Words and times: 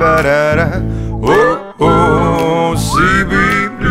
barara, 0.00 0.82
oh, 1.22 1.74
oh, 1.78 2.74
CBB, 2.74 3.84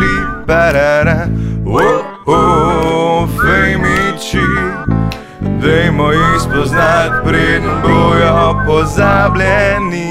barara, 0.48 1.28
oh, 1.66 2.02
oh, 2.26 3.30
fejmiči. 3.38 4.46
Dajmo 5.62 6.12
jih 6.12 6.42
spoznati, 6.42 7.16
preden 7.26 7.82
bojo 7.84 8.64
pozabljeni. 8.66 10.10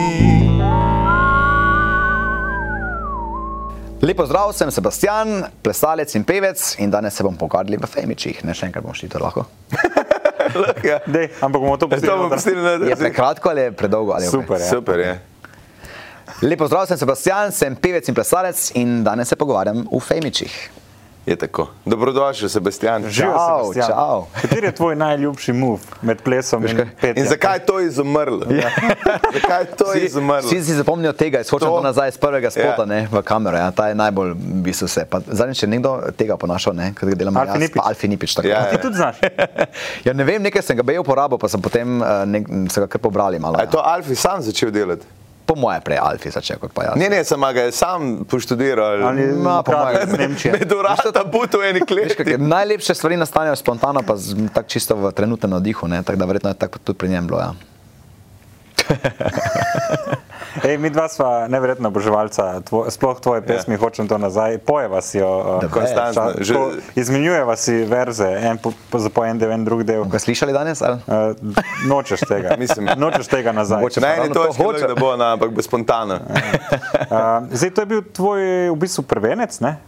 Lepo 4.02 4.26
zdrav, 4.26 4.52
sem 4.54 4.70
Sebastian, 4.70 5.42
plesalec 5.62 6.14
in 6.14 6.24
pevec 6.24 6.76
in 6.78 6.90
danes 6.90 7.16
se 7.18 7.26
bom 7.26 7.34
pogovarjali 7.36 7.80
v 7.82 7.90
Femičih. 7.90 8.44
Ne 8.46 8.54
še 8.54 8.68
enkrat 8.70 8.86
bomo 8.86 8.94
šli 8.94 9.10
to 9.10 9.22
lahko. 9.22 9.48
Ja. 10.80 10.96
Dej, 11.04 11.26
ampak 11.44 11.60
bomo 11.60 11.74
to 11.76 11.84
To 11.90 12.14
bomo 12.16 12.30
pustili 12.32 12.62
na 12.62 12.78
Je 12.80 12.96
prekratko 12.96 13.50
ali 13.50 13.66
je 13.66 13.72
predolgo? 13.72 14.14
Ali 14.16 14.24
je? 14.24 14.30
Super, 14.30 14.60
ja. 14.60 14.68
Super 14.70 15.00
je. 15.00 15.10
Lepo 16.42 16.66
zdrav, 16.66 16.86
sem 16.86 16.96
Sebastian, 16.96 17.52
sem 17.52 17.76
pevec 17.76 18.04
in 18.04 18.14
plesalec 18.14 18.70
in 18.74 19.02
danes 19.02 19.28
se 19.28 19.36
pogovarjam 19.36 19.86
v 19.86 20.00
Femičih. 20.00 20.70
Je 21.26 21.36
tako. 21.36 21.68
Dobrodošli, 21.84 22.48
Sebastian. 22.48 23.02
Živijo, 23.04 23.32
Čau, 23.34 23.60
Sebastian. 23.66 23.88
čau. 23.90 24.26
Kateri 24.34 24.66
je 24.66 24.72
tvoj 24.72 24.96
najljubši 24.96 25.52
move 25.52 25.84
med 26.02 26.22
plesom 26.22 26.64
in 26.64 26.76
petjem? 26.94 27.18
In 27.18 27.26
zakaj 27.26 27.56
je 27.56 27.66
to 27.66 27.80
izumrlo? 27.80 28.46
zakaj 29.36 29.60
je 29.60 29.66
to 29.68 29.84
Vsi, 29.86 30.00
izumrlo? 30.00 30.40
vsi 30.42 30.62
si 30.62 30.74
zapomnijo 30.74 31.12
tega, 31.12 31.40
izhočem 31.40 31.68
To- 31.68 31.76
to 31.76 31.82
nazaj 31.82 32.08
iz 32.08 32.16
prvega 32.16 32.50
spota 32.50 32.66
Ja. 32.78 32.84
ne, 32.86 33.08
v 33.08 33.22
kamero. 33.22 33.56
Ja, 33.56 33.68
ta 33.70 33.88
je 33.88 33.94
najbolj 33.94 34.30
v 34.30 34.36
bistvu 34.62 34.86
vse. 34.86 35.04
Pa 35.04 35.20
Zadnjič 35.22 35.62
je 35.62 35.68
nekdo 35.68 35.92
tega 36.14 36.36
ponašal, 36.36 36.72
ne, 36.72 36.94
ko 36.94 37.04
ga 37.04 37.14
delamo 37.14 37.40
Alfi 37.40 37.52
jaz, 37.52 37.60
Nipič. 37.60 37.82
Alfi 37.84 38.08
Nipič. 38.08 38.34
Tako. 38.34 38.48
Ja, 38.48 38.64
Ti 38.66 38.76
tudi 38.78 38.96
znaš? 38.96 39.16
ja, 40.06 40.12
ne 40.14 40.24
vem, 40.24 40.40
nekaj 40.42 40.62
sem 40.62 40.76
ga 40.76 40.82
bejal 40.82 41.02
uporabil, 41.02 41.36
pa 41.36 41.44
sem 41.46 41.60
potem 41.60 42.00
uh, 42.00 42.24
nek, 42.24 42.42
se 42.68 42.80
ga 42.80 42.86
kar 42.86 43.00
pobrali 43.00 43.36
malo. 43.38 43.52
A 43.54 43.60
je 43.60 43.66
Ja. 43.66 43.70
to 43.70 43.80
Alfi 43.80 44.14
sam 44.16 44.40
začel 44.40 44.70
delati? 44.70 45.04
Po 45.48 45.56
moje 45.56 45.80
prej 45.80 45.96
Alfi 45.96 46.28
začel 46.30 46.60
kot 46.60 46.74
pa 46.76 46.84
jaz. 46.84 46.96
Ne, 47.00 47.08
ne, 47.08 47.22
sem 47.24 47.40
ga 47.40 47.62
je 47.64 47.72
sam 47.72 48.24
poštudiral. 48.28 49.00
Ali 49.00 49.32
Ma, 49.32 49.62
po 49.64 49.72
ukradel 49.72 49.94
mojem. 49.96 50.08
iz 50.12 50.18
Nemčije? 50.18 50.52
Med 50.52 50.72
urata 50.72 51.24
putu 51.24 51.62
eni 51.64 51.80
je, 51.80 51.86
kleti. 51.88 52.36
najlepše 52.36 52.94
stvari 52.94 53.16
nastanejo 53.16 53.56
spontano, 53.56 54.02
pa 54.04 54.14
tako 54.52 54.68
čisto 54.68 54.96
v 54.96 55.12
trenutnem 55.12 55.56
nadihu, 55.56 55.88
ne, 55.88 56.02
tako 56.04 56.20
da 56.20 56.28
verjetno 56.28 56.50
je 56.52 56.60
tako 56.60 56.78
tudi 56.84 56.98
pri 56.98 57.08
njem 57.08 57.26
bilo. 57.26 57.40
Ja. 57.40 57.52
Ej, 60.64 60.78
mi 60.78 60.90
dva 60.90 61.08
sva 61.08 61.46
neverjetna 61.48 61.88
oboževalca, 61.88 62.60
tvo, 62.66 62.90
sploh 62.90 63.20
tvoje 63.20 63.42
pesmi, 63.46 63.74
ja. 63.74 63.78
hočem 63.78 64.08
to 64.08 64.18
nazaj. 64.18 64.58
Pojeva 64.58 65.00
si 65.02 65.18
jo. 65.18 65.58
Da, 65.62 65.68
Konstantno. 65.70 66.34
Že, 66.42 66.54
Izmenjujeva 66.98 67.56
si 67.56 67.84
verze, 67.86 68.26
en 68.26 68.58
po, 68.58 68.72
po, 68.90 68.98
za 68.98 69.10
po 69.10 69.24
en 69.24 69.38
del, 69.38 69.52
en 69.54 69.64
drug 69.64 69.84
del. 69.86 70.04
Ga 70.10 70.18
slišali 70.18 70.52
danes? 70.52 70.82
Ali? 70.82 70.98
Uh, 71.06 71.36
nočeš 71.86 72.26
tega, 72.26 72.56
Mislim- 72.62 72.90
nočeš 72.96 73.30
tega 73.30 73.52
nazaj. 73.52 73.80
Mogoče 73.80 74.00
eni 74.00 74.16
ravno 74.16 74.34
to 74.34 74.44
točki 74.44 74.62
hoče. 74.62 74.86
da 74.88 74.94
bo, 74.94 75.16
na, 75.16 75.32
ampak 75.38 75.50
bo 75.50 75.62
spontano. 75.62 76.14
Uh, 76.14 77.46
zdaj, 77.58 77.70
to 77.70 77.80
je 77.84 77.86
bil 77.86 78.02
tvoj 78.12 78.40
v 78.72 78.76
bistvu 78.76 79.06
prvenec, 79.06 79.60
ne? 79.60 79.78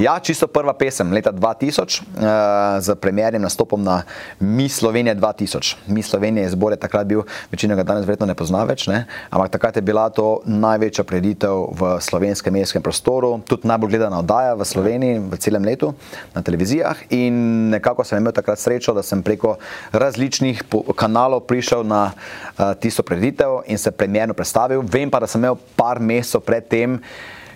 Ja, 0.00 0.16
čisto 0.16 0.48
prva 0.48 0.72
pesem 0.72 1.12
leta 1.12 1.28
2000 1.28 1.84
uh, 1.84 2.80
z 2.80 2.96
premjernim 2.96 3.42
nastopom 3.42 3.82
na 3.84 4.02
Mi 4.40 4.68
Slovenija 4.68 5.12
2000. 5.14 5.92
Mi 5.92 6.02
Slovenija 6.02 6.48
je 6.48 6.56
zbor 6.56 6.72
je 6.72 6.80
takrat 6.80 7.06
bil, 7.06 7.22
večina 7.52 7.76
ga 7.76 7.84
danes 7.84 8.08
verjetno 8.08 8.26
ne 8.26 8.34
pozna 8.34 8.47
več, 8.68 8.86
ne? 8.88 9.04
ampak 9.30 9.52
takrat 9.52 9.76
je 9.76 9.82
bila 9.84 10.08
to 10.10 10.40
največja 10.46 11.04
preditev 11.04 11.72
v 11.76 11.90
slovenskem 12.00 12.52
medijskem 12.52 12.82
prostoru, 12.82 13.40
tudi 13.44 13.68
najbolj 13.68 13.94
gledana 13.94 14.20
oddaja 14.20 14.56
v 14.58 14.64
Sloveniji 14.64 15.22
v 15.28 15.38
celem 15.38 15.64
letu 15.64 15.92
na 16.34 16.42
televizijah 16.42 16.96
in 17.14 17.68
nekako 17.70 18.04
sem 18.04 18.18
imel 18.18 18.32
takrat 18.32 18.58
srečo, 18.58 18.94
da 18.96 19.02
sem 19.02 19.22
preko 19.22 19.56
različnih 19.92 20.64
kanalov 20.96 21.44
prišel 21.46 21.84
na 21.84 22.12
uh, 22.12 22.74
tisto 22.80 23.02
preditev 23.02 23.62
in 23.66 23.78
se 23.78 23.90
premjerno 23.90 24.34
predstavil. 24.34 24.82
Vem 24.82 25.10
pa, 25.10 25.20
da 25.20 25.26
sem 25.26 25.40
imel 25.40 25.58
par 25.76 26.00
mesecev 26.00 26.44
predtem 26.44 26.98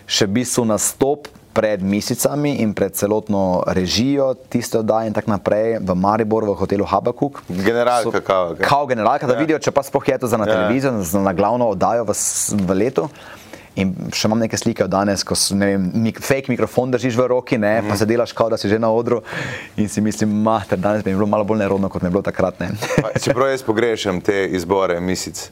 še 0.07 0.27
v 0.29 0.43
bistvu 0.43 0.67
nastop 0.69 1.31
pred 1.53 1.83
mesecami 1.83 2.57
in 2.57 2.73
pred 2.73 2.93
celotno 2.93 3.43
režijo 3.69 4.35
tiste 4.43 4.79
oddaje 4.79 5.07
in 5.07 5.13
tako 5.13 5.31
naprej 5.31 5.79
v 5.79 5.95
Mariboru, 5.95 6.47
v 6.49 6.57
hotelu 6.57 6.85
Habakuk. 6.85 7.43
Generalka 7.47 8.21
kao, 8.21 8.55
kaj? 8.55 8.65
Kao 8.65 8.87
generalka, 8.87 9.27
da 9.27 9.33
Ja. 9.33 9.39
vidijo, 9.39 9.59
če 9.59 9.71
pa 9.71 9.83
sploh 9.83 10.03
je 10.05 10.19
to 10.19 10.27
za 10.27 10.37
na 10.37 10.45
Ja. 10.45 10.53
televizijo, 10.55 11.03
za 11.03 11.21
na 11.21 11.33
glavno 11.33 11.69
oddajo 11.69 12.05
v, 12.05 12.13
v 12.59 12.73
letu. 12.75 13.09
In 13.75 13.89
še 14.11 14.29
imam 14.29 14.37
neke 14.39 14.53
slike 14.53 14.85
od 14.85 14.91
danes, 14.91 15.23
ko 15.23 15.33
s- 15.33 15.51
ne 15.51 15.67
vem, 15.67 15.91
mik, 15.97 16.21
fake 16.21 16.45
mikrofon 16.47 16.91
držiš 16.91 17.15
v 17.15 17.27
roki, 17.27 17.57
ne, 17.57 17.81
Mhm. 17.81 17.89
pa 17.89 17.97
se 17.97 18.05
delaš, 18.05 18.33
kot 18.33 18.51
da 18.51 18.57
si 18.57 18.69
že 18.69 18.79
na 18.79 18.91
odru. 18.91 19.23
In 19.77 19.89
si 19.89 19.99
mislim, 19.99 20.29
mater, 20.31 20.77
danes 20.77 21.03
bi 21.03 21.09
mi 21.09 21.17
bilo 21.17 21.27
malo 21.27 21.43
bolj 21.43 21.59
nerodno, 21.59 21.89
kot 21.89 22.03
mi 22.03 22.07
je 22.07 22.11
bilo 22.11 22.23
takrat. 22.23 22.55
Čeprav 23.19 23.49
jaz 23.49 23.63
pogrešam 23.63 24.21
te 24.21 24.45
izbore 24.47 25.01
misic. 25.01 25.49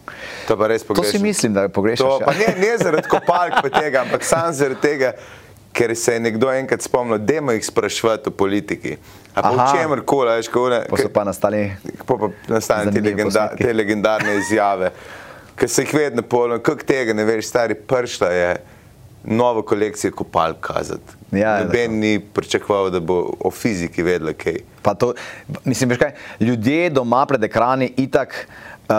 To 0.47 0.53
pa 0.54 0.66
res 0.66 0.82
To 0.82 0.92
pogrešam. 0.92 1.12
si 1.12 1.19
mislim, 1.19 1.54
da 1.54 1.69
pogrešaš. 1.70 1.98
To, 2.00 2.19
ja. 2.20 2.26
pa 2.26 2.32
ne, 2.34 2.54
ne 2.58 2.76
zaradi 2.76 3.08
kopalk 3.08 3.56
pa 3.56 3.69
tega, 3.70 4.00
ampak 4.03 4.20
sam 4.22 4.53
zaradi 4.53 4.80
tega, 4.82 5.12
ker 5.72 5.97
se 5.97 6.14
je 6.14 6.20
nekdo 6.20 6.50
enkrat 6.53 6.82
spomnil, 6.82 7.19
da 7.19 7.53
jih 7.53 7.66
sprašvati 7.66 8.28
o 8.28 8.32
politiki. 8.32 8.97
A 9.34 9.42
pa 9.42 9.48
Aha. 9.48 9.66
v 9.66 9.78
čemer 9.78 10.03
koli, 10.04 10.34
veš, 10.36 10.48
ko 10.50 10.69
ne. 10.69 10.82
Pa 10.91 10.97
so 10.98 11.08
pa 11.08 11.25
nastali 11.25 11.70
Pa 12.06 12.16
pa 12.19 12.28
nastane 12.48 12.92
te, 12.92 13.00
legenda, 13.00 13.25
posnetki. 13.25 13.64
te 13.64 13.72
legendarne 13.72 14.34
izjave, 14.36 14.91
ki 15.56 15.69
se 15.69 15.82
jih 15.82 15.94
vedno 15.94 16.22
polno, 16.22 16.59
kako 16.59 16.84
tega 16.84 17.14
ne 17.14 17.25
veš, 17.25 17.47
stari 17.47 17.75
pršla 17.75 18.28
je 18.28 18.50
novo 19.25 19.62
kolekcijo 19.62 20.12
kopalk 20.16 20.60
kazati. 20.60 21.19
Ja, 21.32 21.60
Noben 21.64 21.98
ni 22.00 22.19
pričakoval, 22.20 22.91
da 22.91 23.00
bo 23.00 23.34
o 23.41 23.50
fiziki 23.50 24.03
vedela 24.03 24.32
kaj. 24.32 24.59
Pa 24.82 24.94
to, 24.94 25.12
mislim, 25.64 25.91
veš 25.91 25.98
kaj, 25.98 26.14
ljudje 26.41 26.91
doma 26.91 27.26
pred 27.26 27.44
ekrani 27.44 27.92
itak 27.97 28.34
uh, 28.88 28.97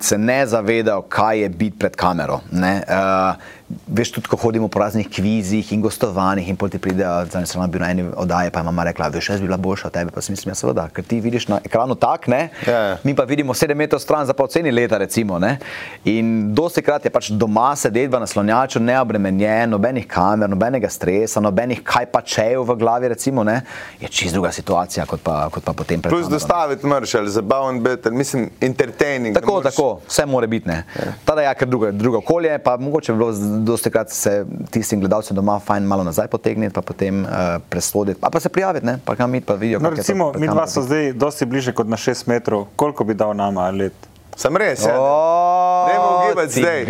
se 0.00 0.18
ne 0.18 0.46
zavedajo, 0.46 1.02
kaj 1.02 1.42
je 1.42 1.48
biti 1.48 1.78
pred 1.78 1.96
kamero. 1.96 2.40
ne. 2.52 2.82
Uh, 2.88 3.59
veš 3.86 4.12
tudi, 4.12 4.28
ko 4.28 4.36
hodimo 4.36 4.68
po 4.68 4.78
raznih 4.78 5.08
kvizih 5.10 5.72
in 5.72 5.80
gostovanjih 5.80 6.48
in 6.48 6.56
pol 6.56 6.68
ti 6.68 6.78
pridejo, 6.78 7.24
zdaj 7.30 7.46
sem 7.46 7.70
bil 7.70 7.80
na 7.80 7.90
eni 7.90 8.04
oddaji, 8.16 8.50
pa 8.50 8.60
je 8.60 8.64
mama 8.64 8.84
rekla, 8.84 9.08
veš, 9.08 9.28
jaz 9.28 9.40
bi 9.40 9.46
bila 9.46 9.56
boljša 9.56 9.86
od 9.86 9.92
tebe, 9.92 10.10
pa 10.14 10.20
si 10.20 10.32
mislim, 10.32 10.50
ja 10.50 10.54
seveda, 10.54 10.88
ker 10.88 11.04
ti 11.04 11.20
vidiš 11.20 11.48
na 11.48 11.60
ekranu 11.64 11.94
tak, 11.94 12.26
ne, 12.26 12.48
Ja. 12.66 12.96
mi 13.04 13.14
pa 13.14 13.24
vidimo 13.24 13.54
sedem 13.54 13.78
metrov 13.78 14.00
stran 14.00 14.26
za 14.26 14.32
poceni 14.32 14.70
leta 14.70 14.98
recimo, 14.98 15.38
ne. 15.38 15.58
In 16.04 16.54
dosti 16.54 16.82
krat 16.82 17.04
je 17.04 17.10
pač 17.10 17.30
doma 17.30 17.76
sedeti 17.76 18.10
v 18.10 18.20
naslonjaču 18.20 18.80
neobremenjen, 18.80 19.70
nobenih 19.70 20.06
kamer, 20.06 20.50
nobenega 20.50 20.88
stresa, 20.88 21.40
nobenih 21.40 21.82
kaj 21.84 22.06
pa 22.12 22.20
čejev 22.20 22.64
v 22.68 22.76
glavi 22.76 23.08
recimo, 23.08 23.44
ne, 23.44 23.60
je 24.00 24.08
čist 24.08 24.34
druga 24.34 24.52
situacija, 24.52 25.06
kot 25.06 25.22
pa, 25.22 25.48
kot 25.50 25.64
pa 25.64 25.72
potem 25.72 26.02
pred 26.02 26.12
Plus 26.12 26.28
dostaviti 26.28 26.86
mrš 26.86 27.14
ali 27.14 27.30
zabaven 27.30 27.82
biti, 27.82 28.10
mislim, 28.10 28.50
entertaining. 28.60 29.34
Tako, 29.34 29.60
tako, 29.62 30.00
vse 30.08 30.26
mora 30.26 30.46
biti. 30.46 30.68
Ne. 30.68 30.84
Tada 31.24 31.40
je 31.40 31.50
ja, 31.50 31.54
ker 31.54 31.68
drugo, 31.68 31.90
drugo 31.92 32.18
okolje, 32.18 32.58
pa 32.58 32.76
mogoče 32.76 33.12
bi 33.12 33.18
bilo 33.18 33.32
dosti 33.64 33.90
krat 33.90 34.10
se 34.10 34.44
tistim 34.70 35.00
gledalcem 35.00 35.36
doma 35.36 35.58
fajn 35.60 35.82
malo 35.88 36.04
nazaj 36.04 36.26
potegniti, 36.32 36.74
pa 36.74 36.82
potem 36.82 37.24
uh, 37.24 37.30
presoditi, 37.68 38.20
pa, 38.20 38.30
pa 38.30 38.40
se 38.40 38.48
prijaviti, 38.48 38.86
ne, 38.86 38.98
pa 39.04 39.16
kam 39.16 39.34
iti, 39.34 39.46
pa 39.46 39.54
vidijo. 39.54 39.78
No, 39.78 39.90
kako 39.90 39.96
to 39.96 40.02
recimo, 40.02 40.32
pred 40.32 40.40
mi 40.40 40.48
dva 40.48 40.66
so 40.66 40.82
zdaj 40.82 41.12
dosti 41.12 41.46
bliže 41.46 41.72
kot 41.76 41.86
na 41.88 41.96
6 41.96 42.28
metrov. 42.28 42.66
Koliko 42.76 43.04
bi 43.04 43.14
dal 43.14 43.36
nama 43.36 43.70
let? 43.70 44.10
Sem 44.40 44.56
res, 44.56 44.80
ja. 44.86 44.94
O, 44.96 45.86
Dajmo 45.88 46.24
ugibati 46.24 46.52
zdaj. 46.52 46.84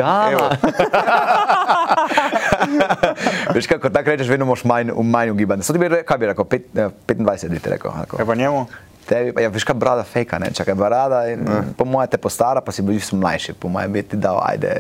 Veš, 3.55 3.67
kaj, 3.67 3.79
ko 3.83 3.91
tako 3.91 4.11
rečeš, 4.13 4.29
vedno 4.31 4.47
imaš 4.47 4.63
manj, 4.65 4.93
manj 5.03 5.31
ugibanja. 5.33 5.63
Sodi 5.67 5.79
bi 5.83 5.89
rekel, 5.89 6.07
kaj 6.07 6.19
bi 6.21 6.27
rekel, 6.31 6.45
pet, 6.47 6.63
eh, 6.77 6.91
25 7.09 7.49
bi 7.51 7.59
ti 7.59 7.71
rekel. 7.73 7.91
Kaj 8.13 8.27
pa 8.27 8.35
njemu? 8.39 8.67
Tebi, 9.09 9.43
ja, 9.43 9.49
veš, 9.51 9.65
kaj 9.67 9.75
brada 9.75 10.05
fejka, 10.07 10.39
ne, 10.39 10.51
čakaj, 10.55 10.75
brada 10.79 11.25
in 11.33 11.41
po 11.77 11.85
mojem 11.89 12.09
te 12.13 12.19
postara, 12.23 12.61
pa 12.63 12.73
si 12.73 12.83
bil 12.87 13.01
mlajši, 13.13 13.53
po 13.59 13.69
mojem 13.73 13.93
bi 13.93 14.03
ti 14.07 14.17
dal, 14.21 14.39
ajde, 14.47 14.71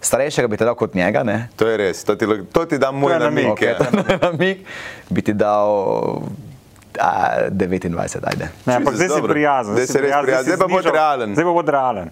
starejšega 0.00 0.46
bi 0.46 0.56
ti 0.56 0.64
dal 0.64 0.74
kot 0.74 0.92
njega, 0.92 1.22
ne. 1.22 1.48
To 1.54 1.64
je 1.64 1.76
res, 1.76 2.02
to 2.02 2.14
ti, 2.14 2.24
to 2.48 2.64
ti 2.64 2.76
dam 2.76 2.94
moj 2.94 3.10
To 3.10 3.14
je 3.14 3.20
namig, 3.20 3.44
namig. 3.44 3.52
Okay, 3.54 3.70
ja. 3.70 4.18
namig 4.22 4.56
bi 5.08 5.20
ti 5.22 5.32
dal 5.32 5.70
a, 6.96 7.10
29, 7.48 7.94
ajde. 8.24 8.46
Ne, 8.66 8.72
ampak 8.74 8.94
zdaj 8.94 9.08
si 9.08 9.20
prijazen. 9.22 9.72
Zdaj 9.72 9.86
si 9.86 9.92
prijazen. 9.94 10.36
si 10.36 10.44
Zdaj 10.44 10.58
pa 10.58 10.66
bod 10.66 10.80
znižal- 10.80 10.92
realen. 10.92 11.28
Zdaj 11.30 11.44
pa 11.44 11.52
bod 11.52 11.68
realen. 11.68 12.08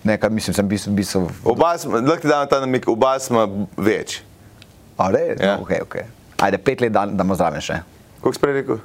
Ne, 0.00 0.14
kaj 0.14 0.30
mislim, 0.30 0.54
sem 0.54 0.64
bil, 0.64 0.78
bil 0.90 1.04
sem, 1.04 1.26
Oba 1.44 1.74
smo, 1.74 1.98
lahko 1.98 2.20
ti 2.20 2.28
dam 2.28 2.46
ta 2.46 2.60
namig, 2.60 2.86
oba 2.86 3.18
smo 3.18 3.42
več. 3.76 4.22
a 4.96 5.10
res, 5.10 5.36
Ja. 5.36 5.56
no, 5.56 5.62
ok, 5.62 5.72
ok. 5.82 5.96
Ajde, 6.38 6.58
pet 6.58 6.80
let 6.80 6.92
dan, 6.92 7.16
damo 7.16 7.34
zraven 7.34 7.60
še. 7.60 7.80
Koliko 8.20 8.32
si 8.32 8.40
prej 8.40 8.54
rekel? 8.54 8.78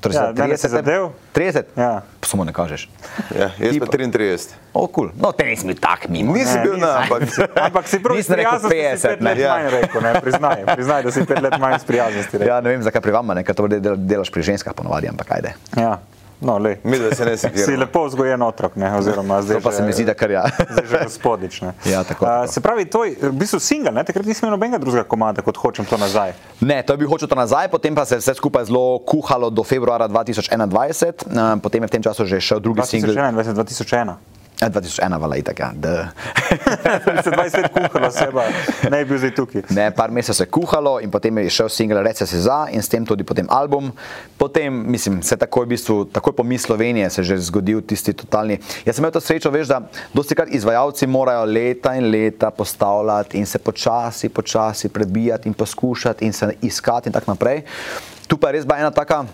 Torej, 0.00 0.14
Ja, 0.14 0.20
za 0.22 0.32
danes 0.32 0.56
si 0.56 0.66
30 0.66 0.70
zadev? 0.72 1.02
30? 1.30 1.76
Ja. 1.76 2.00
Samo 2.22 2.42
ne 2.42 2.52
kažeš. 2.52 2.88
Ja, 3.30 3.52
jaz 3.52 3.76
pa 3.76 3.84
pa- 3.84 3.92
33. 3.92 4.56
O, 4.72 4.86
kul. 4.86 4.88
Cool. 4.88 5.08
No, 5.14 5.28
te 5.30 5.44
nisi 5.44 5.62
bil 5.62 5.76
tak 5.76 6.08
mimo. 6.08 6.32
Nisi 6.32 6.54
Ne, 6.54 6.62
bil 6.62 6.74
nisem. 6.74 6.88
na, 6.88 7.04
ampak 7.04 7.20
Ampak 7.60 7.84
si 7.84 7.98
prav 7.98 8.16
rekel 8.16 8.30
prijazen, 8.30 8.60
si 8.62 8.76
50, 8.96 9.02
pet 9.04 9.20
let 9.20 9.36
ne. 9.36 9.42
Ja. 9.42 9.52
manj 9.52 9.68
rekel, 9.70 10.00
ne? 10.00 10.12
Priznaj, 10.16 10.58
priznaj, 10.66 11.00
da 11.02 11.10
si 11.10 11.20
pet 11.22 11.38
let 11.38 11.54
manj 11.54 11.78
sprijaznosti 11.78 12.34
rekel. 12.34 12.48
Ja, 12.48 12.60
ne 12.60 12.68
vem, 12.70 12.80
zakaj 12.80 13.00
pri 13.00 13.12
vama, 13.12 13.34
ne, 13.34 13.42
ker 13.42 13.52
to 13.52 13.68
del, 13.68 13.96
delaš 13.98 14.28
pri 14.28 14.42
ženskah 14.44 14.72
ponovadi, 14.72 15.06
ampak 15.06 15.28
ajde. 15.30 15.52
Ja. 15.74 15.98
No, 16.40 16.58
mi 16.84 16.98
da 16.98 17.14
se 17.14 17.24
ne 17.24 17.36
Si 17.40 17.46
sekiramo. 17.48 17.80
lepo 17.80 18.04
vzgojen 18.06 18.42
otrok, 18.42 18.76
ne? 18.76 18.96
oziroma 18.96 19.42
zdaj 19.42 19.56
To 19.56 19.62
pa 19.62 19.72
se 19.72 19.82
mi 19.82 19.92
zdi, 19.92 20.04
da 20.04 20.14
kar 20.14 20.30
ja. 20.30 20.44
Zdaj 20.72 20.86
že 20.86 20.98
gospodič. 21.04 21.60
Ne? 21.60 21.72
Ja, 21.84 22.04
tako, 22.04 22.24
tako. 22.24 22.52
se 22.52 22.60
pravi, 22.60 22.84
tvoj, 22.84 23.16
v 23.22 23.32
bistvu 23.32 23.60
single, 23.60 23.92
ne? 23.92 24.04
takrat 24.04 24.26
nisi 24.26 24.40
imel 24.44 24.56
nobenega 24.56 24.78
drugega 24.78 25.04
komada, 25.04 25.42
kot 25.42 25.56
hočem 25.56 25.84
to 25.84 25.96
nazaj. 26.00 26.32
Ne, 26.60 26.82
to 26.82 26.92
je 26.92 26.96
bil 26.96 27.08
hočel 27.08 27.28
to 27.28 27.36
nazaj, 27.36 27.68
potem 27.68 27.94
pa 27.94 28.04
se 28.04 28.14
je 28.16 28.24
vse 28.24 28.34
skupaj 28.34 28.64
zelo 28.64 28.98
kuhalo 29.04 29.50
do 29.50 29.64
februarja 29.64 30.08
2021, 30.08 31.28
eh, 31.28 31.60
potem 31.62 31.82
je 31.82 31.86
v 31.86 31.90
tem 31.90 32.02
času 32.02 32.24
že 32.24 32.40
šel 32.40 32.60
drugi 32.60 32.86
singl. 32.88 33.12
2021, 33.12 33.54
2001. 33.54 34.39
Ja, 34.60 34.68
2001 34.68 35.20
vala 35.20 35.36
itak, 35.36 35.58
ja. 35.58 35.72
Da. 35.74 36.08
Se 37.24 37.30
20 37.30 37.62
let 37.62 37.72
kuhalo 37.72 38.10
seba, 38.12 38.44
ne 38.90 38.98
bi 39.04 39.08
bil 39.08 39.18
zdaj 39.18 39.32
tukaj. 39.34 39.62
Ne, 39.72 39.88
par 39.96 40.12
mesecev 40.12 40.36
se 40.36 40.44
je 40.44 40.50
kuhalo 40.52 40.98
in 41.00 41.10
potem 41.10 41.38
je 41.38 41.50
šel 41.50 41.68
singel 41.72 42.02
Rece 42.04 42.26
se 42.26 42.40
za 42.44 42.66
in 42.72 42.82
s 42.82 42.88
tem 42.88 43.06
tudi 43.06 43.24
potem 43.24 43.46
album. 43.48 43.88
Potem, 44.36 44.82
mislim, 44.92 45.22
se 45.22 45.36
takoj, 45.36 45.64
v 45.64 45.68
bistvu, 45.72 46.04
takoj 46.12 46.36
po 46.36 46.44
mi 46.44 46.58
Slovenije 46.58 47.10
se 47.10 47.20
je 47.20 47.24
že 47.24 47.38
zgodil 47.48 47.80
tisti 47.80 48.12
totalni. 48.12 48.60
Jaz 48.84 48.96
sem 48.96 49.02
imel 49.02 49.12
to 49.12 49.20
srečo, 49.20 49.50
veš, 49.50 49.68
da 49.72 49.80
dosti 50.12 50.36
krat 50.36 50.52
izvajalci 50.52 51.06
morajo 51.06 51.44
leta 51.44 51.94
in 51.96 52.10
leta 52.12 52.50
postavljati 52.50 53.38
in 53.38 53.46
se 53.46 53.58
počasi, 53.58 54.28
počasi 54.28 54.88
prebijati 54.88 55.48
in 55.48 55.54
poskušati 55.54 56.24
in 56.24 56.32
se 56.32 56.52
iskati 56.62 57.08
in 57.08 57.12
tako 57.12 57.32
naprej. 57.32 57.62
Tu 58.28 58.36
pa 58.36 58.48
je 58.48 58.52
res 58.52 58.66
bila 58.66 58.78
ena 58.78 58.90
taka 58.90 59.24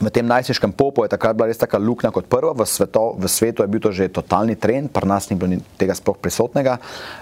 v 0.00 0.08
tem 0.12 0.26
najstniškem 0.26 0.72
popu 0.76 1.04
je 1.04 1.12
takrat 1.12 1.36
bila 1.36 1.48
res 1.48 1.60
taka 1.60 1.80
luknja 1.80 2.12
kot 2.12 2.28
prva, 2.28 2.52
v, 2.52 2.66
sveto, 2.68 3.16
v 3.16 3.28
svetu 3.28 3.64
je 3.64 3.70
bil 3.70 3.80
to 3.80 3.92
že 3.92 4.12
totalni 4.12 4.56
trend, 4.56 4.92
pri 4.92 5.08
nas 5.08 5.28
ni 5.30 5.36
bilo 5.36 5.56
tega 5.80 5.96
sploh 5.96 6.18
prisotnega. 6.20 6.76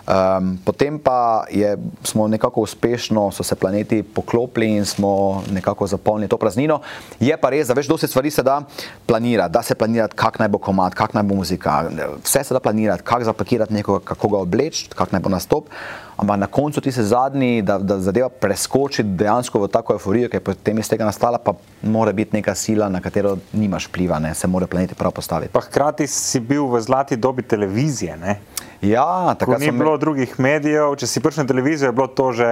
Um, 0.06 0.59
potem 0.65 0.99
pa 0.99 1.47
je, 1.50 1.76
smo 2.03 2.26
nekako 2.29 2.67
uspešno, 2.67 3.31
so 3.31 3.47
se 3.47 3.55
planeti 3.55 4.03
poklopili 4.03 4.75
in 4.75 4.85
smo 4.85 5.43
nekako 5.50 5.87
zapolnili 5.87 6.29
to 6.29 6.38
praznino. 6.38 6.81
Je 7.23 7.35
pa 7.37 7.50
res, 7.55 7.71
da 7.71 7.79
več 7.79 7.91
dosti 7.91 8.11
stvari 8.11 8.31
se 8.35 8.43
da 8.43 8.61
planirati, 9.06 9.53
da 9.55 9.62
se 9.62 9.79
planirati, 9.79 10.19
kak 10.19 10.41
naj 10.43 10.50
bo 10.50 10.59
komat, 10.59 10.99
kak 10.99 11.15
naj 11.15 11.23
bo 11.23 11.38
muzika, 11.38 11.85
vse 12.25 12.43
se 12.43 12.55
da 12.55 12.61
planirati, 12.61 13.06
kak 13.06 13.25
zapakirati 13.25 13.75
nekoga, 13.75 14.03
kako 14.15 14.35
ga 14.35 14.43
obleči, 14.43 14.91
kak 14.94 15.15
naj 15.15 15.23
bo 15.23 15.31
nastop 15.31 15.70
ampak 16.16 16.38
na 16.38 16.46
koncu 16.46 16.81
ti 16.81 16.93
se 16.93 17.02
zadnji, 17.02 17.62
da, 17.62 17.78
da 17.78 17.99
zadeva 18.00 18.28
preskoči 18.28 19.02
dejansko 19.02 19.61
v 19.61 19.69
tako 19.69 19.96
euforijo, 19.96 20.28
ki 20.28 20.37
je 20.37 20.44
potem 20.44 20.78
iz 20.78 20.88
tega 20.88 21.05
nastala, 21.05 21.38
pa 21.38 21.55
mora 21.82 22.12
biti 22.12 22.37
neka 22.37 22.55
sila, 22.55 22.88
na 22.88 23.00
katero 23.00 23.37
nimaš 23.52 23.88
pliva, 23.93 24.19
ne? 24.19 24.34
se 24.34 24.49
mora 24.49 24.66
planeti 24.66 24.94
prav 24.94 25.12
postaviti. 25.12 25.52
Pa 25.52 25.61
hkrati 25.61 26.06
si 26.06 26.40
bil 26.40 26.66
v 26.70 26.81
zlati 26.81 27.16
dobi 27.16 27.43
televizije. 27.43 28.16
Ne? 28.16 28.38
Ja, 28.82 29.34
tako 29.38 29.58
ni 29.58 29.72
bilo 29.72 29.93
me... 29.93 29.99
drugih 29.99 30.40
medijev. 30.40 30.96
Če 31.00 31.06
si 31.06 31.20
prišel 31.20 31.44
na 31.44 31.49
televizijo, 31.49 31.88
je 31.88 31.96
bilo 31.96 32.06
to 32.06 32.32
že 32.32 32.50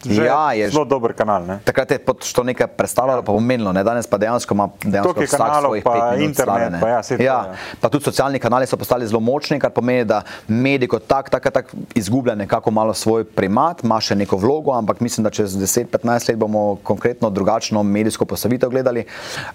Že 0.00 0.24
ja, 0.24 0.52
je 0.56 0.70
zelo 0.72 0.84
dober 0.88 1.12
kanal. 1.12 1.44
Ne? 1.44 1.58
Takrat 1.64 1.90
je 1.90 1.98
to 2.34 2.42
nekaj 2.42 2.66
predstavljalo, 2.72 3.20
pa 3.22 3.32
pomenilo, 3.32 3.72
ne? 3.72 3.84
danes 3.84 4.06
pa 4.08 4.16
dejansko 4.16 4.54
ima 4.54 4.68
dejansko 4.80 5.20
vsak 5.20 5.36
kanalov, 5.36 5.76
svojih 5.76 5.84
pa 5.84 6.16
internet. 6.16 6.80
Pa 6.80 6.88
ja, 6.88 7.00
ja, 7.00 7.02
to, 7.02 7.22
ja. 7.22 7.38
Pa 7.80 7.88
tudi 7.92 8.04
socialni 8.04 8.40
kanali 8.40 8.66
so 8.66 8.80
postali 8.80 9.06
zelo 9.06 9.20
močni, 9.20 9.60
kar 9.60 9.74
pomeni, 9.76 10.06
da 10.08 10.22
medij 10.48 10.88
kot 10.88 11.04
tak, 11.04 11.28
tak, 11.28 11.50
tak 11.52 11.74
izgublja 11.94 12.34
nekako 12.34 12.72
malo 12.72 12.94
svoj 12.96 13.26
primat, 13.28 13.84
ima 13.84 14.00
še 14.00 14.16
neko 14.16 14.40
vlogo, 14.40 14.72
ampak 14.72 15.04
mislim, 15.04 15.24
da 15.24 15.30
čez 15.34 15.52
10-15 15.58 16.32
let 16.32 16.40
bomo 16.40 16.78
konkretno 16.82 17.30
drugačno 17.30 17.82
medijsko 17.82 18.24
postavitev 18.24 18.72
gledali. 18.72 19.04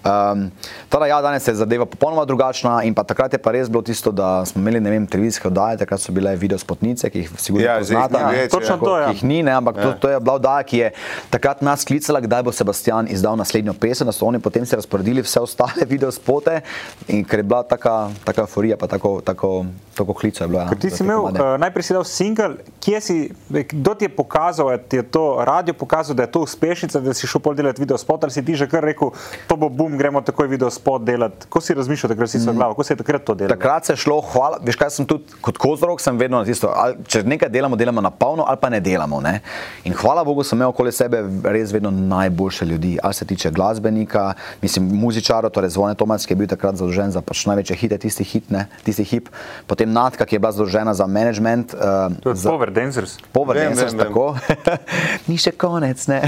Um, 0.04 0.46
teda, 0.92 1.10
ja, 1.10 1.18
danes 1.22 1.48
je 1.48 1.56
zadeva 1.58 1.88
popolnoma 1.90 2.24
drugačna 2.24 2.82
in 2.86 2.94
pa 2.94 3.02
takrat 3.02 3.34
je 3.34 3.42
pa 3.42 3.50
res 3.50 3.70
bilo 3.72 3.82
tisto, 3.82 4.14
da 4.14 4.44
smo 4.46 4.62
imeli, 4.62 4.80
ne 4.80 4.94
vem, 4.94 5.10
televizijske 5.10 5.50
oddaje, 5.50 5.82
takrat 5.82 6.00
so 6.00 6.14
bile 6.14 6.36
video 6.38 6.58
spotnice, 6.58 7.10
ki 7.10 7.24
jih 7.24 7.34
sigurno 7.34 7.66
ja, 7.66 7.78
poznate. 7.82 8.22
Ja, 8.22 8.48
točno 8.52 8.78
to, 8.78 8.94
ja. 9.02 9.10
Ki 9.10 9.18
jih 9.18 9.24
ni, 9.26 9.42
ne, 9.46 9.56
ampak 9.58 9.80
ja. 9.80 9.82
to, 9.82 9.92
to 10.06 10.14
je 10.14 10.20
bila 10.20 10.35
oddaja, 10.36 10.66
ki 10.66 10.78
je 10.78 10.90
takrat 11.30 11.62
nas 11.62 11.84
klicala, 11.84 12.20
kdaj 12.20 12.44
bo 12.46 12.52
Sebastian 12.52 13.08
izdal 13.10 13.36
naslednjo 13.36 13.74
pesem, 13.80 14.06
da 14.06 14.14
so 14.14 14.26
oni 14.26 14.40
potem 14.42 14.66
se 14.66 14.76
razporedili 14.76 15.24
vse 15.24 15.40
ostale 15.40 15.86
video 15.92 16.12
spote 16.12 16.60
in 17.08 17.24
ker 17.24 17.42
je 17.42 17.48
bila 17.48 17.62
taka, 17.62 18.10
taka 18.24 18.46
euforija, 18.46 18.76
pa 18.76 18.86
tako, 18.86 19.20
tako, 19.24 19.66
tako 19.94 20.14
klica 20.14 20.44
je 20.44 20.48
bila. 20.48 20.62
Ja, 20.62 20.78
ti 20.80 20.90
si 20.90 21.02
imel, 21.04 21.24
uh, 21.24 21.56
najprej 21.58 21.88
si 21.88 21.96
dal 21.96 22.04
single, 22.04 22.56
kje 22.80 23.00
si, 23.00 23.16
kdo 23.48 23.94
ti 23.94 24.04
je 24.04 24.12
pokazal, 24.16 24.70
da 24.76 24.96
je 24.96 25.02
to 25.02 25.24
radio 25.44 25.74
pokazal, 25.74 26.16
da 26.16 26.26
je 26.26 26.32
to 26.32 26.44
uspešnica, 26.46 27.00
da 27.00 27.14
si 27.14 27.26
šel 27.26 27.40
pol 27.40 27.54
delati 27.54 27.82
video 27.82 27.98
spot, 27.98 28.24
ali 28.24 28.32
si 28.32 28.44
ti 28.44 28.56
že 28.56 28.68
kar 28.70 28.84
rekel, 28.84 29.10
to 29.46 29.56
bo 29.56 29.68
bum, 29.68 29.98
gremo 29.98 30.20
takoj 30.20 30.48
video 30.48 30.70
spot 30.70 31.04
delati. 31.04 31.46
Ko 31.48 31.60
si 31.60 31.74
razmišljal, 31.74 32.14
takrat 32.14 32.30
si 32.30 32.38
mm. 32.38 32.56
glavo, 32.56 32.74
ko 32.74 32.84
si 32.84 32.92
je 32.92 33.00
takrat 33.00 33.24
to 33.24 33.34
delal? 33.34 33.56
Takrat 33.56 33.86
se 33.86 33.92
je 33.92 34.02
šlo, 34.04 34.20
hvala, 34.32 34.60
veš 34.64 34.76
kaj 34.76 34.90
sem 34.90 35.06
tudi 35.08 35.38
kot 35.40 35.58
kozorok, 35.58 36.00
sem 36.00 36.18
vedno 36.18 36.38
na 36.38 36.44
tisto, 36.44 36.70
ali, 36.74 36.98
če 37.08 37.22
nekaj 37.26 37.50
delamo, 37.52 37.76
delamo 37.76 38.00
na 38.00 38.10
polno 38.10 38.44
ali 38.46 38.60
pa 38.60 38.70
ne 38.72 38.80
delamo. 38.80 39.20
Ne? 39.20 39.40
In 39.84 39.94
hvala 39.96 40.22
Bogu 40.26 40.44
sem 40.44 40.58
imel 40.58 40.72
okoli 40.72 40.92
sebe 40.92 41.22
res 41.44 41.72
vedno 41.72 41.90
najboljše 41.90 42.66
ljudi. 42.66 42.96
Ali 43.02 43.14
se 43.14 43.24
tiče 43.24 43.50
glasbenika, 43.50 44.32
mislim, 44.62 44.90
muzičarov, 44.98 45.50
torej 45.54 45.70
Zvone 45.76 45.94
Tomac, 45.94 46.26
ki 46.26 46.34
je 46.34 46.40
bil 46.42 46.50
takrat 46.50 46.76
zadolžen 46.76 47.14
za 47.14 47.22
pač 47.22 47.46
največje 47.46 47.76
hite, 47.76 47.98
tisti, 48.02 48.24
hit, 48.24 48.50
ne, 48.50 48.66
tisti 48.84 49.06
hip. 49.06 49.30
Potem 49.66 49.92
Natka, 49.92 50.26
ki 50.26 50.36
je 50.36 50.42
bila 50.42 50.52
zadolžena 50.52 50.94
za 50.94 51.06
management. 51.06 51.74
Uh, 51.74 52.34
za 52.34 52.50
Power 52.50 52.70
Dancers. 52.70 53.16
Power 53.32 53.56
vem, 53.56 53.70
Dancers, 53.70 53.94
vem, 53.94 53.98
vem. 53.98 54.06
tako. 54.06 54.36
Ni 55.30 55.38
še 55.38 55.54
konec, 55.54 56.06
ne. 56.10 56.20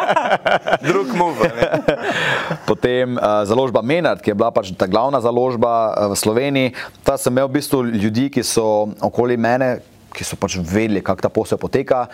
Drug 0.88 1.12
move. 1.16 1.46
Potem 2.70 3.16
uh, 3.16 3.44
založba 3.44 3.82
Menard, 3.82 4.24
ki 4.24 4.32
je 4.32 4.38
bila 4.38 4.50
pač 4.54 4.72
ta 4.76 4.88
glavna 4.88 5.20
založba 5.20 5.72
uh, 5.92 6.10
v 6.12 6.18
Sloveniji. 6.18 6.74
Ta 7.04 7.20
sem 7.20 7.32
imel 7.32 7.50
v 7.50 7.60
bistvu 7.60 7.84
ljudi, 7.92 8.28
ki 8.32 8.44
so 8.46 8.92
okoli 9.00 9.36
mene, 9.36 9.82
ki 10.12 10.24
so 10.26 10.36
pač 10.36 10.58
vedeli, 10.60 11.00
kako 11.04 11.20
ta 11.24 11.30
posel 11.32 11.60
poteka. 11.60 12.06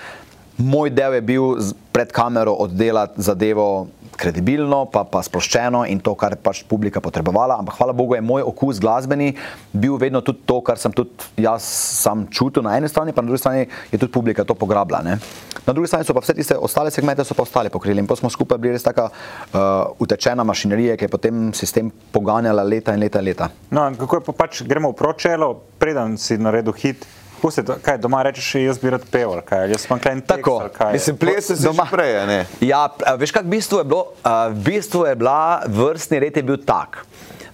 Moj 0.59 0.91
del 0.91 1.15
je 1.15 1.23
bil 1.23 1.55
pred 1.95 2.11
kamero 2.11 2.53
oddelati 2.59 3.23
zadevo 3.23 3.87
kredibilno, 4.19 4.83
pa, 4.91 5.05
pa 5.07 5.21
sproščeno 5.23 5.85
in 5.87 6.01
to, 6.03 6.13
kar 6.19 6.35
pač 6.43 6.65
publika 6.67 6.99
potrebovala. 7.03 7.61
Ampak 7.63 7.79
hvala 7.79 7.95
Bogu 7.95 8.17
je 8.17 8.23
moj 8.25 8.43
okus 8.51 8.81
glasbeni 8.83 9.31
bil 9.71 9.95
vedno 10.01 10.19
tudi 10.27 10.43
to, 10.49 10.59
kar 10.67 10.81
sem 10.83 10.95
tudi 10.95 11.15
jaz 11.39 11.63
sam 12.03 12.27
čutil 12.35 12.67
na 12.67 12.75
eni 12.79 12.91
strani, 12.91 13.15
pa 13.15 13.23
na 13.23 13.31
drugi 13.31 13.43
strani 13.45 13.69
je 13.93 14.01
tudi 14.01 14.11
publika 14.13 14.43
to 14.45 14.59
pograbila. 14.59 15.05
Ne? 15.07 15.19
Na 15.63 15.75
drugi 15.77 15.91
strani 15.93 16.07
so 16.09 16.17
pa 16.17 16.25
vse 16.25 16.35
tiste 16.35 16.59
ostale 16.59 16.91
segmente 16.91 17.23
so 17.23 17.39
pa 17.39 17.47
ostale 17.47 17.71
pokrili 17.71 18.03
in 18.03 18.11
pa 18.11 18.19
smo 18.19 18.31
skupaj 18.33 18.59
bili 18.59 18.75
res 18.75 18.87
taka 18.87 19.07
uh, 19.07 19.95
utečena 20.03 20.43
mašinerija, 20.43 20.99
ki 20.99 21.07
je 21.07 21.15
potem 21.15 21.47
sistem 21.55 21.93
poganjala 22.11 22.67
leta 22.67 22.97
in 22.97 23.07
leta 23.07 23.23
in 23.23 23.31
leta. 23.31 23.51
No, 23.71 23.87
kako 23.95 24.19
je 24.19 24.27
pa 24.33 24.37
pač 24.43 24.65
gremo 24.67 24.91
v 24.91 24.99
pročelo, 24.99 25.55
preden 25.79 26.19
si 26.19 26.41
naredil 26.43 26.75
hit. 26.75 27.07
Pusti, 27.43 27.63
kaj 27.83 27.99
doma 28.03 28.23
rečeš, 28.27 28.55
jaz 28.55 28.79
bi 28.83 28.91
rad 28.91 29.05
peval, 29.11 29.41
kaj 29.47 29.71
jaz 29.71 29.85
sem 29.87 30.01
kaj 30.03 30.21
tako. 30.27 30.57
Mislim, 30.93 31.17
plese 31.17 31.57
se 31.57 31.63
doma 31.63 31.87
prej, 31.91 32.15
ne? 32.27 32.39
Ja, 32.61 32.89
veš, 33.19 33.33
kak 33.33 33.47
bistvo 33.47 33.79
je 33.79 33.87
bilo? 33.87 34.15
Uh, 34.25 34.51
v 34.55 34.65
bistvu 34.71 35.05
je 35.07 35.15
bila, 35.17 35.63
vrstni 35.67 36.19
red 36.19 36.37
je 36.37 36.43
bil 36.43 36.59
tak, 36.67 37.05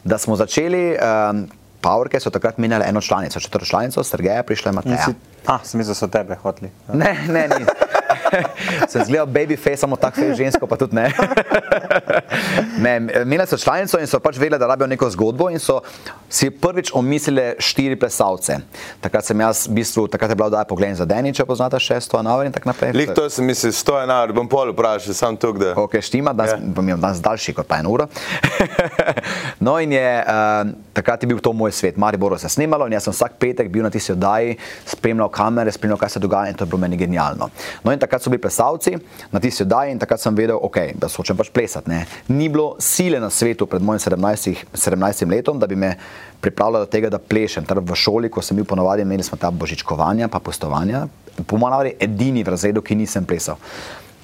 da 0.05 0.19
smo 0.19 0.37
začeli, 0.37 0.97
um, 0.97 1.45
Powerke 1.85 2.21
so 2.21 2.31
takrat 2.33 2.59
menjali 2.59 2.85
eno 2.89 3.01
članico, 3.01 3.41
četrto 3.41 3.67
članico, 3.67 4.05
Sergeja, 4.05 4.43
prišla 4.43 4.71
je 4.71 4.75
Mateja. 4.75 5.07
Ah, 5.47 5.61
sem 5.65 5.79
mislil, 5.79 5.93
da 5.93 5.99
so 5.99 6.09
tebe 6.09 6.35
hoteli. 6.35 6.71
Ne, 6.93 7.17
ne, 7.29 7.49
ni. 7.49 7.67
sem 8.91 9.05
zgledal 9.05 9.27
baby 9.27 9.57
face, 9.57 9.77
samo 9.77 9.97
tako 9.97 10.21
fej 10.21 10.35
žensko, 10.35 10.67
pa 10.67 10.77
tudi 10.77 10.97
ne. 10.97 11.11
ne 12.85 13.01
Menjali 13.01 13.49
so 13.49 13.59
članico 13.59 13.99
in 14.01 14.07
so 14.07 14.21
pač 14.21 14.39
vedeli, 14.39 14.59
da 14.59 14.67
rabijo 14.67 14.87
neko 14.87 15.11
zgodbo 15.11 15.51
in 15.51 15.59
so 15.59 15.81
si 16.29 16.51
prvič 16.51 16.91
omislili 16.95 17.55
štiri 17.59 17.97
plesalce. 17.97 18.59
Takrat 19.01 19.25
sem 19.25 19.41
jaz, 19.41 19.67
v 19.69 19.79
bistvu, 19.79 20.09
takrat 20.09 20.31
je 20.31 20.37
bila 20.37 20.47
oddaja 20.47 20.65
pogled 20.65 20.97
za 20.97 21.05
Deni, 21.05 21.33
če 21.35 21.47
poznate 21.47 21.79
še 21.81 22.01
sto 22.03 22.19
enaver 22.19 22.47
in 22.47 22.55
tako 22.55 22.73
naprej. 22.73 22.95
Lih 22.97 23.13
to 23.15 23.27
sem 23.31 23.47
mislil, 23.47 23.73
sto 23.73 23.97
enaver, 24.01 24.35
bom 24.35 24.49
pol 24.51 24.73
vprašal, 24.73 25.15
sam 25.15 25.39
tukaj. 25.39 25.61
Da... 25.63 25.75
Ok, 25.81 25.99
štima, 26.03 26.35
danes 26.35 26.57
yeah. 26.57 26.75
bom 26.75 26.87
imel 26.87 27.01
danes 27.03 27.23
daljši 27.25 27.55
kot 27.55 27.69
pa 27.71 27.79
en 27.83 27.89
uro. 27.91 28.09
no 29.67 29.77
in 29.83 29.95
je, 29.95 30.09
uh, 30.23 30.73
takrat 30.97 31.23
je 31.23 31.31
bil 31.31 31.43
to 31.45 31.53
moj 31.53 31.73
svet. 31.73 31.97
Mariboro 32.01 32.39
se 32.39 32.49
snimalo 32.49 32.87
in 32.87 32.97
jaz 32.99 33.09
sem 33.09 33.15
vsak 33.15 33.39
petek 33.39 33.71
bil 33.73 33.87
na 33.87 33.93
tisti 33.95 34.15
oddaji, 34.15 34.57
spremljal 34.91 35.31
kamere, 35.35 35.73
spremljal, 35.73 35.99
kaj 36.01 36.17
se 36.17 36.23
dogaja 36.23 36.51
in 36.51 36.59
to 36.59 36.67
je 36.67 36.73
bilo 36.73 36.83
meni 36.83 36.99
genialno. 37.01 37.51
No 37.85 37.95
in 37.95 38.03
takrat 38.03 38.23
so 38.23 38.31
bili 38.31 38.43
plesalci 38.43 38.97
na 39.33 39.41
tisti 39.41 39.65
oddaji 39.67 39.95
in 39.95 40.03
takrat 40.03 40.21
sem 40.21 40.35
vedel, 40.35 40.59
okay, 40.63 40.95
da 40.99 41.09
so 41.09 41.23
hočem 41.23 41.39
pač 41.39 41.51
plesati. 41.55 41.74
Ne. 41.87 42.05
Ni 42.29 42.49
bilo 42.49 42.77
sile 42.79 43.21
na 43.21 43.31
svetu 43.31 43.67
pred 43.67 43.83
mojim 43.83 44.01
17, 44.01 44.65
17 44.75 45.31
letom, 45.31 45.59
da 45.59 45.67
bi 45.67 45.77
me 45.77 45.97
pripravljalo 46.41 46.85
do 46.85 46.91
tega, 46.91 47.11
da 47.11 47.19
plešem. 47.19 47.65
Torej 47.65 47.85
v 47.89 47.97
šoli, 47.97 48.31
ko 48.31 48.43
sem 48.43 48.57
bil 48.57 48.67
ponovadi, 48.69 49.03
imeli 49.03 49.23
smo 49.23 49.39
ta 49.41 49.51
božičkovanja, 49.51 50.29
pa 50.29 50.39
postovanja, 50.39 51.07
po 51.47 51.59
mojem 51.59 51.95
edini 52.01 52.45
v 52.45 52.55
razredu, 52.55 52.83
ki 52.83 52.95
nisem 52.95 53.27
plesal. 53.27 53.57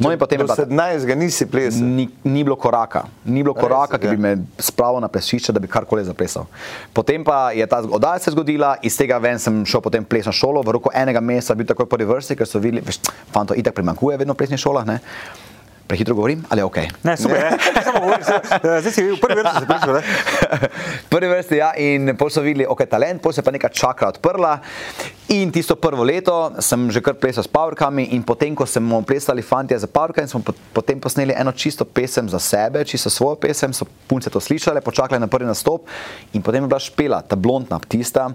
No, 0.01 0.09
in 0.13 0.19
potem 0.19 0.41
je 0.41 0.45
bilo 0.45 0.57
17, 0.57 1.05
ga 1.05 1.15
nisi 1.15 1.47
plesal. 1.47 1.85
Ni, 1.85 2.09
ni 2.25 2.45
bilo 2.45 2.57
koraka, 2.57 3.05
ni 3.25 3.43
bilo 3.45 3.53
koraka, 3.55 3.99
Res, 3.99 4.01
ki 4.01 4.17
bi 4.17 4.17
ja. 4.17 4.23
me 4.23 4.31
spravil 4.57 5.01
na 5.05 5.11
plesišče, 5.13 5.53
da 5.53 5.61
bi 5.61 5.69
karkoli 5.69 6.05
zaplesal. 6.09 6.49
Potem 6.97 7.25
pa 7.25 7.51
je 7.53 7.67
ta 7.69 7.83
oddaja 7.85 8.23
se 8.25 8.33
zgodila, 8.33 8.79
iz 8.83 8.97
tega 8.97 9.21
ven 9.21 9.39
sem 9.39 9.61
šel 9.69 9.85
potem 9.85 10.05
plesno 10.05 10.33
šolo, 10.33 10.65
v 10.65 10.77
roku 10.79 10.93
enega 10.97 11.21
meseca 11.21 11.55
bil 11.55 11.69
takoj 11.69 11.89
prvi 11.89 12.09
vrsti, 12.09 12.39
ker 12.41 12.49
so 12.49 12.63
videli, 12.65 12.81
veš, 12.87 13.03
fanto, 13.29 13.53
itak 13.53 13.77
primankuje 13.77 14.17
vedno 14.23 14.33
v 14.33 14.41
plesnih 14.41 14.61
šolah. 14.61 14.89
Ne? 14.89 15.01
Prehitro 15.91 16.15
govorim, 16.15 16.45
ali 16.49 16.63
ok? 16.63 16.77
Ne, 17.03 17.17
super, 17.17 17.43
ne. 17.43 17.51
Ne, 17.51 17.83
samo 17.87 18.01
govori, 18.01 18.23
eh, 18.23 18.81
zdaj 18.81 18.93
si 18.95 19.03
v 19.03 19.17
prvi 19.19 19.43
vrsti 19.43 19.67
prišel. 19.67 19.97
prvi 21.13 21.31
vrsti, 21.33 21.57
ja, 21.59 21.73
in 21.75 22.13
pol 22.15 22.31
so 22.31 22.45
videli, 22.47 22.63
ok, 22.63 22.85
talent, 22.87 23.19
pol 23.19 23.35
se 23.35 23.43
pa 23.43 23.51
neka 23.51 23.73
čakra 23.75 24.13
odprla. 24.15 24.53
In 25.35 25.51
tisto 25.51 25.75
prvo 25.75 26.07
leto 26.07 26.55
sem 26.63 26.87
že 26.95 27.03
kar 27.03 27.19
plesal 27.19 27.43
s 27.43 27.51
powerkami 27.51 28.15
in 28.15 28.23
potem, 28.23 28.55
ko 28.55 28.71
smo 28.71 29.03
plesali 29.03 29.43
fantje 29.43 29.83
za 29.83 29.91
powerkami, 29.91 30.31
smo 30.31 30.47
potem 30.71 31.03
posneli 31.03 31.35
eno 31.35 31.51
čisto 31.51 31.83
pesem 31.83 32.31
za 32.31 32.39
sebe, 32.39 32.87
čisto 32.87 33.11
svojo 33.11 33.43
pesem, 33.43 33.75
so 33.75 33.83
punce 34.07 34.31
to 34.31 34.39
slišale, 34.39 34.79
počakale 34.87 35.19
na 35.19 35.27
prvi 35.27 35.51
nastop 35.51 35.91
in 36.39 36.43
potem 36.43 36.63
je 36.63 36.71
bila 36.71 36.79
špela, 36.79 37.19
ta 37.27 37.35
blondna 37.35 37.83
ptista 37.83 38.31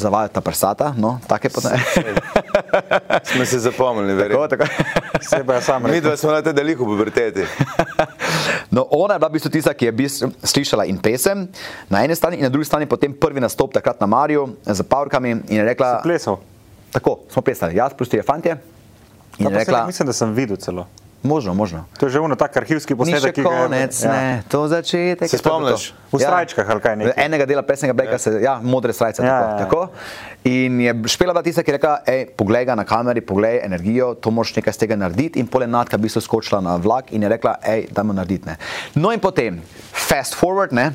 zavajati 0.00 0.34
ta 0.34 0.40
prsata, 0.40 0.94
no, 0.96 1.18
take 1.28 1.48
pa 1.48 1.60
ne. 1.68 1.82
Smo 3.24 3.44
se 3.44 3.58
zapomnili, 3.58 4.14
verjetno. 4.14 4.48
Tako, 4.48 4.64
tako. 4.64 4.82
Sebe 5.28 5.54
je 5.54 5.62
sam 5.62 5.82
Mi 5.82 6.00
dva 6.00 6.16
smo 6.16 6.30
na 6.32 6.42
tej 6.42 6.52
deliku 6.52 6.84
puberteti. 6.84 7.44
No, 8.70 8.86
ona 8.90 9.14
je 9.14 9.18
bila 9.18 9.28
v 9.28 9.32
bistvu 9.32 9.50
tista, 9.50 9.72
ki 9.74 9.88
je 9.88 9.92
bistvu 9.92 10.28
slišala 10.44 10.84
in 10.84 10.98
pesem 11.00 11.48
na 11.88 12.04
eni 12.04 12.14
strani, 12.14 12.36
in 12.36 12.44
na 12.44 12.52
drugi 12.52 12.68
strani 12.68 12.86
potem 12.86 13.12
prvi 13.12 13.40
nastop 13.40 13.72
takrat 13.72 14.00
na 14.00 14.06
Mariju 14.06 14.48
z 14.64 14.84
Pavrkami 14.84 15.30
in 15.30 15.56
je 15.56 15.64
rekla: 15.64 16.00
Plesal. 16.04 16.36
Tako, 16.92 17.18
smo 17.32 17.42
plesali, 17.42 17.76
jaz, 17.76 17.96
plus 17.96 18.12
fantje. 18.26 18.56
In 19.38 19.46
Ja, 19.46 19.50
je 19.50 19.58
rekla: 19.58 19.78
saj 19.78 19.86
Mislim, 19.86 20.06
da 20.06 20.12
sem 20.12 20.32
videl 20.32 20.56
celo. 20.56 20.86
Možno, 21.22 21.54
možno. 21.54 21.84
To 21.98 22.06
je 22.06 22.14
že 22.14 22.20
ono 22.20 22.38
tak 22.38 22.56
arhivski 22.56 22.94
Ni 22.94 23.10
še 23.10 23.18
posnetek, 23.18 23.42
ga 23.42 23.50
je- 23.50 23.62
konec, 23.66 23.92
ja. 24.04 24.12
ne, 24.12 24.42
to 24.48 24.68
začetek. 24.70 25.26
Se 25.30 25.38
spomniš? 25.38 25.90
V 26.14 26.18
srajčkah 26.22 26.70
ali 26.70 26.80
kaj 26.80 26.94
nekaj? 26.96 27.24
Enega 27.26 27.46
dela 27.46 27.62
pesnega 27.62 27.92
bleka, 27.92 28.18
se, 28.18 28.38
ja, 28.38 28.60
modre 28.62 28.94
srajce. 28.94 29.22
Ja, 29.26 29.26
tako, 29.26 29.42
ja, 29.42 29.50
ja. 29.50 29.58
tako. 29.58 29.80
In 30.44 30.80
je 30.80 30.94
špela 31.10 31.34
bila 31.34 31.42
tista, 31.42 31.62
ki 31.66 31.70
je 31.70 31.76
rekla, 31.76 31.94
ej, 32.06 32.30
poglej 32.38 32.64
ga 32.70 32.78
na 32.78 32.86
kameri, 32.86 33.20
poglej 33.20 33.60
energijo, 33.66 34.14
to 34.14 34.30
moraš 34.30 34.54
nekaj 34.56 34.72
z 34.72 34.78
tega 34.78 34.96
narediti. 34.96 35.42
In 35.42 35.50
pole 35.50 35.66
nadka 35.66 35.98
bi 35.98 36.08
se 36.08 36.22
skočila 36.22 36.62
na 36.62 36.76
vlak 36.78 37.10
in 37.12 37.22
je 37.22 37.28
rekla, 37.28 37.58
hej, 37.66 37.90
dajmo 37.90 38.14
narediti. 38.14 38.46
Ne. 38.46 38.56
No 38.94 39.10
in 39.12 39.20
potem, 39.20 39.58
fast 39.92 40.38
forward, 40.38 40.72
ne. 40.72 40.92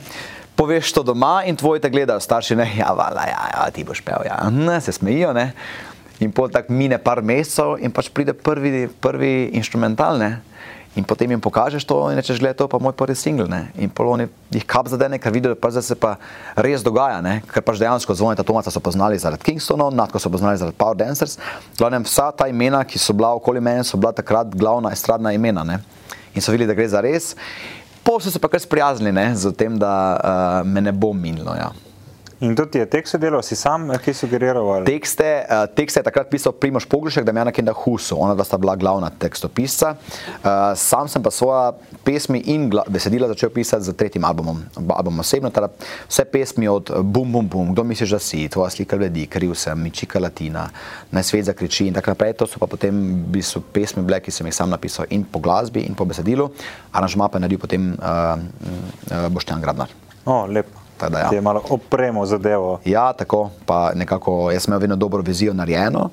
Poveš 0.56 0.94
to 0.94 1.04
doma 1.04 1.44
in 1.46 1.58
tvoji 1.58 1.82
te 1.82 1.90
gledajo, 1.90 2.22
starši, 2.22 2.56
ne, 2.56 2.72
ja, 2.78 2.94
vala, 2.94 3.26
ja, 3.28 3.42
ja, 3.54 3.70
ti 3.74 3.84
boš 3.84 4.02
pel, 4.06 4.22
ja, 4.26 4.38
ne, 4.50 4.80
se 4.82 4.94
smejijo, 4.94 5.34
ne. 5.34 5.52
In 6.22 6.32
potem 6.32 6.62
tako 6.62 6.74
mine 6.74 6.98
par 7.02 7.22
mesecev 7.26 7.78
in 7.82 7.92
pač 7.92 8.10
pride 8.14 8.34
prvi, 8.34 8.88
prvi 9.02 9.50
instrumental, 9.58 10.18
ne. 10.18 10.42
In 10.94 11.02
potem 11.02 11.32
jim 11.32 11.42
pokažeš 11.42 11.88
to 11.90 11.96
in 12.14 12.18
rečeš, 12.22 12.38
to 12.38 12.66
je 12.66 12.70
pa 12.70 12.78
moj 12.78 12.94
prvi 12.94 13.18
singl. 13.18 13.50
Ne? 13.50 13.74
In 13.82 13.90
pol 13.90 14.14
oni 14.14 14.28
jih 14.54 14.62
kap 14.62 14.86
zadene, 14.86 15.18
ker 15.18 15.34
vidijo, 15.34 15.58
pa 15.58 15.74
zdaj 15.74 15.86
se 15.90 15.96
pa 15.98 16.22
res 16.54 16.86
dogaja, 16.86 17.18
ne? 17.18 17.42
ker 17.50 17.66
pač 17.66 17.82
dejansko 17.82 18.14
zvonita 18.14 18.46
Tomasa 18.46 18.70
so 18.70 18.78
poznali 18.78 19.18
zaradi 19.18 19.42
Kingstonov, 19.42 19.90
Natko 19.90 20.22
so 20.22 20.30
poznali 20.30 20.62
zaradi 20.62 20.78
Power 20.78 20.94
Dancers. 20.94 21.40
Glavnem, 21.82 22.06
vsa 22.06 22.30
ta 22.30 22.46
imena, 22.46 22.84
ki 22.86 23.02
so 23.02 23.18
bila 23.18 23.34
okoli 23.34 23.58
mene, 23.58 23.82
so 23.82 23.98
bila 23.98 24.14
takrat 24.14 24.54
glavna 24.54 24.94
estradna 24.94 25.34
imena. 25.34 25.66
Ne? 25.66 25.82
In 26.38 26.46
so 26.46 26.54
videli, 26.54 26.70
da 26.70 26.78
gre 26.78 26.86
za 26.86 27.02
res. 27.02 27.34
Pol 28.06 28.22
so 28.22 28.30
se 28.30 28.38
pa 28.38 28.52
kar 28.52 28.62
sprijaznili 28.62 29.34
z 29.34 29.50
tem, 29.58 29.74
da 29.82 29.96
uh, 30.14 30.62
me 30.62 30.82
ne 30.82 30.94
bo 30.94 31.10
minilo. 31.18 31.58
Ja. 31.58 31.74
In 32.40 32.56
to 32.56 32.66
ti 32.66 32.80
je 32.82 32.86
tekst 32.90 33.16
delal, 33.22 33.44
si 33.46 33.56
sam, 33.56 33.92
eh, 33.92 34.00
ki 34.02 34.14
sugeriral? 34.14 34.66
ali? 34.66 34.86
Tekste, 34.86 35.46
uh, 35.46 35.64
tekste 35.76 36.00
je 36.00 36.04
takrat 36.04 36.30
pisal 36.30 36.52
Primoš 36.52 36.86
Pogrušek, 36.90 37.24
Damjana 37.24 37.52
Kenda 37.52 37.74
Huso, 37.74 38.18
ona 38.18 38.34
dva 38.36 38.44
sta 38.44 38.58
bila 38.58 38.76
glavna 38.76 39.10
tekstopisca. 39.10 39.96
Uh, 39.96 40.74
sam 40.76 41.08
sem 41.08 41.24
pa 41.24 41.32
svoja 41.32 41.72
pesmi 42.04 42.42
in 42.52 42.72
besedila 42.90 43.28
začel 43.32 43.50
pisati 43.50 43.86
z 43.86 43.94
tretjim 43.94 44.26
albumom, 44.26 44.60
albumom 44.76 45.20
osebno, 45.20 45.54
teda 45.54 45.70
vse 46.10 46.26
pesmi 46.26 46.68
od 46.68 46.92
Bum 47.04 47.32
Bum 47.32 47.48
Bum, 47.48 47.72
Kdo 47.74 47.84
misliš, 47.84 48.18
da 48.18 48.20
si, 48.20 48.50
Tvoja 48.50 48.70
slika 48.70 48.96
ljudi, 48.96 49.28
Kriv 49.28 49.56
sem, 49.56 49.80
Mičika 49.80 50.20
Latina, 50.20 50.70
Naj 51.12 51.24
svet 51.24 51.46
zakriči 51.46 51.88
in 51.88 51.94
tako 51.94 52.12
naprej. 52.12 52.34
To 52.34 52.48
so 52.50 52.60
pa 52.60 52.68
potem 52.68 52.92
v 53.24 53.40
bistvu 53.40 53.62
pesmi 53.72 54.04
bile, 54.04 54.20
ki 54.20 54.32
sem 54.32 54.48
jih 54.48 54.56
sam 54.56 54.70
napisal 54.70 55.06
in 55.10 55.24
po 55.24 55.40
glasbi 55.40 55.86
in 55.86 55.96
po 55.96 56.06
besedilu, 56.06 56.50
aranžma 56.92 57.30
pa 57.30 57.38
je 57.38 57.48
naredil 57.48 57.62
potem 57.62 57.94
uh, 57.94 58.36
uh, 58.36 59.30
Boštjan 59.30 59.62
Grabnar. 59.62 59.94
O, 60.26 60.46
lepo. 60.48 60.83
Da 61.10 61.20
ja. 61.20 61.30
Ti 61.30 61.36
je 61.36 61.42
malo 61.42 61.62
opremo 61.70 62.26
zadevo. 62.26 62.80
Ja, 62.86 63.14
tako, 63.14 63.50
pa 63.66 63.92
nekako 63.96 64.52
jaz 64.52 64.64
sem 64.64 64.72
imel 64.72 64.80
vedno 64.80 64.96
dobro 64.96 65.22
vizijo 65.22 65.54
narejeno, 65.54 66.10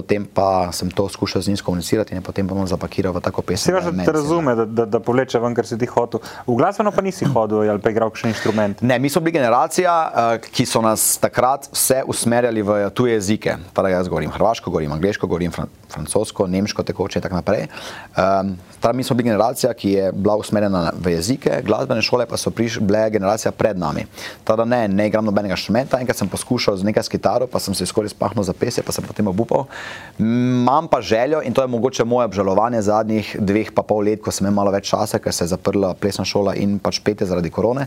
potem 0.00 0.24
pa 0.24 0.72
sem 0.72 0.88
to 0.88 1.04
skušal 1.08 1.44
z 1.44 1.52
njim 1.52 1.60
komunicirati 1.64 2.16
in 2.16 2.24
potem 2.24 2.46
bomo 2.48 2.64
zapakiral 2.66 3.12
v 3.12 3.20
tako 3.20 3.44
pesem. 3.44 3.68
Si 3.68 3.72
da 3.72 3.78
veš, 3.78 3.92
je 3.92 3.92
da 3.92 4.04
te 4.08 4.12
razume, 4.16 4.54
da, 4.56 4.64
da, 4.64 4.84
da 4.88 5.00
povleče 5.00 5.38
ven, 5.38 5.54
kar 5.54 5.68
si 5.68 5.76
ti 5.78 5.86
hotel. 5.86 6.24
V 6.48 6.56
glasbeno 6.56 6.88
pa 6.90 7.04
nisi 7.04 7.28
hodil 7.28 7.68
ali 7.68 7.82
pa 7.84 7.92
igral 7.92 8.08
kakšen 8.08 8.32
inštrument. 8.32 8.80
Ne, 8.80 8.98
mi 8.98 9.12
smo 9.12 9.20
bili 9.20 9.36
generacija, 9.36 9.92
eh, 10.08 10.48
ki 10.48 10.64
so 10.66 10.80
nas 10.80 11.18
takrat 11.20 11.68
vse 11.68 12.00
usmerjali 12.08 12.64
v 12.64 12.80
tuje 12.96 13.14
jezike. 13.20 13.58
Teda 13.76 13.92
jaz 13.92 14.08
govorim 14.08 14.32
hrvaško, 14.32 14.70
govorim 14.70 14.96
angliško, 14.96 15.28
govorim 15.28 15.52
fran 15.52 15.68
francosko, 15.90 16.46
nemško, 16.46 16.82
tekoče 16.82 17.18
in 17.18 17.22
tako 17.22 17.34
naprej. 17.34 17.66
Um, 18.16 18.56
teda 18.80 18.92
mi 18.92 19.04
smo 19.04 19.16
bili 19.16 19.28
generacija, 19.28 19.74
ki 19.74 19.90
je 19.90 20.12
bila 20.12 20.36
usmerjena 20.36 20.80
na- 20.80 20.92
v 20.94 21.12
jezike, 21.12 21.62
glasbene 21.66 22.02
šole 22.02 22.26
pa 22.26 22.36
so 22.36 22.50
priš, 22.50 22.78
bile 22.78 23.10
generacija 23.10 23.52
pred 23.52 23.78
nami. 23.78 24.06
Teda 24.44 24.64
ne, 24.64 24.88
ne 24.88 25.06
igram 25.06 25.24
nobenega 25.24 25.52
inštrumenta, 25.52 26.00
enkrat 26.00 26.16
sem 26.16 26.28
poskušal 26.28 26.76
z 26.76 26.84
nekaj 26.84 27.02
s 27.02 27.08
kitaro, 27.08 27.46
pa 27.46 27.58
sem 27.58 27.74
se 27.74 27.86
skoraj 27.86 28.08
spahnil 28.14 28.42
za 28.42 28.52
pesje, 28.52 28.82
pa 28.82 28.92
sem 28.92 29.04
potem 29.04 29.26
obupal. 29.26 29.66
Imam 30.18 30.88
pa 30.88 31.00
željo 31.00 31.42
in 31.42 31.54
to 31.54 31.62
je 31.62 31.68
mogoče 31.68 32.04
moje 32.04 32.24
obžalovanje 32.24 32.82
zadnjih 32.82 33.36
dveh 33.40 33.70
pa 33.74 33.82
pol 33.82 34.04
let, 34.04 34.20
ko 34.20 34.30
sem 34.30 34.46
imel 34.46 34.54
malo 34.54 34.72
več 34.74 34.90
časa, 34.90 35.18
ker 35.18 35.32
se 35.32 35.44
je 35.44 35.54
zaprla 35.54 35.94
plesna 35.94 36.24
šola 36.24 36.54
in 36.54 36.78
pač 36.78 37.00
pete 37.04 37.26
zaradi 37.26 37.50
korone. 37.50 37.86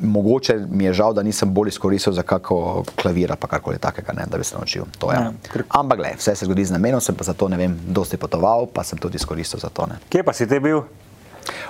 Mogoče 0.00 0.56
mi 0.70 0.84
je 0.84 0.92
žal, 0.96 1.14
da 1.14 1.22
nisem 1.22 1.50
bolj 1.54 1.68
izkoristil 1.68 2.12
za 2.16 2.22
kako 2.22 2.84
klavir 3.02 3.30
ali 3.30 3.40
pa 3.40 3.46
karkoli 3.46 3.78
takega, 3.78 4.12
ne, 4.16 4.24
da 4.30 4.38
bi 4.38 4.44
se 4.44 4.56
naučil. 4.56 4.84
To, 4.98 5.12
ja. 5.12 5.20
Ja, 5.20 5.62
Ampak, 5.68 5.98
gled, 5.98 6.18
vse 6.18 6.34
se 6.34 6.48
zgodi 6.48 6.64
z 6.64 6.72
namenom, 6.78 7.00
sem 7.00 7.14
pa 7.14 7.24
zato 7.24 7.48
ne 7.48 7.58
vem, 7.60 7.76
dosti 7.86 8.16
potoval, 8.16 8.66
pa 8.72 8.84
sem 8.84 8.98
tudi 8.98 9.20
izkoristil 9.20 9.60
za 9.60 9.68
to. 9.68 9.86
Ne. 9.86 10.00
Kje 10.08 10.24
pa 10.24 10.32
si 10.32 10.48
te 10.48 10.60
bil? 10.60 10.82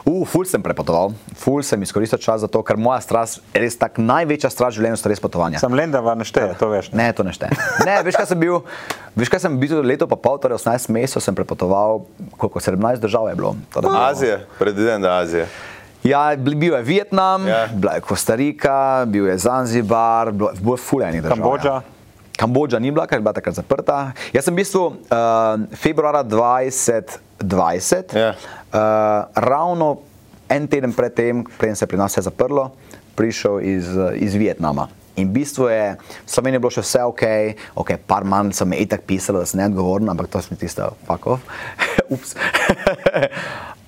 Uh, 0.04 0.24
ful 0.26 0.44
sem 0.44 0.62
prepotoval, 0.62 1.12
ful 1.36 1.62
sem 1.62 1.80
izkoristil 1.82 2.18
čas 2.18 2.40
za 2.40 2.48
to, 2.48 2.62
ker 2.62 2.76
moja 2.76 3.00
strast, 3.00 3.40
res 3.52 3.76
tak 3.76 3.98
največja 3.98 4.50
strast 4.50 4.76
v 4.76 4.80
življenju 4.80 4.96
so 4.96 5.08
res 5.08 5.20
potovanja. 5.20 5.60
Sem 5.60 5.72
Lendava 5.72 6.14
našteje, 6.14 6.54
to 6.58 6.68
veš. 6.68 6.90
Ne, 6.92 7.12
to 7.12 7.22
ne 7.22 7.32
šteje. 7.32 7.52
Ne, 7.84 8.00
veš, 8.02 8.16
kaj 8.16 8.26
sem 8.26 8.38
bil? 8.38 8.60
Veš, 9.14 9.28
kaj 9.28 9.40
sem 9.40 9.54
bil 9.54 9.82
leto 9.82 10.06
pa 10.06 10.16
pol, 10.16 10.38
torej 10.38 10.58
18 10.58 10.88
mesecev 10.88 11.20
sem 11.20 11.34
prepotoval, 11.34 12.04
koliko 12.36 12.60
17 12.60 12.98
držav 12.98 13.28
je 13.28 13.34
bilo. 13.34 13.52
Teda 13.68 13.86
bilo- 13.86 14.00
Azija, 14.02 14.40
predviden, 14.58 15.02
da 15.02 15.18
Azija. 15.18 15.46
Ja, 16.02 16.32
bil 16.32 16.56
je 16.56 16.82
Vietnam, 16.82 17.44
Ja. 17.44 17.68
bila 17.68 17.92
je 17.92 18.00
Kostarika, 18.00 19.04
bil 19.06 19.26
je 19.26 19.38
Zanzibar, 19.38 20.32
bilo 20.32 20.50
bilo 20.56 20.74
je 20.74 20.78
fulejnih 20.80 21.22
držav. 21.22 21.36
Kambodža? 21.36 21.74
Ja. 21.74 21.82
Kambodža 22.36 22.78
ni 22.78 22.88
bila, 22.90 23.04
ker 23.06 23.18
je 23.18 23.20
bila 23.20 23.32
takrat 23.32 23.54
zaprta. 23.54 24.12
Jaz 24.32 24.44
sem 24.44 24.54
v 24.54 24.56
bistvu 24.56 24.86
uh, 24.86 24.96
februara 25.74 26.24
2020, 26.24 28.16
Ja. 28.16 28.32
Uh, 28.72 29.26
ravno 29.34 29.98
en 30.48 30.66
teden 30.66 30.92
pred 30.92 31.14
tem, 31.14 31.44
preden 31.58 31.76
se 31.76 31.84
je 31.84 31.88
pri 31.88 31.98
nas 31.98 32.12
vse 32.12 32.26
zaprlo, 32.26 32.70
prišel 33.14 33.60
iz, 33.60 33.86
iz 34.16 34.34
Vietnama. 34.34 34.88
In 35.16 35.28
v 35.28 35.42
bistvu 35.42 35.68
je 35.68 35.96
Sloveniji 36.26 36.62
bilo 36.62 36.70
še 36.72 36.84
vse 36.86 37.02
ok, 37.04 37.24
ok, 37.82 37.90
par 38.06 38.24
manj 38.24 38.54
so 38.56 38.64
mi 38.64 38.78
itak 38.80 39.04
pisali, 39.04 39.42
da 39.42 39.46
sem 39.46 39.60
neodgovoren, 39.60 40.08
ampak 40.08 40.30
to 40.32 40.40
sem 40.42 40.56
tisto, 40.56 40.94
fuck 41.04 41.26
off. 41.26 41.44
Ups. 42.14 42.34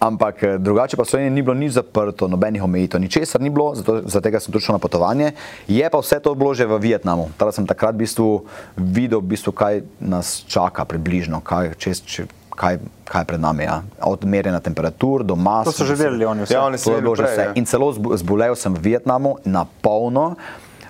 ampak 0.03 0.43
eh, 0.43 0.59
drugače 0.59 0.99
pa 0.99 1.07
v 1.07 1.11
Sloveniji 1.15 1.31
ni 1.31 1.47
bilo 1.47 1.55
nič 1.55 1.79
zaprto, 1.79 2.27
nobenih 2.27 2.63
omejitev, 2.67 2.99
ničesar 2.99 3.39
ni 3.39 3.55
bilo, 3.55 3.73
zato, 3.79 4.03
zato 4.03 4.27
sem 4.43 4.51
tudi 4.51 4.67
šel 4.67 4.77
na 4.77 4.83
potovanje. 4.83 5.33
Je 5.71 5.87
pa 5.87 5.99
vse 6.03 6.19
to 6.19 6.35
bilo 6.35 6.53
že 6.53 6.67
v 6.67 6.83
Vietnamu. 6.83 7.31
Teda 7.39 7.55
sem 7.55 7.65
takrat 7.65 7.95
v 7.95 8.03
bistvu 8.03 8.29
videl, 8.75 9.23
v 9.23 9.33
bistvu, 9.33 9.55
kaj 9.55 9.87
nas 10.03 10.43
čaka 10.51 10.83
približno, 10.85 11.39
kaj, 11.39 11.79
čez, 11.79 12.03
če, 12.03 12.27
kaj, 12.63 12.79
kaj 13.03 13.21
je 13.21 13.27
pred 13.27 13.41
nami. 13.41 13.63
Ja. 13.65 13.83
Od 14.01 14.23
merjenja 14.25 14.61
temperatur 14.61 15.23
do 15.23 15.35
mas. 15.35 15.67
To 15.67 15.75
so 15.75 15.83
že 15.85 15.99
delali 15.99 16.23
oni 16.25 16.43
vse. 16.43 16.55
Ja, 16.55 16.63
oni 16.63 16.79
so 16.79 16.95
že 16.95 17.03
prej, 17.03 17.27
vse. 17.27 17.43
ja. 17.45 17.53
In 17.55 17.67
celo 17.67 17.91
zbo- 17.91 18.15
zbolel 18.15 18.55
sem 18.55 18.71
v 18.71 18.95
Vietnamu 18.95 19.43
na 19.45 19.67
polno. 19.67 20.39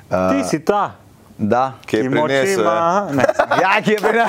Ti 0.07 0.45
si 0.45 0.61
ta, 0.61 1.01
Da. 1.43 1.73
Ki 1.83 1.97
je 1.97 2.07
prinesel. 2.07 2.63
ja. 2.63 3.09
Ne. 3.11 3.25
Ja, 3.63 3.77
ki 3.79 3.91
je 3.91 4.01
bil. 4.01 4.17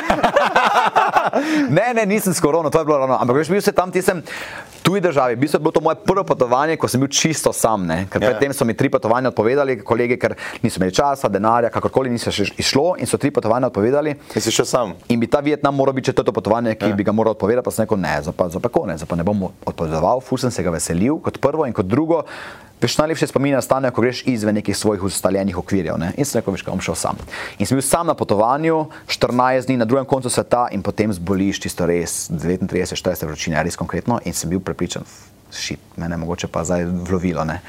ne, 1.69 1.93
ne, 1.93 2.05
nisem 2.05 2.33
s 2.33 2.39
korono, 2.39 2.69
to 2.69 2.79
je 2.79 2.85
bilo 2.85 2.97
ravno. 2.97 3.15
Ampak 3.15 3.35
veš, 3.35 3.47
bil 3.47 3.61
sem 3.61 3.73
tam, 3.73 3.87
ti 3.87 4.01
sem 4.01 4.19
tuji 4.81 4.99
državi. 4.99 5.35
V 5.35 5.39
bistvu 5.39 5.57
je 5.57 5.61
bilo 5.61 5.71
to 5.71 5.79
moje 5.79 5.95
prvo 5.97 6.23
potovanje, 6.23 6.75
ko 6.75 6.87
sem 6.87 6.99
bil 6.99 7.07
čisto 7.09 7.53
sam. 7.53 7.85
Ne? 7.85 8.05
Ker 8.05 8.19
Ja. 8.19 8.29
predtem 8.29 8.51
so 8.51 8.63
mi 8.63 8.73
tri 8.73 8.89
potovanja 8.89 9.29
odpovedali, 9.29 9.79
kolegi, 9.79 10.17
ker 10.17 10.33
niso 10.59 10.77
imeli 10.77 10.91
časa, 10.91 11.29
denarja, 11.29 11.69
kakorkoli 11.69 12.09
niso 12.09 12.29
še 12.29 12.49
išlo 12.57 12.95
in 12.97 13.05
so 13.05 13.15
tri 13.15 13.31
potovanja 13.31 13.67
odpovedali. 13.67 14.11
In 14.29 14.41
si 14.41 14.51
šel 14.51 14.65
sam. 14.65 14.93
In 15.07 15.19
bi 15.19 15.27
ta 15.27 15.39
Vietnam 15.39 15.71
moral 15.73 15.93
biti 15.93 16.05
četrto 16.07 16.31
potovanje, 16.31 16.75
ki 16.75 16.85
Ja. 16.85 16.95
bi 16.95 17.03
ga 17.03 17.11
moral 17.13 17.31
odpovedati, 17.31 17.63
pa 17.63 17.71
sem 17.71 17.83
rekel, 17.83 17.97
ne, 17.97 18.17
zdaj 18.21 18.33
pa, 18.33 18.49
zdaj 18.49 18.61
pa 18.61 18.69
konec, 18.71 18.97
zdaj 18.97 19.07
pa 19.07 19.15
ne 19.15 19.23
bom 19.23 19.39
odpovedoval, 19.63 20.19
ful 20.19 20.37
sem 20.37 20.51
se 20.51 20.61
ga 20.61 20.69
veselil 20.69 21.19
kot 21.19 21.39
prvo 21.39 21.63
in 21.63 21.73
kot 21.73 21.85
drugo. 21.85 22.23
Veš, 22.81 22.97
najlepše 22.97 23.27
spomine 23.27 23.55
nastanejo, 23.55 23.93
ko 23.95 24.03
greš 24.03 24.23
izven 24.27 24.55
nekih 24.55 24.77
svojih 24.77 25.03
ustaljenih 25.03 25.57
okvirjev. 25.57 25.97
Ne? 25.97 26.11
In 26.17 26.25
sem 26.25 26.39
rekel, 26.39 26.53
veš, 26.53 26.65
kaj 26.65 26.73
bom 26.73 26.81
šel 26.83 26.97
sam. 26.99 27.19
In 27.57 27.69
sem 27.69 27.79
bil 27.79 27.85
sam 27.85 28.07
na 28.07 28.15
potovanju, 28.17 28.85
14 29.07 29.69
dni 29.69 29.77
na 29.79 29.87
drugem 29.87 30.05
koncu 30.05 30.29
sveta 30.29 30.67
in 30.71 30.83
potem 30.83 31.13
zboliš 31.13 31.61
čisto 31.63 31.87
res, 31.87 32.27
39-40 32.31 33.25
vročine, 33.29 33.63
res 33.63 33.79
konkretno. 33.79 34.19
In 34.25 34.35
sem 34.35 34.51
bil 34.51 34.59
prepričan, 34.59 35.07
šit, 35.51 35.79
mene 35.97 36.17
mogoče 36.17 36.51
pa 36.51 36.65
zdaj 36.67 36.85
vlovilo. 37.07 37.45
Ne? 37.47 37.61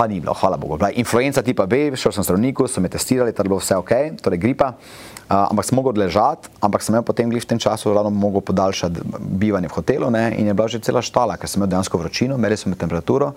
Pa 0.00 0.08
ni 0.08 0.16
bilo, 0.16 0.32
hvala 0.32 0.56
Bogu. 0.56 0.80
Bila 0.80 0.88
je 0.88 0.96
influenza 0.96 1.42
tipa 1.44 1.66
B, 1.66 1.92
šel 1.92 2.12
sem 2.16 2.24
zdravniku, 2.24 2.64
so 2.64 2.80
me 2.80 2.88
testirali, 2.88 3.34
da 3.36 3.44
je 3.44 3.48
bilo 3.50 3.58
vse 3.60 3.76
ok, 3.76 3.90
torej 4.24 4.38
gripa, 4.40 4.70
uh, 4.72 5.34
ampak 5.52 5.66
sem 5.68 5.76
mogel 5.76 5.92
odležati, 5.92 6.48
ampak 6.56 6.80
sem 6.80 6.94
imel 6.94 7.04
potem 7.04 7.28
v 7.28 7.44
tem 7.44 7.60
času 7.60 7.92
ravno 7.92 8.08
mogel 8.08 8.40
podaljšati 8.40 8.96
bivanje 9.20 9.68
v 9.68 9.76
hotelu 9.76 10.08
ne, 10.10 10.32
in 10.40 10.48
je 10.48 10.54
bila 10.56 10.68
že 10.72 10.80
cela 10.80 11.04
štala, 11.04 11.36
ker 11.36 11.44
sem 11.44 11.60
imel 11.60 11.68
dejansko 11.68 12.00
vročino, 12.00 12.38
merili 12.40 12.56
so 12.56 12.72
mi 12.72 12.80
temperaturo 12.80 13.34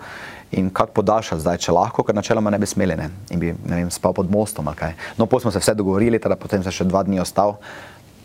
in 0.55 0.69
kako 0.71 1.03
podaljšati 1.03 1.41
zdaj, 1.43 1.57
če 1.57 1.75
lahko, 1.75 2.03
ker 2.03 2.15
načeloma 2.15 2.47
ne 2.49 2.59
bi 2.63 2.65
smeli 2.65 2.95
ne, 2.95 3.09
in 3.35 3.39
bi 3.43 3.51
ne 3.51 3.83
vem, 3.83 3.91
spal 3.91 4.15
pod 4.15 4.31
mostom 4.31 4.63
ali 4.67 4.79
kaj. 4.79 4.95
No, 5.19 5.27
potem 5.27 5.51
smo 5.51 5.51
se 5.51 5.59
vse 5.59 5.75
dogovorili, 5.75 6.15
teda 6.15 6.39
potem 6.39 6.63
sem 6.63 6.71
še 6.71 6.87
dva 6.87 7.03
dni 7.03 7.19
ostal. 7.19 7.59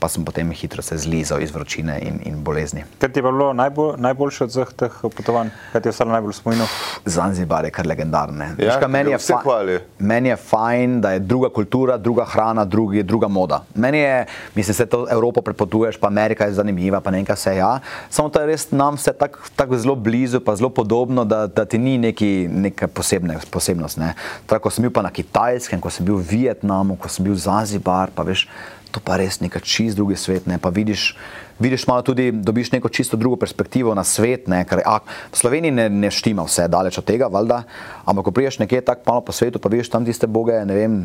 Pa 0.00 0.08
sem 0.08 0.24
potem 0.24 0.50
hitro 0.52 0.82
se 0.82 0.96
zlizal 0.98 1.42
iz 1.42 1.50
vročine 1.54 1.98
in, 2.02 2.20
in 2.24 2.42
bolezni. 2.44 2.84
Kaj 2.98 3.12
ti 3.12 3.18
je 3.18 3.24
pa 3.26 3.32
bilo 3.32 3.52
najbolj, 3.52 3.96
najboljše 3.98 4.44
od 4.44 4.54
vseh 4.54 4.72
teh 4.78 4.98
potovanj? 5.02 5.50
Kaj 5.72 5.82
ti 5.82 5.88
je 5.88 5.94
ostalo 5.96 6.12
najbolj 6.12 6.36
spominov? 6.38 6.68
Zanzibar 7.04 7.64
je 7.64 7.72
kar 7.74 7.86
legendarne. 7.86 8.52
Ja, 8.58 8.70
Veš 8.70 8.80
kaj, 8.82 8.88
meni, 8.88 9.10
je 9.10 9.18
fa- 9.18 9.80
meni 9.98 10.28
je 10.28 10.36
fajn, 10.36 11.00
da 11.00 11.12
je 11.16 11.18
druga 11.18 11.50
kultura, 11.50 11.96
druga 11.96 12.24
hrana, 12.24 12.64
drugi, 12.64 13.02
druga 13.02 13.28
moda. 13.28 13.64
Meni 13.74 13.98
je, 13.98 14.26
mislim, 14.54 14.74
se 14.74 14.86
to 14.86 15.06
Evropo 15.10 15.42
prepotuješ, 15.42 15.96
pa 16.00 16.06
Amerika 16.06 16.44
je 16.44 16.52
zanimiva, 16.52 17.00
pa 17.00 17.10
ne 17.10 17.18
vem, 17.18 17.26
kaj 17.26 17.36
se 17.36 17.56
ja. 17.56 17.80
Samo 18.10 18.28
to 18.28 18.40
je 18.40 18.46
res 18.46 18.70
nam 18.70 18.94
vse 18.94 19.12
tako 19.12 19.38
tak 19.56 19.74
zelo 19.74 19.94
blizu, 19.94 20.40
pa 20.40 20.56
zelo 20.56 20.70
podobno, 20.70 21.24
da, 21.24 21.46
da 21.46 21.64
ti 21.64 21.78
ni 21.78 21.98
neki, 21.98 22.48
neka 22.50 22.86
posebne, 22.88 23.38
posebnost. 23.50 23.98
Ne. 23.98 24.14
Tako, 24.46 24.68
ko 24.68 24.74
sem 24.74 24.84
bil 24.84 24.92
pa 24.92 25.02
na 25.02 25.10
Kitajskem, 25.10 25.80
ko 25.80 25.90
sem 25.90 26.04
bil 26.06 26.20
v 26.20 26.28
Vietnamu, 26.28 26.98
ko 27.00 27.08
sem 27.08 27.24
bil 27.24 27.32
v 27.32 27.40
Zanzibar, 27.40 28.12
pa 28.14 28.22
veš, 28.22 28.44
to 28.90 29.00
pa 29.04 29.18
res 29.20 29.40
neka 29.40 29.60
čist 29.60 29.96
drugi 29.96 30.16
svet, 30.16 30.46
ne, 30.48 30.58
pa 30.58 30.70
vidiš, 30.72 31.12
vidiš 31.60 31.86
malo 31.86 32.02
tudi, 32.02 32.30
dobiš 32.32 32.72
neko 32.72 32.88
čisto 32.88 33.16
drugo 33.16 33.36
perspektivo 33.36 33.94
na 33.94 34.04
svet, 34.04 34.48
ne, 34.48 34.62
ker 34.64 34.80
a, 34.86 34.98
v 35.32 35.36
Sloveniji 35.36 35.74
ne, 35.74 35.88
ne 35.88 36.10
štima 36.10 36.46
vse, 36.46 36.68
daleč 36.72 36.98
od 37.00 37.06
tega, 37.08 37.28
valjda, 37.32 37.62
ampak 38.08 38.28
ko 38.28 38.34
priješ 38.34 38.60
nekje 38.62 38.80
tako 38.86 39.04
malo 39.06 39.26
po 39.26 39.32
svetu, 39.36 39.60
pa 39.60 39.68
vidiš 39.68 39.92
tam 39.92 40.08
tiste 40.08 40.26
boge, 40.26 40.56
ne 40.64 40.76
vem, 40.76 40.96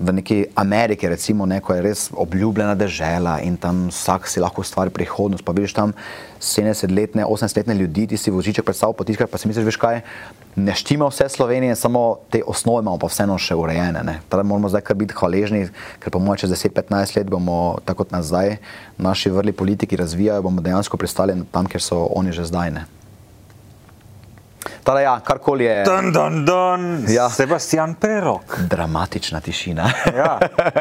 v 0.00 0.16
neki 0.16 0.38
Ameriki 0.56 1.08
recimo, 1.12 1.46
ne, 1.46 1.60
ko 1.60 1.76
je 1.76 1.84
res 1.84 2.08
obljubljena 2.16 2.74
dežela 2.74 3.38
in 3.44 3.60
tam 3.60 3.88
vsak 3.92 4.26
si 4.26 4.40
lahko 4.40 4.64
ustvari 4.64 4.90
prihodnost, 4.90 5.44
pa 5.44 5.52
vidiš 5.52 5.76
tam 5.76 5.92
70-letne, 6.40 7.28
80-letne 7.28 7.76
ljudi, 7.76 8.08
ti 8.10 8.16
si 8.16 8.32
voziček 8.32 8.64
pred 8.64 8.76
sabo 8.76 8.96
potiskaš, 8.96 9.28
pa 9.30 9.38
si 9.38 9.50
misliš, 9.50 9.68
veš 9.68 9.80
kaj, 9.80 10.00
ne 10.56 10.74
štima 10.74 11.08
vse 11.08 11.28
Slovenije, 11.28 11.76
samo 11.76 12.16
te 12.30 12.42
osnove 12.46 12.82
imamo 12.82 12.98
pa 12.98 13.06
vseeno 13.06 13.38
še 13.38 13.54
urejene. 13.54 14.02
Ne. 14.04 14.18
Teda 14.28 14.42
moramo 14.42 14.68
zdaj 14.68 14.84
kar 14.86 14.96
biti 14.98 15.14
hvaležni, 15.16 15.68
ker 16.02 16.12
po 16.12 16.18
mojem 16.18 16.44
čez 16.44 16.54
10-15 16.56 17.16
let 17.16 17.30
bomo, 17.30 17.78
tako 17.84 18.04
kot 18.04 18.14
nas 18.14 18.26
zdaj, 18.30 18.56
naši 18.98 19.30
vrli 19.30 19.52
politiki 19.52 19.96
razvijajo, 19.96 20.42
bomo 20.42 20.64
dejansko 20.64 20.96
pristali 20.96 21.38
tam, 21.52 21.70
kjer 21.70 21.82
so 21.82 22.06
oni 22.16 22.32
že 22.32 22.48
zdaj. 22.50 22.70
Ne. 22.70 22.86
Teda 24.84 25.00
ja, 25.00 25.20
karkoli 25.24 25.64
je 25.64 25.84
Dun, 25.84 26.12
dun, 26.12 26.44
dun. 26.44 27.04
Ja. 27.08 27.30
Sebastian 27.30 27.94
Prerok. 27.94 28.58
dramatična 28.70 29.40
tišina. 29.40 29.90
Ja, 30.16 30.38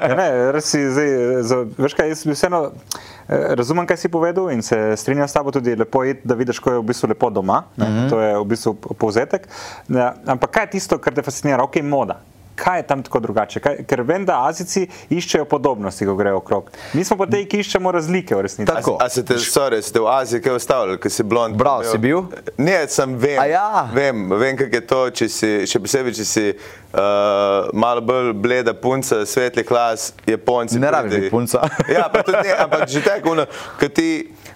ja, 0.09 0.15
ne, 0.15 0.51
res 0.51 0.71
si 0.71 0.81
zdaj, 0.91 1.09
za, 1.47 1.59
veš 1.77 1.93
kaj, 1.93 2.09
jaz 2.09 2.23
bi 2.25 2.33
vseeno 2.33 2.61
eh, 2.65 3.53
razumem, 3.55 3.87
kaj 3.87 3.97
si 3.97 4.09
povedal 4.09 4.49
in 4.51 4.61
se 4.61 4.77
strinjam 4.97 5.27
s 5.27 5.33
tabo 5.33 5.51
tudi 5.51 5.75
lepo 5.75 6.03
je, 6.03 6.17
da 6.23 6.35
vidiš, 6.35 6.59
ko 6.59 6.71
je 6.71 6.79
v 6.79 6.87
bistvu 6.89 7.09
lepo 7.13 7.29
doma, 7.29 7.63
ne, 7.77 7.89
mm 7.89 7.93
-hmm. 7.95 8.09
to 8.09 8.19
je 8.19 8.39
v 8.39 8.45
bistvu 8.45 8.73
povzetek. 8.73 9.47
Ja, 9.87 10.13
ampak 10.25 10.51
kaj 10.51 10.63
je 10.63 10.69
tisto, 10.69 10.97
kar 10.97 11.13
te 11.13 11.21
fascinira, 11.21 11.63
ok, 11.63 11.81
moda. 11.83 12.19
Kaj 12.59 12.79
je 12.79 12.85
tam 12.87 13.03
tako 13.03 13.19
drugače? 13.23 13.61
Kaj, 13.63 13.77
ker 13.87 14.03
vem, 14.03 14.25
da 14.27 14.41
Azici 14.47 14.85
iščejo 15.09 15.45
podobnosti, 15.49 16.05
ko 16.05 16.15
grejo 16.19 16.41
okrog. 16.41 16.71
Mi 16.93 17.05
smo 17.07 17.15
pa 17.19 17.27
te, 17.29 17.41
ki 17.47 17.61
iščemo 17.63 17.91
razlike 17.95 18.35
v 18.35 18.43
resnici. 18.45 18.67
Tako. 18.67 18.97
A 19.01 19.07
se 19.09 19.23
te, 19.25 19.37
sorry, 19.39 19.79
ste 19.85 20.01
v 20.03 20.09
Aziji 20.11 20.43
kaj 20.43 20.59
ustavili, 20.59 20.99
ker 20.99 21.13
si 21.13 21.23
blond? 21.23 21.55
Bravo, 21.59 21.87
si 21.87 21.97
bil? 22.01 22.25
Ne, 22.57 22.81
sem 22.91 23.15
vem. 23.19 23.39
A 23.39 23.47
ja? 23.47 23.85
Vem, 23.95 24.27
vem 24.39 24.59
kako 24.59 24.81
je 24.81 24.83
to, 24.91 25.01
če 25.21 25.29
si, 25.31 25.51
še 25.69 25.81
posebej, 25.83 26.17
če 26.19 26.27
si 26.27 26.45
uh, 26.51 27.69
malo 27.73 28.03
bolj 28.03 28.33
bleda 28.35 28.75
punca, 28.75 29.23
svetli 29.29 29.63
klas, 29.63 30.11
Japonci. 30.27 30.81
Ne 30.81 30.91
rabiš 30.91 31.29
punca. 31.31 31.63
ja, 31.95 32.09
pa 32.11 32.25
tudi 32.27 32.43
ne, 32.43 32.59
ampak 32.65 32.89
že 32.91 33.03
tako, 33.05 33.37
ko 33.79 33.89
ti 33.93 34.09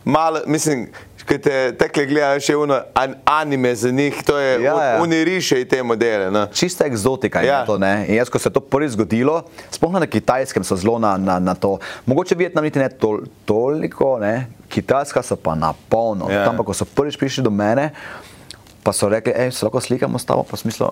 malo, 0.03 0.43
mislim, 0.45 0.87
ko 1.23 1.37
te 1.37 1.71
tekle 1.73 2.05
gledajo 2.05 2.39
še 2.39 2.55
uno 2.55 2.77
an, 2.93 3.15
anime 3.25 3.75
za 3.75 3.91
njih, 3.91 4.23
to 4.23 4.37
je, 4.37 4.61
Ja, 4.61 4.73
ja. 4.75 5.01
oni 5.01 5.23
rišejo 5.23 5.65
te 5.65 5.83
modele. 5.83 6.31
No. 6.31 6.45
Čista 6.47 6.85
eksotika 6.85 7.39
je 7.39 7.47
Ja. 7.47 7.59
ja. 7.59 7.65
to. 7.65 7.77
Ne? 7.77 8.05
In 8.07 8.15
jaz, 8.15 8.29
ko 8.29 8.39
se 8.39 8.49
je 8.49 8.53
to 8.53 8.59
prvič 8.59 8.91
zgodilo, 8.91 9.43
sploh 9.69 9.93
na 9.93 10.07
kitajskem 10.07 10.63
so 10.63 10.75
zelo 10.75 10.99
na, 10.99 11.17
na, 11.17 11.39
na 11.39 11.55
to. 11.55 11.77
Mogoče 12.05 12.35
Vietnam 12.35 12.63
niti 12.63 12.79
ne 12.79 12.89
tol, 12.89 13.23
toliko, 13.45 14.19
ne? 14.19 14.47
kitajska 14.69 15.21
so 15.21 15.35
pa 15.35 15.53
na 15.53 15.73
polno. 15.89 16.25
Ja. 16.27 16.45
Tam 16.45 16.57
pa, 16.57 16.63
ko 16.63 16.73
so 16.73 16.85
prvič 16.85 17.13
prišli 17.15 17.43
do 17.43 17.49
mene, 17.49 17.91
pa 18.83 18.89
so 18.89 19.05
rekli, 19.05 19.29
hej, 19.31 19.51
se 19.51 19.65
lahko 19.65 19.77
slikamo 19.77 20.17
s 20.17 20.25
tabo, 20.25 20.43
pa 20.43 20.57
smislo. 20.57 20.91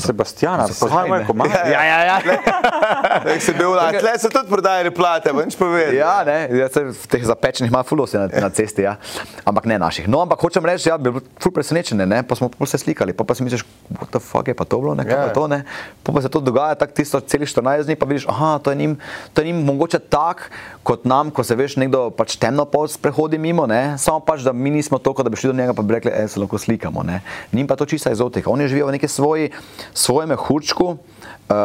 Sebastiana, 0.00 0.66
Zakaj 0.66 0.80
poznamo 0.80 1.14
ne? 1.14 1.20
je 1.20 1.26
komaj. 1.26 1.48
Ja, 1.72 1.82
ja, 1.84 1.98
ja. 2.04 2.16
Tako 2.20 3.40
si 3.46 3.52
bil, 3.56 3.74
a 3.78 3.90
tle 3.94 4.12
so 4.18 4.30
tudi 4.32 4.48
prodajali 4.50 4.90
plate, 4.94 5.32
pa 5.32 5.44
nič 5.44 5.56
povedal. 5.58 5.94
Ja, 5.94 6.24
ne, 6.26 6.48
jaz 6.52 6.72
se 6.76 6.84
v 6.84 7.06
teh 7.10 7.24
zapečenih 7.26 7.70
ima 7.72 7.82
fulosi 7.86 8.18
na, 8.20 8.26
na 8.28 8.50
cesti, 8.50 8.86
ja. 8.86 8.96
ampak 9.44 9.66
ne 9.66 9.78
naših. 9.78 10.08
No, 10.08 10.22
ampak 10.24 10.40
hočem 10.40 10.64
reči, 10.66 10.88
ja, 10.88 10.98
bil 10.98 11.20
ful 11.40 11.52
presenečen, 11.54 11.98
ne, 12.02 12.22
pa 12.22 12.36
smo 12.38 12.48
pa 12.48 12.66
se 12.66 12.78
slikali, 12.78 13.12
pa, 13.16 13.24
pa 13.24 13.34
si 13.34 13.46
misliš, 13.46 13.64
what 13.92 14.10
the 14.10 14.20
fuck 14.22 14.48
je 14.48 14.54
pa 14.54 14.64
to 14.64 14.80
bilo, 14.80 14.94
ne, 14.94 15.04
kaj 15.04 15.16
Ja. 15.16 15.26
pa 15.28 15.32
to, 15.32 15.46
ne, 15.48 15.62
pa, 16.02 16.12
pa 16.12 16.20
se 16.20 16.28
to 16.28 16.40
dogaja 16.40 16.74
tako 16.74 16.92
tisto 16.92 17.20
celih 17.20 17.48
14 17.48 17.88
dni, 17.88 17.96
pa 17.96 18.06
vidiš, 18.06 18.26
aha, 18.28 18.58
to 18.58 18.70
je 18.70 18.76
njim, 18.76 18.96
to 19.32 19.40
je 19.40 19.46
njim 19.48 19.64
mogoče 19.64 19.98
tak, 19.98 20.50
kot 20.82 21.04
nam, 21.04 21.30
ko 21.30 21.44
se 21.44 21.56
veš, 21.56 21.76
nekdo 21.80 22.10
pač 22.10 22.36
temno 22.36 22.64
pol 22.68 22.88
sprehodi 22.88 23.38
mimo, 23.38 23.66
ne, 23.66 23.96
samo 23.98 24.20
pač, 24.20 24.44
da 24.46 24.52
mi 24.52 24.70
nismo 24.70 24.98
toliko, 24.98 25.22
da 25.22 25.30
bi 25.32 25.36
šli 25.36 25.50
do 25.50 25.56
njega, 25.56 25.74
pa 25.74 25.82
bi 25.82 25.94
rekli, 25.94 26.12
e, 26.14 26.28
se 26.28 26.40
lahko 26.40 26.58
slikamo, 26.58 27.02
ne. 27.02 27.20
Njim 27.52 27.66
pa 27.66 27.76
to 27.76 27.86
čista 27.86 28.10
eksotika, 28.10 28.50
oni 28.50 28.68
živijo 28.68 28.86
v 28.86 28.96
neki 28.98 29.08
svoji, 29.08 29.50
svojem 29.94 30.28
mehurčku, 30.28 30.84
uh, 30.86 31.56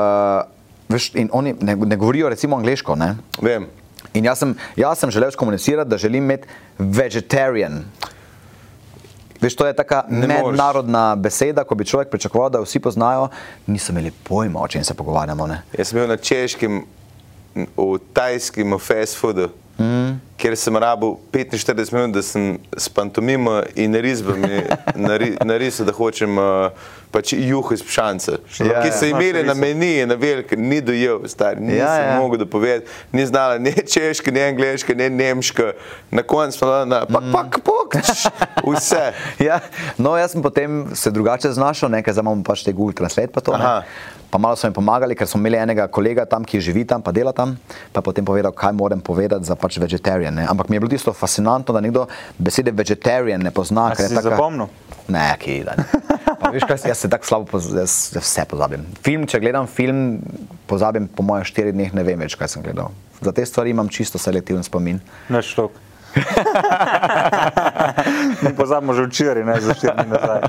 veš, 0.89 1.11
in 1.15 1.29
oni 1.33 1.55
ne, 1.61 1.75
ne 1.75 1.95
govorijo 1.95 2.29
recimo 2.29 2.55
angliško, 2.57 2.95
ne. 2.95 3.15
Vem. 3.41 3.67
In 4.13 4.25
jaz 4.25 4.39
sem, 4.39 4.55
jaz 4.75 4.99
sem 4.99 5.11
želel 5.11 5.31
skomunicirati, 5.31 5.89
da 5.89 5.97
želim 5.97 6.23
imeti 6.23 6.47
vegetarian. 6.77 7.83
Veš, 9.41 9.55
to 9.55 9.65
je 9.65 9.73
taka 9.73 10.03
Ne 10.09 10.27
moreš. 10.27 10.45
mednarodna 10.45 11.15
beseda, 11.15 11.63
ko 11.63 11.75
bi 11.75 11.85
človek 11.85 12.09
pričakoval, 12.09 12.49
da 12.49 12.59
jo 12.59 12.63
vsi 12.67 12.79
poznajo, 12.79 13.29
niso 13.67 13.91
imeli 13.91 14.11
pojma, 14.11 14.59
o 14.61 14.67
čem 14.67 14.83
se 14.83 14.93
pogovarjamo. 14.93 15.47
Ne? 15.47 15.61
Jaz 15.77 15.87
sem 15.87 15.99
bil 15.99 16.07
na 16.07 16.17
češkem, 16.17 16.83
v 17.55 17.99
tajskem, 18.13 18.77
fast 18.79 19.17
foodu, 19.19 19.49
mm. 19.77 20.19
kjer 20.37 20.55
sem 20.57 20.77
rabil 20.77 21.15
45 21.33 21.93
minut, 21.93 22.15
da 22.15 22.23
sem 22.23 22.57
s 22.77 22.89
pantomimo 22.89 23.61
in 23.75 23.95
risbami 23.95 24.63
nari, 24.95 25.35
narisal, 25.45 25.85
da 25.85 25.93
hočem 25.95 26.37
uh, 26.39 26.71
pač 27.11 27.33
juho 27.35 27.75
iz 27.75 27.83
pšance. 27.83 28.37
Ja, 28.59 28.81
ki 28.81 28.89
ja. 28.89 28.95
so 28.95 29.09
imeli 29.09 29.43
na 29.43 29.51
Znaš 29.53 29.61
meni, 29.61 29.91
na 30.07 30.15
velik, 30.15 30.53
ni 30.57 30.79
dojel, 30.81 31.27
star, 31.27 31.59
nisem 31.59 31.81
Ja, 31.81 31.91
ja, 31.95 32.03
ja. 32.03 32.13
ja. 32.13 32.19
mogel 32.19 32.39
dopovedati, 32.39 32.87
ni 33.11 33.25
znala 33.27 33.59
ne 33.59 33.73
češka, 33.93 34.31
ne 34.31 34.47
angliška, 34.51 34.95
ne 34.95 35.09
nemška, 35.09 35.73
na 36.11 36.23
koncu 36.23 36.57
smo 36.57 36.71
dali 36.71 36.89
na 36.89 37.03
pak, 37.05 37.27
pak, 37.33 37.59
pak, 37.67 37.99
čš, 38.07 38.25
vse. 38.63 39.05
Ja, 39.47 39.59
no, 39.97 40.15
jaz 40.17 40.31
sem 40.35 40.43
potem 40.43 40.95
se 40.95 41.11
drugače 41.11 41.51
znašel, 41.51 41.89
nekaj 41.89 42.13
zdaj 42.13 42.23
imamo 42.23 42.43
pač 42.47 42.63
te 42.63 42.71
Google 42.71 42.95
Translate. 42.95 43.33
Pa, 43.33 43.43
to, 43.43 43.57
ne. 43.57 43.81
Pa 44.31 44.39
malo 44.39 44.55
so 44.55 44.67
mi 44.67 44.73
pomagali, 44.73 45.15
ker 45.15 45.27
smo 45.27 45.41
imeli 45.43 45.59
enega 45.59 45.89
kolega 45.91 46.23
tam, 46.25 46.45
ki 46.47 46.61
živi 46.63 46.85
tam, 46.87 47.03
pa 47.03 47.11
dela 47.11 47.33
tam, 47.35 47.57
pa 47.91 47.99
je 47.99 48.05
potem 48.07 48.23
povedal, 48.25 48.55
kaj 48.55 48.71
moram 48.71 49.01
povedati 49.03 49.43
za 49.43 49.59
pač 49.59 49.75
vegetarian. 49.77 50.31
Ne. 50.31 50.47
Ampak 50.47 50.69
mi 50.71 50.79
je 50.79 50.79
bilo 50.79 50.89
tisto 50.89 51.11
fascinantno, 51.13 51.75
da 51.75 51.83
nekdo 51.83 52.07
besede 52.39 52.71
vegetarian 52.71 53.43
ne 53.43 53.51
pozna. 53.51 53.91
Si 53.91 54.07
taka- 54.07 54.31
zapomnil? 54.31 54.71
Ne, 55.11 55.35
ki 55.35 55.63
da. 55.67 55.75
ne. 55.75 55.83
Pa 56.39 56.49
Veš, 56.49 56.63
kaj, 56.63 56.87
jaz 56.87 57.03
se 57.03 57.09
tako 57.11 57.27
slabo 57.27 57.45
poz, 57.51 57.67
jaz, 57.75 58.15
vse 58.15 58.47
pozabim. 58.47 58.87
Film, 59.03 59.27
če 59.27 59.43
gledam 59.43 59.67
film, 59.67 60.21
pozabim 60.65 61.05
po 61.11 61.27
mojem 61.27 61.45
štirih 61.45 61.75
dneh, 61.75 61.91
ne 61.93 62.03
vem 62.07 62.23
več, 62.23 62.39
kaj 62.39 62.55
sem 62.55 62.63
gledal. 62.63 62.95
Za 63.21 63.35
te 63.35 63.45
stvari 63.45 63.75
imam 63.75 63.91
čisto 63.91 64.17
selektiven 64.17 64.63
spomin. 64.63 65.03
Ne 65.29 65.43
štok. 65.43 65.75
Mi 68.43 68.55
pozabimo 68.55 68.93
že 68.93 69.05
včeraj, 69.07 69.43
ne 69.43 69.59
za 69.61 69.73
štiri 69.73 69.93
dni 69.97 70.09
nazaj. 70.11 70.41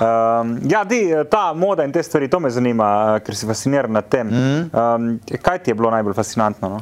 Um, 0.00 0.58
ja, 0.64 0.84
di, 0.84 1.12
ta 1.30 1.52
moda 1.52 1.84
in 1.84 1.92
te 1.92 2.02
stvari, 2.02 2.28
to 2.28 2.40
me 2.40 2.50
zanima, 2.50 3.16
eh, 3.16 3.20
ker 3.24 3.36
si 3.36 3.46
fasciniran 3.46 3.92
nad 3.92 4.08
tem. 4.08 4.28
Um, 4.28 5.20
kaj 5.42 5.58
ti 5.58 5.70
je 5.70 5.74
bilo 5.74 5.90
najbolj 5.90 6.14
fascinantno? 6.14 6.68
No? 6.68 6.80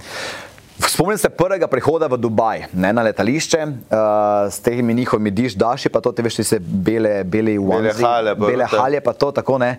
Spomnim 0.78 1.18
se 1.18 1.28
prvega 1.28 1.66
prihoda 1.66 2.06
v 2.06 2.16
Dubaj, 2.16 2.68
ne, 2.72 2.92
na 2.94 3.02
letališče, 3.02 3.60
uh, 3.66 3.72
s 4.46 4.60
temi 4.62 4.94
njihovimi 4.94 5.30
diš, 5.30 5.54
daši, 5.58 5.88
pa 5.90 6.00
to 6.00 6.12
te 6.12 6.22
veš, 6.22 6.38
se 6.46 6.58
bele, 6.60 7.24
bele, 7.24 7.58
Bele 7.58 7.92
halje 7.92 8.34
pa 8.34 8.46
bele 8.46 8.66
to. 8.70 8.76
halje, 8.78 9.00
pa 9.00 9.12
to 9.12 9.32
tako 9.32 9.58
ne. 9.58 9.74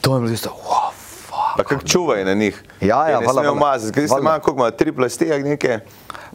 To 0.00 0.14
je 0.16 0.20
bilo 0.20 0.30
tisto, 0.30 0.50
wow. 0.52 1.05
Pa 1.56 1.64
kako 1.64 1.84
čuvaj 1.84 2.24
na 2.24 2.34
njih. 2.34 2.62
Ja, 2.80 3.08
ja, 3.08 3.20
mazati, 3.54 3.92
ker 3.92 4.04
ste 4.04 4.14
Valjda. 4.14 4.28
imeli 4.28 4.40
koliko, 4.40 4.60
ima 4.60 4.70
tri 4.70 4.92
plasti, 4.92 5.24
nekaj. 5.24 5.78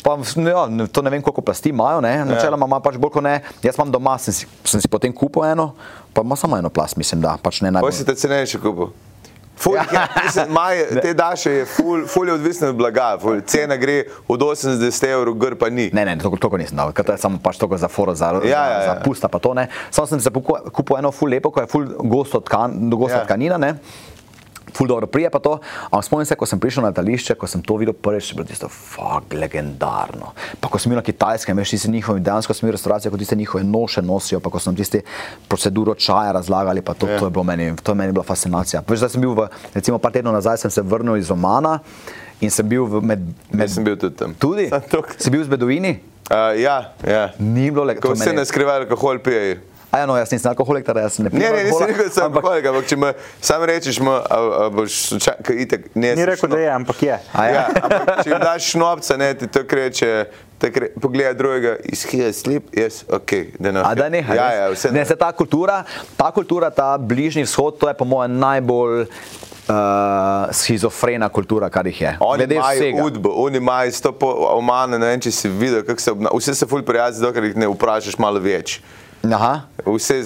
Pa, 0.04 0.18
ja, 0.38 0.88
to 0.88 1.02
ne 1.02 1.10
vem, 1.10 1.22
koliko 1.22 1.42
plasti 1.42 1.70
imajo, 1.70 2.02
ne? 2.02 2.26
načeloma 2.26 2.66
ima 2.66 2.80
pač 2.80 2.98
bolj 2.98 3.12
kot 3.12 3.24
ne. 3.24 3.42
Jaz 3.64 3.76
imam 3.76 3.92
doma, 3.92 4.18
sem 4.18 4.34
si, 4.34 4.48
sem 4.64 4.82
si 4.82 4.88
potem 4.88 5.14
kupil 5.14 5.46
eno, 5.46 5.74
pa 6.14 6.22
ima 6.22 6.36
samo 6.36 6.58
eno 6.58 6.70
plast, 6.70 6.98
mislim, 6.98 7.22
da 7.22 7.38
pač 7.38 7.62
ne 7.62 7.68
Kaj 7.68 7.72
najbolj. 7.72 7.92
si 7.92 8.06
te 8.06 8.16
cenejši 8.16 8.60
kupil? 8.60 8.88
Ful, 9.58 9.76
ja. 9.76 10.08
mislim, 10.24 10.46
maj, 10.50 10.80
te 11.04 11.14
daše 11.14 11.52
je 11.52 11.66
ful, 11.66 12.08
ful 12.08 12.28
je 12.28 12.34
odvisno 12.34 12.70
od 12.70 12.76
blaga, 12.76 13.18
ful, 13.22 13.42
cena 13.46 13.76
gre 13.78 14.00
od 14.28 14.42
80 14.42 15.06
evrov, 15.06 15.36
gr 15.36 15.56
pa 15.56 15.70
ni. 15.70 15.90
Ne, 15.94 16.06
ne, 16.06 16.18
toliko, 16.18 16.38
toliko 16.38 16.58
nisem 16.58 16.78
dal, 16.78 16.90
ker 16.92 17.06
to 17.06 17.14
je 17.14 17.22
samo 17.22 17.38
pač 17.38 17.60
toliko 17.62 17.78
za 17.78 17.88
foro, 17.88 18.16
za, 18.16 18.26
Ja, 18.26 18.42
za, 18.42 18.48
ja, 18.48 18.66
ja. 18.72 18.86
za 18.86 18.96
pusta 19.06 19.28
pa 19.28 19.38
to 19.40 19.54
ne. 19.54 19.68
Samo 19.92 20.08
sem 20.08 20.20
se 20.20 20.34
kupil, 20.74 20.98
eno 20.98 21.12
ful 21.12 21.30
lepo, 21.30 21.52
ko 21.52 21.62
je 21.62 21.70
ful 21.70 21.86
gosto 22.00 22.42
tkan, 22.42 22.90
gosta 22.90 23.16
Ja. 23.16 23.22
ja. 23.22 23.26
tkanina, 23.26 23.58
ne. 23.58 23.76
Ful 24.74 24.88
dobro 24.88 25.08
prije 25.08 25.30
pa 25.30 25.40
to, 25.40 25.60
ampak 25.92 26.06
spomnim 26.06 26.26
se, 26.26 26.36
ko 26.36 26.46
sem 26.46 26.60
prišel 26.60 26.84
na 26.84 26.90
letališče, 26.90 27.36
ko 27.36 27.48
sem 27.48 27.62
to 27.62 27.76
videl 27.78 27.94
prvič, 27.94 28.32
je 28.32 28.36
bilo 28.36 28.48
tisto 28.48 28.70
fuck 28.70 29.34
legendarno. 29.34 30.32
Pa 30.60 30.70
ko 30.72 30.80
sem 30.80 30.90
bil 30.90 30.98
na 30.98 31.04
kitajskem, 31.04 31.58
veš, 31.58 31.76
tisti 31.76 31.92
njihovi, 31.92 32.20
dejansko 32.24 32.54
sem 32.54 32.68
bil 32.68 32.72
v 32.72 32.78
restauraciji, 32.80 33.12
ko 33.12 33.18
tiste 33.20 33.36
njihove 33.36 33.64
noše 33.64 34.02
nosijo, 34.02 34.40
pa 34.40 34.50
ko 34.50 34.60
sem 34.60 34.76
tisti 34.76 35.02
proceduro 35.48 35.96
čaja 35.96 36.32
razlagali, 36.32 36.82
pa 36.82 36.94
to, 36.94 37.08
Ja. 37.08 37.20
to 37.20 37.26
je 37.26 37.32
bilo 37.32 37.44
meni, 37.44 37.76
to 37.84 37.92
je 37.92 37.96
meni 37.96 38.12
bila 38.12 38.24
fascinacija. 38.24 38.84
Veš, 38.88 39.00
da 39.00 39.10
sem 39.10 39.22
bil 39.22 39.34
v, 39.36 39.48
recimo 39.74 39.98
par 39.98 40.12
tednov 40.12 40.34
nazaj 40.34 40.58
sem 40.58 40.72
se 40.72 40.82
vrnil 40.82 41.18
iz 41.18 41.32
Omana 41.32 41.80
in 42.42 42.50
sem 42.50 42.68
bil 42.68 42.86
v, 42.86 43.02
med, 43.02 43.20
med 43.52 43.68
Jaz 43.68 43.76
sem 43.76 43.84
bil 43.84 43.98
tudi 43.98 44.16
tam. 44.16 44.34
Tudi? 44.34 44.70
Si 45.18 45.30
bil 45.30 45.44
z 45.44 45.48
Beduini? 45.52 46.00
Uh, 46.32 46.56
ja, 46.56 46.94
ja. 47.04 47.34
Ni 47.40 47.68
bilo 47.72 47.84
lepo. 47.84 48.08
Ko 48.08 48.14
vse 48.16 48.32
ne 48.34 48.46
skrivajo, 48.46 48.86
alkohol 48.86 49.20
pijejo. 49.20 49.58
A 49.92 49.98
ja, 49.98 50.06
no, 50.06 50.16
jaz 50.16 50.32
nisem 50.32 50.48
alkoholik, 50.48 50.86
teda 50.86 51.02
jaz 51.02 51.18
ne 51.20 51.30
pijem. 51.30 51.44
Ne, 51.44 51.50
ne, 51.52 51.64
nisem 51.68 51.88
rekel, 51.88 52.06
da 52.06 52.12
sem 52.12 52.24
ampak- 52.24 52.40
alkoholik, 52.40 52.66
ampak 52.66 52.86
če 52.88 52.96
me 52.96 53.10
sam 53.42 53.64
rečeš, 53.64 53.98
ma, 54.00 54.22
a, 54.24 54.38
a 54.62 54.70
boš 54.72 55.00
čakal, 55.20 55.58
itek, 55.60 55.90
ne. 55.96 56.14
Ni 56.16 56.22
sem 56.22 56.30
rekel, 56.30 56.48
šno- 56.48 56.54
da 56.54 56.60
je, 56.60 56.70
ampak 56.72 57.04
je. 57.04 57.18
A 57.34 57.44
ja? 57.46 57.52
Ja, 57.52 57.66
ampak 57.82 58.24
če 58.24 58.30
jim 58.30 58.40
daš 58.40 58.70
šnopca, 58.70 59.18
ne, 59.18 59.34
ti 59.34 59.50
to 59.50 59.66
kreče, 59.66 60.12
te 60.58 60.72
kre, 60.72 60.92
pogleda 60.96 61.34
drugega, 61.34 61.76
is 61.84 62.06
here 62.06 62.32
sleep, 62.32 62.72
yes, 62.72 63.02
ok, 63.10 63.36
da 63.60 63.72
ne. 63.72 63.84
A 63.84 63.92
da 63.94 64.08
ne, 64.10 64.24
Ja, 64.24 64.48
ja, 64.54 64.70
vse 64.72 64.92
ne, 64.92 65.04
se 65.04 65.16
ta 65.16 65.32
kultura, 65.34 65.82
ta 66.16 66.32
kultura, 66.32 66.72
ta 66.72 66.96
bližnji 66.98 67.44
vzhod, 67.44 67.76
to 67.78 67.88
je 67.88 67.94
po 67.94 68.08
mojem 68.08 68.40
najbolj 68.40 69.04
uh, 69.04 69.76
schizofrena 70.52 71.30
kultura, 71.30 71.68
kar 71.70 71.86
jih 71.86 72.02
je. 72.02 72.16
Oni 72.22 72.44
imajo 72.46 73.06
udbo, 73.06 73.30
oni 73.38 73.58
imajo 73.58 73.92
sto 73.92 74.12
po 74.14 74.32
omane, 74.52 74.96
ne 74.96 75.06
vem, 75.06 75.20
če 75.20 75.32
si 75.34 75.50
videl, 75.50 75.84
kako 75.84 76.00
se 76.00 76.12
obnašajo. 76.12 76.40
Vse 76.40 76.56
se 76.56 76.66
ful 76.66 76.84
prijazni, 76.84 77.26
dokler 77.26 77.44
jih 77.44 77.58
ne 77.58 77.68
vprašaš 77.68 78.18
malo 78.18 78.40
več. 78.40 78.80
Aha. 79.24 79.62
Vse, 79.86 80.22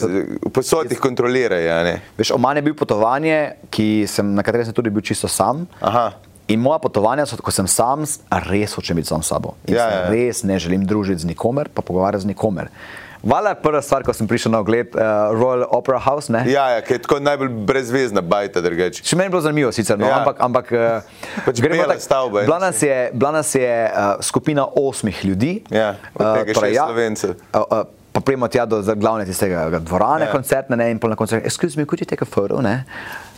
posod 0.54 0.92
jih 0.92 1.00
kontrolirajo. 1.00 1.98
Veš, 2.18 2.32
Oman 2.32 2.56
je 2.56 2.62
bil 2.62 2.74
potovanje, 2.74 3.40
ki 3.70 4.06
sem, 4.08 4.34
na 4.34 4.44
katerem 4.44 4.66
sem 4.66 4.74
tudi 4.74 4.90
bil 4.90 5.04
čisto 5.04 5.28
sam. 5.28 5.66
Aha. 5.82 6.12
In 6.48 6.62
moja 6.62 6.78
potovanja 6.80 7.26
so, 7.26 7.36
ko 7.36 7.50
sem 7.50 7.66
sam, 7.66 8.06
res 8.46 8.74
hočem 8.74 8.96
biti 8.96 9.10
sam 9.10 9.20
s 9.20 9.28
sabo. 9.28 9.56
In 9.66 9.74
Ja, 9.74 9.84
ja, 9.84 9.98
ja. 9.98 10.10
res 10.10 10.44
ne 10.44 10.60
želim 10.60 10.86
družiti 10.86 11.20
z 11.20 11.26
nikomer, 11.26 11.68
pa 11.68 11.82
pogovarjati 11.82 12.24
z 12.24 12.28
nikomer. 12.28 12.70
Vala 13.26 13.50
je 13.50 13.58
prva 13.58 13.82
stvar, 13.82 14.04
ko 14.06 14.14
sem 14.14 14.28
prišel 14.30 14.54
na 14.54 14.60
ogled 14.62 14.94
uh, 14.94 15.02
Royal 15.34 15.66
Opera 15.68 15.98
House. 15.98 16.30
Ne? 16.30 16.44
Ja, 16.46 16.70
ja, 16.70 16.84
ker 16.86 17.00
je 17.00 17.02
tako 17.02 17.18
najbolj 17.20 17.50
brezvezna 17.66 18.22
bajta, 18.22 18.62
drugače. 18.62 19.02
Še 19.02 19.18
meni 19.18 19.26
je 19.26 19.34
bilo 19.34 19.42
zanimivo, 19.42 19.72
sicer, 19.74 19.98
no, 19.98 20.06
Ja. 20.06 20.20
ampak, 20.20 20.38
ampak 20.40 20.70
uh, 20.70 21.02
Pač 21.42 21.58
bela 21.60 21.98
stavba 21.98 22.44
je. 22.44 22.46
Bila 22.46 22.60
nas 22.62 22.78
je, 22.80 22.98
bila 23.12 23.32
nas 23.34 23.50
je 23.50 23.66
uh, 23.66 24.22
skupina 24.22 24.68
osmih 24.70 25.26
ljudi, 25.26 25.64
Ja, 25.72 25.96
od 26.14 26.22
tega 26.38 26.54
šest 26.54 26.78
Slovencev. 26.78 27.34
Uh, 27.50 27.66
uh, 27.66 28.05
pa 28.16 28.22
prijemo 28.22 28.48
tja 28.48 28.64
do 28.66 28.80
glavne 28.96 29.26
tistega 29.26 29.80
dvorane, 29.82 30.26
Ja. 30.26 30.32
koncertne, 30.32 30.78
ne, 30.78 30.88
in 30.88 31.00
pol 31.00 31.10
na 31.10 31.16
koncertu, 31.16 31.44
excuse 31.44 31.76
me, 31.76 31.84
could 31.84 32.00
you 32.00 32.06
take 32.06 32.22
a 32.22 32.28
photo, 32.28 32.62
ne? 32.62 32.86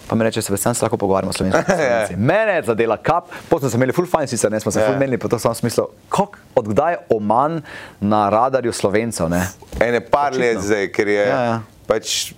Pa 0.08 0.16
mi 0.16 0.24
reče, 0.24 0.42
se 0.42 0.54
veselim, 0.54 0.76
se 0.76 0.86
lahko 0.86 0.98
pogovarjamo 0.98 1.34
slovensko. 1.34 1.64
Ja. 1.84 2.06
Mene 2.16 2.54
je 2.54 2.64
zadela 2.64 2.98
kap, 2.98 3.28
potem 3.50 3.70
smo 3.70 3.78
imeli 3.78 3.92
full 3.92 4.08
fine, 4.08 4.28
sicer 4.28 4.52
ne 4.52 4.60
smo 4.60 4.72
se 4.72 4.80
Ja. 4.80 4.86
full 4.86 4.96
menili, 4.96 5.18
pa 5.18 5.28
to 5.28 5.40
sem 5.40 5.56
smislil, 5.56 5.86
kako, 6.08 6.28
odkdaj 6.56 6.94
je 6.94 7.00
Oman 7.10 7.62
na 8.00 8.30
radarju 8.30 8.72
slovencev, 8.72 9.30
ne? 9.30 9.42
Ene 9.82 10.00
par 10.02 10.30
Očitno. 10.30 10.46
let 10.46 10.62
zdaj, 10.62 10.88
ker 10.90 11.08
je 11.10 11.26
Ja, 11.26 11.42
ja. 11.44 11.58
pač. 11.88 12.34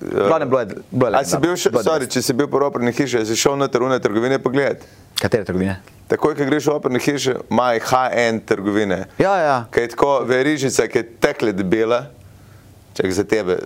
Glavnem, 0.00 0.48
bilo 0.48 0.60
je, 0.60 0.66
bilo 0.90 1.18
je 1.18 1.24
si 1.24 1.40
bil 1.42 1.56
še, 1.56 1.70
bilo 1.70 1.82
sorry, 1.84 2.08
če 2.10 2.22
si 2.24 2.36
bil 2.36 2.48
po 2.48 2.60
operni 2.64 2.92
hiši, 2.94 3.24
si 3.28 3.36
šel 3.36 3.58
na 3.60 3.68
trune 3.68 3.98
trgovine 4.00 4.38
pogledat. 4.42 4.84
Katere 5.20 5.44
trgovine? 5.44 5.78
Takoj, 6.08 6.34
ko 6.36 6.46
greš 6.48 6.68
v 6.68 6.74
operni 6.74 7.00
hiši, 7.04 7.36
imajo 7.52 7.82
high-end 7.90 8.44
trgovine. 8.48 9.04
Ja, 9.20 9.34
ja. 9.40 9.56
Kaj 9.72 9.86
je 9.86 9.92
tako 9.94 10.10
verižica, 10.28 10.88
ki 10.88 11.00
je 11.00 11.08
tekle 11.20 11.52
debela, 11.56 12.06
čak 12.94 13.12
za 13.12 13.24
tebe. 13.24 13.58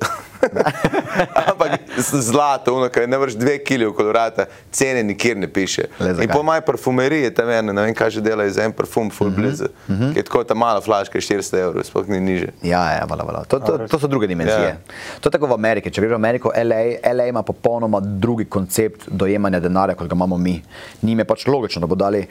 Ampak 1.51 1.81
zlato, 1.99 2.75
ono, 2.77 2.89
kaj 2.89 3.07
ne 3.07 3.19
vrš 3.19 3.35
dve 3.35 3.59
kili 3.65 3.87
okoli 3.87 4.09
vrata, 4.09 4.47
cene 4.71 5.03
nikjer 5.03 5.37
ne 5.37 5.49
piše. 5.53 5.85
In 6.23 6.29
po 6.33 6.43
moji 6.43 6.61
parfumeriji 6.67 7.35
tam 7.35 7.51
ena, 7.51 7.73
ne 7.73 7.83
vem, 7.83 7.95
kaj 7.95 8.11
že 8.11 8.21
delajo 8.25 8.51
za 8.51 8.65
en 8.65 8.73
parfum, 8.73 9.11
full 9.11 9.31
blizu, 9.31 9.69
mm 9.89 9.95
-hmm. 9.95 10.13
ki 10.13 10.19
je 10.19 10.25
tako 10.25 10.45
ta 10.45 10.55
mala 10.55 10.81
flaška, 10.81 11.19
400 11.19 11.59
evrov, 11.59 11.85
sploh 11.85 12.09
ni 12.09 12.21
niže. 12.21 12.49
Ja, 12.63 12.93
ja, 12.93 13.05
vala, 13.09 13.25
vala. 13.25 13.45
To, 13.45 13.61
to, 13.61 13.79
to 13.89 13.99
so 13.99 14.07
druge 14.07 14.27
dimenzije. 14.27 14.69
Ja. 14.69 14.77
To 15.21 15.29
je 15.29 15.33
tako 15.33 15.47
v 15.47 15.53
Ameriki. 15.53 15.91
Če 15.91 16.01
greš 16.01 16.11
v 16.11 16.15
Ameriko, 16.15 16.53
LA, 16.57 17.13
LA 17.15 17.27
ima 17.27 17.43
popolnoma 17.43 18.01
drugi 18.01 18.45
koncept 18.45 19.09
dojemanja 19.09 19.61
denarja, 19.61 19.95
kot 19.95 20.09
ga 20.09 20.15
imamo 20.15 20.39
mi. 20.39 20.63
Njim 21.03 21.19
je 21.19 21.25
pač 21.25 21.47
logično, 21.47 21.81
da 21.81 21.87
bo 21.87 21.95
dali 21.95 22.27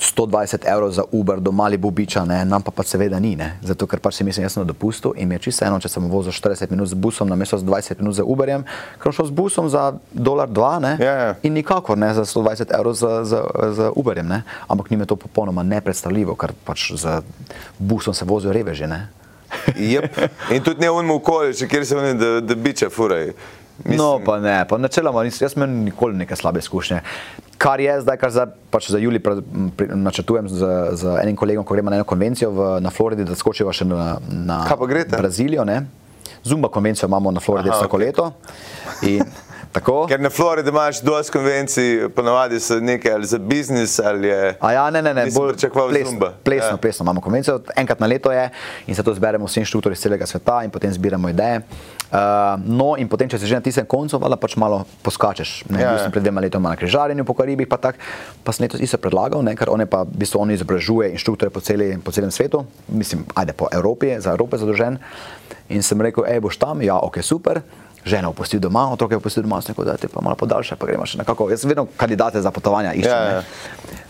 120 0.00 0.64
evrov 0.64 0.90
za 0.92 1.04
Uber 1.12 1.40
do 1.40 1.52
mali 1.52 1.76
bubiča, 1.76 2.24
ne? 2.24 2.44
nam 2.44 2.62
pa, 2.62 2.70
pa 2.70 2.82
seveda 2.82 3.20
ni. 3.20 3.36
Ne? 3.36 3.58
Zato, 3.62 3.86
ker 3.86 4.00
pač 4.00 4.16
si 4.16 4.24
mislim, 4.24 4.44
jaz 4.44 4.56
sem 4.56 4.64
na 4.64 4.68
dopustu 4.72 5.12
in 5.16 5.28
mi 5.28 5.36
je 5.36 5.44
čisto 5.48 5.66
eno, 5.68 5.76
če 5.80 5.92
sem 5.92 6.08
vozil 6.08 6.32
40 6.32 6.72
minut 6.72 6.88
z 6.88 6.96
busom, 6.96 7.28
namesto 7.28 7.58
z 7.60 7.68
20 7.68 8.00
minut 8.00 8.16
z 8.16 8.24
Uberjem, 8.24 8.64
ker 8.96 9.12
sem 9.12 9.20
šel 9.20 9.28
z 9.28 9.36
busom 9.36 9.68
za 9.68 9.84
dolar, 10.12 10.48
dva 10.48 10.78
ne? 10.80 10.96
Ja, 10.96 11.14
ja. 11.20 11.34
in 11.44 11.52
nikakor 11.52 12.00
ne 12.00 12.14
za 12.16 12.24
120 12.24 12.72
evrov 12.72 12.96
z, 12.96 13.28
z, 13.28 13.44
z 13.76 13.92
Uberjem. 13.92 14.28
Ne? 14.28 14.42
Ampak 14.72 14.90
njim 14.90 15.04
je 15.04 15.12
to 15.12 15.20
popolnoma 15.20 15.62
nepredstavljivo, 15.62 16.34
ker 16.34 16.56
pač 16.64 16.96
z 16.96 17.20
busom 17.78 18.16
se 18.16 18.24
vozijo 18.24 18.56
reveži. 18.56 18.88
Ne? 18.88 19.08
Yep. 19.76 20.28
In 20.54 20.62
tudi 20.62 20.80
ne 20.80 20.90
unmo 20.90 21.14
okoliš, 21.20 21.66
kjer 21.68 21.86
se 21.86 21.96
oni, 21.96 22.14
da, 22.14 22.40
da 22.40 22.54
biče 23.80 23.88
furaj. 23.90 23.96
No, 23.98 24.20
pa 24.20 24.38
ne, 24.38 24.64
pa 24.64 24.78
načeloma 24.78 25.22
nisem, 25.22 25.44
jaz 25.44 25.56
imam 25.56 25.70
nikoli 25.82 26.16
neke 26.16 26.36
slabe 26.36 26.58
izkušnje. 26.58 27.00
Kar 27.58 27.80
je 27.80 28.00
zdaj, 28.00 28.16
kar 28.16 28.30
zdaj 28.30 28.46
pač 28.70 28.88
za 28.88 28.98
Juli 28.98 29.18
pre- 29.18 29.42
pri- 29.72 29.90
načrtujem 29.94 30.48
z, 30.48 30.64
z 30.92 31.16
enim 31.18 31.36
kolegom, 31.36 31.64
ko 31.64 31.74
gremo 31.74 31.90
na 31.90 31.96
eno 31.96 32.04
konvencijo 32.06 32.50
v, 32.50 32.80
na 32.80 32.90
Floridi, 32.90 33.24
da 33.24 33.34
skočiva 33.34 33.72
še 33.72 33.84
na, 33.84 34.16
na? 34.28 34.64
Brazilijo. 35.10 35.64
Ne? 35.64 35.82
Zumba 36.42 36.68
konvencijo 36.68 37.06
imamo 37.06 37.30
na 37.30 37.40
Floridi 37.40 37.68
vsako 37.70 37.96
okej. 37.96 38.06
leto. 38.06 38.32
In, 39.02 39.24
tako. 39.72 40.06
Ker 40.08 40.20
na 40.20 40.30
Floridi 40.30 40.68
imaš 40.68 41.00
dosti 41.00 41.32
konvencij, 41.32 42.08
ponavadi 42.10 42.56
so 42.58 42.80
nekaj 42.80 43.12
ali 43.12 43.26
za 43.26 43.38
biznis 43.38 43.98
ali 44.00 44.28
je. 44.28 44.56
A 44.58 44.72
ja, 44.72 44.90
ne, 44.90 45.02
ne, 45.02 45.14
ne, 45.14 45.24
Nisem 45.24 45.48
pričakoval 45.48 45.88
plesno, 45.90 46.10
Zumba. 46.10 46.32
plesno, 46.40 46.66
Ja. 46.66 46.70
ja. 46.70 46.76
plesno 46.78 47.04
imamo 47.04 47.20
konvencijo, 47.20 47.60
enkrat 47.76 48.00
na 48.00 48.06
leto 48.06 48.32
je 48.32 48.48
in 48.86 48.94
se 48.94 49.02
to 49.02 49.14
zberemo 49.14 49.44
vsi 49.44 49.60
inštruktori 49.60 49.92
iz 49.92 50.00
celega 50.00 50.26
sveta 50.26 50.64
in 50.64 50.70
potem 50.70 50.92
zbiramo 50.92 51.28
ideje. 51.28 51.60
Uh, 52.10 52.58
no, 52.66 52.96
in 52.98 53.06
potem, 53.06 53.30
če 53.30 53.38
se 53.38 53.46
že 53.46 53.54
na 53.54 53.62
tistem 53.62 53.86
koncu, 53.86 54.18
vala 54.18 54.34
pač 54.34 54.56
malo 54.58 54.82
poskačeš. 55.06 55.70
Ne, 55.70 55.78
Ja, 55.78 55.92
ja, 55.92 55.92
ja. 55.94 56.02
sem 56.02 56.10
pred 56.10 56.26
dvema 56.26 56.42
letoma 56.42 56.74
na 56.74 56.76
križarjenju 56.76 57.22
po 57.22 57.38
Karibih, 57.38 57.70
pa 57.70 57.78
tak, 57.78 58.02
pa 58.42 58.50
sem 58.50 58.66
letos 58.66 58.82
isto 58.82 58.98
predlagal, 58.98 59.46
ne, 59.46 59.54
ker 59.54 59.70
on 59.70 59.78
je 59.78 59.86
pa, 59.86 60.02
v 60.02 60.18
bistvu 60.18 60.42
on 60.42 60.50
izobražuje 60.50 61.14
inštruktore 61.14 61.54
po, 61.54 61.62
celi, 61.62 61.94
po 62.02 62.10
celem 62.10 62.34
svetu, 62.34 62.66
mislim, 62.90 63.22
ajde 63.38 63.54
po 63.54 63.70
Evropi, 63.70 64.18
za 64.18 64.34
Evropo 64.34 64.58
zadolžen. 64.58 64.98
In 65.70 65.86
sem 65.86 66.02
rekel, 66.02 66.26
hej, 66.26 66.42
boš 66.42 66.58
tam, 66.58 66.82
ja, 66.82 66.98
ok, 66.98 67.22
super. 67.22 67.62
Žena 68.00 68.32
opustil 68.32 68.58
doma, 68.58 68.88
otroke 68.90 69.14
opustil 69.14 69.44
doma, 69.44 69.60
sem 69.62 69.70
rekel, 69.70 69.84
da 69.84 69.94
te 70.00 70.08
pa 70.08 70.18
malo 70.24 70.34
podaljša, 70.34 70.74
pa 70.80 70.88
gremo 70.88 71.04
še 71.06 71.20
nekako. 71.20 71.50
Jaz 71.52 71.62
vedno 71.68 71.84
kandidate 72.00 72.40
za 72.40 72.50
potovanja 72.50 72.94
iščem. 72.96 73.12
Ne. 73.12 73.34
ja. 73.38 73.42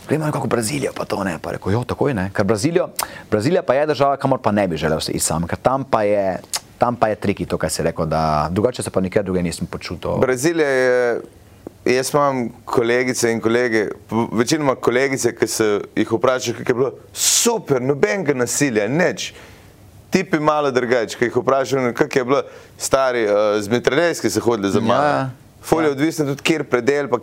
Gremo 0.07 0.25
nekako 0.25 0.47
v 0.47 0.53
Brazilijo, 0.55 0.93
pa 0.95 1.05
to 1.05 1.19
ne. 1.27 1.35
Pa 1.43 1.53
rekel, 1.53 1.75
jo, 1.75 1.83
takoj 1.83 2.15
ne. 2.15 2.29
Ker 2.33 2.47
Brazilijo, 2.47 2.89
Brazilija 3.29 3.61
pa 3.67 3.75
je 3.75 3.85
država, 3.91 4.17
kamor 4.17 4.39
pa 4.41 4.55
ne 4.55 4.63
bi 4.67 4.79
želel 4.79 5.03
se 5.03 5.11
iti 5.11 5.21
sam, 5.21 5.43
ker 5.43 5.59
tam 5.59 5.83
pa 5.83 6.01
je, 6.07 6.39
tam 6.81 6.95
pa 6.95 7.11
je 7.13 7.15
triki 7.15 7.45
to, 7.45 7.59
kar 7.61 7.69
si 7.69 7.83
rekel, 7.85 8.07
da 8.09 8.47
drugače 8.49 8.83
se 8.83 8.89
pa 8.89 9.01
nikjer 9.01 9.25
druge 9.25 9.43
nisem 9.43 9.67
počutil. 9.67 10.17
Brazilija 10.17 10.69
je. 10.69 11.21
Jaz 11.85 12.11
imam 12.13 12.49
kolegice 12.65 13.31
in 13.31 13.39
kolege, 13.41 13.87
večinoma 14.37 14.75
kolegice, 14.75 15.31
ki 15.35 15.47
se 15.47 15.67
jih 15.95 16.11
vprašaš, 16.13 16.55
kako 16.57 16.71
je 16.71 16.75
bilo 16.77 16.91
super, 17.13 17.81
nobenega 17.81 18.33
nasilja, 18.37 18.85
nič. 18.87 19.31
Tipi 20.13 20.39
malo 20.39 20.71
drugače, 20.71 21.17
ki 21.17 21.25
jih 21.25 21.37
vprašaš, 21.41 21.93
kako 21.97 22.19
je 22.19 22.25
bilo 22.25 22.41
stari, 22.77 23.25
uh, 23.25 23.57
z 23.61 23.69
metralejski 23.69 24.29
se 24.29 24.39
hodili 24.39 24.71
za 24.71 24.79
mano. 24.79 25.07
Ja. 25.07 25.29
Fulje 25.61 25.85
je 25.85 25.91
odvisno 25.91 26.25
tudi, 26.25 26.41
kjer 26.41 26.63
predel, 26.63 27.09
pa 27.09 27.17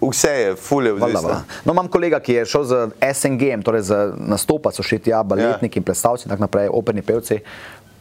vse 0.00 0.30
je, 0.30 0.54
fulje 0.56 0.88
je 0.88 0.92
odvisno. 0.92 1.20
valjda. 1.20 1.42
No, 1.64 1.72
imam 1.72 1.88
kolega, 1.88 2.20
ki 2.20 2.32
je 2.32 2.44
šel 2.46 2.64
z 2.64 2.86
SNG, 3.14 3.50
torej 3.64 3.84
za 3.88 3.98
nastopa 4.16 4.72
so 4.72 4.84
še 4.84 4.98
tja 4.98 5.20
baletniki, 5.22 5.80
ja. 5.80 5.84
plesalci 5.84 6.26
in 6.26 6.32
tako 6.32 6.46
naprej, 6.46 6.70
operni 6.72 7.04
pevci, 7.04 7.42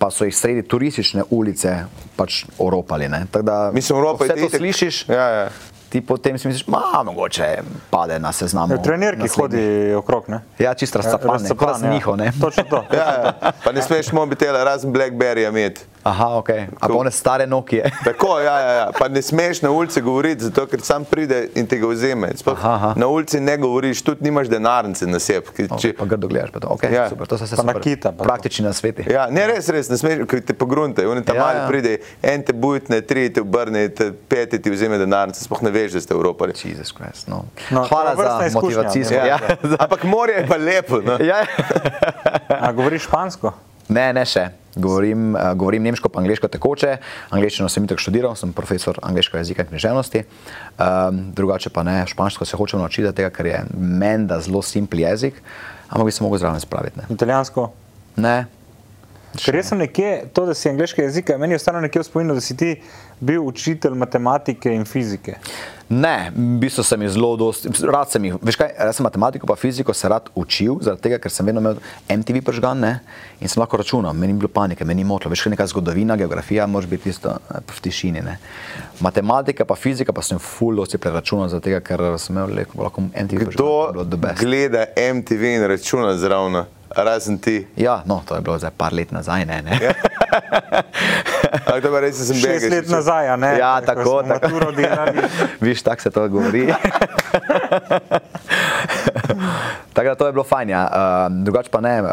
pa 0.01 0.09
so 0.09 0.25
jih 0.25 0.33
sredi 0.33 0.63
turistične 0.63 1.23
ulice 1.29 1.75
pač 2.15 2.39
oropali. 2.57 3.05
ne. 3.07 3.25
Tako 3.31 3.43
Da, 3.43 3.71
Mislim, 3.73 3.97
Evropa 3.97 4.23
vse 4.23 4.33
je 4.33 4.39
to 4.39 4.47
itak- 4.47 4.57
slišiš, 4.57 5.09
Ja, 5.09 5.27
ja. 5.29 5.49
ti 5.89 6.01
potem 6.01 6.37
si 6.37 6.47
misliš, 6.47 6.65
ma, 6.67 6.81
mogoče 7.05 7.57
pade 7.89 8.17
na 8.17 8.31
seznamu. 8.31 8.73
Ja, 8.73 8.81
Trener, 8.81 9.13
ki 9.15 9.29
hodi 9.29 9.61
okrog. 9.93 10.23
Ne? 10.27 10.39
Ja, 10.57 10.73
čisto 10.73 10.97
razcapan, 10.97 11.29
razcapan, 11.31 11.67
da 11.67 11.73
si 11.75 11.87
njihov, 11.87 12.17
ne. 12.17 12.31
Točno 12.33 12.63
to. 12.63 12.83
Ja, 12.91 13.05
ja. 13.13 13.51
Pa 13.63 13.71
ne 13.71 13.81
smeš 13.81 14.11
mobitela, 14.11 14.63
razen 14.63 14.89
Blackberryja 14.89 15.49
imeti. 15.49 15.81
Aha, 16.03 16.27
ok. 16.33 16.49
A 16.75 16.87
pa 16.87 16.93
one 16.93 17.11
stare 17.11 17.47
Nokije. 17.47 17.91
Tako, 18.03 18.39
ja, 18.39 18.59
ja, 18.59 18.71
ja. 18.71 18.87
Pa 18.91 19.07
ne 19.07 19.21
smeš 19.21 19.61
na 19.61 19.71
ulici 19.71 20.01
govoriti, 20.01 20.43
zato 20.43 20.65
ker 20.65 20.81
sam 20.81 21.05
pride 21.05 21.47
in 21.55 21.67
te 21.67 21.77
ga 21.77 21.87
vzame. 21.87 22.31
Sploh 22.35 22.55
Aha, 22.55 22.69
aha. 22.71 22.93
Na 22.95 23.07
ulici 23.07 23.39
ne 23.39 23.57
govoriš, 23.57 24.01
tudi 24.01 24.23
nimaš 24.23 24.47
denarnice 24.47 25.05
na 25.05 25.19
sebi. 25.19 25.45
ki- 25.47 25.63
Okay, 25.63 25.81
če- 25.81 25.93
pa 25.93 26.05
grdo 26.05 26.27
gledaš, 26.27 26.49
pa 26.49 26.59
to. 26.59 26.67
Okay, 26.69 26.91
Ja. 26.91 27.09
super, 27.09 27.27
to 27.27 27.35
vse 27.37 27.55
Pa 27.55 27.63
nakita, 27.63 28.11
pa. 28.11 28.23
Praktični 28.23 28.65
na 28.65 28.73
sveti. 28.73 29.05
Ja, 29.07 29.27
ne, 29.27 29.47
res, 29.47 29.69
res, 29.69 29.89
ne 29.89 29.97
smeš, 29.97 30.25
ker 30.25 30.41
te 30.41 30.53
pogrunte. 30.55 31.05
Oni 31.05 31.21
tam 31.21 31.35
Ja, 31.35 31.41
mali 31.43 31.57
ja. 31.57 31.67
pride, 31.67 31.93
en 32.23 32.43
te 32.43 32.53
bujtne, 32.53 33.01
tri 33.01 33.29
te 33.29 33.41
obrne, 33.41 33.89
te 33.89 34.11
peti 34.11 34.57
ti 34.57 34.69
vzame 34.69 34.97
denarnice, 34.97 35.41
sploh 35.41 35.61
ne 35.61 35.71
veš, 35.71 35.91
da 35.91 36.01
ste 36.01 36.13
Evropali. 36.13 36.53
Jezus 36.55 36.91
Krist, 36.91 37.27
no. 37.27 37.45
No, 37.69 37.83
Hvala 37.83 38.15
za 38.15 38.49
motivacijsko. 38.51 39.13
Ja. 39.13 39.25
Ja. 39.27 39.39
Ampak 39.79 40.03
morje 40.03 40.35
je 40.35 40.47
pa 40.47 40.57
lepo. 40.57 41.01
No? 41.01 41.17
Ja. 41.21 41.45
A 42.49 42.71
govoriš 42.71 43.03
špansko? 43.03 43.51
Ne, 43.91 44.11
ne 44.15 44.23
še. 44.27 44.47
Govorim, 44.71 45.33
uh, 45.35 45.49
govorim 45.59 45.83
nemško, 45.83 46.09
pa 46.09 46.21
angliško 46.21 46.47
tekoče. 46.53 46.93
Angliščino 47.35 47.67
sem 47.69 47.83
itak 47.87 47.99
študiral, 47.99 48.37
sem 48.39 48.53
profesor 48.55 49.01
angliškega 49.03 49.43
jezika 49.43 49.65
in 49.65 49.71
književnosti. 49.73 50.23
Um, 50.79 51.19
drugače 51.35 51.73
pa 51.75 51.83
ne, 51.87 51.97
špansko 52.07 52.47
se 52.47 52.59
hočem 52.59 52.79
naučiti, 52.79 53.11
tega, 53.17 53.33
ker 53.35 53.51
je 53.51 53.59
menda 53.75 54.39
zelo 54.43 54.63
simpel 54.63 55.03
jezik, 55.03 55.43
ampak 55.89 56.07
bi 56.07 56.15
se 56.15 56.23
mogel 56.23 56.39
zraven 56.39 56.63
spraviti. 56.63 57.01
Ne. 57.01 57.11
Italijansko. 57.17 57.67
ne. 58.15 58.37
Ker 59.31 59.55
jaz 59.55 59.69
sem 59.71 59.79
nekje, 59.79 60.09
to, 60.35 60.43
da 60.47 60.53
si 60.55 60.67
angliški 60.67 61.05
jezik, 61.05 61.29
meni 61.39 61.55
je 61.55 61.61
ostalo 61.61 61.79
nekje 61.83 62.01
v 62.01 62.07
spominu, 62.07 62.35
da 62.35 62.43
si 62.43 62.55
ti 62.59 62.73
bil 63.21 63.45
učitelj 63.45 63.93
matematike 63.93 64.73
in 64.73 64.85
fizike. 64.85 65.37
Ne, 65.91 66.31
v 66.31 66.55
bistvu 66.61 66.85
sem 66.87 67.01
jih 67.03 67.09
zelo 67.11 67.33
dosti, 67.35 67.69
rad 67.91 68.07
sem 68.07 68.23
jih, 68.23 68.37
veš 68.47 68.55
kaj, 68.61 68.69
jaz 68.79 68.95
sem 68.95 69.03
matematiko 69.03 69.47
pa 69.49 69.57
fiziko 69.59 69.93
se 69.93 70.07
rad 70.07 70.29
učil, 70.39 70.77
zaradi 70.79 71.03
tega, 71.03 71.17
ker 71.19 71.33
sem 71.35 71.45
vedno 71.45 71.59
imel 71.59 71.81
MTV 72.07 72.39
pržgan, 72.47 72.79
ne, 72.79 72.91
in 73.43 73.51
sem 73.51 73.59
lahko 73.59 73.81
računal, 73.81 74.15
meni 74.15 74.31
ni 74.31 74.39
bilo 74.39 74.47
panike, 74.55 74.87
meni 74.87 75.03
ni 75.03 75.09
motlo, 75.09 75.27
veš 75.33 75.43
kaj, 75.43 75.51
neka 75.51 75.67
zgodovina, 75.67 76.15
geografija, 76.15 76.67
moraš 76.71 76.87
biti 76.93 77.09
tisto 77.09 77.35
eh, 77.35 77.59
v 77.67 77.83
tišini, 77.83 78.23
ne. 78.23 78.37
Matematika 79.03 79.67
pa 79.67 79.75
fizika 79.75 80.15
pa 80.15 80.23
sem 80.23 80.39
full 80.39 80.79
dosti 80.79 80.97
preračunal, 81.01 81.51
zaradi 81.51 81.73
tega, 81.73 81.83
ker 81.83 82.05
sem 82.23 82.39
imel 82.39 82.55
lahko, 82.61 82.85
lahko 82.87 83.07
MTV 83.11 83.49
pržgan, 83.49 84.05
Kdo 84.07 84.21
gleda 84.39 84.87
MTV 84.95 85.57
in 85.57 85.67
računa 85.75 86.15
zraven, 86.15 86.63
razen 86.95 87.37
ti? 87.37 87.67
Ja, 87.75 88.01
no, 88.05 88.21
to 88.27 88.35
je 88.35 88.41
bilo 88.41 88.57
zdaj 88.59 88.71
par 88.77 88.93
let 88.93 89.11
nazaj, 89.11 89.45
ne, 89.45 89.61
ne. 89.61 89.79
Ja. 89.81 89.93
Ampak 91.51 91.83
to 91.83 91.91
pa 91.91 91.99
res 91.99 92.15
sem 92.15 92.37
Šest 92.39 92.69
let 92.71 92.89
nazaj, 92.91 93.29
a 93.33 93.35
ne? 93.35 93.51
Ja, 93.59 93.81
ko 93.81 93.85
tako, 93.85 94.23
tako. 94.23 94.71
Viš, 95.65 95.81
tako 95.83 96.01
se 96.01 96.11
to 96.11 96.27
govori. 96.29 96.67
tako 99.93 100.07
da 100.07 100.15
to 100.15 100.25
je 100.25 100.31
bilo 100.31 100.43
fajn. 100.43 100.69
Ja. 100.69 100.83
Uh, 100.87 101.43
drugače 101.43 101.69
pa 101.71 101.81
ne, 101.81 102.01
um, 102.01 102.07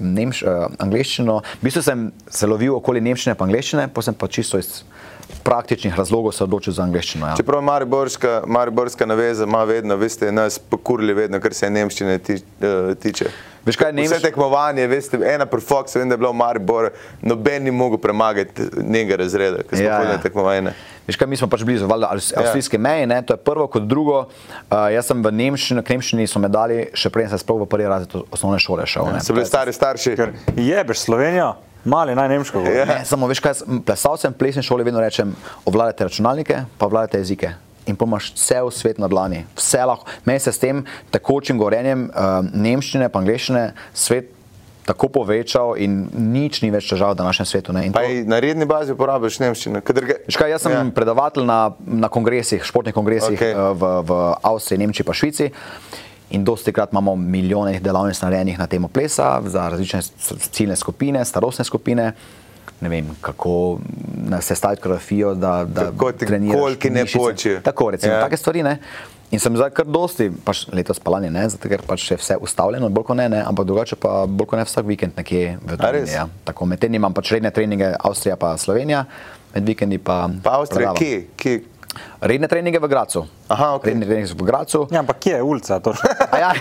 nemš, 0.00 0.42
uh, 0.42 0.50
angliščino. 0.78 1.38
V 1.60 1.64
bistvu 1.68 1.82
sem 1.82 2.10
se 2.28 2.46
lovil 2.46 2.74
okoli 2.74 3.00
nemščine 3.00 3.36
in 3.38 3.44
angliščine, 3.46 3.88
pa 3.94 4.02
sem 4.02 4.14
pa 4.14 4.28
čisto 4.28 4.58
iz 4.58 4.82
praktičnih 5.44 5.94
razlogov 5.96 6.32
se 6.34 6.44
odločil 6.44 6.72
za 6.74 6.82
angliščino. 6.82 7.26
Ja. 7.30 7.36
Čeprav 7.38 7.62
Mariborska, 7.62 8.42
Mariborska 8.46 9.06
naveza 9.06 9.44
ima 9.44 9.64
vedno, 9.64 9.96
veste, 9.96 10.32
nas 10.32 10.58
pokurili 10.58 11.14
vedno, 11.14 11.40
kar 11.40 11.54
se 11.54 11.70
nemščine 11.70 12.18
ti, 12.18 12.34
uh, 12.34 12.94
tiče. 12.98 13.30
Veš 13.60 13.76
kaj, 13.76 13.92
Vse 13.92 13.96
Nemš- 14.14 14.22
tekmovanje, 14.22 14.86
veste, 14.86 15.18
ena 15.24 15.44
pri 15.44 15.60
Foxu, 15.60 15.98
vem, 15.98 16.08
da 16.08 16.14
je 16.14 16.18
bilo 16.18 16.30
v 16.30 16.36
Mariboru, 16.36 16.88
noben 17.20 17.62
ni 17.62 17.70
mogel 17.70 17.98
premagati 17.98 18.62
njega 18.78 19.16
razreda, 19.16 19.56
ker 19.58 19.76
smo 19.76 19.80
Ja, 19.80 19.84
ja, 19.84 19.96
hodili 19.96 20.12
ja. 20.12 20.16
na 20.16 20.22
tekmovanje. 20.22 20.72
Veš 21.06 21.16
kaj, 21.16 21.26
mi 21.26 21.36
smo 21.36 21.46
pač 21.46 21.62
blizu 21.62 21.86
valjda, 21.86 22.08
avs- 22.08 22.32
avstrijske 22.34 22.78
meje, 22.78 23.06
ne? 23.06 23.22
to 23.22 23.34
je 23.34 23.38
prvo, 23.38 23.66
kot 23.66 23.82
drugo. 23.84 24.20
Uh, 24.66 24.88
jaz 24.88 25.06
sem 25.06 25.18
v 25.18 25.32
Nemščini, 25.32 25.82
k 25.82 25.90
Nemščini 25.90 26.26
so 26.26 26.38
me 26.38 26.48
dali, 26.48 26.88
še 26.94 27.10
preden 27.10 27.28
sem 27.28 27.38
sploh 27.38 27.60
v 27.60 27.68
prvi 27.68 27.84
razred 27.86 28.14
osnovne 28.30 28.58
šole 28.58 28.86
šel. 28.86 29.10
ne. 29.10 29.20
So 29.20 29.32
bili 29.32 29.44
stari 29.44 29.72
starši. 29.72 30.16
Ker 30.16 30.32
jebeš 30.56 30.98
Slovenijo, 31.00 31.52
mali 31.84 32.14
naj 32.14 32.28
nemško. 32.30 32.62
Ja. 32.64 32.84
Ne, 32.86 33.00
samo 33.04 33.26
veš 33.26 33.40
kaj, 33.40 33.50
jaz 33.52 33.64
plesalcem 33.84 34.32
v 34.32 34.38
plesni 34.38 34.62
šoli 34.62 34.82
vedno 34.82 35.00
rečem, 35.00 35.34
obvladajte 35.64 36.04
računalnike, 36.04 36.64
pa 36.78 36.86
obvladajte 36.86 37.18
jezike. 37.18 37.52
In 37.90 37.96
pa 37.96 38.06
imaš 38.06 38.30
cel 38.38 38.70
svet 38.70 38.98
na 38.98 39.08
dlani, 39.08 39.44
vse 39.52 39.82
lahko. 39.84 40.06
Meni 40.24 40.38
se 40.38 40.52
s 40.52 40.58
tem 40.58 40.80
tekočim 41.10 41.58
govorjenjem 41.58 42.06
uh, 42.06 42.20
nemščine, 42.46 43.08
pa 43.08 43.18
angliščine 43.18 43.64
svet 43.92 44.30
tako 44.82 45.08
povečal 45.10 45.76
in 45.76 46.08
nič 46.12 46.62
ni 46.62 46.70
več 46.70 46.88
težav 46.88 47.12
v 47.12 47.18
današnjem 47.18 47.46
svetu. 47.46 47.72
Ne. 47.72 47.84
In 47.86 47.92
to- 47.92 48.02
na 48.24 48.38
redni 48.38 48.66
bazi 48.66 48.92
uporabljaš 48.92 49.38
nemščino. 49.38 49.80
kadar 49.80 50.04
ga- 50.04 50.18
Veš 50.26 50.36
kaj, 50.36 50.50
jaz 50.50 50.62
sem 50.62 50.72
Ja. 50.72 50.84
predavatelj 50.90 51.44
na, 51.44 51.58
na 51.80 52.08
kongresih, 52.08 52.64
športnih 52.64 52.94
kongresih 52.94 53.38
okay. 53.38 53.54
v, 53.54 54.02
v 54.02 54.10
Avstriji, 54.42 54.78
Nemčiji 54.78 55.06
pa 55.06 55.12
Švici. 55.12 55.50
In 56.30 56.44
dosti 56.44 56.72
krat 56.72 56.92
imamo 56.92 57.16
milijone 57.16 57.80
delavnic 57.80 58.20
narejenih 58.20 58.58
na 58.58 58.66
temo 58.66 58.88
plesa 58.88 59.40
za 59.44 59.68
različne 59.68 60.00
ciljne 60.50 60.76
skupine, 60.76 61.24
starostne 61.24 61.64
skupine. 61.64 62.12
Ne 62.80 62.88
vem, 62.88 63.08
kako 63.20 63.78
sestaviti 64.40 64.82
koreografijo, 64.82 65.34
da, 65.34 65.64
da 65.64 65.84
Kako 65.84 66.12
ti 66.12 66.26
treniraš 66.26 66.60
kolki 66.60 66.90
ne 66.90 67.04
počijo. 67.14 67.60
Tako, 67.60 67.90
recimo, 67.90 68.12
Ja. 68.12 68.20
take 68.20 68.36
stvari. 68.36 68.62
Ne? 68.62 68.78
In 69.30 69.38
sem 69.38 69.56
zdaj 69.56 69.70
kar 69.70 69.86
dosti, 69.86 70.30
pač 70.44 70.64
letos 70.68 70.96
spalanje, 70.96 71.30
ne, 71.30 71.44
zato 71.48 71.68
ker 71.68 71.82
pač 71.86 72.08
je 72.10 72.16
vse 72.16 72.34
ustavljeno, 72.36 72.88
bolj 72.88 73.04
kot 73.04 73.16
ne, 73.16 73.28
ne, 73.28 73.42
ampak 73.46 73.66
drugače 73.66 73.96
pa 73.96 74.24
bolj 74.26 74.46
kot 74.46 74.58
ne 74.58 74.64
vsak 74.64 74.86
vikend 74.86 75.12
nekje 75.16 75.58
v 75.62 75.76
Tuniziji. 75.76 76.16
Ja. 76.16 76.24
Tako 76.44 76.66
med 76.66 76.80
tedni 76.82 76.98
imam 76.98 77.14
pač 77.14 77.30
redne 77.30 77.50
treninge 77.54 77.92
Avstrija 78.00 78.34
pa 78.36 78.56
Slovenija, 78.58 79.04
med 79.54 79.68
vikendi 79.68 79.98
pa. 79.98 80.24
Pa 80.42 80.56
Avstrija, 80.58 80.94
kje? 80.98 81.26
kje? 81.36 81.60
Redne 82.20 82.48
treninge 82.48 82.78
v 82.78 82.84
Gracu. 82.84 83.24
Aha, 83.48 83.74
okej. 83.74 83.90
Redne 83.90 84.04
treninge 84.04 84.28
v 84.30 84.44
Gracu. 84.44 84.84
Ja, 84.92 85.00
ampak 85.00 85.16
kje 85.18 85.34
je 85.34 85.42
ulica? 85.42 85.80
Ja, 86.40 86.52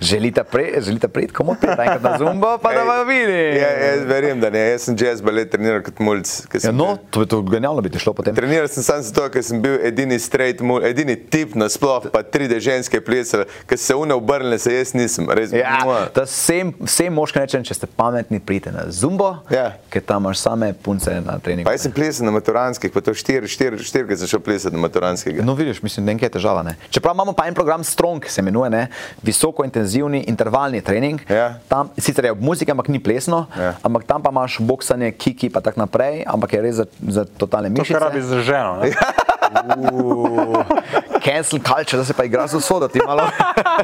želite 0.00 0.44
priti, 0.44 0.80
želite 0.80 1.08
priti, 1.08 1.32
komu 1.32 1.54
priti, 1.54 1.72
enkrat 1.78 2.02
na 2.02 2.18
zumbo, 2.18 2.58
pa 2.58 2.70
da 2.70 2.80
Ej, 2.80 2.86
vam 2.86 3.08
vidi. 3.08 3.38
Ja, 3.58 3.70
jaz 3.86 4.02
verjamem, 4.06 4.40
da 4.40 4.50
ne. 4.50 4.58
Jaz 4.70 4.82
sem 4.82 4.96
jazz 4.98 5.20
balet 5.20 5.50
treniral 5.50 5.82
kot 5.82 5.98
mulj. 5.98 6.22
Ja, 6.62 6.70
no, 6.72 6.96
to 7.10 7.20
je 7.20 7.26
to 7.26 7.40
genialno 7.42 7.80
bi 7.80 7.90
ti 7.90 7.98
šlo 7.98 8.12
potem. 8.12 8.34
Treniral 8.34 8.68
sem 8.68 8.82
samo 8.82 9.02
zato, 9.02 9.24
ker 9.28 9.42
sem 9.42 9.62
bil 9.62 9.78
edini 9.82 10.18
straight, 10.18 10.60
mul, 10.60 10.84
edini 10.86 11.16
tip 11.16 11.54
nasploh, 11.54 12.10
pa 12.12 12.22
tri 12.22 12.46
de 12.46 12.60
ženske 12.60 13.00
plesale, 13.00 13.46
ker 13.66 13.78
se 13.78 13.94
une 13.94 14.14
obrnile, 14.14 14.58
se 14.58 14.74
jaz 14.74 14.94
nisem. 14.94 15.26
Res, 15.30 15.50
Ja, 15.52 15.80
mua. 15.84 16.04
da 16.14 16.22
vsem, 16.22 16.74
vsem 16.80 17.10
moškim 17.12 17.42
rečem, 17.42 17.64
če 17.64 17.74
ste 17.74 17.86
pametni, 17.88 18.38
pridite 18.40 18.70
na 18.70 18.86
zumbo, 18.88 19.32
Ja. 19.50 19.72
ker 19.90 20.02
tam 20.02 20.22
imaš 20.22 20.38
same 20.38 20.72
punce 20.74 21.16
na 21.20 21.38
treningu. 21.38 21.66
Pa 21.66 21.74
jaz 21.74 21.82
sem 21.82 21.92
plesal 21.92 22.26
na 22.26 22.32
maturanskih, 22.32 22.92
pa 22.92 23.00
to 23.00 23.14
štiri, 23.14 23.48
štiri, 23.48 23.78
štirikrat 23.80 24.18
sem 24.18 24.28
šel 24.28 24.40
plesati 24.40 24.71
na 24.72 24.78
maturanskega. 24.78 25.42
No, 25.42 25.54
vidiš, 25.54 25.82
mislim, 25.82 26.06
da 26.06 26.12
je 26.14 26.28
težava. 26.30 26.62
Ne? 26.62 26.76
Čeprav 26.88 27.14
imamo 27.14 27.32
pa 27.32 27.46
en 27.46 27.54
program 27.54 27.84
Strong, 27.84 28.24
se 28.26 28.40
imenuje, 28.40 28.70
ne? 28.70 28.86
visoko 29.22 29.64
intenzivni 29.64 30.24
intervalni 30.24 30.80
trening. 30.80 31.20
Ja. 31.28 31.54
Tam 31.68 31.90
sicer 31.96 32.24
je 32.24 32.32
ob 32.32 32.40
muziki, 32.40 32.70
ampak 32.70 32.88
ni 32.88 32.98
plesno, 32.98 33.46
Ja. 33.54 33.74
ampak 33.82 34.04
tam 34.04 34.22
pa 34.22 34.30
imaš 34.30 34.58
boksanje, 34.60 35.12
kiki 35.12 35.46
in 35.46 35.52
tako 35.54 35.80
naprej, 35.80 36.24
ampak 36.26 36.52
je 36.52 36.62
res 36.62 36.74
za, 36.74 36.84
za 37.00 37.24
totalne 37.26 37.68
To, 37.68 37.72
mišice. 37.74 37.92
kar 37.92 38.02
rabi 38.02 38.22
za 38.22 38.40
ženo. 38.40 38.76
ne? 38.78 38.90
Cancel 41.22 41.58
culture, 41.60 41.96
da 41.96 42.04
se 42.04 42.12
pa 42.12 42.24
igra 42.24 42.46
z 42.46 42.54
usodo, 42.54 42.88
ti 42.88 42.98
malo. 43.00 43.22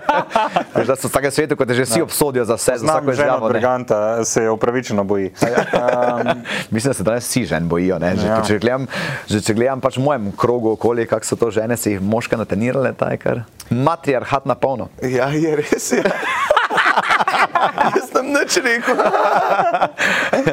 Veš, 0.75 0.87
da 0.87 0.97
so 0.97 1.07
v 1.07 1.13
takem 1.13 1.31
svetu, 1.31 1.55
kot 1.55 1.69
te 1.69 1.75
že 1.75 1.85
vsi 1.85 2.03
obsodijo 2.03 2.45
za 2.45 2.55
vse, 2.55 2.73
za 2.73 2.79
Znam 2.79 2.97
vsako 2.97 3.13
ženo 3.13 3.25
izjavo. 3.25 3.49
Briganta, 3.49 3.97
se 4.25 4.43
je 4.43 4.51
upravičeno 4.51 5.05
boji. 5.05 5.31
Um, 5.79 6.43
Mislim, 6.71 6.91
da 6.91 6.95
se 6.95 7.03
danes 7.03 7.25
vsi 7.25 7.45
žen 7.45 7.69
bojijo. 7.69 7.99
ne. 7.99 8.17
Že, 8.17 8.27
Ja. 8.27 8.43
če 8.43 8.59
gledam, 8.59 8.87
že 9.27 9.41
če 9.41 9.55
gledam 9.55 9.81
pač 9.81 9.97
v 9.97 10.03
mojem 10.03 10.33
krogu 10.33 10.77
okoli, 10.79 11.07
kako 11.07 11.27
so 11.27 11.37
to 11.37 11.51
žene, 11.51 11.75
si 11.77 11.91
jih 11.91 12.01
moške 12.01 12.37
natenirale, 12.37 12.95
ta 12.95 13.11
je 13.11 13.19
kar 13.19 13.43
matriarhat 13.69 14.47
na 14.47 14.55
polno. 14.55 14.89
Ja, 15.03 15.27
je 15.29 15.57
res. 15.57 15.91
Je. 15.91 16.03
jaz 17.93 18.07
sem 18.09 18.27
nič 18.29 18.57
rekel. 18.59 18.97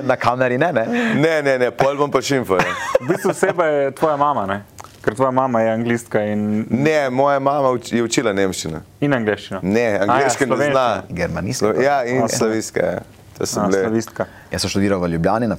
na 0.04 0.16
kameri 0.18 0.58
ne, 0.58 0.72
ne. 0.72 0.86
Ne, 1.16 1.42
ne, 1.42 1.58
ne, 1.58 1.70
pol 1.72 1.96
bom 1.96 2.10
pa 2.10 2.20
šimfal. 2.20 2.60
v 2.98 3.08
bistvu 3.08 3.30
oseba 3.30 3.66
je 3.68 3.92
tvoja 3.94 4.18
mama, 4.18 4.46
ne? 4.46 4.60
ker 5.06 5.14
tvoja 5.14 5.30
mama 5.30 5.62
je 5.62 5.70
anglistka 5.70 6.18
in, 6.26 6.66
Ne, 6.68 7.10
moja 7.10 7.38
mama 7.40 7.70
uč, 7.70 7.92
je 7.94 8.02
učila 8.02 8.34
nemščino. 8.34 8.80
in 9.02 9.14
angliščino. 9.14 9.60
Ne, 9.62 10.00
angliško 10.02 10.48
ne 10.48 10.72
zna. 10.72 10.86
Germanistko. 11.12 11.68
Slo- 11.68 11.84
Ja, 11.84 12.00
in 12.04 12.24
Ok. 12.24 12.30
sloviska. 12.32 12.82
Ja. 12.82 13.00
To 13.38 13.46
so 13.46 13.62
A, 13.62 13.68
bile. 13.68 13.84
slavistka. 13.84 14.26
Jaz 14.50 14.62
sem 14.62 14.70
študiral 14.72 14.98
v 14.98 15.10
Ljubljani 15.10 15.48
na 15.48 15.56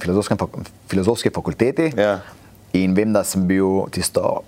filozofski 0.89 1.29
fakulteti 1.29 1.93
Ja. 1.95 2.19
in 2.73 2.93
vem, 2.93 3.13
da 3.13 3.23
sem 3.23 3.47
bil 3.47 3.85
tisto. 3.87 4.41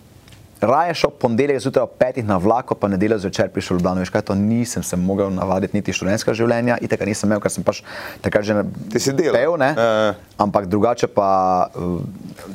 Raje 0.62 0.93
šel 0.93 1.12
ponedeljek 1.19 1.62
zjutraj 1.63 1.84
ob 1.84 1.93
petih 2.00 2.26
na 2.28 2.38
vlako, 2.38 2.76
pa 2.76 2.88
nedeljo 2.91 3.17
zvečer 3.24 3.50
prišel 3.54 3.78
v 3.78 3.80
Ljubljano. 3.80 4.04
Veš 4.04 4.12
kaj, 4.12 4.22
to 4.28 4.36
nisem 4.36 4.84
se 4.84 4.98
mogel 5.00 5.32
navaditi 5.32 5.78
niti 5.78 5.95
študentskega 5.95 6.36
življenja, 6.36 6.78
itek 6.84 7.06
nisem 7.08 7.30
imel, 7.30 7.39
ker 7.39 7.52
sem 7.52 7.63
pač 7.63 7.80
takrat 8.22 8.43
že 8.43 9.13
delal. 9.15 9.36
pel, 9.39 9.56
ne? 9.60 9.72
Ja. 9.78 10.15
Ampak 10.38 10.67
drugače 10.67 11.08
pa 11.08 11.30
uh, 11.72 12.02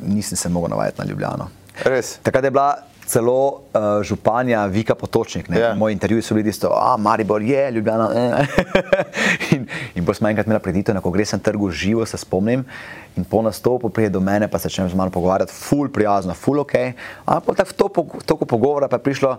nisem 0.05 0.37
se 0.37 0.49
mogel 0.49 0.69
navaditi 0.75 1.01
na 1.01 1.09
Ljubljano. 1.09 1.49
Res. 1.83 2.19
Takrat 2.23 2.45
je 2.45 2.53
bila 2.53 2.69
celo 3.05 3.47
uh, 3.73 4.03
županja 4.03 4.65
Vika 4.65 4.95
Potočnik. 4.95 5.49
Ja. 5.49 5.55
Yeah. 5.55 5.77
Moji 5.77 5.93
intervjuji 5.93 6.21
so 6.21 6.35
bili 6.35 6.49
isto, 6.49 6.71
a 6.73 6.97
Maribor 6.97 7.41
je, 7.41 7.71
Ljubljana. 7.71 8.09
Eh. 8.15 8.45
in 9.55 9.67
in 9.95 10.05
potem 10.05 10.15
smo 10.15 10.29
enkrat 10.29 10.45
imeli 10.45 10.61
preditev 10.61 10.95
na 10.95 11.01
kongresnem 11.01 11.41
trgu, 11.41 11.69
živo 11.71 12.05
se 12.05 12.17
spomnim. 12.17 12.65
In 13.15 13.23
po 13.23 13.41
nastopu 13.41 13.89
pride 13.89 14.09
do 14.09 14.19
mene, 14.19 14.47
pa 14.47 14.59
se 14.59 14.69
začnem 14.69 14.89
z 14.89 14.95
mano 14.95 15.11
pogovarjati, 15.11 15.53
ful 15.53 15.89
prijazno, 15.89 16.33
ful 16.33 16.59
ok. 16.59 16.73
Ampak 17.25 17.57
tako 17.57 17.69
v 17.69 17.73
to, 17.73 18.05
toliko 18.25 18.45
pogovora 18.45 18.87
pa 18.87 18.95
je 18.95 19.03
prišlo. 19.03 19.37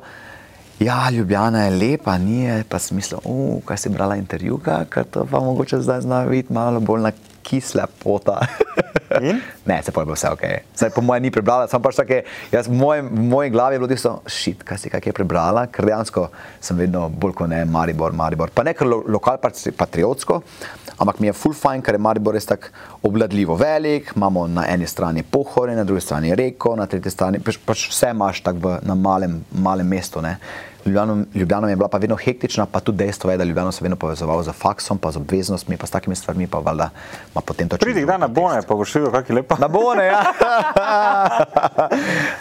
Ja, 0.81 1.11
Ljubljana 1.11 1.65
je 1.65 1.71
lepa, 1.71 2.19
nije, 2.19 2.65
pa 2.69 2.79
sem 2.79 2.97
mislil, 2.97 3.21
uh, 3.25 3.63
kaj 3.65 3.77
si 3.77 3.89
brala 3.89 4.17
intervjuka, 4.17 4.85
ker 4.93 5.05
to 5.05 5.25
pa 5.31 5.41
mogoče 5.41 5.81
zdaj 5.81 6.01
zna 6.01 6.25
videti 6.25 6.53
malo 6.53 6.81
bolj 6.81 7.01
na 7.01 7.13
kisla 7.47 7.87
pota. 8.03 8.41
Ne, 9.67 9.83
se 9.83 9.93
bilo 9.95 10.13
vse 10.13 10.29
ok. 10.31 10.41
Zdaj, 10.77 10.91
po 10.91 11.01
mojem, 11.01 11.23
ni 11.23 11.31
prebrala, 11.31 11.69
samo 11.71 11.85
pač 11.87 11.97
take, 12.01 12.19
jaz, 12.53 12.67
v, 12.69 12.75
mojem, 12.75 13.09
v 13.09 13.27
moji 13.31 13.53
glavi 13.55 13.77
je 13.77 13.79
bilo 13.79 13.89
tisto, 13.91 14.13
šit, 14.27 14.65
kaj 14.67 14.81
si 14.83 14.91
kaj 14.91 15.07
je 15.07 15.15
prebrala, 15.15 15.67
ker 15.71 15.87
dejansko 15.87 16.27
sem 16.61 16.79
vedno 16.79 17.07
bolj 17.09 17.37
kot 17.39 17.51
ne 17.51 17.63
Maribor, 17.71 18.13
Maribor. 18.17 18.51
Pa 18.55 18.67
ne 18.67 18.75
ker 18.77 18.89
lo, 18.91 19.01
lokal 19.07 19.39
patriotsko, 19.41 20.41
ampak 20.99 21.23
mi 21.23 21.31
je 21.31 21.37
full 21.39 21.55
fajn, 21.57 21.85
ker 21.87 21.97
je 21.97 22.03
Maribor 22.03 22.37
res 22.37 22.51
tako 22.51 22.75
obladljivo 23.07 23.57
velik, 23.59 24.13
imamo 24.17 24.47
na 24.51 24.67
eni 24.73 24.87
strani 24.91 25.23
pohore, 25.23 25.77
na 25.79 25.87
drugi 25.87 26.03
strani 26.05 26.35
reko, 26.35 26.75
na 26.77 26.91
tretji 26.91 27.15
strani, 27.15 27.43
pač, 27.43 27.61
pač 27.63 27.89
vse 27.93 28.11
imaš 28.15 28.43
tako 28.47 28.79
na 28.83 28.99
malem, 28.99 29.41
malem 29.55 29.95
mestu. 29.97 30.23
Ne. 30.25 30.37
Ljubljana, 30.87 31.25
Ljubljana 31.35 31.69
je 31.69 31.77
bila 31.77 31.89
pa 31.89 31.99
vedno 31.99 32.17
hektična, 32.17 32.67
pa 32.67 32.81
tudi 32.81 32.99
dejstvo 32.99 33.31
je, 33.31 33.37
da 33.37 33.45
Ljubljana 33.45 33.73
se 33.73 33.85
vedno 33.85 33.97
povezoval 33.97 34.43
z 34.43 34.53
faksom, 34.53 34.99
pa 34.99 35.11
z 35.11 35.17
obveznostmi, 35.17 35.77
pa 35.77 35.87
s 35.87 35.91
takimi 35.91 36.17
stvarmi, 36.17 36.47
pa 36.47 36.59
valjda 36.59 36.91
ima 37.33 37.41
potem 37.41 37.69
to 37.69 37.77
Pridi 37.77 38.03
kdaj 38.03 38.19
na 38.19 38.29
Bone, 38.29 38.63
pa 38.63 38.75
boš 38.75 38.95
videl, 38.95 39.11
kak 39.11 39.31
je 39.31 39.37
lepa. 39.37 39.57
Na 39.59 39.69
Bone, 39.69 40.07
ja. 40.07 40.23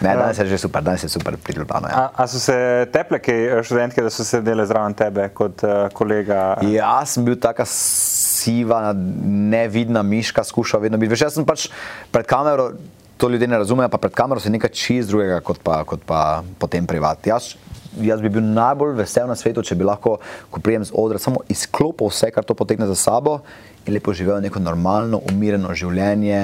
ne, 0.03 0.15
danes 0.15 0.39
je 0.39 0.45
že 0.45 0.57
super, 0.57 0.83
danes 0.83 1.03
je 1.03 1.09
super 1.09 1.37
pri 1.37 1.53
Ljubljano. 1.57 1.87
Ja. 1.87 1.95
A, 1.95 2.23
a 2.23 2.27
so 2.27 2.39
se 2.39 2.87
teple 2.93 3.19
kaj 3.19 3.63
študentke, 3.63 4.01
da 4.01 4.09
so 4.09 4.23
sedele 4.23 4.65
zraven 4.65 4.93
tebe 4.93 5.29
kot 5.33 5.63
uh, 5.63 5.89
kolega? 5.93 6.57
Jaz 6.61 7.15
sem 7.15 7.25
bil 7.25 7.39
taka 7.41 7.65
siva, 7.65 8.93
nevidna 9.25 10.03
miška, 10.03 10.43
skušal 10.43 10.85
vedno 10.85 10.97
biti. 10.97 11.15
Veš, 11.15 11.25
jaz 11.27 11.39
sem 11.39 11.45
pač 11.45 11.67
pred 12.11 12.27
kamero, 12.29 12.71
to 13.17 13.29
ljudje 13.29 13.47
ne 13.47 13.57
razumejo, 13.57 13.89
pa 13.89 13.97
pred 13.97 14.13
kamero 14.13 14.39
se 14.39 14.49
nekaj 14.49 14.69
čist 14.69 15.09
drugega 15.09 15.39
kot 15.39 15.59
pa, 15.63 15.83
kot 15.83 16.03
pa 16.05 16.43
potem 16.59 16.87
privat. 16.87 17.27
Jaz, 17.27 17.53
jaz 18.01 18.21
bi 18.21 18.29
bil 18.29 18.43
najbolj 18.43 18.95
vesel 18.99 19.27
na 19.27 19.35
svetu, 19.35 19.63
če 19.63 19.75
bi 19.75 19.87
lahko, 19.87 20.17
ko 20.51 20.63
prijem 20.63 20.85
z 20.85 20.95
odra, 20.95 21.19
samo 21.21 21.45
izklopil 21.49 22.11
vse, 22.11 22.31
kar 22.35 22.43
to 22.43 22.57
potegne 22.57 22.87
za 22.87 22.95
sabo 22.95 23.39
in 23.85 23.93
lepo 23.93 24.13
živel 24.13 24.41
neko 24.41 24.59
normalno, 24.59 25.21
umirjeno 25.31 25.73
življenje. 25.77 26.41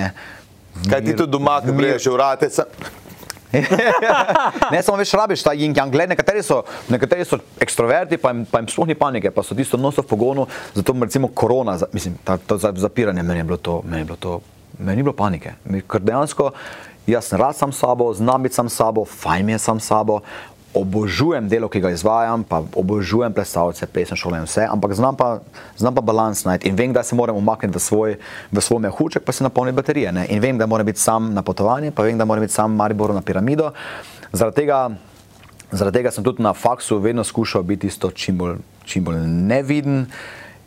Kaj 0.87 1.03
ti 1.05 1.15
tu 1.17 1.27
doma, 1.27 1.59
ki 1.65 1.75
priješ 1.75 2.07
v 2.13 2.19
rate? 2.21 2.49
ne, 4.71 4.79
samo 4.79 4.95
veš, 4.97 5.11
rabiš 5.19 5.43
ta 5.43 5.51
yang. 5.57 5.75
Gled, 5.91 6.07
nekateri, 6.13 6.43
so, 6.45 6.61
nekateri 6.87 7.25
so 7.27 7.41
ekstroverti, 7.59 8.15
pa 8.21 8.31
jim, 8.31 8.45
pa 8.47 8.61
jim 8.61 8.69
sploh 8.71 8.87
ni 8.87 8.95
panike, 8.95 9.33
pa 9.35 9.43
so 9.43 9.57
tisto 9.57 9.75
noso 9.77 10.05
v 10.05 10.07
pogonu, 10.07 10.47
zato 10.75 10.95
recimo 11.01 11.27
korona, 11.35 11.75
mislim, 11.91 12.15
ta, 12.23 12.37
to 12.37 12.57
zapiranje, 12.57 13.23
meni 13.23 13.43
je 13.43 13.49
bilo 13.51 13.57
to, 13.57 13.81
meni 13.83 14.05
je 14.05 14.09
bilo 14.13 14.19
to, 14.21 14.39
meni 14.79 15.01
ni 15.01 15.03
bilo 15.03 15.15
panike. 15.15 15.53
Ker 15.87 16.01
dejansko 16.01 16.51
jaz 17.07 17.25
sem 17.25 17.39
rad 17.39 17.55
sam 17.55 17.71
sabo, 17.71 18.13
znam 18.13 18.43
biti 18.43 18.55
sam 18.55 18.69
sabo, 18.69 19.05
fajn 19.05 19.45
mi 19.45 19.51
je 19.51 19.59
sam 19.59 19.79
sabo, 19.79 20.19
obožujem 20.73 21.49
delo, 21.49 21.67
ki 21.67 21.81
ga 21.83 21.89
izvajam, 21.91 22.43
pa 22.43 22.61
obožujem 22.75 23.33
plesalce, 23.33 23.87
plesne 23.87 24.15
šole 24.17 24.39
in 24.39 24.47
vse, 24.47 24.67
ampak 24.71 24.93
znam 24.93 25.15
pa, 25.15 25.39
znam 25.77 25.95
pa 25.95 26.01
balans 26.01 26.45
najti 26.45 26.69
in 26.69 26.75
vem, 26.75 26.93
da 26.93 27.03
se 27.03 27.15
moram 27.15 27.35
umakniti 27.35 27.75
v 27.75 27.81
svoj, 27.81 28.15
v 28.51 28.61
svoj 28.61 28.79
mehuček, 28.79 29.23
pa 29.23 29.31
se 29.31 29.43
napolniti 29.43 29.75
baterije. 29.75 30.11
Ne? 30.11 30.25
In 30.29 30.39
vem, 30.39 30.57
da 30.57 30.65
moram 30.65 30.85
biti 30.85 30.99
sam 30.99 31.33
na 31.33 31.41
potovanje, 31.41 31.91
pa 31.91 32.03
vem, 32.03 32.17
da 32.17 32.25
moram 32.25 32.41
biti 32.41 32.53
sam 32.53 32.71
v 32.71 32.75
Mariboru 32.75 33.13
na 33.13 33.21
piramido. 33.21 33.71
Zaradi 34.31 34.55
tega, 34.55 34.89
zaradi 35.71 35.97
tega 35.97 36.11
sem 36.11 36.23
tudi 36.23 36.43
na 36.43 36.53
faksu 36.53 36.99
vedno 36.99 37.23
skušal 37.23 37.63
biti 37.63 37.87
isto 37.87 38.11
čim 38.11 38.37
bolj, 38.37 38.55
čim 38.85 39.03
bolj 39.03 39.19
neviden. 39.27 40.05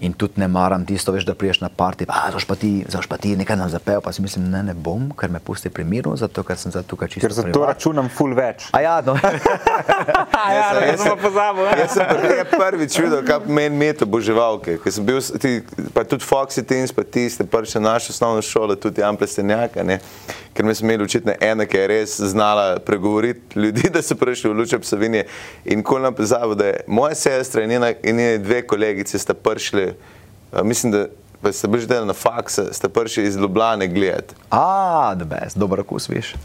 In 0.05 0.13
tudi 0.13 0.41
ne 0.43 0.49
maram 0.49 0.85
tisto, 0.85 1.13
veš, 1.13 1.25
da 1.25 1.35
priješ 1.35 1.63
na 1.63 1.71
parti, 1.73 2.07
pa 2.07 2.27
znaš 2.31 2.45
pa 2.45 2.55
ti, 2.61 2.85
znaš 2.89 3.07
pa 3.09 3.17
ti 3.17 3.37
nekaj 3.37 3.57
nam 3.57 3.71
zapel, 3.73 4.01
pa 4.05 4.13
si 4.13 4.23
mislim, 4.23 4.51
ne, 4.51 4.63
ne 4.63 4.75
bom, 4.75 5.09
ker 5.17 5.31
me 5.33 5.41
pusti 5.41 5.71
pri 5.73 5.85
miru, 5.85 6.13
zato 6.17 6.45
ker 6.45 6.59
sem 6.61 6.73
zdaj 6.75 6.85
tukaj 6.91 7.09
čisto. 7.09 7.25
Ker 7.25 7.33
za 7.33 7.47
to 7.49 7.65
računam 7.65 8.11
full 8.13 8.37
več. 8.37 8.67
A 8.77 8.83
ja, 8.85 8.99
no. 9.07 9.17
ja, 10.57 10.67
jaz 10.91 11.01
sem 11.01 11.17
pa 11.17 11.17
pozabil. 11.23 11.71
Jaz 11.81 11.97
sem 11.97 12.11
prvi, 12.11 12.45
prvič 12.53 12.99
videl, 13.01 13.25
kaj 13.25 13.49
meni 13.49 13.81
meto 13.81 14.07
boživalke. 14.07 14.77
Ker 14.85 14.93
sem 14.93 15.07
bil, 15.07 15.23
ti, 15.41 15.55
pa 15.97 16.05
tudi 16.05 16.27
Foxy 16.27 16.67
Teens, 16.69 16.93
pa 16.93 17.07
ti 17.09 17.25
ste 17.33 17.49
prvi 17.49 17.73
še 17.73 17.81
naša 17.81 18.13
osnovna 18.13 18.45
šola, 18.45 18.77
tudi 18.77 19.01
Jan 19.01 19.17
Plestenjaka, 19.17 19.87
ne. 19.87 20.03
Ker 20.55 20.65
mi 20.65 20.75
smo 20.75 20.87
imeli 20.87 21.05
očitno 21.05 21.33
ena, 21.41 21.67
ki 21.67 21.77
je 21.77 21.87
res 21.87 22.21
znala 22.21 22.79
pregovoriti 22.79 23.59
ljudi, 23.59 23.91
da 23.95 24.03
so 24.03 24.15
prišli 24.15 24.51
v 24.51 24.59
Luče 24.59 24.79
Psavinje. 24.79 25.25
In 25.65 25.83
ko 25.83 25.99
nam 25.99 26.15
pozabo, 26.15 26.55
da 26.55 26.67
je 26.67 26.85
moja 26.87 27.15
sestra 27.15 27.63
in 27.63 27.71
njene, 27.71 27.95
in 28.03 28.17
njene 28.17 28.39
dve 28.39 28.63
kolegice 28.67 29.19
sta 29.19 29.35
prišli 29.35 29.93
Uh, 30.55 30.63
mislim, 30.63 30.93
da 31.43 31.53
ste 31.53 31.69
bili 31.69 31.83
že 31.83 32.05
na 32.05 32.13
faksu, 32.13 32.63
ste 32.73 32.89
prišli 32.89 33.25
iz 33.25 33.37
Ljubljana 33.37 33.87
gledati. 33.87 34.35
A, 34.51 35.15
da 35.15 35.25
bes, 35.25 35.55
dobro 35.55 35.81
okus, 35.83 36.09
veš. 36.09 36.35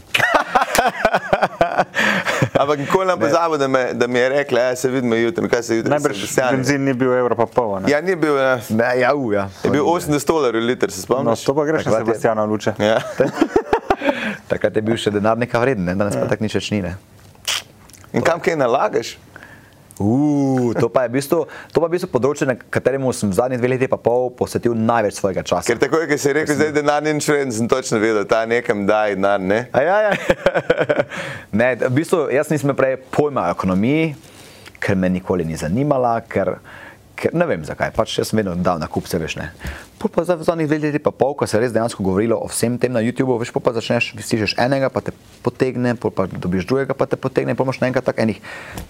Ampak 2.60 2.78
nikoli 2.78 3.06
ne 3.06 3.16
pozabo, 3.20 3.56
da, 3.56 3.68
da 3.92 4.06
mi 4.06 4.18
je 4.18 4.28
rekla, 4.28 4.60
da 4.60 4.66
ja, 4.66 4.76
se 4.76 4.88
vidimo 4.88 5.14
jutri, 5.14 5.48
kaj 5.48 5.62
se 5.62 5.76
jutri. 5.76 5.90
Najbrž 5.90 6.36
benzin 6.36 6.84
ni 6.84 6.94
bil 6.94 7.12
evro 7.12 7.36
pa 7.36 7.46
pol. 7.46 7.80
Ne? 7.80 7.90
Ja, 7.90 8.00
ni 8.00 8.16
bil. 8.16 8.36
Ja, 8.36 8.58
ne, 8.68 9.00
ja, 9.00 9.14
u, 9.14 9.32
ja. 9.32 9.48
Je 9.64 9.70
bil 9.70 9.84
80 9.84 10.26
dolarjev 10.26 10.64
liter, 10.64 10.90
se 10.90 11.02
spomniš? 11.02 11.24
No, 11.24 11.36
to 11.46 11.54
pa 11.54 11.64
greš 11.64 11.84
na 11.84 11.92
Sebastiana 11.92 12.44
Luče. 12.44 12.74
Ja. 12.78 12.98
Takrat 14.50 14.74
je 14.74 14.82
bil 14.82 14.98
še 14.98 15.14
denar 15.14 15.38
nekaj 15.38 15.62
vreden, 15.62 15.86
ne? 15.86 15.94
danes 15.94 16.18
pa 16.18 16.26
tak 16.26 16.42
nič 16.42 16.58
več 16.58 16.72
ni. 16.74 16.82
Ne? 16.82 16.96
In 18.10 18.24
kam 18.26 18.42
kaj 18.42 18.58
nalagaš? 18.58 19.14
Uh, 20.00 20.72
to 20.80 20.88
pa 20.88 21.04
je 21.04 21.12
v 21.12 21.20
bistvu, 21.20 21.44
to 21.44 21.76
pa 21.76 21.84
je 21.84 21.90
v 21.90 21.94
bistvu 21.94 22.08
področje, 22.08 22.46
na 22.48 22.56
katerem 22.56 23.04
sem 23.12 23.28
v 23.28 23.36
zadnjih 23.36 23.60
dveh 23.60 23.72
letih 23.74 23.90
pa 23.92 23.98
pol 24.00 24.30
posvetil 24.32 24.72
največ 24.72 25.20
svojega 25.20 25.44
časa. 25.44 25.68
Ker 25.68 25.76
tako 25.76 26.00
je, 26.00 26.06
ker 26.08 26.18
si 26.18 26.32
rekel, 26.32 26.56
da 26.56 26.70
je 26.70 26.74
denar 26.78 27.04
in 27.04 27.20
šveden, 27.20 27.52
sem 27.52 27.68
točno 27.68 28.00
vedel, 28.00 28.24
da 28.24 28.46
nekam 28.48 28.86
daj 28.88 29.18
denar, 29.20 29.44
ne? 29.44 29.66
A 29.76 29.84
ja, 29.84 29.98
ja. 30.08 30.12
ne, 31.60 31.68
v 31.84 31.92
bistvu 32.00 32.30
jaz 32.32 32.48
nisem 32.48 32.72
prej 32.72 32.96
pojma 33.12 33.50
o 33.50 33.52
ekonomiji, 33.52 34.14
ker 34.80 34.96
me 34.96 35.12
nikoli 35.12 35.44
ni 35.44 35.60
zanimala, 35.60 36.16
ker, 36.24 36.56
ker 37.20 37.34
ne 37.36 37.46
vem 37.46 37.64
zakaj, 37.66 37.92
pač 37.96 38.16
jaz 38.18 38.30
sem 38.30 38.40
vedno 38.40 38.54
dal 38.56 38.80
na 38.80 38.88
kup 38.88 39.08
se 39.10 39.20
veš 39.20 39.36
ne. 39.40 39.50
Pol 40.00 40.12
pa 40.12 40.24
zdaj 40.24 40.40
v 40.40 40.46
zadnjih 40.48 40.70
dveh 40.70 40.80
letih 40.86 41.02
pa 41.04 41.12
pol, 41.12 41.34
ko 41.36 41.44
se 41.44 41.58
je 41.58 41.62
res 41.62 41.74
dejansko 41.74 42.04
govorilo 42.04 42.38
o 42.40 42.48
vsem 42.48 42.78
tem 42.80 42.92
na 42.92 43.02
YouTubeu, 43.04 43.36
veš, 43.42 43.52
pol 43.52 43.64
pa 43.64 43.74
začneš, 43.76 44.14
stižeš 44.16 44.56
enega, 44.56 44.88
pa 44.88 45.04
te 45.04 45.12
potegne, 45.44 45.92
pol 46.00 46.14
pa 46.14 46.24
dobiš 46.30 46.64
drugega, 46.64 46.96
pa 46.96 47.04
te 47.04 47.20
potegne, 47.20 47.56
pol 47.58 47.68
imaš 47.68 47.82
naenkrat 47.84 48.08
tak 48.08 48.22
enih 48.24 48.40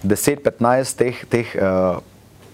10-15 0.07 0.95
teh, 0.95 1.19
teh 1.27 1.51
uh, 1.59 1.99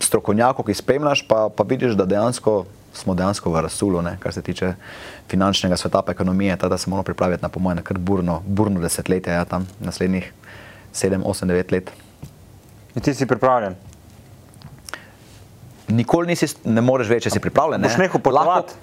strokovnjakov, 0.01 0.65
ki 0.65 0.77
spremljaš, 0.81 1.27
pa, 1.29 1.47
pa 1.53 1.67
vidiš, 1.67 1.93
da 1.99 2.09
dejansko 2.09 2.65
smo 2.97 3.13
dejansko 3.13 3.51
v 3.53 3.61
rasulu, 3.61 4.01
ne, 4.01 4.17
kar 4.17 4.33
se 4.33 4.41
tiče 4.41 4.73
finančnega 5.29 5.77
sveta, 5.77 6.01
pa 6.01 6.17
ekonomije, 6.17 6.57
tada 6.57 6.77
se 6.77 6.89
moramo 6.89 7.05
pripraviti 7.05 7.45
na 7.45 7.49
pomoč 7.49 7.77
na 7.77 7.85
kar 7.85 7.97
burno, 7.97 8.41
burno 8.45 8.81
desetletje, 8.81 9.33
ja, 9.33 9.45
tam 9.45 9.67
naslednjih 9.79 10.33
7, 10.93 11.21
8, 11.21 11.53
9 11.53 11.71
let. 11.71 11.91
In 12.95 13.01
ti 13.01 13.13
si 13.13 13.29
pripravljen? 13.29 13.75
Nikoli 15.87 16.27
nisi, 16.27 16.49
ne 16.65 16.81
moreš 16.81 17.09
več, 17.09 17.27
če 17.27 17.37
si 17.37 17.39
pripravljen. 17.43 17.81
Ne? 17.81 17.87
Boš 17.87 17.99
nehal 18.01 18.21
potovati? 18.23 18.73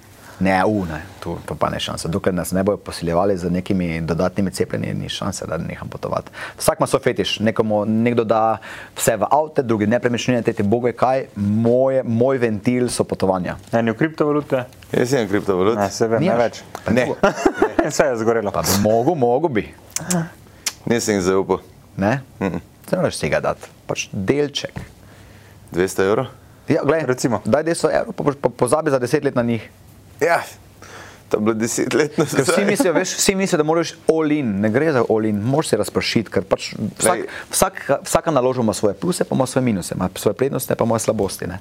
Ne, 0.40 0.64
u, 0.64 0.84
ne, 0.86 1.02
tu 1.20 1.36
pa, 1.46 1.54
pa 1.54 1.70
ne 1.70 1.78
šanse. 1.80 2.08
Dokler 2.08 2.34
nas 2.34 2.50
ne 2.52 2.62
bojo 2.62 2.76
posiljevali 2.76 3.36
z 3.38 3.50
nekimi 3.50 4.00
dodatnimi 4.00 4.50
cepljenji, 4.50 4.94
ni 4.94 5.08
šanse, 5.08 5.46
da 5.46 5.58
neham 5.58 5.88
potovati. 5.88 6.30
Vsak 6.58 6.80
ima 6.80 6.86
svoj 6.86 7.00
fetiš. 7.00 7.38
Nekomu, 7.40 7.84
nekdo 7.84 8.24
da 8.24 8.58
vse 8.96 9.16
v 9.16 9.28
avte, 9.30 9.62
drugi 9.62 9.86
nepremičnine, 9.86 10.42
tretji 10.42 10.66
bogo 10.66 10.90
je 10.90 10.96
kaj. 10.98 11.26
Moje, 11.36 12.02
moj 12.02 12.38
ventil 12.38 12.88
so 12.90 13.04
potovanja. 13.04 13.56
Eni 13.72 13.94
v 13.94 13.98
kriptovalute? 13.98 14.64
Jaz 14.92 15.10
sem 15.10 15.28
kriptovalut. 15.28 15.78
Ne, 15.78 15.90
se 15.90 16.08
vem, 16.08 16.24
ne 16.24 16.36
več. 16.38 16.62
Ne. 16.90 17.08
Vse 17.90 18.10
je 18.10 18.16
zgorelo. 18.24 18.50
Pa 18.50 18.66
bi 18.66 18.80
mogo, 18.82 19.14
mogo 19.14 19.48
bi. 19.48 19.68
Nisem 20.90 21.20
zaupal. 21.22 21.62
Ne? 21.96 22.20
Mm 22.40 22.46
-mm. 22.46 22.60
Se 22.90 22.96
moraš 22.96 23.18
tega 23.18 23.40
dati. 23.40 23.70
Pač 23.86 24.08
delček. 24.12 24.80
200 25.72 26.02
evrov? 26.02 26.26
Ja, 26.68 26.82
gledaj, 26.84 27.06
Recimo. 27.06 27.42
Daj 27.44 27.64
200 27.64 27.90
evrov, 28.00 28.12
pa, 28.12 28.32
pa 28.40 28.48
pozabi 28.48 28.90
za 28.90 29.00
10 29.00 29.24
let 29.24 29.34
na 29.34 29.42
njih. 29.42 29.70
Ja, 30.20 30.42
to 31.28 31.36
je 31.36 31.40
bilo 31.40 31.54
10 31.54 31.94
let 31.94 32.14
Ker 32.14 32.24
vsi 32.26 32.38
nazaj. 32.38 32.64
mislijo, 32.64 32.92
veš, 32.92 33.16
vsi 33.16 33.34
mislijo, 33.34 33.56
da 33.56 33.64
moraš 33.64 33.94
all 34.08 34.32
in, 34.32 34.60
ne 34.60 34.70
gre 34.70 34.92
za 34.92 35.04
all 35.10 35.24
in, 35.26 35.40
moraš 35.40 35.68
se 35.68 35.76
razpršiti, 35.76 36.30
ker 36.30 36.42
pač 36.42 36.74
vsak, 36.98 37.26
vsak, 37.50 37.90
vsaka 38.04 38.30
naložba 38.30 38.62
ima 38.62 38.74
svoje 38.74 38.94
pluse, 38.94 39.24
pa 39.24 39.34
ima 39.34 39.46
svoje 39.46 39.64
minuse, 39.64 39.94
ima 39.94 40.08
svoje 40.14 40.34
prednosti, 40.34 40.74
pa 40.78 40.84
ima 40.84 40.98
slabosti. 40.98 41.46
Ne? 41.46 41.58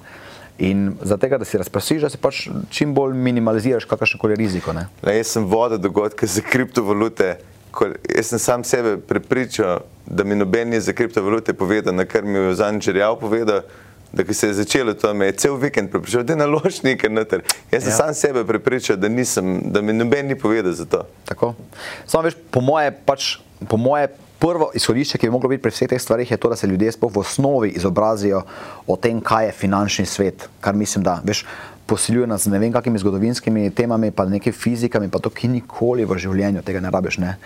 In 0.57 0.93
za 1.01 1.17
tega, 1.17 1.37
da 1.37 1.45
si 1.45 1.57
razpršiš, 1.57 2.01
da 2.01 2.09
si 2.09 2.17
pač 2.17 2.47
čim 2.69 2.93
bolj 2.93 3.13
minimaliziraš 3.13 3.85
kakršno 3.85 4.19
koli 4.19 4.35
riziko. 4.35 4.73
Ne? 4.73 4.87
Le, 5.01 5.17
jaz 5.17 5.33
sem 5.33 5.45
vodil 5.45 5.81
dogodke 5.81 6.27
za 6.27 6.41
kriptovalute. 6.41 7.37
Ko, 7.73 7.87
jaz 8.15 8.29
sem 8.29 8.39
sam 8.39 8.63
sebe 8.63 8.97
prepričal, 9.01 9.81
da 10.05 10.23
mi 10.23 10.35
noben 10.35 10.69
ni 10.69 10.81
za 10.81 10.93
kriptovalute 10.93 11.53
povedal, 11.53 11.95
na 11.95 12.05
kar 12.05 12.23
mi 12.23 12.37
je 12.37 12.55
Zančerjav 12.55 13.17
povedal, 13.19 13.63
da 14.13 14.33
se 14.33 14.47
je 14.47 14.53
začelo 14.53 14.93
to, 14.93 15.13
me 15.13 15.25
je 15.25 15.31
cel 15.31 15.55
vikend 15.55 15.89
prepričal, 15.91 16.23
da 16.23 16.33
je 16.33 16.37
nalož 16.37 16.81
nekaj 16.83 17.09
noter. 17.09 17.41
Jaz 17.71 17.83
sem 17.83 17.91
Ja. 17.91 17.97
sam 17.97 18.13
sebe 18.13 18.45
prepričal, 18.45 18.95
da, 18.95 19.09
nisem, 19.09 19.61
da 19.65 19.81
mi 19.81 19.93
noben 19.93 20.27
ni 20.27 20.39
povedal 20.39 20.71
za 20.71 20.85
to. 20.85 21.03
Tako. 21.25 21.53
Samo 22.05 22.23
veš, 22.23 22.33
po 22.51 22.61
moje, 22.61 22.91
pač, 23.05 23.37
po 23.69 23.77
moje 23.77 24.07
prvo 24.39 24.71
izhodišče, 24.75 25.17
ki 25.17 25.27
bi 25.27 25.31
moglo 25.31 25.49
biti 25.49 25.61
pri 25.63 25.71
vseh 25.71 25.89
teh 25.89 26.01
stvarih, 26.01 26.31
je 26.31 26.37
to, 26.37 26.49
da 26.49 26.55
se 26.55 26.67
ljudje 26.67 26.91
sploh 26.91 27.11
v 27.15 27.19
osnovi 27.19 27.69
izobrazijo 27.69 28.43
o 28.87 28.95
tem, 28.95 29.21
kaj 29.21 29.45
je 29.45 29.51
finančni 29.51 30.05
svet. 30.05 30.49
Kar 30.59 30.75
mislim, 30.75 31.03
da 31.03 31.21
veš, 31.23 31.45
posiljuje 31.85 32.27
nas 32.27 32.43
z 32.43 32.51
ne 32.51 32.59
vem 32.59 32.73
kakimi 32.73 32.99
zgodovinskimi 32.99 33.71
temami, 33.71 34.11
pa 34.11 34.25
nekaj 34.25 34.53
fizikami, 34.53 35.09
pa 35.09 35.19
to, 35.19 35.29
ki 35.29 35.47
nikoli 35.47 36.05
v 36.05 36.17
življenju 36.19 36.61
tega 36.61 36.79
ne 36.79 36.91
rabiš. 36.91 37.17
Ne, 37.17 37.37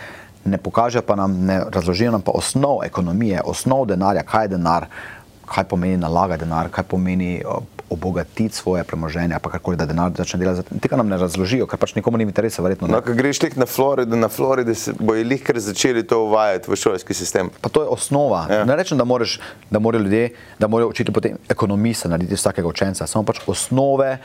ne 0.46 0.58
pokažejo 0.58 1.02
pa 1.02 1.16
nam, 1.16 1.46
ne 1.46 1.62
razložijo 1.70 2.12
nam 2.12 2.22
pa 2.22 2.32
osnov 2.32 2.84
ekonomije, 2.86 3.42
osnov 3.46 3.86
denarja, 3.88 4.24
kaj 4.24 4.46
je 4.46 4.54
denar, 4.58 4.88
kaj 5.48 5.64
pomeni 5.72 5.98
nalagati 5.98 6.44
denar, 6.44 6.70
kaj 6.72 6.84
pomeni 6.92 7.42
o, 7.46 7.62
obogatiti 7.90 8.56
svoje 8.56 8.84
premoženje, 8.84 9.40
pa 9.42 9.50
karkoli, 9.50 9.78
da 9.80 9.86
denar 9.88 10.12
začne 10.18 10.40
delati. 10.40 10.80
Tega 10.84 11.00
nam 11.00 11.08
ne 11.08 11.18
razložijo, 11.18 11.68
ker 11.68 11.80
pač 11.80 11.96
nikomu 11.96 12.20
ni 12.20 12.28
interesa, 12.28 12.62
verjetno. 12.62 12.88
Ne. 12.88 12.98
No, 12.98 13.02
ko 13.06 13.16
greš 13.16 13.42
lik 13.46 13.56
na 13.56 13.66
Florido, 13.66 14.20
na 14.20 14.28
Floridi 14.28 14.76
bojo 15.00 15.24
lihkar 15.24 15.60
začeli 15.64 16.04
to 16.04 16.20
uvajati 16.28 16.72
v 16.72 16.76
šolski 16.76 17.16
sistem. 17.16 17.52
Pa 17.62 17.72
to 17.72 17.86
je 17.86 17.94
osnova. 17.96 18.44
Ja. 18.52 18.66
Ne 18.68 18.76
rečem, 18.76 19.00
da, 19.00 19.08
moreš, 19.08 19.40
da 19.72 19.80
morajo 19.80 20.04
ljudje, 20.04 20.34
da 20.60 20.68
morajo 20.68 20.92
učiti 20.92 21.16
potem 21.16 21.40
ekonomista 21.50 22.12
narediti 22.12 22.36
vsakega 22.36 22.68
učenca, 22.68 23.08
samo 23.08 23.24
pač 23.26 23.40
osnove 23.48 24.18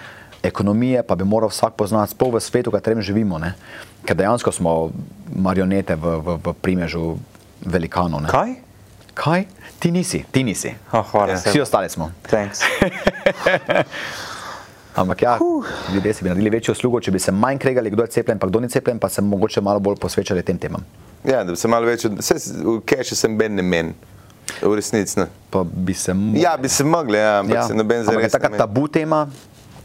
ekonomije 0.43 1.03
pa 1.03 1.15
bi 1.15 1.25
moral 1.25 1.51
vsak 1.51 1.75
poznati, 1.79 2.13
sploh 2.13 2.35
v 2.35 2.41
svetu, 2.41 2.71
v 2.71 2.79
katerem 2.83 3.03
živimo. 3.03 3.39
Ne? 3.39 3.55
Ker 4.05 4.19
dejansko 4.19 4.53
smo 4.53 4.91
marionete 5.31 5.95
v, 5.95 6.19
v, 6.19 6.37
v 6.43 6.55
primežu 6.59 7.17
velikanov. 7.63 8.27
ne. 8.27 8.29
Kaj? 8.29 8.51
Kaj? 9.15 9.47
Ti 9.83 9.91
nisi, 9.91 10.25
ti 10.31 10.45
nisi. 10.45 10.75
Oh, 10.93 11.03
hvala, 11.11 11.33
Ja. 11.33 11.39
Vsi 11.39 11.61
ostali 11.61 11.89
smo. 11.89 12.11
Thanks. 12.23 12.61
Ampak 14.95 15.23
ja, 15.23 15.39
ljudje 15.95 16.15
si 16.15 16.23
bi 16.23 16.29
naredili 16.29 16.51
večjo 16.51 16.73
uslugo, 16.73 17.01
če 17.01 17.11
bi 17.11 17.19
se 17.19 17.33
manj 17.33 17.59
kregali, 17.59 17.91
kdo 17.91 18.03
je 18.03 18.13
cepljen, 18.15 18.39
pa 18.39 18.47
kdo 18.47 18.61
ni 18.61 18.69
cepljen, 18.69 18.99
pa 18.99 19.09
se 19.09 19.23
mogoče 19.23 19.61
malo 19.61 19.81
bolj 19.81 19.97
posvečali 19.97 20.43
tem 20.43 20.59
temam. 20.59 20.85
Ja, 21.25 21.45
da 21.45 21.51
bi 21.51 21.57
se 21.57 21.69
malo 21.69 21.87
več, 21.87 22.05
vse 22.05 22.37
v 22.63 22.77
kešu 22.87 23.17
sem 23.19 23.35
ben 23.39 23.57
ne 23.59 23.63
men, 23.63 23.95
v 24.61 24.75
resnici 24.79 25.19
ne. 25.19 25.27
Pa 25.51 25.65
bi 25.65 25.95
se 25.95 26.15
mogli. 26.15 26.43
Ja, 26.45 26.57
bi 26.57 26.69
se 26.69 26.85
mogli, 26.85 27.19
ja, 27.19 27.39
ampak 27.41 27.57
ja. 27.57 27.67
se 27.67 27.75
noben 27.75 28.05
zares. 28.05 28.33
taka 28.33 28.53
meni. 28.53 28.59
tabu 28.59 28.87
tema. 28.89 29.27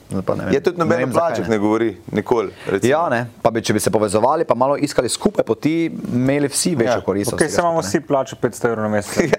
Ne 0.10 0.22
vem. 0.38 0.54
Je 0.54 0.60
tudi 0.62 0.78
Ne 0.78 0.86
noben 0.86 1.12
plačah 1.12 1.42
ne. 1.42 1.50
ne 1.50 1.58
govori, 1.58 1.98
nikoli. 2.12 2.52
recimo. 2.66 2.90
Ja, 2.90 3.10
ne, 3.10 3.28
pa 3.42 3.52
bi, 3.52 3.60
če 3.60 3.74
bi 3.74 3.80
se 3.80 3.90
povezovali, 3.90 4.44
pa 4.44 4.56
malo 4.56 4.78
iskali 4.78 5.10
skupaj 5.10 5.44
poti, 5.44 5.74
imeli 6.10 6.48
vsi 6.48 6.76
večjo 6.76 6.94
Ja. 6.94 7.02
korist. 7.02 7.34
Okay, 7.34 7.50
se 7.50 7.60
imamo 7.60 7.82
vsi 7.82 8.00
plačo 8.02 8.36
500 8.38 8.66
evrov 8.66 8.84
na 8.84 8.90
mesec. 8.90 9.18
Je 9.20 9.32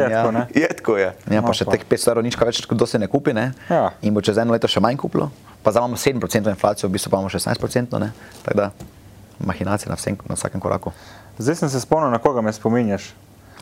Ja. 0.00 0.08
tako, 0.14 0.30
ne? 0.32 0.46
Je 0.54 0.68
tako, 0.70 0.96
ja. 0.96 1.12
ne. 1.22 1.36
Ja, 1.36 1.42
pa 1.42 1.48
No, 1.48 1.52
še 1.52 1.64
pa. 1.64 1.72
teh 1.72 1.84
500 1.86 2.08
evrov 2.08 2.24
nič 2.24 2.36
več, 2.38 2.66
kdo 2.66 2.86
se 2.86 2.98
ne 2.98 3.06
kupi, 3.06 3.32
ne? 3.32 3.52
Ja. 3.68 3.90
In 4.00 4.12
bo 4.12 4.20
čez 4.20 4.36
eno 4.36 4.52
leto 4.52 4.66
še 4.66 4.80
manj 4.80 4.96
kupilo. 4.96 5.28
Pa 5.62 5.68
zdaj 5.68 5.82
imamo 5.82 5.96
7% 5.96 6.48
inflacijo, 6.48 6.86
v 6.86 6.92
bistvu 6.92 7.10
pa 7.10 7.16
imamo 7.16 7.28
16%, 7.28 7.98
ne? 7.98 8.12
Tako 8.42 8.56
da 8.56 8.70
mahinacije 9.38 9.88
na, 9.88 9.94
vsem, 9.94 10.16
na 10.22 10.34
vsakem 10.34 10.60
koraku. 10.60 10.92
Zdaj 11.36 11.54
sem 11.56 11.68
se 11.68 11.76
spomnil, 11.78 12.08
na 12.08 12.18
koga 12.18 12.40
me 12.40 12.48
spominjaš. 12.50 13.12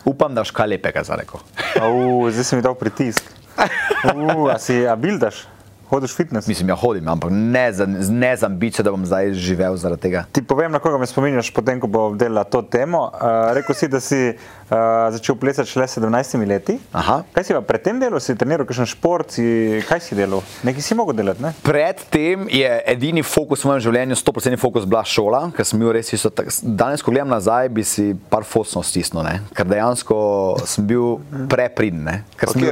Upam, 0.05 0.30
da 0.30 0.40
boš 0.40 0.52
kaj 0.52 0.68
lepega 0.68 1.02
za 1.02 1.16
reko. 1.16 1.40
Au, 1.76 1.96
zdaj 2.28 2.44
si 2.44 2.55
mi 2.55 2.62
dal 2.62 2.74
pritisk. 2.76 3.24
Uh, 4.05 4.50
a 4.50 4.59
si 4.59 4.84
a 4.84 4.92
bildaš? 4.94 5.46
Hodiš 5.95 6.11
fitness? 6.12 6.49
Mislim, 6.49 6.68
ja 6.68 6.74
hodim, 6.74 7.07
ampak 7.09 7.30
ne 7.30 7.72
z, 7.72 7.86
ne 8.11 8.36
z 8.36 8.42
ambicijo, 8.42 8.82
da 8.82 8.90
bom 8.90 9.05
zdaj 9.07 9.30
živel 9.32 9.76
zaradi 9.76 10.03
tega. 10.03 10.24
Ti 10.32 10.42
povem, 10.42 10.72
na 10.72 10.78
koga 10.78 10.99
me 10.99 11.07
spominjaš, 11.07 11.53
potem 11.55 11.78
ko 11.78 11.86
bo 11.86 12.09
obdelala 12.09 12.42
to 12.45 12.62
temo. 12.62 13.05
Uh, 13.07 13.20
rekel 13.55 13.74
si, 13.74 13.86
da 13.88 14.01
si 14.01 14.18
uh, 14.28 14.74
začel 15.11 15.36
plesati 15.36 15.70
šele 15.70 15.86
s 15.86 15.95
17 15.95 16.47
leti. 16.47 16.78
Aha. 16.92 17.20
Kaj 17.32 17.45
si 17.45 17.55
pa 17.55 17.62
predtem 17.62 18.01
delal? 18.03 18.18
Si 18.18 18.34
treniral 18.34 18.66
kakšen 18.66 18.90
šport? 18.90 19.30
Si, 19.30 19.45
kaj 19.86 20.03
si 20.03 20.18
delal? 20.18 20.42
Nekaj 20.66 20.82
si 20.82 20.95
mogel 20.95 21.14
delati, 21.14 21.42
ne? 21.42 21.55
Predtem 21.62 22.49
je 22.51 22.70
edini 22.90 23.22
fokus 23.22 23.62
v 23.62 23.70
mojem 23.70 23.84
življenju, 23.86 24.18
100% 24.18 24.59
fokus 24.59 24.88
bila 24.90 25.05
šola, 25.07 25.45
ker 25.55 25.62
sem 25.62 25.78
bil 25.78 25.95
res 25.95 26.11
isto. 26.11 26.26
tak- 26.30 26.51
Danes, 26.64 27.07
ko 27.07 27.14
gledam 27.14 27.30
nazaj, 27.30 27.68
bi 27.70 27.86
si 27.86 28.16
par 28.30 28.42
fosno 28.42 28.82
stisnil, 28.82 29.22
ne? 29.22 29.36
ker 29.55 29.62
dejansko 29.62 30.18
sem 30.66 30.82
bil 30.90 31.20
prepriden. 31.47 32.03
ne. 32.03 32.16
Ker 32.34 32.51
sem 32.51 32.66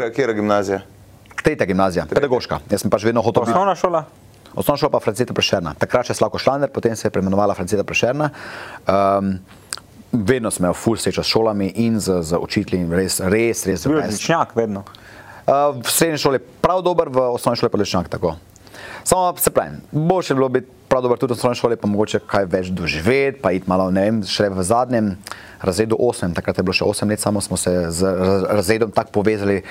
kjera 1.37 1.67
gimnazija? 1.67 2.05
tretja 2.07 2.21
pedagoška. 2.21 2.61
Jaz 2.71 2.85
sem 2.85 2.91
pač 2.91 3.05
vedno 3.05 3.23
hotel. 3.23 3.43
Osnovna 3.43 3.75
šola? 3.75 4.05
Osnovna 4.55 4.79
šola 4.79 4.93
pa 4.93 5.01
Franceta 5.01 5.35
Prešerna. 5.35 5.75
Takrat 5.79 6.11
še 6.11 6.15
Slavko 6.15 6.39
Šlander, 6.39 6.71
potem 6.73 6.97
se 6.97 7.07
je 7.09 7.13
preimenovala 7.15 7.55
Franceta 7.55 7.85
Prešerna. 7.85 8.31
Um, 8.87 9.35
vedno 10.13 10.51
sem 10.53 10.67
imel 10.67 10.77
full 10.77 11.01
srečo 11.01 11.25
s 11.25 11.33
šolami 11.33 11.73
in 11.81 12.01
z, 12.01 12.21
z 12.23 12.37
učitelji, 12.37 12.85
res, 12.93 13.21
res, 13.25 13.65
res. 13.67 13.87
Bil 13.89 14.03
je 14.03 14.09
odličnjak 14.11 14.57
vedno. 14.57 14.85
Uh, 15.43 15.81
v 15.81 15.91
srednji 15.91 16.21
šoli 16.23 16.39
je 16.39 16.47
prav 16.63 16.85
dober, 16.85 17.09
v 17.09 17.33
osnovni 17.33 17.59
šoli 17.59 17.73
pa 17.73 17.81
odličnjak 17.81 18.13
tako. 18.13 18.37
Samo 19.05 19.35
se 19.37 19.51
pravi, 19.51 19.81
boljše 19.93 20.35
bilo 20.35 20.49
biti 20.49 20.67
prav 20.89 21.03
dober 21.03 21.19
tudi 21.19 21.33
v 21.33 21.37
osnovni 21.37 21.57
šoli, 21.57 21.77
pa 21.77 21.89
mogoče 21.89 22.21
kaj 22.29 22.45
več 22.53 22.69
doživeti, 22.69 23.41
pa 23.41 23.53
iti 23.53 23.69
malo, 23.71 23.91
ne 23.91 24.05
vem, 24.05 24.21
še 24.29 24.51
v 24.53 24.63
zadnjem 24.63 25.15
razredu 25.65 25.97
8, 25.97 26.35
takrat 26.37 26.59
je 26.59 26.65
bilo 26.67 26.77
še 26.77 26.85
8 26.85 27.09
let, 27.09 27.21
samo 27.21 27.41
smo 27.41 27.57
se 27.57 27.73
z 27.89 28.13
raz- 28.19 28.45
razredom 28.61 28.93
tako 28.93 29.23
povezali, 29.23 29.63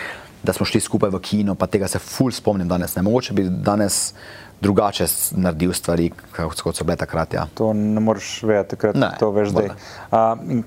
da 0.44 0.54
smo 0.54 0.66
šli 0.66 0.82
skupaj 0.82 1.12
v 1.14 1.20
kino, 1.22 1.56
pa 1.56 1.68
tega 1.70 1.88
se 1.88 2.00
ful 2.02 2.32
spomnim 2.34 2.68
danes. 2.68 2.96
Ne. 2.96 3.06
Mogoče 3.06 3.34
bi 3.38 3.46
danes 3.46 4.14
drugače 4.62 5.06
naredil 5.32 5.74
stvari, 5.74 6.12
kot 6.36 6.76
so 6.78 6.86
bile 6.86 6.96
takrat. 6.98 7.34
Ja. 7.34 7.48
To 7.58 7.72
ne 7.74 8.00
moreš 8.00 8.44
vedeti, 8.44 8.76
takrat 8.76 8.96
Ne, 8.96 9.10
to 9.20 9.32
veš 9.34 9.50
zdaj. 9.56 9.72
Uh, 10.12 10.18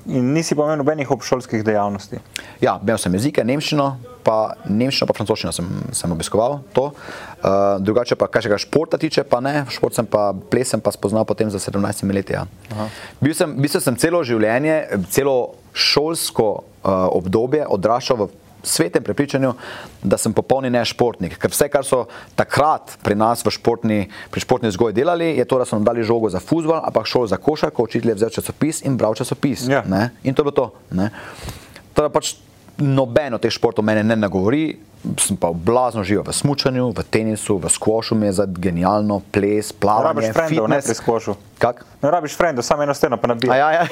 in, 0.07 0.33
nisi 0.35 0.57
pa 0.59 0.67
imel 0.67 0.81
nobenih 0.83 1.11
obšolskih 1.11 1.63
dejavnosti. 1.65 2.19
Ja, 2.63 2.77
imel 2.83 2.99
sem 2.99 3.15
jezike, 3.15 3.45
nemščino, 3.47 3.87
pa 4.27 4.39
nemščino, 4.67 5.07
pa 5.07 5.17
francoščino 5.17 5.53
sem, 5.55 5.71
sem 5.95 6.15
obiskoval. 6.15 6.59
To. 6.75 6.89
Uh, 6.91 7.79
drugače 7.87 8.19
pa, 8.19 8.27
kar 8.33 8.43
se 8.43 8.51
ga 8.51 8.59
športa 8.59 8.99
tiče, 8.99 9.27
pa 9.31 9.39
ne. 9.45 9.61
Šport 9.71 9.95
sem 9.95 10.09
pa, 10.11 10.33
ples 10.51 10.75
sem 10.75 10.83
pa 10.83 10.91
spoznal 10.95 11.27
potem 11.29 11.53
za 11.53 11.63
17 11.63 12.11
leti. 12.11 12.35
Ja. 12.35 12.47
Bil 13.23 13.37
sem, 13.37 13.55
bil 13.55 13.71
sem 13.71 13.99
celo 14.01 14.25
življenje, 14.27 15.05
celo 15.15 15.39
šolsko 15.75 16.49
uh, 16.51 17.07
obdobje 17.15 17.67
odraščal 17.71 18.25
v 18.25 18.33
svetem 18.65 19.05
prepričanju, 19.05 19.53
da 20.03 20.19
sem 20.19 20.33
popolni 20.33 20.71
nešportnik. 20.73 21.37
Ker 21.39 21.53
vse, 21.53 21.69
kar 21.73 21.87
so 21.87 22.05
takrat 22.37 22.97
pri 23.05 23.17
nas 23.19 23.45
v 23.45 23.53
športni, 23.55 23.99
pri 24.31 24.45
športni 24.45 24.73
vzgoji 24.73 24.97
delali, 24.97 25.35
je 25.39 25.45
to, 25.45 25.61
da 25.61 25.69
so 25.69 25.77
nam 25.77 25.85
dali 25.87 26.05
žogo 26.05 26.31
za 26.33 26.41
futbol, 26.41 26.81
ampak 26.81 27.07
šel 27.07 27.29
za 27.31 27.37
košarko, 27.37 27.89
učitelj 27.89 28.15
je 28.15 28.19
vzel 28.23 28.35
časopis 28.41 28.83
in 28.89 28.97
bral 28.97 29.15
časopis. 29.15 29.69
Ja. 29.69 29.85
Ne? 29.87 30.11
In 30.25 30.35
to 30.35 30.43
je 30.43 30.51
bilo 30.51 30.57
to. 30.57 30.67
ne. 30.91 31.11
Torej 31.95 32.11
pač 32.11 32.35
noben 32.79 33.35
od 33.35 33.41
teh 33.41 33.51
športov 33.51 33.85
mene 33.85 34.03
ne 34.05 34.17
nagovori, 34.17 34.77
sem 35.21 35.37
pa 35.37 35.53
blazno 35.53 36.01
živel 36.05 36.25
v 36.25 36.33
smučanju, 36.33 36.91
v 36.97 37.03
tenisu, 37.05 37.59
v 37.59 37.69
skvošu 37.69 38.15
mi 38.15 38.27
je 38.27 38.33
za 38.33 38.47
genialno, 38.49 39.21
ples, 39.33 39.73
Ne 39.73 39.79
plavanje, 39.81 40.05
rabiš 40.05 40.33
frendov, 40.33 40.69
ne 40.69 40.77
fitness. 40.81 40.87
pri 40.87 40.95
skvošu. 40.95 41.33
Kak? 41.59 41.85
Ne 42.03 42.11
rabiš 42.11 42.37
frendov, 42.37 42.65
samo 42.65 42.83
eno 42.83 42.95
steno 42.95 43.17
pa 43.17 43.27
A 43.27 43.29
nabiješ. 43.29 43.57
ja, 43.57 43.71
ja. 43.73 43.85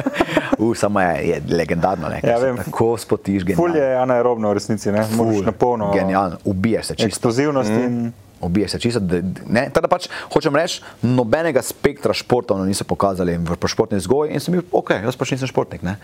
uh, 0.58 0.76
samo 0.76 1.00
je, 1.00 1.28
je 1.28 1.42
legendarno, 1.56 2.08
ne? 2.08 2.20
Ja, 2.22 2.38
vem. 2.38 2.56
Tako 2.56 2.98
spotiš, 2.98 3.42
Ful 3.42 3.72
genialno. 3.72 3.76
je 3.76 3.96
anaerobno 3.96 4.50
v 4.50 4.54
resnici, 4.54 4.92
ne? 4.92 5.06
Moraš 5.16 5.40
na 5.40 5.52
polno. 5.52 5.92
Genialno, 5.92 6.36
ubiješ 6.44 6.86
se 6.86 6.94
čisto. 6.94 7.06
Eksplozivnost 7.06 7.70
in 7.70 8.12
Ubiješ 8.40 8.70
se 8.70 8.78
čisto. 8.80 9.00
Tako 9.00 9.80
da 9.84 9.88
pač 9.88 10.08
hočem 10.32 10.56
reči, 10.56 10.80
nobenega 11.02 11.62
spektra 11.62 12.16
športov 12.16 12.58
nam 12.58 12.68
niso 12.68 12.84
pokazali 12.88 13.36
v 13.36 13.68
športni 13.68 14.00
vzgoji 14.00 14.32
in 14.32 14.40
sem 14.40 14.56
bil, 14.56 14.64
ok, 14.72 14.96
jaz 15.04 15.16
pač 15.16 15.36
nisem 15.36 15.50
športnik. 15.50 15.84
Ne. 15.84 16.00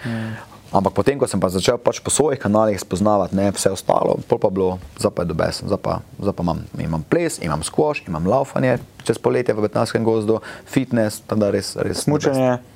Ampak 0.75 0.93
potem, 0.93 1.17
ko 1.17 1.25
sem 1.31 1.41
pa 1.41 1.49
začel 1.49 1.79
pač 1.81 2.03
po 2.03 2.11
svojih 2.13 2.43
kanalih 2.43 2.77
spoznavati 2.77 3.39
ne, 3.39 3.49
vse 3.55 3.73
ostalo, 3.73 4.19
pol 4.29 4.37
pa 4.43 4.51
bilo, 4.51 4.77
zdaj 4.99 5.13
pa 5.15 5.25
je 5.25 5.31
dobes, 5.33 5.63
zdaj 5.63 5.81
pa, 5.81 5.95
zdaj 6.21 6.35
pa 6.37 6.43
imam, 6.43 6.61
imam 6.77 7.03
ples, 7.07 7.39
imam 7.41 7.63
squash, 7.63 8.03
imam 8.05 8.27
laufanje 8.27 8.83
čez 9.07 9.23
poletje 9.23 9.55
v 9.55 9.63
Betnanskem 9.63 10.03
gozdu, 10.03 10.43
fitness, 10.67 11.23
tako 11.23 11.47
da 11.47 11.55
res, 11.55 11.79
res. 11.79 12.05
the 12.05 12.19
best. 12.19 12.76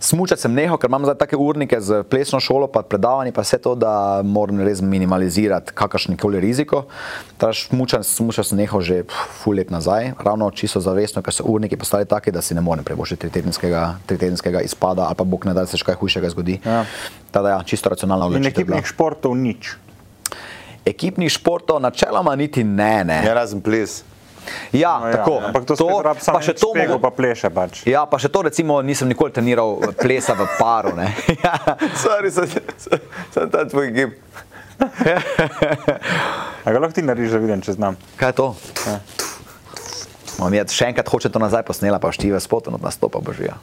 Smučati 0.00 0.42
sem 0.42 0.54
nehal, 0.54 0.78
ker 0.80 0.90
imam 0.90 1.04
zdaj 1.04 1.18
take 1.20 1.36
urnike 1.36 1.80
z 1.80 2.02
plesno 2.10 2.40
šolo, 2.40 2.68
pa 2.72 2.82
predavanji, 2.82 3.32
pa 3.32 3.44
vse 3.44 3.58
to, 3.62 3.74
da 3.74 4.22
moram 4.24 4.60
res 4.64 4.80
minimalizirati 4.80 5.74
kakršen 5.74 6.16
koli 6.20 6.40
riziko. 6.40 6.84
Smučati 7.40 8.08
smuča 8.08 8.44
sem 8.44 8.58
nehal 8.58 8.80
že 8.80 9.02
ful 9.42 9.56
let 9.56 9.70
nazaj, 9.70 10.12
ravno 10.18 10.50
čisto 10.50 10.80
zavestno, 10.80 11.22
ker 11.22 11.34
so 11.34 11.44
urniki 11.46 11.76
postali 11.76 12.06
taki, 12.06 12.32
da 12.32 12.42
si 12.42 12.54
ne 12.54 12.60
morem 12.60 12.84
prebošiti 12.84 13.20
tritedenskega, 13.20 14.00
tritedenskega 14.06 14.60
izpada 14.66 15.06
ali 15.06 15.14
pa 15.16 15.24
bog 15.24 15.46
ne 15.46 15.54
da 15.54 15.66
se 15.66 15.78
še 15.80 15.84
kaj 15.90 16.00
hujšega 16.00 16.30
zgodi. 16.34 16.60
Ja. 16.64 16.84
Tako 17.30 17.44
da 17.44 17.50
ja, 17.50 17.62
čisto 17.62 17.88
racionalna 17.92 18.26
In 18.26 18.36
odločitev. 18.36 18.66
bila. 18.66 18.76
ekipnih 18.76 18.92
športov 18.92 19.36
nič. 19.36 19.74
Ekipnih 20.84 21.30
športov 21.32 21.80
načeloma 21.80 22.36
niti 22.36 22.64
ne. 22.64 23.04
ne. 23.04 23.20
Ja, 23.26 23.34
razen 23.34 23.60
ples. 23.60 24.02
Ja, 24.72 24.98
No, 25.00 25.08
ja, 25.08 25.16
tako. 25.16 25.38
Ampak 25.46 25.64
to, 25.64 25.76
to 25.76 25.88
rabi 26.02 26.20
samo 26.20 26.38
pa 26.38 26.44
še 26.44 26.54
to 26.58 26.72
mogo... 26.74 26.98
pa 27.02 27.10
pleše 27.10 27.50
pač. 27.50 27.82
Ja, 27.86 28.04
pa 28.06 28.18
še 28.18 28.28
to 28.28 28.42
recimo 28.46 28.80
nisem 28.82 29.08
nikoli 29.10 29.32
treniral 29.34 29.78
plesa 30.00 30.34
v 30.38 30.46
paru. 30.58 30.94
ne. 30.96 31.10
Ja. 31.44 31.56
Sorry, 31.96 32.30
sem, 32.30 32.46
sem, 32.76 33.50
ta 33.50 33.64
tvoj 33.64 33.90
gib. 33.96 34.14
A 36.64 36.72
ga 36.72 36.78
lahko 36.78 36.94
ti 36.96 37.02
narediš, 37.04 37.32
da 37.36 37.40
vidim, 37.42 37.62
če 37.64 37.76
znam. 37.76 37.96
Kaj 38.20 38.32
je 38.32 38.36
to? 38.40 38.48
Ja. 38.86 38.96
Mam 40.40 40.54
jaz 40.56 40.72
še 40.72 40.88
enkrat 40.92 41.08
hoče 41.12 41.28
to 41.32 41.40
nazaj 41.42 41.64
posnela, 41.68 42.00
pa 42.00 42.12
štive 42.16 42.40
spotom 42.40 42.78
od 42.78 42.84
nastopa 42.84 43.20
božja. 43.20 43.58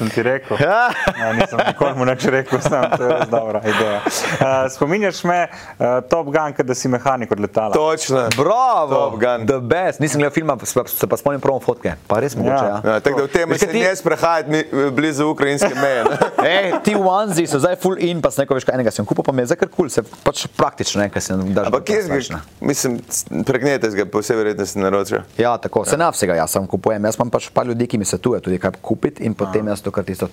Sem 0.00 0.08
ti 0.08 0.22
rekel. 0.22 0.56
Ja. 0.56 0.88
Ja, 1.12 1.32
nisem 1.36 1.60
nikoli 1.60 1.92
mu 1.94 2.08
nič 2.08 2.24
rekel, 2.24 2.56
znam, 2.64 2.96
to 2.96 3.04
je 3.04 3.08
res 3.10 3.28
dobra 3.28 3.60
ideja. 3.60 3.98
Uh, 4.00 4.64
spominjaš 4.72 5.18
me, 5.24 5.40
uh, 5.76 6.00
Top 6.08 6.26
Gun, 6.26 6.56
da 6.56 6.74
si 6.74 6.88
mehanik 6.88 7.28
od 7.28 7.40
letala. 7.40 7.74
Točno. 7.74 8.28
Bravo! 8.32 8.88
Top 8.88 9.20
Gun. 9.20 9.44
The 9.44 9.60
best. 9.60 10.00
Nisem 10.00 10.20
gledal 10.20 10.32
filma, 10.32 10.56
se 10.64 10.72
pa, 10.72 10.88
se 10.88 11.04
pa 11.04 11.16
spomnim 11.16 11.40
promo 11.40 11.60
fotke. 11.60 11.92
Pa 12.06 12.16
res 12.16 12.32
mogoče, 12.32 12.64
ja. 12.64 12.80
Ja, 12.86 12.96
tako 13.00 13.18
da 13.18 13.24
v 13.24 13.28
tem 13.28 13.52
se 13.58 13.68
ti- 13.68 13.82
ne 13.82 13.92
sprehajati 13.92 14.48
mi- 14.50 14.64
blizu 14.90 15.28
ukrajinske 15.28 15.74
meje. 15.74 16.04
ne. 16.04 16.16
Ej, 16.50 16.72
ti 16.80 16.96
onesie 16.96 17.44
so 17.44 17.60
zdaj 17.60 17.76
full 17.76 18.00
in, 18.00 18.22
pa 18.22 18.30
sem 18.30 18.42
rekel, 18.42 18.56
veš 18.56 18.64
kaj, 18.64 18.74
enega 18.74 18.90
sem 18.90 19.04
kupil, 19.04 19.20
pa 19.20 19.32
mi 19.32 19.42
je 19.42 19.52
zdaj 19.52 19.60
kar 19.60 19.68
kul, 19.68 19.84
cool, 19.84 19.92
se 19.92 20.00
pač 20.24 20.46
praktično, 20.56 21.02
ne, 21.02 21.10
ker 21.10 21.20
se 21.20 21.36
daš. 21.36 21.68
Ampak 21.68 21.84
kje 21.84 22.00
ga, 22.08 22.40
mislim, 22.60 22.96
pregnete 23.44 23.92
ga 23.92 24.08
po 24.08 24.24
vsej 24.24 24.36
verjetnosti 24.36 24.80
naročil. 24.80 25.20
Ja, 25.36 25.58
tako, 25.60 25.84
se 25.84 26.00
na 26.00 26.08
vsega 26.08 26.34
jaz 26.34 26.50
sam 26.50 26.64
kupujem. 26.66 27.04
Jaz 27.04 27.20
imam 27.20 27.30
pač 27.30 27.50
par 27.50 27.68
ljudi, 27.68 27.84
ki 27.86 28.00
mi 28.00 28.08
svetujejo 28.08 28.40
tudi 28.40 28.58
kaj 28.58 28.80
kupiti 28.80 29.28
in 29.28 29.34
potem 29.34 29.68
jaz 29.68 29.82
to 29.82 29.89
kar 29.94 30.04
tisto. 30.04 30.28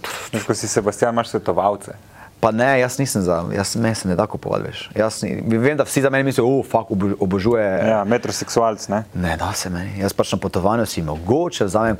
Ko 0.47 0.53
si 0.53 0.68
Sebastian, 0.68 1.16
imaš 1.16 1.34
svetovalce. 1.36 1.97
Pa 2.39 2.51
ne, 2.53 2.80
jaz 2.80 2.99
nisem 2.99 3.22
za, 3.22 3.45
jaz 3.55 3.76
me 3.76 3.95
se 3.95 4.08
ne 4.08 4.16
da 4.16 4.28
kupovati, 4.30 4.64
veš. 4.68 4.89
Jaz 4.95 5.24
ni, 5.24 5.58
vem, 5.58 5.78
da 5.78 5.84
vsi 5.84 6.01
za 6.01 6.10
mene 6.14 6.24
mislijo, 6.24 6.45
uf, 6.45 6.68
fuk, 6.70 6.91
obožuje. 7.20 7.66
Ja, 7.89 8.03
metroseksualc, 8.05 8.88
ne? 8.93 9.03
Ne, 9.14 9.38
da 9.38 9.49
se 9.58 9.70
meni. 9.74 9.97
Jaz 9.99 10.14
pač 10.14 10.36
na 10.36 10.38
potovanju 10.38 10.86
si 10.86 11.01
mogoče 11.01 11.66
vzamem, 11.66 11.97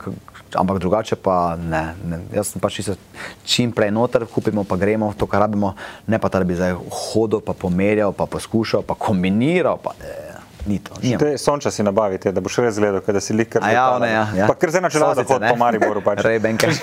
ampak 0.54 0.78
drugače 0.80 1.16
pa 1.16 1.56
ne. 1.58 1.82
ne. 2.06 2.20
Jaz 2.36 2.54
sem 2.54 2.62
pač 2.62 2.80
čim 3.46 3.74
prej 3.74 3.90
noter, 3.92 4.28
kupimo 4.30 4.62
pa 4.64 4.78
gremo 4.78 5.10
to, 5.18 5.26
kar 5.26 5.42
rabimo, 5.48 5.74
ne 6.08 6.22
pa 6.22 6.30
da 6.30 6.44
bi 6.46 6.56
zdaj 6.56 6.78
hodil, 6.86 7.42
pa 7.42 7.58
pomerjal, 7.58 8.14
pa 8.14 8.30
poskušal, 8.30 8.86
pa 8.86 8.94
kombiniral. 8.94 9.82
Pa, 9.82 9.98
eh, 10.06 10.27
ni 10.68 10.80
to. 10.80 10.94
nimam. 11.02 11.20
Te 11.20 11.38
sonča 11.38 11.72
si 11.72 11.84
nabavite, 11.84 12.32
da 12.32 12.44
boš 12.44 12.58
res 12.62 12.78
gledal, 12.78 13.02
da 13.02 13.22
si 13.24 13.34
lik 13.34 13.56
A 13.62 13.72
ja, 13.72 13.88
ne, 14.00 14.10
ja, 14.12 14.24
ja. 14.36 14.48
Pa 14.48 14.54
kar 14.56 14.70
zdaj 14.70 14.82
na 14.82 14.90
čelado 14.90 15.24
Sosice, 15.24 15.34
hod 15.34 15.42
ne? 15.42 15.50
po 15.50 15.56
Mariboru 15.58 16.02
pač. 16.04 16.20
Ray-Banke. 16.28 16.68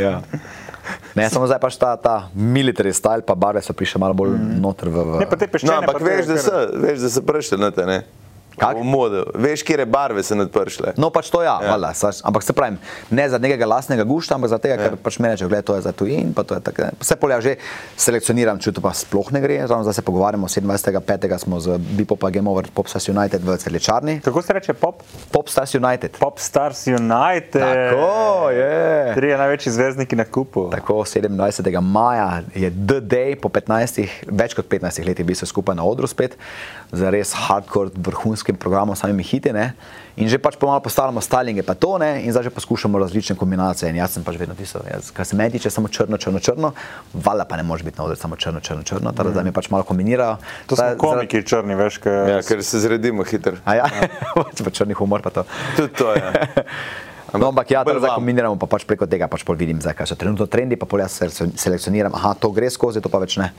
ja. 0.00 0.20
Ne, 1.14 1.26
samo 1.30 1.46
zdaj 1.46 1.58
pač 1.58 1.74
ta, 1.76 1.96
ta 1.98 2.14
military 2.34 2.92
style, 2.94 3.22
pa 3.26 3.34
barve 3.34 3.62
so 3.62 3.74
prišle 3.74 3.98
malo 3.98 4.14
bolj 4.14 4.36
mm. 4.36 4.60
noter 4.62 4.88
v. 4.88 4.96
v... 5.02 5.18
Ne, 5.24 5.26
pa 5.26 5.36
te 5.36 5.46
No, 5.46 5.52
peščene. 5.52 5.74
ampak 5.82 5.94
pa 5.96 6.00
te 6.00 6.04
veš, 6.06 6.26
da 6.28 6.36
kar- 6.38 6.44
so, 6.46 6.56
veš, 6.84 6.98
da 7.02 7.08
so 7.10 7.22
prišle 7.26 7.56
na 7.58 7.70
te, 7.74 7.82
ne? 7.86 7.98
Kak? 8.58 8.76
V 8.76 8.84
modo. 8.84 9.24
Veš, 9.34 9.62
kje 9.62 9.86
barve 9.86 10.22
so 10.22 10.34
nadpršle. 10.34 10.94
No, 10.96 11.10
pač 11.10 11.30
to 11.30 11.42
ja, 11.42 11.58
Ja. 11.62 11.76
ja. 11.76 11.92
Sač, 11.94 12.20
ampak 12.24 12.42
se 12.42 12.52
pravim, 12.52 12.78
ne 13.10 13.28
za 13.28 13.38
nekega 13.38 13.66
lastnega 13.66 14.04
gušta, 14.04 14.34
ampak 14.34 14.50
za 14.50 14.58
tega, 14.58 14.74
ja. 14.76 14.88
ker 14.88 14.96
pač 15.00 15.18
meni 15.18 15.34
reče, 15.34 15.48
gledaj, 15.48 15.64
to 15.66 15.74
je 15.78 15.82
za 15.82 15.92
tujin, 15.92 16.34
pa 16.34 16.42
to 16.42 16.54
je 16.54 16.60
tako. 16.60 16.90
Vse 17.00 17.16
polja 17.16 17.40
že 17.40 17.56
selekcioniram, 17.96 18.58
če 18.60 18.72
to 18.76 18.80
pa 18.84 18.92
sploh 18.96 19.32
ne 19.32 19.40
gre. 19.40 19.60
Ravno 19.64 19.84
zdaj 19.84 20.00
se 20.00 20.02
pogovarjamo, 20.02 20.48
27.5. 20.48 21.38
smo 21.38 21.60
z 21.60 21.78
Bipopa 21.78 22.30
Game 22.30 22.50
Over 22.50 22.68
Popstars 22.74 23.08
United 23.08 23.44
v 23.44 23.56
Celičarni. 23.56 24.20
Kako 24.20 24.42
se 24.42 24.52
reče 24.52 24.74
pop? 24.74 25.02
Popstars 25.32 25.74
United. 25.74 26.18
Pop 26.20 26.38
Stars 26.38 26.86
United. 26.86 27.60
Tako 27.60 28.50
je. 28.50 29.14
Trije 29.14 29.38
največji 29.38 29.72
zvezdniki 29.72 30.16
na 30.16 30.24
kupu. 30.24 30.68
Tako 30.70 31.04
27. 31.04 31.80
maja 31.80 32.42
je 32.54 32.70
The 32.70 33.00
Day 33.00 33.36
po 33.40 33.48
15, 33.48 34.04
več 34.26 34.54
kot 34.54 34.68
15 34.68 35.06
letih, 35.06 35.26
bi 35.26 35.34
se 35.34 35.46
skupaj 35.46 35.76
na 35.76 35.84
odru 35.84 36.06
spet, 36.06 36.36
z 36.92 37.10
res 37.10 37.32
hardcore, 37.36 37.90
vrhunskim 38.50 38.56
programom, 38.56 38.96
samimi 38.96 39.22
hiti. 39.22 39.52
Ne? 39.52 39.74
In 40.16 40.28
že 40.28 40.38
pač 40.38 40.56
pomalo 40.58 40.80
postavljamo 40.82 41.20
stylinge, 41.20 41.62
pa 41.62 41.74
to 41.74 41.98
ne, 41.98 42.22
in 42.24 42.32
zdaj 42.32 42.50
že 42.50 42.50
poskušamo 42.50 42.98
različne 42.98 43.36
kombinacije. 43.36 43.90
In 43.90 43.96
jaz 43.96 44.12
sem 44.12 44.24
pač 44.24 44.36
vedno 44.36 44.54
tisto, 44.54 44.82
jaz, 44.84 45.10
kar 45.14 45.24
se 45.24 45.36
meni 45.36 45.50
tiče, 45.50 45.70
samo 45.70 45.88
črno, 45.88 46.18
črno, 46.18 46.40
črno, 46.40 46.72
vala 47.14 47.44
pa 47.44 47.56
ne 47.56 47.62
more 47.62 47.82
biti 47.82 47.98
na 47.98 48.04
odru 48.04 48.16
samo 48.16 48.36
črno, 48.36 48.60
črno, 48.60 48.82
črno, 48.82 49.12
tako 49.12 49.30
da 49.30 49.42
mi 49.42 49.52
pač 49.52 49.70
malo 49.70 49.84
kombinirajo. 49.84 50.36
To 50.66 50.76
smo 50.76 50.96
komiki 50.98 51.42
črni, 51.46 51.74
veš, 51.74 51.98
kaj. 52.02 52.30
Ja, 52.30 52.42
ker 52.42 52.64
se 52.64 52.80
zredimo 52.80 53.24
hitro. 53.24 53.56
A 53.64 53.74
ja, 53.74 53.86
pač 54.34 54.60
pa 54.64 54.70
črni 54.70 54.94
humor 54.98 55.22
pa 55.22 55.30
to. 55.30 55.46
Tudi 55.76 55.94
to 55.94 56.12
je. 56.14 56.26
No, 57.30 57.54
ampak 57.54 57.70
ja, 57.70 57.86
zdaj 57.86 58.18
kombiniramo, 58.18 58.58
pa 58.58 58.66
pač 58.66 58.82
preko 58.82 59.06
tega 59.06 59.30
pač 59.30 59.46
pol 59.46 59.54
vidim, 59.54 59.78
zdaj, 59.78 59.94
kaj 59.94 60.08
so 60.10 60.16
trenutno 60.18 60.50
trendi, 60.50 60.74
pa 60.74 60.82
pol 60.82 60.98
jaz 60.98 61.14
selekcion- 61.14 61.54
selekcioniram, 61.54 62.10
aha, 62.10 62.34
to 62.34 62.50
gre 62.50 62.66
skozi, 62.66 62.98
to 62.98 63.06
pa 63.06 63.22
več 63.22 63.38
ne. 63.38 63.52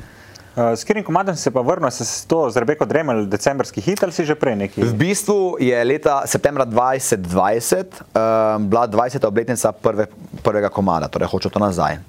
Uh, 0.52 0.76
s 0.76 0.84
katerim 0.84 1.04
komadom 1.04 1.36
si 1.36 1.42
se 1.48 1.52
pa 1.52 1.62
vrnil, 1.64 1.92
se 1.92 2.28
to 2.28 2.50
z 2.52 2.60
Rebeko 2.60 2.86
Dremel, 2.86 3.24
decembrski 3.26 3.82
hit 3.82 4.04
ali 4.04 4.12
si 4.12 4.26
že 4.28 4.36
prej 4.36 4.56
neki? 4.60 4.84
V 4.84 4.94
bistvu 5.00 5.56
je 5.64 5.84
leta 5.84 6.28
septembra 6.28 6.68
2020 6.68 7.16
um, 7.16 8.68
bila 8.68 8.84
20. 8.84 9.24
obletnica 9.24 9.72
prve, 9.72 10.12
prvega 10.44 10.68
komada, 10.68 11.08
torej 11.08 11.32
hočem 11.32 11.56
to 11.56 11.60
nazaj. 11.60 12.04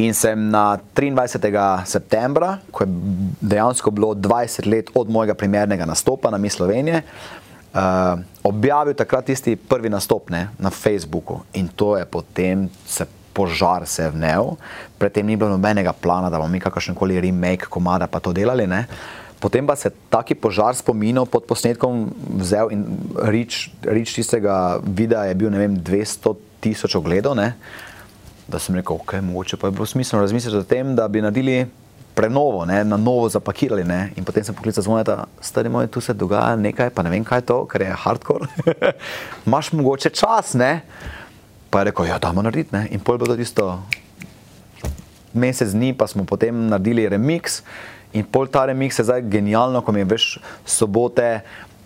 In 0.00 0.16
sem 0.16 0.40
na 0.40 0.80
23. 0.96 1.52
septembra, 1.84 2.64
ko 2.72 2.88
je 2.88 2.90
dejansko 3.44 3.92
bilo 3.92 4.16
20 4.16 4.64
let 4.72 4.88
od 4.96 5.12
mojega 5.12 5.36
primernega 5.36 5.84
nastopa 5.84 6.32
na 6.32 6.40
Mi 6.40 6.48
Slovenije, 6.48 7.04
uh, 7.04 8.16
objavil 8.40 8.96
takrat 8.96 9.28
tisti 9.28 9.52
prvi 9.56 9.92
nastop 9.92 10.32
ne, 10.32 10.48
na 10.56 10.72
Facebooku 10.72 11.44
in 11.52 11.68
to 11.68 12.00
je 12.00 12.08
potem 12.08 12.72
se 12.88 13.04
požar 13.32 13.86
se 13.86 14.02
je 14.02 14.10
vnel, 14.10 14.54
predtem 14.98 15.26
ni 15.26 15.36
bilo 15.36 15.50
nobenega 15.50 15.92
plana, 15.92 16.30
da 16.30 16.38
bomo 16.38 16.52
mi 16.52 16.60
kakršen 16.60 16.94
koli 16.94 17.20
remake 17.20 17.70
komada 17.70 18.06
pa 18.06 18.20
to 18.20 18.32
delali. 18.32 18.66
Ne. 18.66 18.86
Potem 19.40 19.66
pa 19.66 19.76
se 19.76 19.90
taki 20.10 20.34
požar 20.38 20.76
spominov 20.78 21.26
pod 21.26 21.48
posnetkom 21.50 22.06
vzel 22.38 22.70
in 22.70 22.84
rič, 23.26 23.72
rič 23.82 24.14
tistega 24.14 24.78
videa 24.86 25.26
je 25.26 25.34
bil, 25.34 25.50
vem, 25.50 25.74
200 25.82 26.36
tisoč 26.62 26.94
ogledov, 26.94 27.34
ne. 27.34 27.54
da 28.46 28.58
sem 28.58 28.76
rekel, 28.76 28.98
ok, 29.00 29.14
mogoče 29.22 29.56
pa 29.56 29.66
je 29.66 29.72
bilo 29.72 29.86
smiselno 29.86 30.22
razmisliti 30.22 30.56
o 30.56 30.62
tem, 30.62 30.94
da 30.94 31.08
bi 31.08 31.22
naredili 31.22 31.66
prenovo, 32.14 32.64
ne, 32.64 32.84
na 32.84 32.96
novo 32.96 33.28
zapakirali. 33.28 33.84
Ne. 33.84 34.12
In 34.16 34.24
potem 34.24 34.44
sem 34.44 34.54
poklical 34.54 34.84
zvoneta, 34.84 35.24
stari 35.40 35.72
moj, 35.72 35.88
tu 35.88 36.00
se 36.00 36.14
dogaja 36.14 36.56
nekaj, 36.56 36.90
pa 36.90 37.02
ne 37.02 37.10
vem 37.10 37.24
kaj 37.24 37.42
je 37.42 37.46
to, 37.48 37.58
ker 37.66 37.86
je 37.86 37.96
hardcore. 38.04 38.46
Imaš 39.46 39.72
mogoče 39.72 40.10
čas, 40.10 40.54
ne? 40.54 40.82
Pa 41.72 41.80
je 41.80 41.88
rekel, 41.88 42.10
ja, 42.12 42.20
damo 42.20 42.44
narediti, 42.44 42.74
ne. 42.76 42.84
In 42.92 43.00
pol 43.00 43.16
bo 43.16 43.24
to 43.24 43.32
tisto 43.32 43.80
mesec 45.32 45.72
dni, 45.72 45.96
pa 45.96 46.04
smo 46.04 46.28
potem 46.28 46.68
naredili 46.68 47.08
remix. 47.08 47.62
In 48.12 48.28
pol 48.28 48.44
ta 48.44 48.66
remix 48.68 49.00
je 49.00 49.08
zdaj 49.08 49.24
genialno, 49.32 49.80
ko 49.80 49.94
mi 49.96 50.04
veš 50.04 50.36
sobote. 50.68 51.40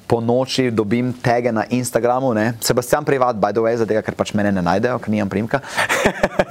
Po 0.07 0.20
noči 0.22 0.70
dobim 0.70 1.11
tege 1.12 1.50
na 1.52 1.64
Instagramu, 1.70 2.30
ne? 2.34 2.52
Sebastian 2.62 3.04
Privat, 3.04 3.36
by 3.36 3.50
the 3.52 3.61
way, 3.61 3.74
zato 3.74 3.90
ker 3.90 4.14
pač 4.14 4.30
mene 4.38 4.52
ne 4.54 4.62
najdejo, 4.62 5.00
ker 5.02 5.11
nimam 5.11 5.28
primka. 5.28 5.61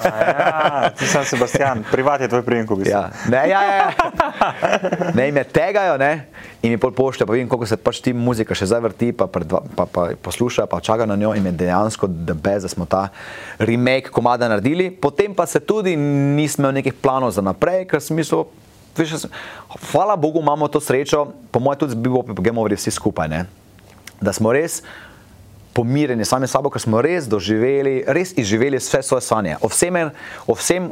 Ja, 0.05 0.91
ti 0.97 1.07
sem 1.07 1.23
Sebastian, 1.25 1.85
privat 1.87 2.21
je 2.21 2.27
tvoj 2.27 2.43
prijem, 2.45 2.67
ko 2.67 2.75
bi 2.75 2.85
se. 2.85 2.91
Ja, 2.91 3.09
ne, 3.31 3.45
ja, 3.49 3.61
ja, 3.63 3.75
ja. 3.77 3.89
ne, 5.17 5.31
me 5.31 5.43
tegajo, 5.47 5.95
ne, 5.97 6.27
in 6.61 6.75
mi 6.75 6.77
pol 6.81 6.91
pošlje, 6.91 7.25
pa 7.25 7.33
vidim, 7.33 7.47
koliko 7.49 7.69
se 7.69 7.77
pač 7.79 8.01
ti 8.03 8.13
muzika 8.13 8.57
še 8.57 8.67
zdaj 8.69 8.83
vrti, 8.89 9.11
pa, 9.15 9.29
predva, 9.31 9.63
pa, 9.77 9.87
pa 9.87 10.09
posluša, 10.21 10.67
pa 10.71 10.81
čaka 10.83 11.07
na 11.07 11.15
njo 11.15 11.33
in 11.37 11.47
je 11.49 11.55
dejansko 11.63 12.11
debes, 12.11 12.67
da 12.67 12.71
smo 12.71 12.85
ta 12.89 13.07
remake 13.59 14.11
komada 14.13 14.49
naredili. 14.51 14.91
Potem 14.91 15.33
pa 15.33 15.47
se 15.47 15.63
tudi 15.63 15.95
nismo 15.95 16.65
imeli 16.65 16.81
nekih 16.81 16.99
planov 17.01 17.31
za 17.31 17.41
naprej, 17.45 17.85
ker 17.89 18.01
sem 18.01 18.17
mislil, 18.17 18.45
veš, 18.95 19.17
sem- 19.17 19.31
hvala 19.85 20.15
Bogu 20.15 20.39
imamo 20.39 20.67
to 20.67 20.79
srečo, 20.79 21.21
po 21.51 21.59
mojem 21.59 21.79
tudi 21.79 21.91
z 21.91 21.95
Bibop 21.97 22.31
Gameovri 22.31 22.75
vsi 22.75 22.91
skupaj, 22.91 23.27
ne, 23.27 23.45
da 24.17 24.31
smo 24.31 24.51
res 24.51 24.81
pomirjeni 25.73 26.23
sami 26.23 26.47
s 26.47 26.51
sabo, 26.51 26.69
ker 26.69 26.79
smo 26.79 27.01
res 27.01 27.25
doživeli, 27.25 28.07
res 28.07 28.31
izživeli 28.33 28.77
vse 28.77 29.03
svoje 29.03 29.21
sanje. 29.21 29.57
O 29.59 29.67
vsem, 29.67 30.11
o 30.47 30.53
vsem, 30.53 30.87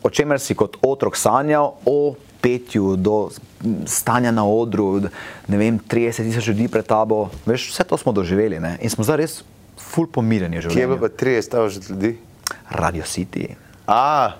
o 0.00 0.08
čemer 0.08 0.38
si 0.38 0.54
kot 0.54 0.78
otrok 0.80 1.16
sanjal, 1.16 1.74
o 1.84 2.14
petju, 2.40 2.94
do 2.96 3.28
stanja 3.84 4.30
na 4.30 4.46
odru, 4.46 5.02
ne 5.44 5.56
vem, 5.58 5.76
30 5.76 6.24
tisoč 6.24 6.46
ljudi 6.46 6.68
pred 6.68 6.86
tabo, 6.86 7.28
veš, 7.42 7.68
vse 7.70 7.84
to 7.84 7.98
smo 7.98 8.12
doživeli 8.12 8.60
ne? 8.60 8.78
in 8.80 8.88
smo 8.88 9.04
zdaj 9.04 9.16
res 9.18 9.34
ful 9.76 10.06
pomirjeni 10.06 10.56
Kje 10.56 10.70
življenju. 10.70 11.00
pa 11.00 11.08
30 11.10 11.42
stavž 11.42 11.72
ljudi? 11.90 12.14
Radio 12.70 13.02
City. 13.02 13.56
A, 13.84 14.32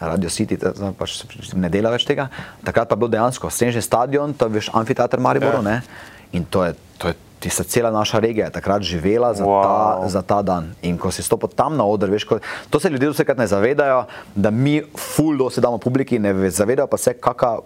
Radio 0.00 0.28
City 0.28 0.56
ta- 0.56 0.72
ta 0.72 0.92
pač 0.92 1.22
ne 1.54 1.68
dela 1.68 1.90
več 1.90 2.04
tega. 2.04 2.28
Takrat 2.64 2.88
pa 2.88 2.94
je 2.94 2.98
bil 2.98 3.08
dejansko 3.10 3.50
Senžni 3.50 3.82
stadion, 3.82 4.32
to 4.32 4.46
je 4.46 4.50
veš 4.50 4.70
amfiteater 4.72 5.20
Mariboru. 5.20 5.60
Ja. 5.62 5.80
In 6.32 6.44
to 6.44 6.64
je, 6.64 6.72
to 6.98 7.08
je 7.08 7.14
tista 7.38 7.64
cela 7.64 7.90
naša 7.90 8.18
regija 8.18 8.46
je 8.46 8.52
takrat 8.52 8.82
živela 8.82 9.34
za, 9.34 9.44
wow. 9.44 9.62
ta, 9.62 10.08
za 10.08 10.22
ta 10.22 10.42
dan. 10.42 10.74
In 10.82 10.98
ko 10.98 11.10
si 11.10 11.22
stopil 11.22 11.48
tam 11.48 11.76
na 11.76 11.84
oder, 11.84 12.08
veš, 12.08 12.24
ko, 12.24 12.38
to 12.68 12.80
se 12.80 12.88
ljudje 12.88 13.10
vsekrat 13.10 13.38
ne 13.38 13.46
zavedajo, 13.46 14.04
da 14.34 14.50
mi 14.50 14.82
ful 14.94 15.36
dosti 15.36 15.60
damo 15.60 15.78
publiki, 15.78 16.18
ne 16.18 16.32
ve- 16.32 16.50
zavedajo 16.50 16.86
pa 16.86 16.96
se, 16.96 17.14
kakšna 17.14 17.58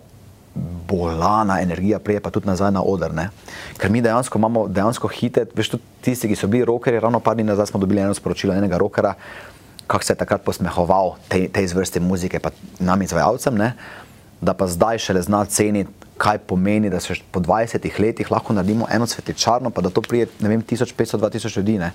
bolana 0.87 1.61
energija 1.61 1.99
prije 1.99 2.21
pa 2.21 2.31
tudi 2.31 2.47
nazaj 2.47 2.71
na 2.71 2.83
oder. 2.83 3.11
Ne? 3.11 3.31
Ker 3.77 3.91
mi 3.91 3.99
dejansko 4.01 4.39
imamo 4.39 4.69
dejansko 4.69 5.09
hite, 5.09 5.47
veš, 5.51 5.69
tudi 5.69 5.83
tisti, 6.01 6.29
ki 6.29 6.37
so 6.37 6.47
bili 6.47 6.65
rokerji, 6.65 7.01
ravno 7.01 7.21
par 7.21 7.35
dni 7.35 7.43
nazaj 7.45 7.67
smo 7.67 7.81
dobili 7.81 8.01
eno 8.01 8.15
sporočilo 8.15 8.55
enega 8.55 8.79
rokera, 8.79 9.15
kako 9.87 10.05
se 10.05 10.13
je 10.13 10.17
takrat 10.17 10.45
posmehoval 10.45 11.17
tej, 11.29 11.49
tej 11.49 11.69
zvrsti 11.69 12.01
muzike, 12.01 12.39
pa 12.39 12.51
nam 12.79 13.03
izvajalcem, 13.03 13.55
ne? 13.55 13.75
da 14.41 14.53
pa 14.55 14.67
zdaj 14.69 14.99
šele 14.99 15.23
zna 15.23 15.45
ceniti, 15.45 15.91
kaj 16.19 16.39
pomeni, 16.39 16.91
da 16.91 17.01
se 17.01 17.15
po 17.31 17.41
20 17.41 18.01
letih 18.01 18.31
lahko 18.31 18.53
naredimo 18.53 18.87
eno 18.93 19.07
svetličarno, 19.07 19.71
pa 19.71 19.81
da 19.81 19.91
to 19.91 20.03
prije, 20.03 20.27
ne 20.41 20.49
vem, 20.49 20.63
1500-2000 20.63 21.57
ljudi. 21.57 21.79
ne. 21.79 21.93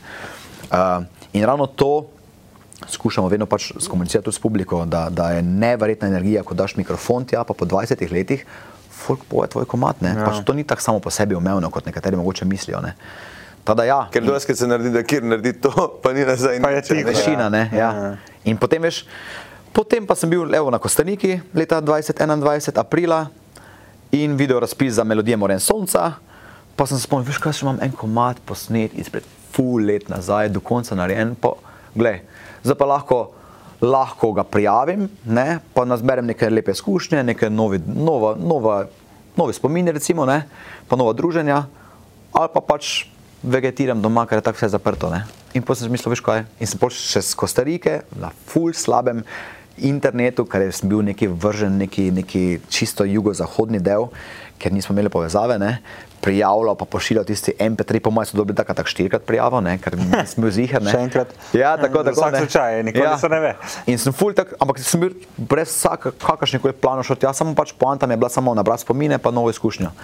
Uh, 0.72 1.04
in 1.34 1.46
ravno 1.46 1.68
to 1.68 2.08
skušamo 2.88 3.28
vedno 3.28 3.46
pač 3.46 3.72
skomunicirati 3.80 4.26
tudi 4.26 4.36
s 4.36 4.40
publiko, 4.40 4.86
da, 4.86 5.08
da 5.10 5.32
je 5.32 5.42
neverjetna 5.42 6.08
energija, 6.08 6.44
ko 6.44 6.54
daš 6.54 6.76
mikrofon 6.76 7.26
tja, 7.26 7.44
pa 7.44 7.54
po 7.54 7.66
20 7.66 8.12
letih, 8.12 8.46
folk 8.92 9.24
poje 9.30 9.50
tvoj 9.50 9.66
komat. 9.66 10.02
Ja. 10.02 10.26
Pač 10.26 10.44
to 10.46 10.54
ni 10.54 10.64
tako 10.64 10.82
samo 10.82 11.00
po 11.00 11.10
sebi 11.10 11.36
umevno, 11.36 11.70
kot 11.70 11.86
nekateri 11.86 12.18
mogoče 12.18 12.46
mislijo. 12.46 12.82
Ne. 12.82 12.96
Tada, 13.64 13.86
ja, 13.86 14.00
ker 14.14 14.24
doskrat 14.26 14.58
se 14.58 14.68
naredi, 14.68 14.92
da 14.94 15.04
kjer 15.04 15.26
naredi 15.26 15.54
to, 15.62 15.72
pa 16.04 16.14
ni 16.16 16.26
nazaj. 16.26 16.62
Pa 16.64 16.72
je 16.74 16.86
tiho. 16.90 17.08
Vešina, 17.08 17.50
ne? 17.54 17.70
Ja. 17.74 17.90
Ja. 17.94 18.14
In 18.50 18.58
potem 18.58 18.82
veš, 18.84 19.04
potem 19.76 20.08
pa 20.08 20.16
sem 20.18 20.32
bil 20.32 20.48
evo, 20.56 20.72
na 20.74 20.80
Kostaniki 20.82 21.40
leta 21.54 21.82
2021, 21.82 22.80
aprila 22.80 23.26
in 24.16 24.38
videl 24.40 24.62
razpis 24.64 24.98
za 24.98 25.04
melodije 25.04 25.38
Moren 25.38 25.60
Sonca. 25.60 26.12
Pa 26.76 26.88
sem 26.88 26.98
se 26.98 27.06
spomnil, 27.06 27.28
veš, 27.28 27.42
kaj 27.44 27.60
še 27.60 27.66
imam 27.68 27.82
en 27.84 27.92
komat 27.94 28.40
posnet 28.48 28.96
izpred 28.98 29.28
full 29.54 29.84
let 29.86 30.08
nazaj, 30.10 30.50
do 30.54 30.64
konca 30.64 30.96
narejen. 30.96 31.36
Pa, 31.36 31.54
glej, 31.98 32.22
zdaj 32.64 32.78
pa 32.80 32.88
lahko, 32.88 33.20
lahko 33.82 34.32
ga 34.34 34.44
prijavim, 34.44 35.08
ne? 35.26 35.60
pa 35.74 35.86
nazberem 35.86 36.26
neke 36.26 36.50
lepe 36.50 36.72
izkušnje, 36.72 37.24
neke 37.24 37.50
novi, 37.50 37.82
nova, 37.86 38.36
nova, 38.40 38.86
nove 39.38 39.54
spomine, 39.54 39.92
recimo, 39.96 40.26
ne? 40.26 40.44
pa 40.88 40.96
nova 41.00 41.14
druženja, 41.14 41.64
ali 42.34 42.50
pa 42.54 42.62
pač 42.62 43.08
vegetiram 43.44 44.02
doma, 44.02 44.26
ker 44.28 44.40
je 44.40 44.48
tako 44.50 44.62
vse 44.62 44.74
zaprto. 44.76 45.10
Ne? 45.14 45.24
In 45.54 45.64
potem 45.64 45.88
sem 45.88 45.94
mislil, 45.94 46.14
veš 46.14 46.24
kaj, 46.26 46.44
in 46.60 46.70
sem 46.70 46.82
pol 46.82 46.92
še 46.94 47.24
z 47.24 47.38
Kostarike 47.40 48.02
na 48.20 48.34
full 48.50 48.76
slabem 48.76 49.24
internetu, 49.80 50.44
ker 50.44 50.68
sem 50.76 50.92
bil 50.92 51.02
neki 51.08 51.30
vržen, 51.32 51.80
neki, 51.80 52.10
neki 52.12 52.44
čisto 52.68 53.08
jugozahodni 53.08 53.80
del, 53.80 54.10
ker 54.60 54.74
nismo 54.76 54.92
imeli 54.92 55.08
povezave, 55.08 55.56
ne, 55.56 55.78
prijavljal 56.20 56.76
pa 56.76 56.84
pošiljal 56.86 57.24
tisti 57.24 57.54
MP3, 57.56 58.02
po 58.04 58.12
mojem 58.12 58.28
so 58.28 58.38
dobili 58.38 58.58
tako 58.58 58.76
tak 58.76 58.90
štirikrat 58.92 59.24
prijavo, 59.24 59.62
ne, 59.64 59.78
ker 59.80 59.96
nisem 59.96 60.44
bil 60.44 60.52
ziher. 60.52 60.84
ne. 60.84 60.92
Še 60.96 61.04
enkrat? 61.08 61.32
Ja, 61.56 61.78
tako, 61.80 62.04
tako. 62.04 62.20
vsak 62.20 62.38
slučaj, 62.44 62.82
nikoli 62.84 63.14
se 63.22 63.30
ne 63.32 63.40
ve. 63.40 63.54
In 63.88 64.02
sem 64.02 64.16
full 64.16 64.36
tak, 64.36 64.52
ampak 64.60 64.84
sem 64.84 65.00
bil 65.00 65.16
brez 65.38 65.72
vsake, 65.72 66.12
kakršne 66.20 66.60
koli 66.60 66.76
planov 66.76 67.08
šel 67.08 67.22
tja, 67.24 67.32
samo 67.38 67.56
pač 67.56 67.72
poanta 67.72 68.08
mi 68.08 68.18
je 68.18 68.22
bila 68.26 68.32
samo 68.34 68.52
nabrati 68.58 68.84
spomine, 68.84 69.18
pa 69.18 69.32
novo 69.32 69.54
izkušnjo. 69.56 69.96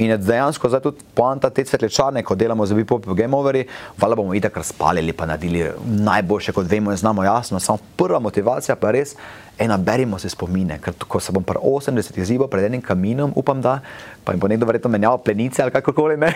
In 0.00 0.10
je 0.10 0.16
dejansko 0.16 0.68
zdaj 0.68 0.80
tudi 0.80 1.04
poanta 1.14 1.50
te 1.52 1.64
svetlečarne, 1.64 2.22
ko 2.24 2.34
delamo 2.34 2.66
za 2.66 2.74
Bipop 2.74 3.04
Game 3.16 3.36
Overi, 3.36 3.66
valjda 4.00 4.16
bomo 4.16 4.34
itak 4.34 4.56
razpalili, 4.56 5.12
pa 5.12 5.26
naredili 5.26 5.66
najboljše, 5.84 6.52
kot 6.56 6.70
vemo 6.70 6.90
in 6.90 6.96
znamo 6.96 7.24
jasno, 7.24 7.60
samo 7.60 7.78
prva 7.96 8.18
motivacija 8.18 8.76
pa 8.80 8.90
res 8.96 9.14
ena 9.60 9.76
berimo 9.76 10.18
si 10.18 10.28
spomine, 10.32 10.78
ker 10.80 10.94
ko 11.04 11.20
se 11.20 11.32
bom 11.36 11.44
pri 11.44 11.60
80 11.60 12.16
izzival 12.18 12.48
pred 12.48 12.64
enim 12.64 12.80
kaminom, 12.80 13.32
upam, 13.36 13.60
da 13.60 13.80
pa 14.24 14.32
jim 14.32 14.40
bo 14.40 14.48
nekdo 14.48 14.66
verjetno 14.66 14.90
menjal 14.90 15.18
plenice 15.20 15.62
ali 15.62 15.74
kakorkoli, 15.74 16.16
ne, 16.16 16.32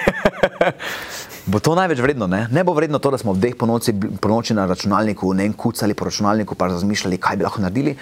bo 1.50 1.58
to 1.58 1.72
največ 1.74 2.04
vredno, 2.04 2.28
ne? 2.28 2.44
ne 2.52 2.64
bo 2.64 2.76
vredno 2.76 3.00
to, 3.00 3.14
da 3.14 3.18
smo 3.18 3.32
v 3.32 3.40
dveh 3.40 3.56
po 3.56 3.66
noči, 3.66 3.96
po 4.20 4.28
noči 4.28 4.54
na 4.54 4.68
računalniku, 4.68 5.32
ne 5.32 5.48
kucali 5.56 5.96
po 5.96 6.04
računalniku, 6.10 6.54
pa 6.54 6.68
razmišljali, 6.68 7.16
kaj 7.16 7.40
bi 7.40 7.48
lahko 7.48 7.64
naredili, 7.64 7.96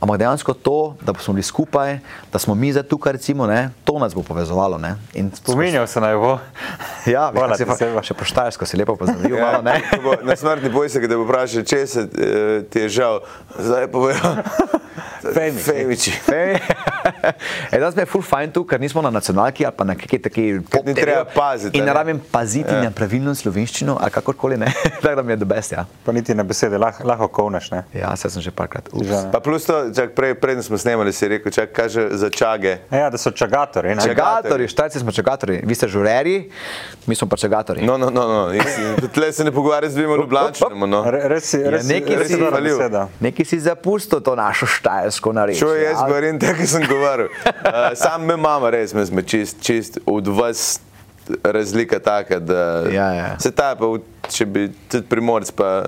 ampak 0.00 0.18
dejansko 0.18 0.54
to, 0.54 0.94
da 1.02 1.14
smo 1.18 1.34
bili 1.34 1.42
skupaj, 1.42 1.98
da 2.32 2.38
smo 2.38 2.54
mi 2.54 2.72
zdaj 2.72 2.82
tukaj, 2.82 3.12
recimo, 3.12 3.46
ne, 3.46 3.70
to 3.84 3.98
nas 3.98 4.14
bo 4.14 4.22
povezovalo. 4.22 4.78
Ne? 4.78 4.96
In 5.14 5.30
Spominjal 5.34 5.86
se 5.86 6.00
naj 6.00 6.16
bo. 6.16 6.38
Ja, 7.06 7.30
Hvala 7.34 7.54
veš, 7.54 7.58
ti, 7.58 7.64
pa, 7.64 7.76
Seba. 7.78 8.02
še 8.02 8.14
poštajersko 8.18 8.66
si 8.66 8.76
lepo 8.76 8.96
pozdravil, 8.98 9.38
malo, 9.38 9.62
ne? 9.62 9.78
Ko 9.90 10.02
bo 10.02 10.16
Na 10.26 10.34
smrtni 10.36 10.72
boj 10.74 10.90
se, 10.90 11.00
da 11.06 11.14
bo 11.14 11.22
vprašal, 11.22 11.62
če 11.62 11.86
se 11.86 12.02
eh, 12.02 12.64
ti 12.66 12.82
je 12.82 12.88
žal, 12.98 13.20
zdaj 13.54 13.86
pa 13.92 13.98
bojo. 13.98 14.34
Femiči. 15.28 15.62
Femiči. 15.62 16.12
e, 17.72 17.78
danes 17.78 17.94
mi 17.94 18.02
je 18.02 18.06
full 18.06 18.22
fajn 18.22 18.50
tu, 18.50 18.64
ker 18.64 18.80
nismo 18.80 19.00
na 19.00 19.10
nacionalki 19.10 19.62
ali 19.62 19.74
pa 19.74 19.84
na 19.84 19.94
neki 19.94 20.18
taki 20.20 20.42
Ker 20.42 20.54
ni 20.54 20.60
pop 20.62 20.86
treba 20.96 21.24
paziti, 21.26 21.78
In 21.78 21.82
a 21.82 21.84
ne 21.84 21.90
ne? 21.90 21.94
rabim 21.94 22.20
paziti 22.22 22.68
Ja. 22.68 22.82
na 22.82 22.90
pravilno 22.90 23.32
slovenščino 23.32 23.96
ali 23.96 24.10
kakorkoli 24.10 24.56
ne. 24.56 24.72
Tako 25.02 25.14
da 25.14 25.22
mi 25.22 25.32
je 25.32 25.36
do 25.36 25.44
best, 25.46 25.72
ja. 25.72 25.86
Pa 26.04 26.12
niti 26.12 26.34
na 26.34 26.42
besede, 26.42 26.78
lah, 26.78 27.00
lahko 27.02 27.28
kovneš. 27.30 27.70
Ne? 27.70 27.84
Ja, 27.92 28.16
se 28.16 28.30
sem 28.30 28.42
že 28.42 28.50
parkrat. 28.52 28.88
Že- 28.92 29.30
Pa 29.32 29.40
plus 29.40 29.64
to, 29.64 29.90
čak 29.90 30.12
prej, 30.12 30.34
preden 30.36 30.62
smo 30.62 30.76
snemali, 30.76 31.12
si 31.12 31.28
rekel, 31.28 31.50
čak 31.50 31.72
kaže 31.72 32.08
za 32.12 32.30
čage. 32.30 32.76
Ja, 32.88 33.08
da 33.08 33.16
so 33.16 33.30
čagatori. 33.30 33.88
ne? 33.90 34.02
Čagatori, 34.02 34.66
štajci 34.66 34.98
smo 34.98 35.10
čagatori, 35.10 35.60
vi 35.60 35.74
ste 35.74 35.86
žureri, 35.86 36.50
mi 37.06 37.14
smo 37.14 37.26
pa 37.26 37.36
čagatori. 37.36 37.82
No, 37.82 37.96
no, 37.96 38.10
no, 38.10 38.24
no. 38.24 38.52
in- 38.52 38.62
Tle 39.14 39.32
se 39.32 39.42
ne 39.42 39.50
pogovarjaj 39.50 39.90
z 39.90 39.94
dvima 39.94 40.16
ljubljančanima, 40.16 40.86
no. 40.86 41.04
Re- 41.06 41.28
Res 41.28 41.44
si, 41.46 41.58
res, 41.58 41.82
Ja, 41.82 41.94
nekaj 41.94 42.16
res 42.16 42.26
si 42.26 42.34
si 42.34 42.38
dobra 42.38 42.50
falil. 42.52 42.76
beseda. 42.76 43.08
Neki 43.20 43.44
si 43.44 43.56
zapustil 43.58 44.20
to 44.20 44.34
našo 44.34 44.66
štajersko 44.66 45.15
narečje. 45.32 45.60
Čo 45.60 45.74
jaz 45.74 45.96
ali? 45.96 46.08
govorim, 46.08 46.38
tako 46.38 46.66
sem 46.66 46.82
govoril. 46.84 47.26
Uh, 47.26 47.50
sam 48.02 48.24
me 48.24 48.36
mama 48.36 48.70
res, 48.70 48.92
me 48.92 49.02
smo 49.02 49.22
čist, 49.22 49.56
čist 49.60 49.98
od 50.06 50.26
vas 50.28 50.80
razlika 51.42 51.98
taka, 51.98 52.38
da 52.38 52.84
Ja, 52.86 53.08
ja. 53.12 53.38
se 53.38 53.50
ta 53.50 53.74
pa, 53.74 53.86
če 54.28 54.46
bi 54.46 54.68
tudi 54.88 55.06
primorc 55.06 55.50
pa 55.50 55.84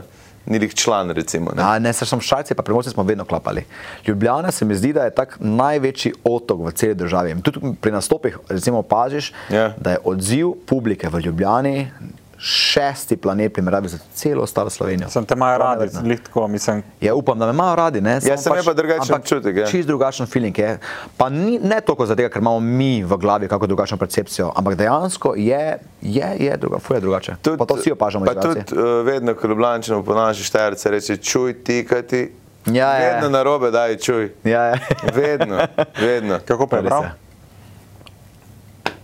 ni 0.46 0.58
lih 0.58 0.74
član, 0.74 1.10
recimo. 1.10 1.52
Ne? 1.52 1.62
A, 1.62 1.78
ne, 1.78 1.92
se 1.92 2.06
sem 2.06 2.20
štajci, 2.20 2.54
pa 2.54 2.62
primorci 2.62 2.90
smo 2.90 3.02
vedno 3.02 3.24
klapali. 3.24 3.64
Ljubljana 4.06 4.50
se 4.50 4.64
mi 4.64 4.74
zdi, 4.74 4.92
da 4.92 5.04
je 5.04 5.12
tak 5.12 5.36
največji 5.38 6.12
otok 6.24 6.60
v 6.60 6.72
celi 6.72 6.94
državi. 6.94 7.36
Tudi 7.42 7.74
pri 7.76 7.92
nastopih, 7.92 8.38
recimo, 8.48 8.78
opaziš, 8.78 9.32
Ja. 9.50 9.74
da 9.76 9.90
je 9.90 9.98
odziv 10.04 10.54
publike 10.66 11.08
v 11.08 11.20
Ljubljani 11.20 11.90
šesti 12.38 13.16
planet, 13.16 13.52
primerjavi 13.52 13.88
za 13.88 13.98
celo 14.14 14.42
ostalo 14.42 14.70
Slovenijo. 14.70 15.08
Sem 15.08 15.24
te 15.24 15.34
imajo 15.34 15.58
To 15.58 15.82
je 15.82 15.90
radi, 15.92 16.16
tako, 16.16 16.48
mislim. 16.48 16.82
Ja, 17.00 17.14
upam, 17.14 17.38
da 17.38 17.46
me 17.46 17.52
imajo 17.52 17.76
radi. 17.76 18.00
Ne? 18.00 18.20
Samo 18.20 18.36
sem 18.36 18.56
je 18.56 18.62
pa 18.64 18.74
drugačen 18.74 19.14
občutek, 19.14 19.56
ja. 19.56 19.66
Čist 19.66 19.88
drugačen 19.88 20.26
feeling 20.26 20.58
je. 20.58 20.78
Pa 21.16 21.28
ni, 21.28 21.58
ne 21.58 21.80
toliko 21.80 22.06
zato, 22.06 22.28
ker 22.28 22.42
imamo 22.42 22.60
mi 22.60 23.04
v 23.04 23.16
glavi 23.16 23.48
kako 23.48 23.66
drugačno 23.66 23.96
percepcijo, 23.96 24.52
ampak 24.56 24.74
dejansko 24.74 25.34
je, 25.36 25.78
je, 26.02 26.36
je, 26.38 26.56
druga, 26.56 26.78
fuje 26.78 27.00
drugače. 27.00 27.36
pa 27.58 27.64
to 27.64 27.74
vsi 27.74 27.92
opažamo. 27.92 28.24
Pa 28.24 28.34
tudi 28.34 28.60
uh, 28.60 29.06
vedno, 29.06 29.34
ko 29.34 29.46
Ljubljančano 29.46 30.04
po 30.04 30.14
naši 30.14 30.44
štajerce 30.44 30.90
reče, 30.90 31.16
čuj 31.16 31.64
ti, 31.64 31.86
kaj 31.88 32.02
ti. 32.02 32.32
Ja, 32.66 32.98
ja. 32.98 33.14
Vedno 33.14 33.28
na 33.28 33.42
robe 33.42 33.70
daj, 33.70 33.96
čuj. 33.96 34.32
Ja, 34.44 34.64
ja. 34.64 34.74
Vedno, 35.14 35.58
vedno. 36.00 36.38
Kako 36.46 36.66
pa 36.66 36.76
je 36.76 36.82
prav? 36.82 37.02
je. 37.02 37.10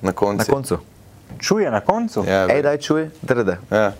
Na 0.02 0.12
koncu. 0.12 0.44
Na 0.50 0.54
koncu. 0.54 0.78
Čuje 1.44 1.68
na 1.68 1.80
koncu? 1.82 2.24
Ja, 2.24 2.46
Ej, 2.48 2.62
daj 2.62 2.78
čuj, 2.78 3.10
drde. 3.22 3.58
ja. 3.70 3.92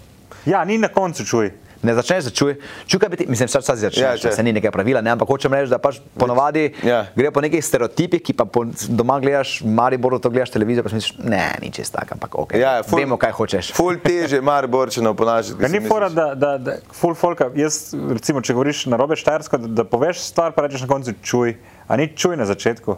Ja, 0.47 0.65
ni 0.65 0.79
na 0.79 0.89
koncu 0.89 1.25
čuj. 1.25 1.53
Ne 1.83 1.93
začneš, 1.93 2.33
čuj, 2.33 2.55
čuj, 2.87 2.97
kaj 2.97 3.09
bi 3.11 3.17
ti, 3.19 3.25
mislim, 3.27 3.45
včasih 3.47 3.77
začneš, 3.79 3.99
Ja, 3.99 4.11
ja, 4.11 4.17
če. 4.19 4.31
se 4.33 4.43
ni 4.43 4.53
nekaj 4.53 4.71
pravila, 4.71 5.01
ne, 5.01 5.11
ampak 5.11 5.29
hočem 5.29 5.53
reči, 5.53 5.69
da 5.69 5.77
pač 5.77 5.99
ponovadi 6.15 6.73
Ja. 6.83 7.03
gre 7.15 7.29
po 7.31 7.41
nekih 7.41 7.61
stereotipih, 7.61 8.23
ki 8.23 8.33
pa 8.33 8.47
po, 8.47 8.63
doma 8.89 9.19
gledaš, 9.21 9.61
Mariboru 9.63 10.17
to 10.19 10.31
gledaš 10.31 10.49
televizijo, 10.51 10.81
pa 10.81 10.89
si 10.89 10.95
misliš, 10.95 11.19
ne, 11.21 11.59
ni 11.61 11.69
čest 11.71 11.93
tak, 11.93 12.09
ampak 12.11 12.33
ok, 12.35 12.55
Ja, 12.55 12.81
ful- 12.81 12.99
vemo, 12.99 13.19
kaj 13.19 13.33
hočeš. 13.33 13.73
Ful 13.73 13.99
teže, 13.99 14.41
mar 14.41 14.65
borčeno 14.67 15.13
ponašati. 15.13 15.61
Ja, 15.61 15.69
ni 15.71 15.83
fora, 15.83 16.09
da, 16.09 16.31
da, 16.35 16.55
da 16.59 16.79
full 16.91 17.13
folka, 17.15 17.51
jaz 17.55 17.93
recimo, 17.93 18.41
če 18.41 18.55
govoriš 18.55 18.87
na 18.87 18.97
robe 18.97 19.13
štajersko, 19.15 19.59
da, 19.59 19.69
da 19.69 19.85
poveš 19.87 20.25
stvar, 20.25 20.53
pa 20.53 20.65
rečeš 20.65 20.81
na 20.81 20.89
koncu 20.89 21.13
čuj, 21.23 21.53
a 21.85 21.97
ni 21.97 22.09
čuj 22.09 22.37
na 22.37 22.47
začetku. 22.47 22.97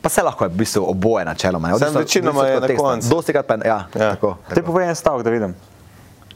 Pa 0.00 0.08
se 0.08 0.22
lahko 0.22 0.44
je 0.44 0.48
v 0.48 0.56
bistvu 0.56 0.84
oboje 0.84 1.24
načeloma. 1.24 1.68
ne, 1.68 1.74
Samo 1.74 1.84
odvisno- 1.86 2.00
večinoma 2.00 2.40
odvisno 2.40 2.64
je 2.64 2.68
na 2.68 2.76
koncu. 2.78 3.08
Dosti 3.08 3.32
krat 3.32 3.46
pa 3.46 3.54
ja, 3.54 3.60
Ja. 3.64 3.78
ja. 3.96 4.10
tako. 4.10 4.36
Te 4.44 4.54
tako. 4.54 4.66
povej 4.66 4.88
en 4.88 4.94
stavek, 4.94 5.22
da 5.22 5.30
vidim. 5.30 5.54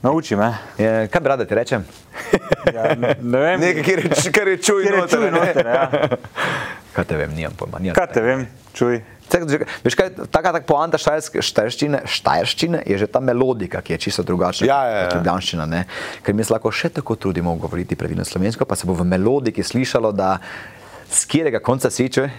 Nauči 0.02 0.36
me. 0.36 0.54
Je, 0.78 1.08
kaj 1.08 1.20
bi 1.20 1.28
rad, 1.28 1.38
da 1.38 1.44
ti 1.44 1.54
rečem? 1.54 1.84
Ja, 2.68 2.94
ne 2.94 3.16
ne 3.22 3.38
vem. 3.40 3.60
Nekaj, 3.60 3.82
kjer 3.84 4.00
kar 4.32 4.48
je 4.48 4.56
čuj 4.58 4.82
Kjer 4.82 4.94
je 4.94 5.00
noter, 5.00 5.18
čuj 5.18 5.24
ne? 5.24 5.30
noter, 5.32 5.66
ja. 5.66 5.90
kaj 6.94 7.04
te 7.04 7.16
vem, 7.16 7.30
nimam 7.32 7.52
pojma. 7.54 7.78
Nimam 7.78 7.94
Kaj 7.94 8.06
te 8.08 8.20
vem, 8.20 8.46
čuj. 8.72 9.02
Veš 9.82 9.94
kaj, 9.94 10.10
taka 10.30 10.52
tak 10.52 10.66
poanta 10.66 10.94
štajerske- 10.96 11.42
štajerščine, 11.42 12.00
štajerščine 12.06 12.82
je 12.86 12.98
že 12.98 13.06
ta 13.06 13.18
melodika, 13.20 13.80
ki 13.80 13.92
je 13.92 13.98
čisto 13.98 14.22
drugačna 14.22 14.66
Ja, 14.66 14.78
ja, 14.84 14.90
ja. 14.92 15.04
kot 15.04 15.14
ljubljanščina. 15.16 15.66
Ne? 15.66 15.84
Ker 16.22 16.34
mi 16.34 16.44
se 16.44 16.52
lahko 16.52 16.70
še 16.70 16.88
tako 16.90 17.16
trudimo 17.16 17.54
govoriti 17.56 17.94
pravilno 17.94 18.22
slovensko, 18.22 18.62
pa 18.62 18.74
se 18.74 18.86
bo 18.86 18.94
v 18.94 19.02
melodiki 19.04 19.62
slišalo, 19.62 20.12
da 20.12 20.38
z 21.08 21.24
katerega 21.24 21.58
konca 21.60 21.90
si 21.90 22.06
čuje. 22.08 22.30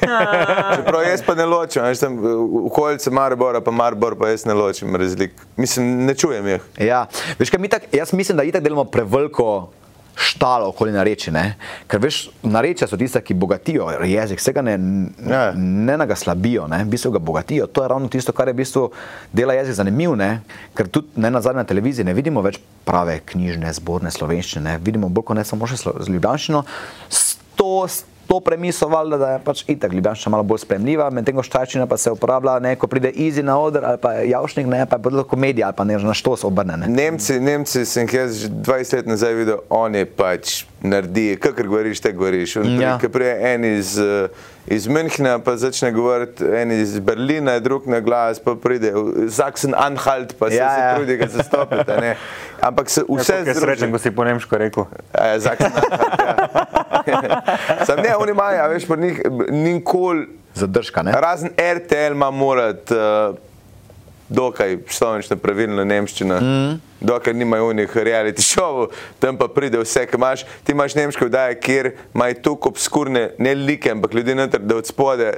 Čeprav 0.76 1.02
jaz 1.02 1.22
pa 1.22 1.34
ne 1.34 1.46
ločim, 1.46 1.82
veš, 1.82 2.00
tam 2.00 2.16
v 2.16 2.34
okolici 2.64 3.10
Maribora, 3.10 3.60
pa 3.60 3.70
Maribor 3.70 4.16
pa 4.16 4.28
jaz 4.28 4.44
ne 4.44 4.54
ločim 4.54 4.96
razlik. 4.96 5.32
Mislim, 5.56 6.04
ne 6.04 6.14
čujem 6.14 6.46
jih. 6.48 6.62
Ja, 6.80 7.06
veš 7.38 7.50
kaj, 7.50 7.60
mi 7.60 7.68
tak, 7.68 7.88
jaz 7.92 8.12
mislim, 8.12 8.36
da 8.36 8.44
itak 8.44 8.62
delamo 8.62 8.84
preveliko 8.86 9.70
štalo 10.16 10.68
okoli 10.68 10.92
nareči, 10.92 11.28
ne? 11.30 11.58
ker 11.86 12.00
veš, 12.00 12.22
narečja 12.42 12.86
so 12.88 12.96
tiste, 12.96 13.20
ki 13.20 13.34
bogatijo 13.34 13.90
jezik, 14.02 14.40
vsega 14.40 14.62
ne, 14.62 14.76
Ja. 15.22 15.50
ne, 15.52 15.92
ne 15.94 16.06
ga 16.06 16.16
slabijo, 16.16 16.64
ne? 16.66 16.78
v 16.78 16.88
bistvu 16.88 17.10
ga 17.12 17.20
bogatijo. 17.20 17.66
To 17.66 17.82
je 17.82 17.88
ravno 17.88 18.08
tisto, 18.08 18.32
kar 18.32 18.48
je 18.48 18.54
v 18.54 18.62
bistvu 18.62 18.86
dela 19.30 19.52
jezik 19.52 19.74
zanimiv, 19.74 20.14
ne? 20.16 20.40
ker 20.72 20.88
tudi 20.88 21.12
ne 21.16 21.28
na 21.30 21.40
zadnji 21.40 21.60
na 21.60 21.64
televiziji 21.64 22.04
ne 22.04 22.14
vidimo 22.14 22.40
več 22.40 22.56
prave 22.84 23.18
knjižne, 23.26 23.68
zborne 23.74 24.08
slovenščine, 24.10 24.64
ne? 24.64 24.78
vidimo 24.78 25.10
bolj 25.10 25.24
kot 25.24 25.36
ne 25.36 25.44
samo 25.44 25.68
še 25.68 25.76
slo- 25.76 25.98
z 26.00 26.08
ljubljanščino. 26.08 26.64
S 27.10 27.36
to, 28.26 28.40
premiso 28.40 28.88
valjda, 28.88 29.18
da 29.18 29.30
je 29.30 29.40
pač 29.44 29.64
itak 29.68 29.92
ljubljanščina 29.92 30.30
malo 30.30 30.42
bolj 30.42 30.64
spremljiva, 30.64 31.10
medtem 31.10 31.36
ko 31.36 31.42
štajčina 31.46 31.86
pa 31.86 31.96
se 31.96 32.10
uporablja, 32.10 32.58
ne, 32.62 32.76
ko 32.76 32.86
pride 32.90 33.12
Easy 33.12 33.42
na 33.42 33.58
oder 33.60 33.84
ali 33.84 34.00
pa 34.02 34.12
javšnik, 34.26 34.66
ne, 34.66 34.84
pa 34.86 34.96
je 34.96 35.04
bolj 35.06 35.22
komedija 35.30 35.70
ali 35.70 35.76
pa 35.76 35.84
ne, 35.84 35.98
na 35.98 36.14
što 36.14 36.36
se 36.36 36.46
obrne. 36.46 36.76
Ne? 36.76 36.88
Nemci, 36.88 37.40
Nemci 37.40 37.84
sem 37.84 38.06
jih 38.06 38.14
jaz 38.14 38.40
že 38.42 38.48
20 38.48 38.96
let 38.96 39.06
nazaj 39.06 39.34
videl, 39.34 39.62
oni 39.70 40.04
pač 40.04 40.64
naredi, 40.80 41.36
kakor 41.36 41.66
govoriš, 41.66 42.00
te 42.00 42.12
govoriš. 42.12 42.56
On 42.56 42.80
Ja. 42.80 42.98
Ki 42.98 43.08
prije 43.08 43.54
en 43.54 43.64
iz, 43.66 43.98
eh, 43.98 44.28
iz 44.68 44.86
Münchna, 44.86 45.38
pa 45.38 45.56
začne 45.56 45.92
govoriti 45.92 46.44
en 46.46 46.72
iz 46.72 46.98
Berlina, 46.98 47.58
drug 47.58 47.86
na 47.86 48.00
glas, 48.00 48.38
pa 48.38 48.54
pride 48.54 48.92
Sachsen 49.30 49.74
Anhalt, 49.76 50.34
pa 50.34 50.50
se, 50.50 50.56
Ja, 50.56 50.74
se 50.74 50.80
ja. 50.80 50.94
trudi 50.94 51.16
ga 51.16 51.26
zastopiti. 51.28 51.92
a 51.92 52.00
ne. 52.00 52.16
Ampak 52.60 52.90
se 52.90 53.02
vse 53.02 53.22
Vse 53.34 53.42
je 53.46 53.54
srečen, 53.54 53.92
ko 53.92 53.98
si 53.98 54.10
po 54.10 54.24
nemško 54.24 54.58
rekel. 54.58 54.84
A 55.12 55.26
Ja, 55.26 55.40
Sachsen 55.40 55.66
Anhalt, 55.66 56.20
ja. 57.06 57.42
Sam 57.86 57.96
ne, 57.98 58.16
oni 58.16 58.30
imajo, 58.30 58.68
veš, 58.68 58.86
pa 58.86 58.96
njih 58.96 59.20
nikoli, 59.50 60.26
Zadržka, 60.54 61.02
ne? 61.02 61.12
razen 61.12 61.50
RTL 61.58 62.12
ima 62.12 62.30
morat 62.30 62.90
uh, 62.90 63.36
dokaj 64.28 64.78
slovenčno 64.88 65.36
pravilno 65.36 65.84
nemščino. 65.84 66.40
Mm. 66.40 66.80
Dokaj 67.00 67.34
nimajo 67.34 67.68
unih 67.68 67.96
reality 67.96 68.42
šovov, 68.42 68.88
tam 69.18 69.36
pa 69.36 69.48
pride 69.48 69.78
vse, 69.78 70.06
kar 70.06 70.18
imaš. 70.18 70.46
Ti 70.64 70.72
imaš 70.72 70.94
nemške 70.94 71.28
vdaje, 71.28 71.60
kjer 71.60 71.90
imajo 72.14 72.34
tako 72.42 72.68
obskurne, 72.68 73.30
ne 73.38 73.54
like, 73.54 73.90
ampak 73.90 74.14
ljudi 74.14 74.34
noter, 74.34 74.60
da 74.60 74.76
od 74.76 74.86
spode 74.86 75.32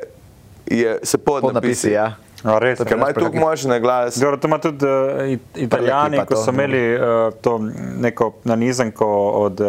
je 0.66 0.98
se 1.02 1.18
podnapisi. 1.18 1.50
Podnapisi, 1.52 1.90
ja. 1.90 2.14
A, 2.44 2.58
res, 2.62 2.78
Ker 2.78 2.96
imajo 2.96 3.12
tako 3.18 3.36
močen 3.36 3.74
glas. 3.82 4.16
Dobro, 4.16 4.36
to 4.36 4.46
ima 4.48 4.58
tudi 4.58 4.86
uh, 4.86 5.26
it- 5.32 5.56
italijani, 5.56 6.20
ko 6.26 6.36
so 6.36 6.52
imeli 6.54 6.94
uh, 6.94 7.00
to 7.42 7.58
neko 7.98 8.32
nanizanko 8.44 9.08
od 9.30 9.60
uh, 9.60 9.68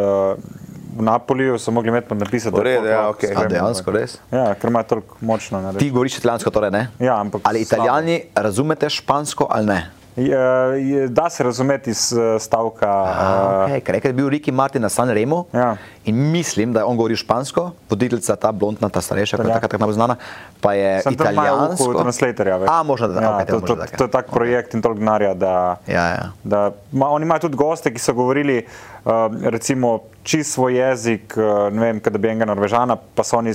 v 1.00 1.02
Napoliju, 1.02 1.56
so 1.56 1.72
mogli 1.72 1.90
imeti 1.90 2.08
podnapisati. 2.08 2.56
V 2.56 2.60
redu, 2.62 2.88
ja, 2.88 3.10
okej. 3.10 3.32
A 3.34 3.48
dejansko 3.48 3.92
res? 3.92 4.18
Ja, 4.30 4.52
ker 4.54 4.70
ima 4.70 4.84
toliko 4.84 5.16
močno 5.22 5.74
Ti 5.74 5.88
govoriš 5.90 6.18
italijansko, 6.18 6.50
torej 6.50 6.72
ne? 6.72 6.88
Ja, 7.00 7.16
ampak 7.18 7.42
Ali 7.44 7.62
italijani 7.62 8.22
razumete 8.36 8.90
špansko 8.90 9.48
ali 9.50 9.66
ne? 9.66 9.80
Je, 10.18 10.40
je, 10.82 11.08
da 11.08 11.30
se 11.30 11.44
razumeti 11.44 11.90
iz 11.90 12.12
eh, 12.12 12.40
stavka. 12.40 12.90
A, 12.90 13.16
Uh, 13.60 13.72
okay, 13.72 13.80
ker 13.82 14.06
je 14.06 14.14
bil 14.14 14.28
Ricky 14.28 14.52
Martin 14.52 14.82
na 14.82 14.90
San 14.90 15.10
Remo 15.10 15.46
Ja. 15.54 15.76
in 16.06 16.32
mislim, 16.32 16.74
da 16.74 16.80
je 16.80 16.86
on 16.86 16.98
govoril 16.98 17.16
špansko, 17.16 17.72
voditeljica 17.90 18.36
ta 18.36 18.52
blondna, 18.52 18.90
ta 18.90 19.02
starejša, 19.02 19.38
kot 19.38 19.46
je 19.46 19.50
Ja. 19.50 19.54
taka 19.54 19.68
tako 19.68 19.80
najbolj 19.80 19.94
znana, 19.94 20.16
pa 20.60 20.74
je 20.74 21.02
sem 21.02 21.16
tam 21.16 21.36
malo 21.36 21.48
v 21.48 21.56
italijansko. 21.56 21.94
translatorja. 21.96 22.58
veš. 22.58 22.70
A, 22.70 22.84
možno 22.84 23.08
da, 23.08 23.22
ja, 23.22 23.30
okay, 23.30 23.48
to, 23.48 23.60
to, 23.62 23.76
to 23.88 24.04
je 24.04 24.12
tak 24.12 24.26
projekt 24.28 24.74
in 24.74 24.82
toliko 24.82 25.00
denarja, 25.00 25.34
da, 25.34 25.78
Ja, 25.88 26.06
ja. 26.10 26.26
da 26.44 26.72
ma, 26.92 27.08
oni 27.08 27.24
imajo 27.24 27.40
tudi 27.40 27.56
goste, 27.56 27.88
ki 27.88 28.00
so 28.00 28.14
govorili 28.14 28.58
uh, 28.60 28.99
recimo 29.42 30.00
čist 30.24 30.54
svoj 30.54 30.76
jezik, 30.78 31.34
uh, 31.38 31.74
ne 31.74 31.82
vem, 31.82 32.00
kada 32.00 32.18
bi 32.18 32.28
enega 32.28 32.46
Norvežana, 32.46 32.96
pa 33.16 33.24
so 33.24 33.38
oni 33.38 33.54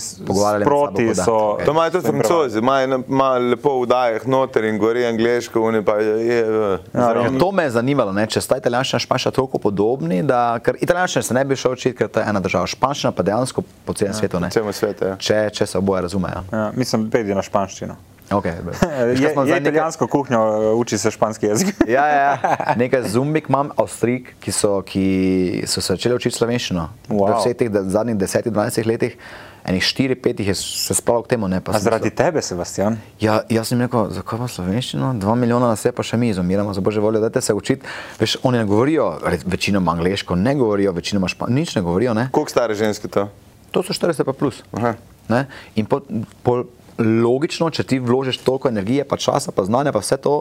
da. 1.14 1.24
so. 1.24 1.36
To 1.64 1.70
imajo 1.70 1.90
tudi 1.90 2.08
francozi, 2.08 2.58
imajo 2.58 3.00
imajo 3.08 3.42
lepo 3.50 3.74
v 3.82 3.86
dajah 3.86 4.26
noter 4.26 4.64
in 4.64 4.78
gori 4.78 5.06
angliško, 5.06 5.62
oni 5.62 5.84
pa 5.84 5.98
je. 6.00 6.16
je, 6.26 6.38
je 6.38 6.78
Ja, 6.94 7.30
to 7.38 7.52
me 7.52 7.62
je 7.68 7.70
zanimalo, 7.70 8.12
ne? 8.12 8.26
če 8.26 8.40
sta 8.40 8.58
italijanščina 8.58 8.98
in 8.98 9.04
španščina 9.06 9.34
toliko 9.36 9.60
podobni, 9.62 10.22
da, 10.22 10.58
ker 10.64 10.78
italijanščina 10.80 11.22
se 11.22 11.34
ne 11.34 11.44
bi 11.44 11.56
šel 11.56 11.76
učiti, 11.76 11.96
ker 11.98 12.10
to 12.10 12.22
je 12.22 12.32
ena 12.32 12.40
država, 12.40 12.66
španščina 12.70 13.12
pa 13.12 13.22
dejansko 13.22 13.62
po 13.84 13.94
celem 13.94 14.16
svetu 14.16 14.40
ne. 14.42 14.50
Po 14.50 14.58
celem 14.58 14.72
svetu, 14.72 15.12
ja. 15.12 15.20
Če, 15.20 15.38
če 15.54 15.66
se 15.70 15.78
oboje 15.78 16.06
razumejo. 16.08 16.44
Ja, 16.52 16.70
mislim, 16.76 17.06
pejdi 17.12 17.36
na 17.36 17.44
španščino. 17.46 17.96
Okay, 18.30 18.52
Je, 19.20 19.50
je 19.50 19.56
italijansko 19.60 20.06
kuhinjo, 20.06 20.72
uh, 20.72 20.80
uči 20.80 20.98
se 20.98 21.10
španski 21.10 21.46
jezik. 21.46 21.74
Ja, 21.88 22.06
ja, 22.08 22.20
ja. 22.22 22.56
nekaj 22.80 23.08
zumbik 23.08 23.48
imam, 23.48 23.70
avstrijk, 23.76 24.34
ki 24.40 24.52
so, 24.52 24.80
ki 24.82 25.64
so 25.66 25.80
se 25.80 25.92
začeli 25.92 26.16
učiti 26.16 26.36
slovenščino. 26.36 26.88
Wow. 27.08 27.34
V 27.34 27.40
vseh 27.42 27.56
teh 27.56 27.68
zadnjih 27.68 28.16
10-12 28.16 28.86
letih, 28.88 29.16
enih 29.64 29.82
4-5 29.84 30.40
jih 30.40 30.48
je 30.48 30.56
se 30.56 30.94
spravil 30.96 31.26
k 31.28 31.34
temu. 31.34 31.48
Ne, 31.48 31.60
zaradi 31.78 32.08
mislil- 32.08 32.16
tebe, 32.16 32.42
Sebastian? 32.42 32.96
Ja, 33.20 33.42
jaz 33.52 33.68
sem 33.68 33.80
rekel, 33.80 34.08
zakaj 34.16 34.40
pa 34.40 34.48
slovenščino? 34.48 35.12
Dva 35.20 35.34
milijona 35.36 35.72
nas 35.74 35.84
je, 35.84 35.92
pa 35.92 36.02
še 36.02 36.16
mi 36.16 36.32
izumiramo, 36.32 36.72
za 36.74 36.80
božjo 36.80 37.04
voljo, 37.04 37.20
dajte 37.20 37.44
se 37.44 37.54
učiti. 37.54 37.84
Veš, 38.20 38.38
oni 38.42 38.58
ne 38.58 38.64
govorijo 38.64 39.18
večinoma 39.44 39.92
angliško, 39.92 40.36
ne 40.36 40.54
govorijo 40.56 40.92
večinoma 40.96 41.28
špansko, 41.28 41.52
nič 41.54 41.76
ne 41.76 41.82
govorijo. 41.84 42.14
Ne? 42.16 42.28
Koliko 42.32 42.50
stare 42.50 42.74
ženske 42.74 43.08
to? 43.08 43.28
To 43.70 43.82
so 43.82 43.92
40 43.92 44.24
pa 44.24 44.32
plus. 44.32 44.62
Aha. 44.72 44.94
Ne? 45.28 45.46
In 45.76 45.86
po, 45.86 46.00
po, 46.42 46.64
logično, 46.98 47.68
če 47.74 47.84
ti 47.88 47.98
vložiš 47.98 48.38
toliko 48.44 48.68
energije, 48.70 49.04
pa 49.08 49.16
časa, 49.20 49.52
pa 49.54 49.64
znanja, 49.66 49.92
pa 49.94 50.02
vse 50.02 50.18
to, 50.22 50.34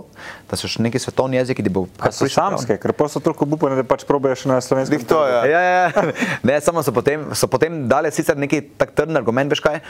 da 0.49 0.57
so 0.59 0.69
še 0.69 0.83
neki 0.85 1.01
svetovni 1.01 1.39
jeziki, 1.39 1.65
ki 1.65 1.73
bo 1.73 1.85
so 2.13 2.27
samske, 2.29 2.77
ker 2.81 2.93
pa 2.97 3.07
so 3.09 3.21
toliko 3.23 3.47
obupane, 3.47 3.77
da 3.79 3.85
pač 3.87 4.05
probejo 4.09 4.37
na 4.51 4.59
slovenskem. 4.61 5.01
Dik 5.01 5.09
to, 5.09 5.21
ja. 5.25 5.41
Ja, 5.49 5.61
ja, 5.61 5.73
ja. 5.87 6.05
Ne, 6.47 6.59
samo 6.61 6.83
so 6.85 6.93
potem, 6.93 7.25
so 7.37 7.49
potem 7.49 7.85
dali 7.89 8.11
sicer 8.13 8.37
neki 8.37 8.61
tak 8.77 8.93
trden 8.97 9.17
argument, 9.17 9.53
veš 9.53 9.63
kaj. 9.65 9.81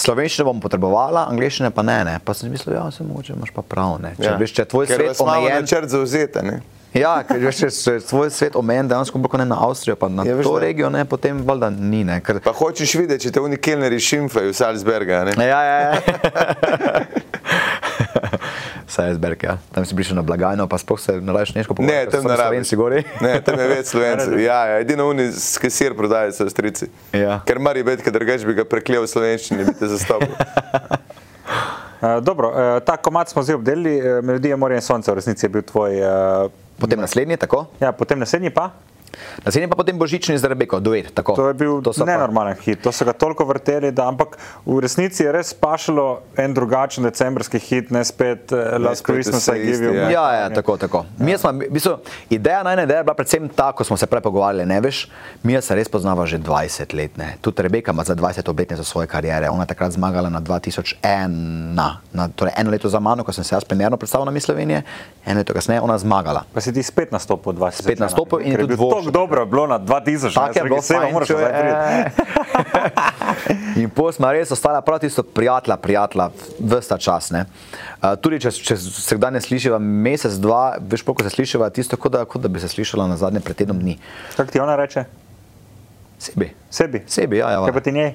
Slovenščino 0.00 0.46
bom 0.46 0.60
potrebovala, 0.62 1.26
angliščine 1.32 1.72
pa 1.74 1.82
ne, 1.86 1.98
ne. 2.06 2.18
Pa 2.24 2.34
sem 2.34 2.50
mislil, 2.50 2.76
ja, 2.78 2.86
se 2.94 3.06
mogoče 3.06 3.34
imaš 3.34 3.54
pa 3.54 3.62
prav, 3.66 3.98
ne. 4.02 4.14
Če, 4.18 4.28
ja. 4.30 4.36
veš, 4.40 4.54
če 4.56 4.66
je 4.66 4.70
tvoj 4.74 4.90
Ker 4.90 5.02
svet 5.02 5.22
imamo 5.22 5.46
omejen, 5.46 5.66
načrt 5.66 5.94
zauzeti, 5.94 6.44
ne? 6.46 6.60
Ja, 6.94 7.12
ker 7.26 7.52
če 7.54 7.68
tvoj 8.08 8.30
svet 8.34 8.56
omejen, 8.58 8.88
dejansko 8.90 9.18
bolj 9.18 9.30
kot 9.34 9.40
ne 9.42 9.46
na 9.50 9.58
Avstrijo, 9.66 9.96
pa 9.96 10.08
na 10.10 10.24
Ja, 10.26 10.34
veš, 10.34 10.46
to 10.48 10.56
da. 10.56 10.64
regijo, 10.66 10.90
ne, 10.90 11.04
potem 11.04 11.42
valjda 11.46 11.70
ni, 11.70 12.04
ne. 12.04 12.20
Ker, 12.24 12.40
Pa 12.44 12.52
hočeš 12.56 12.94
videti, 12.98 13.28
če 13.28 13.36
te 13.36 13.40
oni 13.44 13.58
kelneri 13.60 14.00
šimfajo 14.02 14.50
v 14.50 14.56
Salzberga, 14.58 15.24
ne? 15.30 15.36
ja, 15.46 15.60
ja, 15.62 15.78
ja. 15.80 15.94
Salzburg, 18.90 19.42
ja. 19.42 19.54
Tam 19.70 19.84
si 19.86 19.94
prišel 19.94 20.18
na 20.18 20.22
blagajno, 20.26 20.66
pa 20.66 20.78
sploh 20.78 20.98
se 21.00 21.12
ne 21.20 21.32
rabiš 21.32 21.54
neško 21.54 21.74
Ne, 21.74 21.76
pogovarjati, 21.76 22.10
tam 22.10 22.24
ne 22.26 22.36
rabiš. 22.36 22.42
Slovenci 22.42 22.76
gori. 22.76 23.02
Ne, 23.22 23.40
tam 23.40 23.60
je 23.60 23.68
več 23.70 23.86
slovencev. 23.94 24.34
Ja, 24.42 24.58
ja, 24.66 24.80
edino 24.82 25.06
oni 25.08 25.28
s 25.30 25.58
kasir 25.62 25.94
prodajajo 25.94 26.32
so 26.34 26.48
strici. 26.50 26.90
Ja. 27.14 27.38
Ker 27.46 27.62
mari 27.62 27.84
biti, 27.86 28.02
ker 28.02 28.12
drugač 28.14 28.42
bi 28.46 28.56
ga 28.58 28.66
preklel 28.66 29.06
v 29.06 29.10
slovenščini, 29.12 29.62
bi 29.68 29.76
te 29.78 29.86
zastopil. 29.92 30.34
Uh, 32.00 32.18
dobro, 32.28 32.50
uh, 32.50 32.80
ta 32.82 32.98
komat 32.98 33.30
smo 33.30 33.44
zdaj 33.46 33.60
obdelili, 33.60 33.94
uh, 34.02 34.18
melodija 34.26 34.58
Morja 34.58 34.82
in 34.82 34.84
Sonca 34.84 35.14
v 35.14 35.20
resnici 35.20 35.46
je 35.46 35.52
bil 35.54 35.62
tvoj. 35.62 36.00
Uh, 36.02 36.50
Potem 36.80 37.00
naslednji, 37.00 37.36
tako. 37.36 37.66
ja, 37.80 37.92
potem 37.92 38.18
naslednji 38.18 38.50
pa. 38.50 38.70
Naslednji 39.44 39.68
pa 39.70 39.76
potem 39.76 39.98
božični 39.98 40.38
z 40.38 40.44
Rebeko, 40.44 40.80
duet. 40.80 41.10
Tako. 41.14 41.34
To 41.36 41.48
je 41.48 41.54
bil 41.54 41.80
To 41.82 41.92
so 41.92 42.04
pa- 42.04 42.12
nenormalen 42.12 42.56
hit, 42.60 42.82
to 42.82 42.92
so 42.92 43.04
ga 43.04 43.12
toliko 43.12 43.44
vrteli, 43.44 43.92
da, 43.92 44.08
ampak 44.08 44.36
v 44.66 44.80
resnici 44.80 45.22
je 45.22 45.32
res 45.32 45.54
pašalo 45.54 46.22
en 46.36 46.54
drugačen 46.54 47.04
decembrski 47.04 47.58
hit, 47.58 47.90
ne 47.90 48.04
spet 48.04 48.52
uh, 48.52 48.76
Last 48.78 49.02
spet 49.02 49.14
Christmas 49.14 49.48
I 49.48 49.58
Give 49.64 49.84
You. 49.86 49.94
Ja, 49.94 50.08
ja, 50.10 50.22
Heart. 50.46 50.54
tako, 50.54 50.76
tako. 50.76 51.04
Mi 51.18 51.38
smo, 51.38 51.52
v 51.52 51.70
bistvu, 51.70 51.98
ideja 52.30 52.62
najne 52.62 52.84
ideja 52.84 52.98
je 52.98 53.04
bila 53.04 53.14
predvsem 53.14 53.48
ta, 53.48 53.72
ko 53.72 53.84
smo 53.84 53.96
se 53.96 54.06
prej 54.06 54.20
pogovarjali, 54.20 54.66
ne 54.66 54.80
veš, 54.80 55.08
mi 55.42 55.56
se 55.62 55.74
res 55.74 55.88
poznava 55.88 56.26
že 56.26 56.38
20 56.38 56.94
let, 56.94 57.16
ne. 57.16 57.36
Tudi 57.40 57.62
Rebeka 57.62 57.92
ima 57.92 58.04
za 58.04 58.14
20 58.14 58.50
obletnico 58.50 58.84
svoje 58.84 59.06
kariere, 59.06 59.50
ona 59.50 59.62
je 59.62 59.72
takrat 59.72 59.92
zmagala 59.92 60.28
na 60.30 60.40
2001, 60.40 61.28
na, 62.12 62.28
torej 62.36 62.52
eno 62.56 62.70
leto 62.70 62.88
za 62.88 63.00
mano, 63.00 63.24
ko 63.24 63.32
sem 63.32 63.44
se 63.44 63.54
jaz 63.54 63.64
primerno 63.64 63.96
predstavil 63.96 64.24
na 64.24 64.30
Miss 64.30 64.46
Slovenije, 64.46 64.82
eno 65.26 65.38
leto 65.38 65.54
kasneje 65.54 65.80
ona 65.80 65.98
zmagala. 65.98 66.44
Pa 66.54 66.60
si 66.60 66.72
ti 66.72 66.82
spet 66.82 67.12
nastopil 67.12 67.52
20. 67.52 67.82
Spet 67.82 67.98
nastopil 67.98 68.40
in 68.40 68.52
je 68.52 68.58
tudi 68.58 68.76
bil 68.76 69.09
dobro, 69.18 69.46
bilo 69.46 69.66
na 69.66 69.78
2000, 69.78 70.34
Tako 70.34 70.58
je 70.58 70.64
bilo 70.64 70.82
fajn, 70.82 71.12
moraš 71.12 71.28
nazaj 71.28 71.52
priti. 71.60 72.22
eh. 73.76 73.82
In 73.82 73.90
pol 73.90 74.12
smo 74.12 74.32
res 74.32 74.50
ostala 74.50 74.80
prav 74.80 74.98
tisto 75.00 75.22
prijatelja, 75.22 75.76
prijatelja, 75.76 76.28
vsta 76.60 76.98
čas. 76.98 77.30
Ne. 77.30 77.44
Uh, 78.02 78.14
tudi 78.20 78.40
če, 78.40 78.50
če 78.50 78.76
se 78.76 79.16
kdaj 79.16 79.30
ne 79.36 79.40
slišiva 79.40 79.78
mesec, 79.78 80.36
dva, 80.42 80.76
veš, 80.80 81.02
koliko 81.06 81.24
se 81.26 81.30
slišiva, 81.34 81.70
tisto, 81.70 81.96
kot 81.96 82.12
da, 82.12 82.24
kot 82.24 82.42
da 82.42 82.48
bi 82.48 82.60
se 82.60 82.68
slišala 82.68 83.08
na 83.08 83.16
zadnje 83.20 83.40
pred 83.40 83.56
tednom 83.56 83.78
dni. 83.80 83.98
Kako 84.36 84.52
ti 84.52 84.60
ona 84.60 84.76
reče? 84.76 85.04
Sebi. 86.20 86.50
Sebi. 86.70 87.04
Sebi, 87.08 87.40
ja, 87.40 87.50
ja. 87.50 87.64
Kaj 87.64 87.72
pa 87.72 87.80
ti 87.80 87.92
njej? 87.92 88.12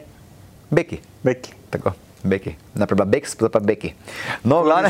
Beki. 0.70 1.00
Beki. 1.24 1.54
Tako, 1.70 1.92
Beki. 2.26 2.52
Najprej 2.74 2.98
bila 2.98 3.08
Beks, 3.08 3.36
zdaj 3.36 3.50
pa 3.50 3.62
Beki. 3.62 3.94
No, 4.44 4.62
glavne, 4.62 4.90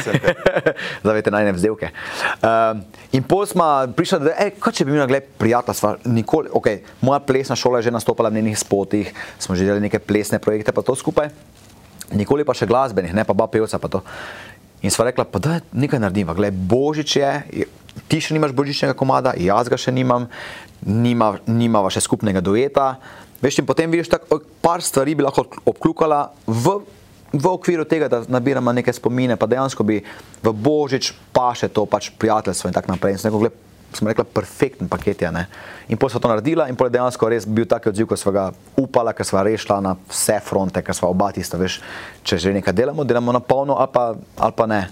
zdaj 1.01 1.13
veste, 1.13 1.29
najne 1.29 1.51
vzdevke. 1.51 1.91
Um, 2.39 2.81
in 3.11 3.23
pol 3.23 3.43
smo 3.43 3.65
prišli, 3.91 4.19
da 4.23 4.35
je, 4.37 4.55
kaj 4.55 4.73
če 4.73 4.85
bi 4.85 4.91
imela, 4.91 5.05
gledaj, 5.05 5.27
prijatelja, 5.35 5.75
sva 5.75 5.93
nikoli, 6.05 6.49
ok, 6.49 6.67
moja 7.01 7.19
plesna 7.21 7.55
šola 7.55 7.79
je 7.79 7.89
že 7.89 7.93
nastopala 7.93 8.29
v 8.29 8.39
njenih 8.39 8.55
spotih, 8.55 9.11
smo 9.37 9.53
že 9.53 9.63
delali 9.63 9.83
neke 9.83 9.99
plesne 9.99 10.39
projekte, 10.39 10.71
pa 10.71 10.81
to 10.81 10.95
skupaj, 10.95 11.29
nikoli 12.11 12.43
pa 12.43 12.53
še 12.53 12.65
glasbenih, 12.65 13.11
ne 13.11 13.23
pa 13.23 13.33
ba 13.33 13.45
pevca 13.45 13.77
pa 13.77 13.89
to. 13.89 14.01
In 14.81 14.93
sva 14.93 15.07
rekla, 15.07 15.25
pa 15.25 15.39
da 15.39 15.59
nekaj 15.71 15.99
narediva, 15.99 16.33
gledaj, 16.33 16.57
Božič 16.61 17.15
je, 17.15 17.31
je- 17.53 17.69
ti 18.07 18.19
še 18.19 18.35
nimaš 18.35 18.51
božičnega 18.51 18.93
komada, 18.93 19.31
jaz 19.33 19.65
ga 19.65 19.77
še 19.77 19.89
nimam, 19.89 20.27
nima, 20.83 21.39
nimava 21.47 21.89
še 21.89 22.03
skupnega 22.03 22.43
dueta. 22.43 22.99
Veš, 23.41 23.59
in 23.59 23.65
potem 23.65 23.89
vidiš, 23.89 24.09
tako 24.09 24.41
par 24.61 24.83
stvari 24.83 25.15
bi 25.15 25.23
lahko 25.23 25.45
obklukala 25.65 26.19
v, 26.45 26.81
v 27.39 27.47
okviru 27.47 27.85
tega, 27.85 28.07
da 28.07 28.23
nabiramo 28.27 28.71
neke 28.71 28.93
spomine, 28.93 29.35
pa 29.35 29.47
dejansko 29.49 29.83
bi 29.83 30.01
v 30.43 30.51
Božič 30.53 31.13
pa 31.33 31.53
še 31.57 31.69
to 31.69 31.85
pač 31.85 32.11
prijateljstvo 32.15 32.69
in 32.69 32.75
tako 32.75 32.93
naprej. 32.93 33.17
In 33.17 33.21
sem 33.21 33.33
rekel, 33.33 33.51
smo 33.95 34.09
rekla, 34.09 34.23
perfekten 34.23 34.89
paket 34.91 35.21
je. 35.21 35.31
Ne? 35.31 35.47
In 35.87 35.97
potem 35.97 36.15
smo 36.15 36.19
to 36.19 36.31
naredila 36.31 36.67
in 36.69 36.75
potem 36.75 36.93
je 36.93 36.97
dejansko 36.99 37.29
res 37.29 37.47
bil 37.47 37.65
tak 37.65 37.87
odziv, 37.87 38.09
ko 38.09 38.17
smo 38.19 38.31
ga 38.35 38.49
upala, 38.77 39.13
ker 39.15 39.25
smo 39.25 39.43
res 39.43 39.63
šla 39.63 39.79
na 39.81 39.95
vse 40.09 40.39
fronte, 40.43 40.83
ker 40.83 40.95
smo 40.95 41.09
oba 41.13 41.31
tista, 41.31 41.57
veš, 41.57 41.79
če 42.23 42.37
že 42.37 42.53
nekaj 42.59 42.75
delamo, 42.75 43.07
delamo 43.07 43.31
na 43.31 43.39
polno 43.39 43.79
ali 43.79 43.91
pa, 43.91 44.13
ali 44.15 44.55
pa 44.55 44.65
ne. 44.67 44.83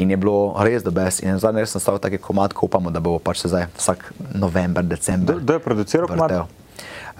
In 0.00 0.10
je 0.10 0.16
bilo 0.16 0.56
res 0.64 0.82
do 0.82 0.90
best. 0.90 1.22
In 1.22 1.36
zdaj 1.38 1.60
res 1.60 1.76
nastavil 1.76 2.00
taki 2.00 2.18
komat, 2.18 2.56
ko 2.56 2.66
upamo, 2.66 2.90
da 2.90 3.02
bo 3.02 3.18
pač 3.22 3.44
se 3.44 3.52
zdaj 3.52 3.68
vsak 3.76 4.08
november, 4.34 4.82
december. 4.82 5.36
Kdo- 5.38 5.60
je 5.60 5.62
produciral 5.62 6.08
komad? 6.08 6.48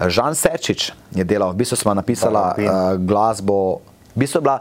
Žan 0.01 0.33
Serčič 0.33 0.89
je 1.13 1.21
delal, 1.21 1.53
v 1.53 1.61
bistvu 1.61 1.77
smo 1.77 1.93
napisala 1.93 2.57
uh, 2.57 2.97
glasbo. 2.97 3.85
V 4.15 4.23
bistvu 4.23 4.39
je 4.39 4.45
bila, 4.47 4.59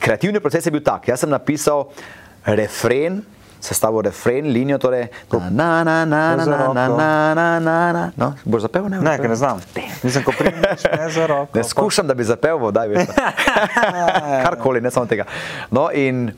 kreativni 0.00 0.40
proces 0.40 0.66
je 0.66 0.72
bil 0.74 0.82
tak. 0.84 1.08
Jaz 1.08 1.24
sem 1.24 1.30
napisal 1.30 1.88
refren, 2.44 3.22
sestavil 3.64 4.04
refren, 4.04 4.50
linijo, 4.52 4.78
torej 4.78 5.08
na 5.50 5.84
na 5.84 6.04
na 6.04 6.36
na 6.36 6.44
na 6.44 6.68
na 6.68 6.88
na 6.88 7.34
na 7.34 7.48
na 7.60 7.76
na. 7.92 8.04
No, 8.16 8.34
boš 8.44 8.66
zapel? 8.68 8.88
Ne, 8.88 9.00
Ne, 9.00 9.18
ne 9.18 9.36
znam. 9.36 9.60
Nisem 10.02 10.22
ko 10.22 10.34
primeš, 10.36 10.84
ne 10.84 11.08
za 11.10 11.26
roko. 11.26 11.56
Ne 11.56 11.64
skušam, 11.64 12.06
da 12.06 12.14
bi 12.14 12.24
zapel, 12.24 12.60
daj 12.70 12.88
veš. 12.88 13.08
Karkoli, 14.44 14.80
ne 14.80 14.90
samo 14.90 15.06
tega. 15.06 15.24
No, 15.70 15.88
in 15.90 16.32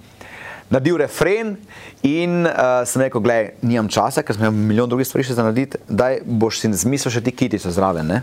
naredil 0.70 0.96
refren 1.02 1.56
in 2.02 2.46
uh, 2.46 2.86
sem 2.86 3.02
rekel, 3.02 3.20
gledaj, 3.20 3.50
nimam 3.62 3.90
časa, 3.90 4.22
ker 4.22 4.34
sem 4.34 4.46
imel 4.46 4.54
milijon 4.54 4.90
drugih 4.90 5.06
stvari 5.06 5.26
še 5.26 5.34
za 5.34 5.46
narediti, 5.46 5.78
daj 5.88 6.20
boš 6.26 6.62
si 6.62 6.70
zmislil 6.70 7.10
še 7.14 7.22
ti 7.26 7.34
kitico 7.34 7.70
zraven. 7.74 8.06
Ne? 8.06 8.22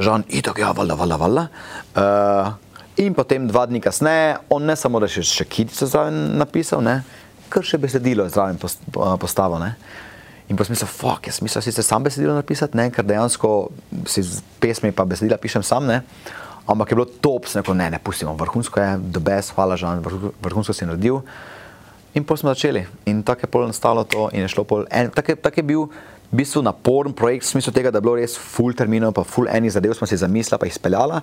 Žan, 0.00 0.24
itak, 0.28 0.58
ja, 0.58 0.72
valjda, 0.76 0.96
valjda, 1.00 1.16
valjda. 1.20 1.46
Uh, 1.94 2.63
in 2.96 3.14
potem 3.14 3.46
dva 3.48 3.66
dni 3.66 3.80
kasneje, 3.82 4.36
on 4.50 4.64
ne 4.66 4.76
samo, 4.76 5.00
da 5.02 5.08
je 5.10 5.18
še, 5.18 5.26
še 5.42 5.46
kitico 5.50 5.86
zraven 5.90 6.36
napisal, 6.38 6.82
ne, 6.84 7.00
kar 7.50 7.66
še 7.66 7.78
besedilo 7.78 8.26
je 8.26 8.34
zraven 8.34 8.58
post, 8.60 8.82
postavil. 9.20 9.58
Ne. 9.62 9.74
In 10.50 10.58
pa 10.58 10.66
sem 10.66 10.74
mislil, 10.76 10.90
fuck, 10.90 11.26
jaz 11.26 11.40
mislim, 11.42 11.64
sicer 11.64 11.86
sam 11.86 12.04
besedilo 12.04 12.34
napisati, 12.36 12.76
ne, 12.76 12.90
ker 12.92 13.06
dejansko 13.06 13.50
si 14.10 14.22
z 14.22 14.44
pesmi 14.60 14.92
pa 14.92 15.06
besedila 15.08 15.38
pišem 15.40 15.64
sam, 15.64 15.88
ne. 15.88 16.02
Ampak 16.64 16.92
je 16.92 16.96
bilo 16.96 17.08
top, 17.08 17.48
sem 17.48 17.60
rekel, 17.60 17.76
ne, 17.76 17.90
ne, 17.92 18.00
pustimo, 18.00 18.32
vrhunsko 18.40 18.80
je, 18.80 18.90
the 19.12 19.20
best, 19.20 19.52
hvala, 19.56 19.76
vrhu- 19.76 20.32
vrhunsko 20.44 20.72
si 20.76 20.88
naredil. 20.88 21.20
In 22.14 22.24
potem 22.24 22.44
smo 22.44 22.54
začeli. 22.54 22.84
In 23.10 23.24
tako 23.26 23.44
je 23.44 23.50
pol 23.50 23.66
nastalo 23.66 24.04
to 24.06 24.28
in 24.32 24.46
je 24.46 24.52
šlo 24.52 24.62
pol. 24.64 24.86
En, 24.86 25.10
tak, 25.10 25.32
je, 25.32 25.36
tak 25.36 25.58
je 25.58 25.64
bil 25.66 25.88
v 26.30 26.34
bistvu 26.40 26.62
naporen 26.62 27.12
projekt, 27.12 27.44
v 27.44 27.58
smislu 27.58 27.74
tega, 27.74 27.90
da 27.90 27.98
je 27.98 28.06
bilo 28.06 28.14
res 28.16 28.38
full 28.38 28.72
terminov, 28.72 29.12
pa 29.16 29.26
full 29.26 29.50
enih 29.50 29.74
zadev 29.74 29.96
smo 29.98 30.06
si 30.06 30.16
zamislili, 30.16 30.60
pa 30.60 30.68
jih 30.70 30.76
speljala. 30.78 31.20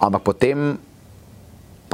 Ampak 0.00 0.24
potem 0.24 0.74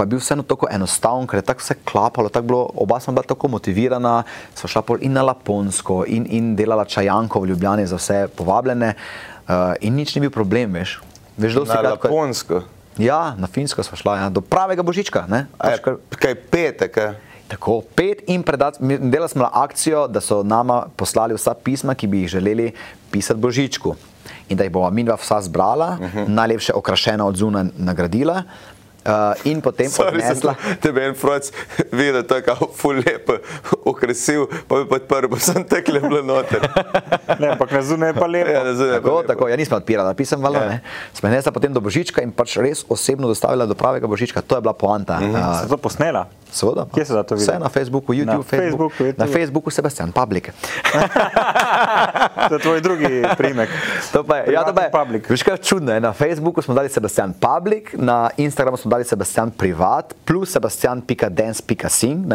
pa 0.00 0.06
je 0.08 0.14
bil 0.14 0.20
vseeno 0.22 0.42
tako 0.48 0.64
enostaven, 0.72 1.26
ker 1.28 1.42
je 1.42 1.44
tako 1.44 1.60
vse 1.60 1.74
klapalo, 1.84 2.28
tako 2.32 2.46
bilo, 2.46 2.60
oba 2.74 2.96
smo 3.00 3.12
bila 3.12 3.26
tako 3.28 3.50
motivirana, 3.52 4.22
sva 4.56 4.68
šla 4.72 4.80
pol 4.82 5.02
in 5.04 5.12
na 5.12 5.20
Laponsko 5.28 6.04
in, 6.08 6.24
in 6.32 6.54
delala 6.56 6.86
čajanko 6.88 7.42
v 7.44 7.50
Ljubljani 7.52 7.84
za 7.86 7.98
vse 8.00 8.22
povabljene 8.32 8.94
uh, 8.96 9.76
in 9.84 10.00
nič 10.00 10.14
ni 10.16 10.24
bil 10.24 10.32
problem, 10.32 10.72
veš. 10.72 11.02
Veš, 11.36 11.52
dosti 11.52 11.74
Na 11.76 11.82
krat, 11.82 12.00
ko 12.00 12.08
je- 12.08 12.14
Laponsko. 12.14 12.62
Ja, 12.96 13.34
na 13.36 13.46
Finsko 13.46 13.84
smo 13.84 13.96
šla, 14.00 14.16
ja, 14.16 14.30
do 14.32 14.40
pravega 14.40 14.82
božička. 14.82 15.26
Ne? 15.28 15.46
A 15.60 15.76
je, 15.76 15.82
kar- 15.84 16.00
kaj 16.16 16.34
petek, 16.48 16.96
a? 16.96 17.12
Tako, 17.50 17.82
pet 17.94 18.24
in 18.32 18.40
predati, 18.42 18.80
delali 18.80 19.28
smo 19.28 19.48
akcijo, 19.52 20.08
da 20.08 20.20
so 20.24 20.40
nama 20.42 20.86
poslali 20.96 21.36
vsa 21.36 21.52
pisma, 21.54 21.94
ki 21.94 22.06
bi 22.06 22.24
jih 22.24 22.40
želeli 22.40 22.72
pisati 23.10 23.40
Božičku. 23.40 23.94
In 24.48 24.56
da 24.56 24.64
jih 24.64 24.72
bomo 24.72 24.90
mi 24.90 25.04
dva 25.04 25.20
vsa 25.20 25.42
zbrala, 25.42 25.96
uh 26.00 26.14
-huh. 26.14 26.28
najlepše 26.28 26.72
okrašena 26.72 27.26
od 27.26 27.36
zunaj 27.36 27.64
nagradila. 27.76 28.42
Uh, 29.00 29.32
in 29.48 29.60
potem 29.64 29.88
odnesla. 29.88 30.54
Tebe 30.80 31.06
en 31.08 31.14
froc 31.16 31.48
vidi, 31.92 32.12
da 32.12 32.18
je 32.18 32.26
tako 32.28 32.68
ful 32.76 33.00
lepo, 33.00 33.38
okrasil, 33.88 34.44
pa 34.68 34.82
bi 34.82 34.88
podprl, 34.90 35.38
sem 35.40 35.64
tekle 35.64 36.02
bilo 36.04 36.20
noter. 36.22 36.66
ne, 37.40 37.54
ampak 37.54 37.72
na 37.72 37.80
zunaj 37.82 38.12
je 38.12 38.18
pa 38.18 38.28
lepo. 38.28 38.52
Ja, 38.52 38.64
na 38.64 38.74
zunaj 38.76 38.98
je 38.98 39.00
pa 39.00 39.08
lepo. 39.08 39.22
Tako, 39.32 39.48
ja, 39.48 39.56
nismo 39.56 39.80
odpirali, 39.80 40.12
pisem 40.14 40.44
valjda, 40.44 40.64
ja. 40.64 40.68
ne. 40.68 40.82
Smo 41.16 41.32
nesla 41.32 41.52
potem 41.52 41.72
do 41.72 41.80
Božička 41.80 42.20
in 42.20 42.34
pač 42.36 42.58
res 42.60 42.84
osebno 42.92 43.30
dostavila 43.32 43.64
do 43.64 43.78
pravega 43.78 44.10
Božička, 44.10 44.44
to 44.44 44.60
je 44.60 44.68
bila 44.68 44.76
poanta. 44.76 45.16
Mm 45.20 45.32
-hmm. 45.32 45.64
uh, 45.64 45.68
to 45.68 45.80
posnela? 45.80 46.28
Seveda. 46.52 46.86
Kje 46.94 47.04
se 47.04 47.14
da 47.14 47.22
to 47.22 47.34
vidi? 47.34 47.44
Vse 47.44 47.58
na 47.58 47.68
Facebooku, 47.68 48.12
YouTube, 48.12 48.36
na 48.36 48.42
Facebook, 48.42 48.92
Facebook, 48.92 49.18
na 49.18 49.26
Facebooku 49.26 49.70
Sebastian 49.70 50.12
Public. 50.12 50.50
to 52.48 52.54
je 52.54 52.60
tvoj 52.60 52.80
drugi 52.80 53.22
primek. 53.36 53.68
To 54.12 54.24
pa 54.24 54.36
je, 54.36 54.52
ja, 54.52 54.64
to 54.64 54.74
pa 54.74 54.82
je. 54.82 54.90
Public. 54.90 55.30
Veš 55.30 55.42
kaj 55.42 55.56
čudno 55.56 55.94
je, 55.94 56.00
na 56.00 56.12
Facebooku 56.12 56.62
smo 56.62 56.74
dali 56.74 56.88
Sebastian 56.88 57.34
Public, 57.38 57.94
na 57.94 58.30
Instagramu 58.36 58.76
smo 58.76 58.89
dali 58.90 59.06
Sebastian 59.06 59.50
Privat, 59.54 60.14
plus 60.26 60.50
sebastian.dance.sing, 60.52 62.26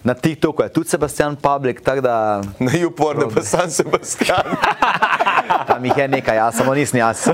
na 0.00 0.14
TikToku 0.14 0.62
je 0.62 0.68
tudi 0.68 0.88
Sebastian 0.88 1.36
Public, 1.36 1.80
tako 1.84 2.00
da... 2.00 2.40
Na 2.64 2.72
YouPorn 2.72 3.28
pa 3.34 3.42
sam 3.44 3.70
Sebastian. 3.70 4.56
Tam 5.68 5.84
jih 5.84 5.96
je 5.96 6.08
nekaj, 6.08 6.36
jaz 6.36 6.56
samo 6.56 6.74
nisem 6.74 7.00
jaz. 7.00 7.26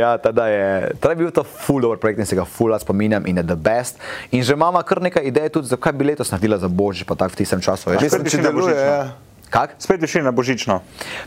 ja, 0.00 0.18
tada 0.18 0.46
je, 0.46 0.90
tada 1.00 1.12
je 1.12 1.16
bil 1.16 1.30
to 1.30 1.44
full 1.44 1.80
dobro 1.80 1.98
projekt 1.98 2.18
in 2.20 2.26
se 2.26 2.36
ga 2.36 2.44
full 2.44 2.78
spominjam 2.78 3.26
in 3.26 3.36
je 3.36 3.42
the 3.42 3.56
best. 3.56 3.98
In 4.30 4.42
že 4.42 4.52
imamo 4.52 4.82
kar 4.82 5.02
nekaj 5.02 5.24
idej 5.26 5.48
tudi, 5.48 5.68
zakaj 5.68 5.92
bi 5.92 6.04
letos 6.04 6.30
naredila 6.30 6.58
za 6.58 6.68
Božič, 6.68 7.04
pa 7.08 7.14
tako 7.14 7.32
v 7.32 7.36
tistem 7.36 7.60
času. 7.60 7.90
Mislim, 7.90 8.22
da 8.22 8.50
deluje, 8.50 8.76
ja. 8.76 9.16
Kak? 9.50 9.76
Spet 9.78 10.00
bi 10.00 10.06
šli 10.06 10.22
na 10.22 10.30
božično. 10.34 10.80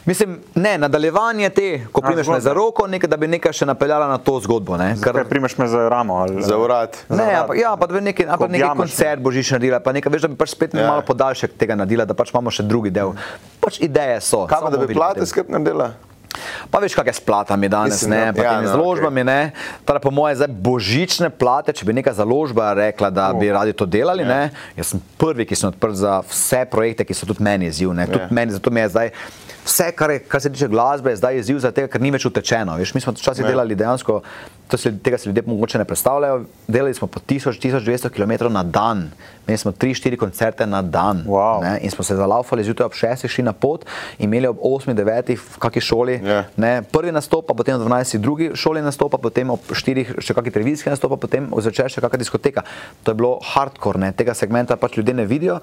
Mislim, 0.06 0.40
ne, 0.56 0.78
nadaljevanje 0.78 1.50
te, 1.50 1.68
ko 1.92 2.02
primeš 2.02 2.28
me 2.28 2.40
za 2.44 2.54
roko, 2.54 2.88
nekaj, 2.88 3.10
da 3.10 3.18
bi 3.18 3.28
nekaj 3.28 3.54
še 3.62 3.68
napeljala 3.70 4.10
na 4.12 4.18
to 4.18 4.36
zgodbo. 4.44 4.78
Ne, 4.78 4.96
kar 5.02 5.22
primeš 5.30 5.58
me 5.58 5.68
za 5.68 5.88
ramo. 5.90 6.20
Ali, 6.26 6.44
za 6.44 6.58
urad. 6.58 6.98
Ne, 7.10 7.32
ja, 7.32 7.46
pa, 7.48 7.56
ja, 7.56 7.76
pa 7.80 7.88
da 7.88 7.96
bi 7.96 8.02
nekaj, 8.10 8.28
nekaj 8.50 8.76
koncert 8.76 9.24
božični 9.24 9.56
naredila, 9.56 9.80
pa 9.80 9.96
nekaj, 9.96 10.12
veš, 10.12 10.28
da 10.28 10.34
bi 10.34 10.38
pač 10.40 10.54
spet 10.56 10.76
ja. 10.76 10.88
malo 10.88 11.06
podaljšek 11.08 11.56
tega 11.60 11.80
naredila, 11.80 12.06
da 12.06 12.18
pač 12.18 12.34
imamo 12.34 12.52
še 12.52 12.68
drugi 12.68 12.92
del. 12.92 13.16
Pač 13.64 13.80
ideje 13.84 14.20
so. 14.26 14.44
Kaj 14.52 14.68
pa, 14.68 14.74
da 14.76 14.84
bi 14.84 14.94
plate 14.94 15.26
skrb 15.30 15.52
naredila? 15.56 15.94
Pa 16.70 16.78
veš, 16.80 16.94
kakšne 16.94 17.14
splata 17.18 17.56
mi 17.58 17.70
danes, 17.70 18.02
Mislim, 18.02 18.14
ne, 18.14 18.34
pa 18.38 18.44
ja, 18.46 18.62
no, 18.62 18.70
založbami, 18.70 19.22
okay. 19.22 19.26
ne. 19.26 19.42
Torej, 19.86 20.02
po 20.04 20.12
moje, 20.14 20.38
zdaj 20.40 20.52
božične 20.54 21.30
plate, 21.34 21.74
če 21.74 21.88
bi 21.90 21.96
neka 21.98 22.14
založba 22.14 22.72
rekla, 22.78 23.10
da 23.10 23.32
oh. 23.34 23.40
bi 23.42 23.50
radi 23.50 23.74
to 23.74 23.90
delali, 23.90 24.24
ja. 24.24 24.30
ne. 24.30 24.42
Jaz 24.78 24.94
sem 24.94 25.02
prvi, 25.18 25.48
ki 25.50 25.58
sem 25.58 25.74
odprt 25.74 25.98
za 25.98 26.20
vse 26.30 26.64
projekte, 26.70 27.08
ki 27.08 27.18
so 27.18 27.30
tudi 27.30 27.46
meni 27.46 27.72
izziv, 27.74 27.94
ne. 27.98 28.06
Tudi 28.10 28.28
ja. 28.28 28.34
meni, 28.34 28.54
zato 28.54 28.70
mi 28.70 28.86
je 28.86 28.94
zdaj 28.94 29.14
vse, 29.70 29.92
kar, 29.96 30.12
je, 30.12 30.20
kar 30.20 30.42
se 30.42 30.52
tiče 30.52 30.68
glasbe, 30.68 31.16
zdaj 31.16 31.36
je 31.38 31.40
izziv 31.46 31.62
tega, 31.72 31.88
ker 31.92 32.02
ni 32.02 32.12
več 32.12 32.26
utečeno. 32.26 32.78
Veš, 32.80 32.94
mi 32.98 33.02
smo 33.04 33.14
včasih 33.14 33.46
ja. 33.46 33.52
delali 33.54 33.78
dejansko, 33.78 34.22
se, 34.78 34.92
tega 35.04 35.18
si 35.18 35.30
ljudje 35.30 35.44
mogoče 35.48 35.78
ne 35.78 35.86
predstavljajo, 35.86 36.44
delali 36.68 36.94
smo 36.94 37.08
po 37.08 37.20
1000-1200 37.20 38.10
km 38.10 38.54
na 38.54 38.64
dan, 38.64 39.10
imeli 39.48 39.58
smo 39.58 39.72
3-4 39.72 40.18
koncerte 40.18 40.66
na 40.66 40.82
dan. 40.82 41.24
Wow. 41.28 41.62
Ne, 41.64 41.80
in 41.82 41.92
smo 41.92 42.04
se 42.04 42.16
zalaufali 42.16 42.64
zjutraj 42.64 42.86
ob 42.86 42.94
6, 42.94 43.28
šli 43.28 43.44
na 43.44 43.54
pot, 43.54 43.86
imeli 44.20 44.48
ob 44.48 44.58
8-9 44.58 45.36
v 45.38 45.58
kakšni 45.60 45.82
šoli, 45.82 46.20
ja. 46.24 46.44
ne, 46.58 46.82
prvi 46.92 47.12
nastop, 47.12 47.48
pa 47.48 47.54
potem 47.54 47.80
ob 47.80 47.88
12 47.88 48.18
drugi 48.18 48.52
šoli 48.56 48.82
nastop, 48.86 49.18
potem 49.22 49.50
ob 49.50 49.74
4 49.74 50.22
še 50.22 50.38
kakšni 50.38 50.54
televizijski 50.54 50.94
nastop, 50.94 51.18
potem 51.22 51.50
zvečer 51.58 51.90
še 51.90 52.06
kakšna 52.06 52.22
diskoteka. 52.22 52.66
To 53.04 53.14
je 53.14 53.22
bilo 53.22 53.38
hardcore, 53.54 54.02
ne, 54.02 54.14
tega 54.14 54.38
segmenta 54.38 54.78
pač 54.78 54.98
ljudje 54.98 55.18
ne 55.18 55.26
vidijo. 55.26 55.60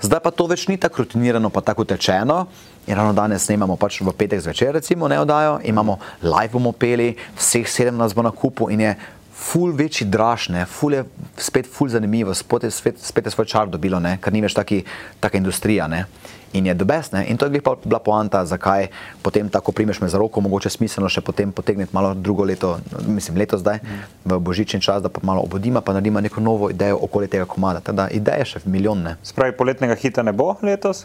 Zdaj 0.00 0.20
pa 0.24 0.30
to 0.34 0.48
več 0.50 0.66
ni 0.68 0.78
tako 0.80 1.04
rutinirano, 1.04 1.50
pa 1.54 1.62
tako 1.62 1.84
tečeno. 1.84 2.46
In 2.86 2.96
ravno 2.96 3.12
danes 3.12 3.44
snemamo 3.44 3.76
pač 3.76 4.00
v 4.00 4.12
petek 4.16 4.40
zvečer, 4.40 4.72
recimo, 4.74 5.08
ne 5.08 5.20
oddajo, 5.20 5.60
imamo 5.64 5.98
live 6.22 6.52
bomo 6.52 6.72
peli, 6.72 7.12
vseh 7.36 7.68
sedem 7.68 7.96
nas 7.96 8.14
bo 8.16 8.22
na 8.22 8.32
kupu 8.32 8.70
in 8.70 8.80
je 8.80 8.94
ful 9.40 9.72
večji 9.72 10.06
dražne, 10.08 10.66
ful 10.66 10.94
je 10.94 11.04
spet 11.36 11.68
ful 11.68 11.88
zanimivo, 11.88 12.34
spet 12.34 12.68
spet, 12.72 13.00
spet 13.00 13.26
je 13.26 13.32
svoj 13.32 13.46
čar 13.46 13.68
dobilo, 13.68 14.00
ne? 14.00 14.18
ker 14.20 14.32
ni 14.32 14.42
več 14.44 14.56
taki, 14.56 14.82
taka 15.20 15.38
industrija. 15.40 15.88
Ne? 15.88 16.04
In 16.52 16.66
je 16.66 16.74
dobest, 16.74 17.14
in 17.14 17.36
to 17.38 17.46
je 17.46 17.62
bila 17.84 17.98
poanta, 17.98 18.44
zakaj 18.46 18.88
potem 19.22 19.48
tako 19.48 19.72
primeš 19.72 20.00
me 20.00 20.08
za 20.08 20.18
roko, 20.18 20.40
mogoče 20.40 20.70
smiselno 20.70 21.08
še 21.08 21.22
potem 21.22 21.52
potegniti 21.52 21.94
malo 21.94 22.10
drugo 22.14 22.44
leto, 22.44 22.78
mislim 23.06 23.38
leto 23.38 23.58
zdaj, 23.58 23.78
v 24.24 24.38
božični 24.38 24.80
čas, 24.82 25.02
da 25.02 25.08
pa 25.08 25.20
malo 25.22 25.44
obudima, 25.46 25.80
pa 25.80 25.92
naredimo 25.94 26.20
neko 26.20 26.40
novo 26.40 26.70
idejo 26.70 26.98
okoli 27.06 27.28
tega 27.30 27.46
komada. 27.46 27.80
Teda 27.80 28.08
ideje 28.10 28.44
še 28.44 28.64
milijonne. 28.64 29.16
Spravi, 29.22 29.54
poletnega 29.56 29.94
hita 29.94 30.24
ne 30.26 30.34
bo 30.34 30.56
letos? 30.62 31.04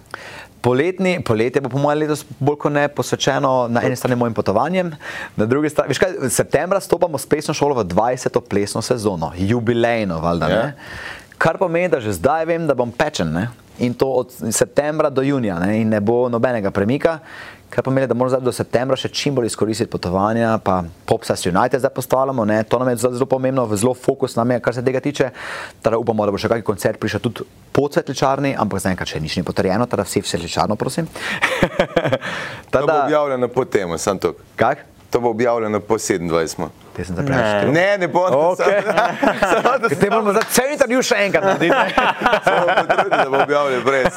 Poletni, 0.65 1.19
poletje 1.21 1.61
bo 1.61 1.69
po 1.69 1.77
mojem 1.77 2.01
letos 2.01 2.23
bolj 2.39 2.57
kot 2.63 2.73
ne 2.73 2.87
posvečeno 2.89 3.67
na 3.69 3.83
eni 3.85 3.95
strani 3.95 4.17
mojim 4.17 4.33
potovanjem, 4.33 4.95
na 5.37 5.45
drugi 5.45 5.69
strani, 5.69 5.93
veš 5.93 6.01
kaj, 6.01 6.15
septembra 6.33 6.81
stopamo 6.81 7.21
s 7.21 7.29
plesno 7.29 7.53
šolo 7.53 7.77
v 7.83 7.85
20. 7.93 8.41
plesno 8.49 8.81
sezono, 8.81 9.29
jubilejno, 9.37 10.17
valjda, 10.25 10.49
yeah. 10.49 10.65
ne? 10.65 11.21
Kar 11.37 11.57
pomeni, 11.57 11.89
da 11.91 11.99
že 11.99 12.15
zdaj 12.15 12.45
vem, 12.45 12.67
da 12.67 12.75
bom 12.75 12.91
pečen, 12.91 13.33
ne? 13.33 13.49
In 13.83 13.93
to 13.93 14.07
od 14.07 14.31
septembra 14.55 15.09
do 15.09 15.21
junija, 15.21 15.59
ne? 15.59 15.81
in 15.81 15.89
ne 15.91 15.99
bo 15.99 16.29
nobenega 16.31 16.71
premika, 16.71 17.19
kar 17.69 17.83
pomeni, 17.83 18.07
da 18.07 18.15
moramo 18.15 18.39
do 18.39 18.53
septembra 18.55 18.95
še 18.95 19.11
čim 19.11 19.35
bolj 19.35 19.49
izkoristiti 19.49 19.91
potovanja, 19.91 20.53
pa 20.63 20.77
Popsas 21.03 21.43
United 21.43 21.83
zdaj 21.83 21.91
postavljamo, 21.91 22.45
ne? 22.47 22.61
to 22.63 22.79
nam 22.79 22.93
je 22.93 23.01
zelo 23.03 23.27
pomembno, 23.27 23.67
zelo 23.75 23.91
fokus 23.93 24.37
nam 24.39 24.55
je, 24.55 24.61
kar 24.63 24.77
se 24.77 24.85
tega 24.85 25.03
tiče. 25.03 25.29
Teda 25.83 25.99
upamo, 25.99 26.23
da 26.23 26.31
bo 26.31 26.39
še 26.39 26.47
kakšen 26.47 26.69
koncert 26.71 27.03
prišel 27.03 27.25
tudi 27.27 27.43
po 27.75 27.89
cvetličarni, 27.91 28.55
ampak 28.55 28.79
zdaj 28.79 28.95
enkrat 28.95 29.11
še 29.11 29.19
nič 29.19 29.35
ni 29.35 29.43
potrjeno, 29.43 29.91
teda 29.91 30.07
vsi 30.07 30.23
v 30.23 30.31
cvetličarno, 30.31 30.79
prosim. 30.79 31.11
Tada, 32.71 32.79
to 32.79 32.87
bo 32.87 32.99
objavljeno 33.03 33.51
po 33.51 33.67
temu, 33.67 33.99
sem 33.99 34.23
tu. 34.23 34.37
Kak? 34.55 34.94
To 35.15 35.21
bo 35.21 35.29
objavljeno 35.29 35.79
po 35.79 35.95
27. 35.95 36.67
Te 36.95 37.05
sem 37.05 37.15
zaprešil. 37.15 37.71
Ne, 37.71 37.97
ne 37.97 38.07
bo. 38.07 38.19
Okay. 38.19 38.81
Te 39.99 40.09
moramo 40.09 40.33
za 40.33 40.41
cel 40.51 40.73
intervju 40.73 41.03
še 41.07 41.21
enkrat 41.23 41.45
narediti. 41.47 41.75
Da 43.15 43.29
bo 43.29 43.39
objavljeno 43.39 43.85
prej. 43.85 44.09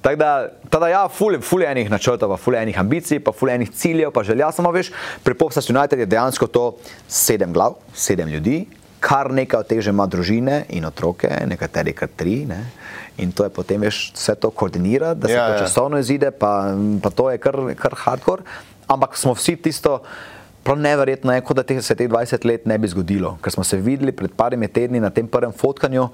Tako 0.00 0.16
da, 0.18 0.30
tada 0.74 0.88
ja, 0.90 1.04
ful, 1.06 1.38
ful 1.38 1.62
enih 1.62 1.90
načrtov, 1.90 2.34
ful 2.42 2.58
enih 2.58 2.80
ambicij, 2.82 3.20
pa 3.22 3.30
ful 3.30 3.52
enih 3.54 3.70
ciljev, 3.70 4.10
pa 4.10 4.24
želja 4.26 4.50
samo 4.56 4.72
veš, 4.74 4.90
pri 5.22 5.38
Popsas 5.38 5.70
United 5.70 6.02
je 6.02 6.06
dejansko 6.10 6.50
to 6.50 6.64
sedem 7.06 7.52
glav, 7.54 7.78
sedem 7.94 8.28
ljudi, 8.28 8.64
kar 9.00 9.30
nekaj 9.30 9.60
od 9.60 9.70
teh 9.70 9.84
že 9.86 9.94
ima 9.94 10.08
družine 10.10 10.64
in 10.74 10.88
otroke, 10.88 11.30
nekateri 11.46 11.94
kar 11.94 12.10
tri, 12.16 12.40
ne. 12.50 12.64
In 13.22 13.30
to 13.36 13.46
je 13.46 13.54
potem 13.54 13.86
veš 13.86 14.10
vse 14.16 14.34
to 14.34 14.50
koordinira, 14.50 15.14
da 15.14 15.28
se 15.28 15.34
Ja, 15.34 15.46
to 15.46 15.52
ja. 15.52 15.62
časovno 15.62 16.02
izide, 16.02 16.30
pa, 16.30 16.74
pa 17.02 17.10
to 17.14 17.30
je 17.30 17.38
kar, 17.38 17.60
kar 17.78 17.94
hardcore, 18.02 18.42
ampak 18.90 19.14
smo 19.16 19.34
vsi 19.38 19.54
tisto, 19.56 20.00
prav 20.66 20.78
neverjetno 20.78 21.32
je, 21.32 21.40
kot 21.46 21.56
da 21.56 21.62
te- 21.62 21.80
se 21.82 21.94
teh 21.94 22.08
20 22.10 22.44
let 22.44 22.66
ne 22.66 22.78
bi 22.78 22.90
zgodilo, 22.90 23.36
ker 23.42 23.54
smo 23.54 23.64
se 23.64 23.78
videli 23.80 24.12
pred 24.12 24.34
parimi 24.36 24.68
tedni 24.68 25.00
na 25.00 25.10
tem 25.10 25.28
prvem 25.28 25.52
fotkanju, 25.52 26.08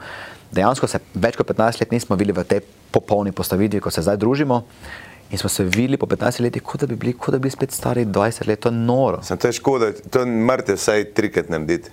dejansko 0.53 0.87
se 0.87 1.01
več 1.15 1.37
kot 1.37 1.49
15 1.51 1.81
let 1.83 1.91
nismo 1.93 2.17
videli 2.17 2.37
v 2.37 2.45
tej 2.45 2.61
popolni 2.95 3.33
postavitvi, 3.33 3.81
ko 3.81 3.91
se 3.91 4.05
zdaj 4.05 4.21
družimo. 4.23 4.63
In 5.27 5.39
smo 5.39 5.51
se 5.51 5.65
videli 5.65 5.99
po 5.99 6.07
15 6.07 6.39
letih, 6.45 6.63
kot 6.63 6.85
da 6.85 6.87
bi 6.87 6.95
bili, 6.95 7.13
kot 7.13 7.35
da 7.35 7.41
bi 7.41 7.49
bili 7.49 7.57
spet 7.57 7.73
stari 7.75 8.05
20 8.07 8.47
let, 8.47 8.61
to 8.63 8.71
je 8.71 8.79
noro. 8.79 9.19
Sem 9.27 9.39
to 9.39 9.51
je 9.51 9.57
škoda, 9.59 9.91
to 10.11 10.23
je 10.23 10.27
mrtev 10.27 10.79
vsaj 10.79 11.09
trikrat 11.19 11.51
narediti. 11.51 11.91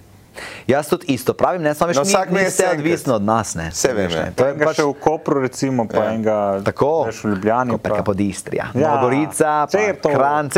Jaz 0.65 0.88
tudi 0.88 1.05
isto 1.09 1.34
pravim, 1.34 1.61
ne 1.61 1.73
samo 1.73 1.91
No, 1.91 1.95
no, 1.95 2.03
vsak 2.03 2.29
mesec 2.31 2.49
vse 2.49 2.63
enkrat. 2.63 2.77
odvisno 2.77 3.13
od 3.13 3.21
nas. 3.23 3.55
Ne, 3.55 3.71
Saj 3.71 3.93
vem, 3.93 4.05
veš, 4.05 4.13
ja. 4.13 4.23
ne. 4.23 4.31
To 4.31 4.45
je 4.45 4.53
pač 4.57 4.75
še 4.75 4.84
v 4.84 4.93
Kopru, 4.95 5.41
recimo, 5.41 5.86
pa 5.86 5.97
Ja. 5.97 6.09
enega 6.09 6.38
Tako, 6.63 7.05
v 7.05 7.27
Ljubljani. 7.27 7.77
Pa- 7.77 8.03
pod 8.03 8.19
Istrija, 8.19 8.65
Ja, 8.73 8.97
je 9.79 9.93
to. 9.95 10.09
Kran, 10.09 10.49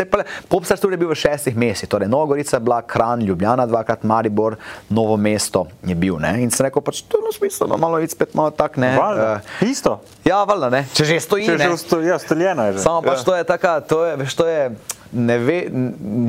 Popstar 0.48 0.76
tudi 0.76 0.94
je 0.94 0.98
bil 0.98 1.08
v 1.08 1.14
šestih 1.16 1.52
mesecih, 1.52 1.88
torej 1.88 2.08
Novogorica 2.08 2.56
je 2.56 2.60
bila, 2.60 2.82
Kran, 2.82 3.20
Ljubljana 3.20 3.66
dvakrat, 3.66 4.02
Maribor, 4.02 4.56
Novo 4.88 5.16
mesto 5.16 5.66
je 5.82 5.94
bil. 5.94 6.16
Ne? 6.16 6.38
In 6.38 6.50
sem 6.50 6.64
rekel, 6.64 6.80
pač 6.80 7.02
to 7.02 7.18
je 7.18 7.32
smiselno, 7.32 7.76
malo 7.76 7.98
iti 7.98 8.12
spet 8.12 8.32
malo 8.32 8.50
tak, 8.50 8.76
ne. 8.76 8.96
Valjda. 8.96 9.40
eh, 9.60 9.66
Isto. 9.66 10.00
ja, 10.22 10.44
valjda, 10.44 10.70
ne, 10.70 10.86
če 10.88 11.04
že 11.04 11.16
stoji, 11.18 11.46
Če 11.46 11.52
ne. 11.52 11.64
že 11.64 11.70
usto- 11.70 12.00
ja, 12.00 12.16
stoljeno 12.16 12.64
je 12.64 12.72
že. 12.72 12.78
Samo 12.78 13.02
pač 13.02 13.18
Ja. 13.18 13.24
to 13.24 13.32
je 13.34 13.44
taka, 13.44 13.80
to 13.80 14.04
je, 14.04 14.16
veš, 14.16 14.34
to 14.34 14.46
je, 14.46 14.70
ne 15.12 15.38
ve, 15.38 15.58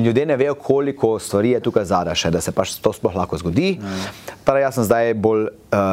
ljudje 0.04 0.26
ne 0.26 0.36
vejo, 0.36 0.54
koliko 0.54 1.18
stvari 1.18 1.50
je 1.50 1.60
tukaj 1.60 1.84
zadaj 1.84 2.14
še, 2.14 2.30
da 2.30 2.40
se 2.40 2.52
pač 2.52 2.76
to 2.82 2.92
sploh 2.92 3.16
lahko 3.16 3.38
zgodi. 3.38 3.78
Torej, 4.44 4.66
jaz 4.66 4.78
sem 4.78 4.86
zdaj 4.88 5.14
bolj 5.14 5.48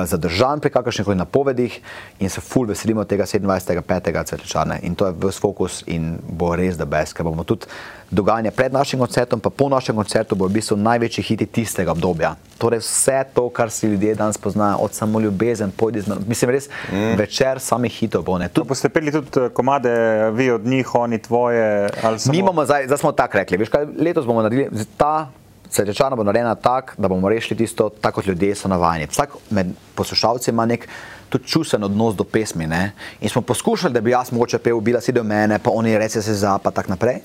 zadržan 0.05 0.59
pri 0.59 0.69
kakršnih 0.69 1.05
koli 1.05 1.17
napovedih 1.17 1.81
in 2.19 2.29
se 2.29 2.41
ful 2.41 2.65
veselimo 2.67 3.03
tega 3.03 3.23
27.5. 3.25 4.23
cvetličarne 4.29 4.79
in 4.83 4.95
to 4.95 5.07
je 5.07 5.13
ves 5.17 5.39
fokus 5.39 5.83
in 5.87 6.17
bo 6.29 6.55
res 6.55 6.77
da 6.77 6.85
best, 6.85 7.13
ker 7.13 7.25
bomo 7.25 7.43
tudi 7.43 7.65
dogajanje 8.11 8.51
pred 8.51 8.73
našim 8.73 8.99
koncertom, 8.99 9.39
pa 9.39 9.49
po 9.49 9.69
našem 9.69 9.95
koncertu 9.95 10.35
bo 10.35 10.47
v 10.47 10.53
bistvu 10.53 10.77
največji 10.77 11.23
hiti 11.23 11.45
tistega 11.45 11.91
obdobja. 11.91 12.35
Torej 12.57 12.79
vse 12.79 13.23
to, 13.33 13.49
kar 13.49 13.71
si 13.71 13.87
ljudje 13.87 14.15
danes 14.15 14.37
poznajo, 14.37 14.77
od 14.77 14.93
samo 14.93 15.19
ljubezen, 15.19 15.71
pojdi 15.71 16.01
z 16.01 16.07
mano, 16.07 16.21
mislim 16.27 16.51
res, 16.51 16.69
mm. 16.91 17.15
večer 17.17 17.59
samih 17.59 17.91
hitov 17.91 18.23
bo, 18.23 18.37
ne. 18.37 18.47
Tudi 18.49 18.67
boste 18.67 18.89
peli 18.89 19.11
tudi 19.11 19.27
eh, 19.39 19.49
komade, 19.49 19.91
vi 20.31 20.51
od 20.51 20.65
njih, 20.65 20.95
oni 20.95 21.17
tvoje. 21.17 21.89
ali 22.03 22.19
samo- 22.19 22.31
Mi 22.35 22.43
bomo 22.43 22.65
zdaj, 22.65 22.85
zdaj 22.85 22.97
smo 22.97 23.11
tako 23.11 23.37
rekli, 23.37 23.57
veš 23.57 23.69
kaj, 23.69 23.85
letos 23.99 24.25
bomo 24.25 24.41
naredili 24.41 24.85
ta 24.97 25.27
Srečana 25.69 26.15
bo 26.15 26.23
narejena 26.23 26.55
tako, 26.55 26.93
da 26.97 27.07
bomo 27.07 27.29
rešili 27.29 27.57
tisto, 27.57 27.89
tako 27.89 28.21
kot 28.21 28.27
ljudje 28.27 28.55
so 28.55 28.67
navajeni. 28.67 29.07
Vsak 29.11 29.35
med 29.49 29.73
poslušalci 29.95 30.51
ima 30.51 30.65
nek 30.65 30.87
tudi 31.29 31.47
čusten 31.47 31.83
odnos 31.83 32.15
do 32.15 32.23
pesmi. 32.23 32.67
Ne? 32.67 32.91
In 33.21 33.29
smo 33.29 33.41
poskušali, 33.41 33.93
da 33.93 34.01
bi 34.01 34.11
jaz 34.11 34.31
mogoče 34.31 34.57
pel, 34.57 34.79
bila 34.79 35.01
si 35.01 35.11
do 35.11 35.23
mene, 35.23 35.59
pa 35.59 35.71
oni 35.73 35.97
reče 35.97 36.21
se 36.21 36.33
za, 36.33 36.57
pa 36.57 36.71
tako 36.71 36.89
naprej. 36.95 37.21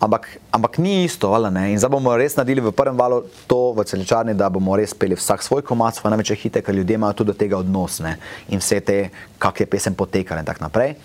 Ampak, 0.00 0.28
ampak 0.52 0.78
ni 0.78 1.04
isto, 1.04 1.32
ali 1.32 1.48
ne? 1.50 1.70
In 1.72 1.78
zdaj 1.80 1.88
bomo 1.90 2.12
res 2.16 2.36
naredili 2.36 2.60
v 2.60 2.72
prvem 2.76 2.98
valu 2.98 3.22
to 3.48 3.72
v 3.72 3.84
celičarni, 3.88 4.34
da 4.36 4.50
bomo 4.52 4.76
res 4.76 4.92
peli 4.92 5.16
vsak 5.16 5.40
svoj 5.42 5.64
komat, 5.64 5.96
svoje 5.96 6.12
največje 6.12 6.36
hite, 6.36 6.60
ker 6.60 6.74
ljudje 6.76 6.98
imajo 7.00 7.16
tudi 7.22 7.32
do 7.32 7.38
tega 7.38 7.56
odnos 7.56 8.02
ne? 8.04 8.18
in 8.52 8.60
vse 8.60 8.80
te, 8.84 8.98
kak 9.38 9.60
je 9.60 9.66
pesem 9.66 9.96
potekala 9.96 10.44
in 10.44 10.46
tako 10.46 10.68
naprej. 10.68 10.98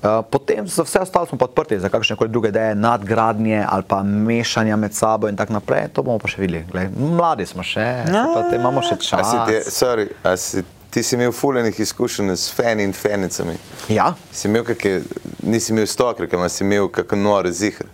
Uh, 0.00 0.24
potem 0.30 0.64
za 0.66 0.82
vse 0.82 1.00
ostalo 1.00 1.26
smo 1.26 1.38
odprti 1.40 1.76
za 1.80 1.88
kakšne 1.88 2.16
koli 2.16 2.30
druge 2.32 2.48
ideje, 2.48 2.74
nadgradnje 2.74 3.64
ali 3.68 3.82
pa 3.82 4.02
mešanja 4.02 4.76
med 4.76 4.94
sabo 4.94 5.28
in 5.28 5.36
tako 5.36 5.52
naprej. 5.52 5.88
To 5.92 6.02
bomo 6.02 6.18
pa 6.18 6.28
še 6.28 6.40
videli. 6.40 6.64
Glej, 6.72 6.88
mladi 6.96 7.44
smo 7.46 7.60
še, 7.62 7.84
no, 8.08 8.46
te 8.48 8.56
imamo 8.56 8.80
še 8.80 8.96
A 8.96 8.98
čas. 8.98 9.28
si 9.28 9.36
te, 9.46 9.58
sorry, 9.70 10.08
a 10.24 10.36
si, 10.40 10.62
ti 10.90 11.02
si 11.02 11.14
imel 11.14 11.32
fuljenih 11.32 11.80
izkušenj 11.80 12.32
s 12.32 12.48
fani 12.48 12.88
in 12.88 12.92
fanicami. 12.96 13.58
Ja, 13.92 14.14
Si 14.32 14.48
imel 14.48 14.64
kakšne, 14.64 15.02
nisi 15.44 15.72
imel 15.76 15.84
stokrke, 15.86 16.32
ampak 16.32 16.48
si 16.50 16.64
imel 16.64 16.88
kakšen 16.88 17.20
nore 17.22 17.52
zihr. 17.52 17.84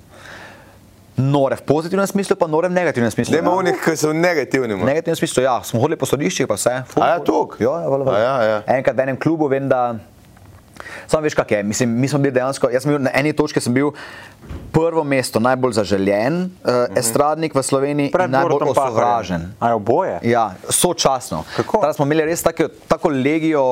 nore 1.17 1.57
v 1.57 1.63
pozitivnem 1.65 2.07
smislu, 2.07 2.37
pa 2.37 2.47
nore 2.47 2.69
v 2.69 2.77
negativnem 2.77 3.11
smislu. 3.11 3.33
Ne, 3.35 3.39
ima 3.41 3.51
ja. 3.51 3.57
unih, 3.57 3.77
ki 3.81 3.97
so 3.97 4.13
negativni. 4.13 4.75
V 4.77 4.85
negativnem 4.85 5.17
smislu, 5.17 5.43
ja, 5.43 5.59
smo 5.65 5.81
hodili 5.81 5.97
po 5.97 6.07
sodiščih, 6.07 6.47
pa 6.47 6.55
vse. 6.55 6.83
Ful, 6.93 7.03
A 7.03 7.09
ja, 7.09 7.19
toliko? 7.19 7.57
Ja, 7.59 7.81
ja. 7.83 7.89
A 7.89 8.19
ja, 8.21 8.35
ja. 8.45 8.59
Enkrat 8.77 8.97
v 8.97 9.01
enem 9.01 9.17
klubu 9.17 9.49
vem, 9.49 9.65
da. 9.69 9.97
Sam 11.07 11.23
veš, 11.23 11.35
kak 11.35 11.51
je. 11.51 11.63
Mislim, 11.63 11.91
mi 12.01 12.09
smo 12.09 12.19
bili 12.19 12.35
dejansko, 12.35 12.71
jaz 12.71 12.83
sem 12.83 12.93
bil 12.93 13.03
na 13.03 13.11
eni 13.15 13.33
točki, 13.33 13.61
sem 13.61 13.75
bil 13.75 13.93
prvo 14.73 15.05
mesto, 15.05 15.41
najbolj 15.41 15.73
zaželjen 15.73 16.43
uh, 16.43 16.71
uh, 16.71 16.99
estradnik 16.99 17.55
v 17.55 17.63
Sloveniji, 17.63 18.11
Pred 18.13 18.29
in 18.29 18.35
najbolj 18.37 18.71
osovražen. 18.71 19.47
A 19.61 19.73
je 19.73 19.79
oboje? 19.79 20.19
Ja, 20.29 20.55
sočasno. 20.69 21.45
Takrat 21.57 21.97
smo 21.97 22.05
imeli 22.05 22.27
res 22.29 22.43
tako, 22.45 22.69
tako 22.89 23.09
legijo, 23.09 23.65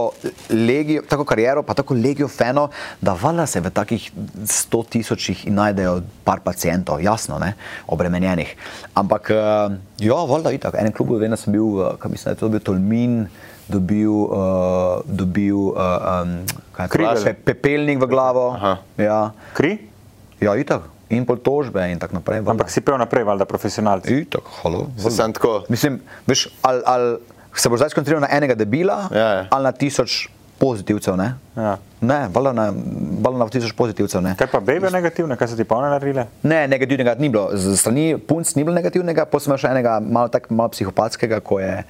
legijo, 0.51 1.05
tako 1.09 1.26
kariero, 1.28 1.62
pa 1.62 1.74
tako 1.74 1.95
legijo 1.95 2.28
feno, 2.28 2.68
da 3.01 3.16
valjda 3.20 3.47
se 3.47 3.61
v 3.61 3.70
takih 3.74 4.11
100 4.14 4.82
tisočih 4.97 5.47
najdejo 5.53 6.01
par 6.24 6.41
pacijentov, 6.45 7.03
jasno, 7.05 7.39
ne, 7.39 7.55
obremenjenih. 7.87 8.57
Ampak, 8.95 9.30
uh, 9.35 9.76
ja, 9.99 10.20
valjda 10.28 10.55
itak. 10.57 10.78
Enem 10.80 10.93
klubu 10.93 11.20
vem, 11.20 11.35
da 11.35 11.41
sem 11.41 11.53
bil, 11.53 11.66
uh, 11.82 11.97
kaj 12.01 12.11
mislim, 12.11 12.30
da 12.30 12.37
je 12.37 12.41
to 12.41 12.49
bil 12.49 12.64
Tolmin, 12.64 13.26
dobil, 13.66 14.10
uh, 14.10 14.36
dobil 15.04 15.54
uh, 15.54 15.78
um, 16.22 16.44
to, 16.46 16.88
Krigel. 16.88 17.22
pe, 17.24 17.32
pepelnik 17.44 17.98
v 17.98 18.06
glavo. 18.06 18.52
Aha. 18.52 18.78
Ja, 18.96 19.20
Kri? 19.52 19.78
ja, 20.38 20.52
itak. 20.54 20.82
In 21.08 21.22
pol 21.22 21.36
tožbe 21.36 21.78
in 21.84 21.96
tako 21.96 22.14
naprej. 22.14 22.40
valjda. 22.40 22.50
Ampak 22.50 22.68
si 22.68 22.80
pel 22.80 22.96
naprej, 22.96 23.22
valjda 23.22 23.44
profesionalci. 23.44 24.08
Itak, 24.20 24.42
halo. 24.58 24.88
Se 24.96 25.10
sam 25.10 25.30
tako. 25.30 25.62
Mislim, 25.68 25.98
veš, 26.24 26.48
ali, 26.60 26.80
ali 26.84 27.08
se 27.52 27.68
boš 27.68 27.78
zdaj 27.78 27.90
skoncentriral 27.90 28.20
na 28.20 28.30
enega 28.30 28.54
debila, 28.54 29.08
Ja, 29.10 29.28
ja. 29.30 29.42
ali 29.48 29.62
na 29.62 29.72
tisoč 29.72 30.26
pozitivcev. 30.56 31.14
Ne, 31.14 31.34
Ja. 31.54 31.76
ne 32.00 32.28
valjda 32.28 32.52
na, 32.52 32.64
valjda 33.20 33.38
na 33.38 33.46
tisoč 33.48 33.72
pozitivcev. 33.72 34.22
Ne. 34.22 34.32
Kaj 34.34 34.48
pa 34.48 34.60
bebe 34.60 34.90
negativne, 34.90 35.36
kaj 35.36 35.48
so 35.48 35.56
ti 35.56 35.64
pa 35.64 35.76
one 35.76 35.88
naredile? 35.88 36.26
ne, 36.42 36.64
negativnega 36.66 37.14
ni 37.14 37.28
bilo. 37.28 37.50
Z 37.52 37.76
strani 37.76 38.18
punc 38.18 38.48
ni 38.54 38.64
bilo 38.64 38.74
negativnega, 38.74 39.24
pa 39.24 39.38
sem 39.38 39.54
še 39.54 39.68
enega 39.68 40.00
malo, 40.00 40.28
tak, 40.28 40.50
malo 40.50 40.68
psihopatskega, 40.68 41.40
ko, 41.40 41.60
je, 41.60 41.84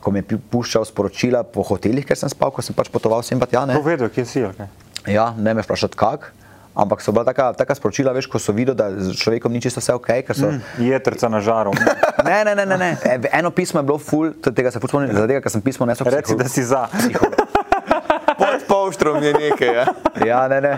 ko 0.00 0.10
mi 0.10 0.18
je 0.18 0.24
pu- 0.24 0.40
puščal 0.50 0.84
sporočila 0.84 1.42
po 1.42 1.62
hotelih, 1.62 2.02
ker 2.02 2.16
sem 2.16 2.28
spal, 2.28 2.50
ko 2.50 2.62
sem 2.62 2.72
pač 2.72 2.88
potoval 2.88 3.22
sem 3.22 3.36
pa 3.36 3.46
tja. 3.46 3.64
Ne. 3.64 3.74
To 3.74 3.82
vedo, 3.82 4.08
kje 4.08 4.24
si. 4.24 4.42
kaj? 4.42 4.68
Ja, 5.06 5.32
ne 5.32 5.52
me 5.52 5.60
vprašati 5.60 5.94
kak. 5.94 6.32
Ampak 6.74 7.00
so 7.00 7.10
bila 7.10 7.24
taka, 7.24 7.50
taka 7.52 7.74
sporočila, 7.74 8.12
veš, 8.12 8.26
ko 8.26 8.38
so 8.38 8.52
videli, 8.52 8.76
da 8.76 8.86
z 8.92 9.10
človekom 9.12 9.50
ni 9.50 9.58
čisto 9.58 9.80
vse 9.80 9.92
ok. 9.92 10.06
ker 10.22 10.30
So, 10.32 10.46
mm. 10.48 10.62
Jetrca 10.78 11.26
na 11.26 11.40
žaru. 11.40 11.74
Ne, 12.20 12.44
ne, 12.44 12.54
ne, 12.54 12.64
ne, 12.64 12.76
ne. 12.76 12.90
E, 13.00 13.18
Eno 13.32 13.50
pismo 13.50 13.78
je 13.78 13.84
bilo 13.84 13.98
ful, 13.98 14.30
to- 14.32 14.50
tega 14.50 14.70
se 14.70 14.78
spomnim, 14.78 15.10
zaradi 15.10 15.32
tega, 15.32 15.40
ker 15.40 15.50
sem 15.50 15.60
pismo 15.60 15.86
nesel. 15.86 16.06
Reci, 16.06 16.34
psiho- 16.34 16.38
da 16.38 16.46
si 16.46 16.62
za. 16.62 16.86
Pod 18.38 18.62
polštrom 18.68 19.18
je 19.18 19.32
nekaj. 19.34 19.74
Ja. 19.74 19.84
Ja, 20.24 20.40
ne, 20.46 20.60
ne. 20.60 20.74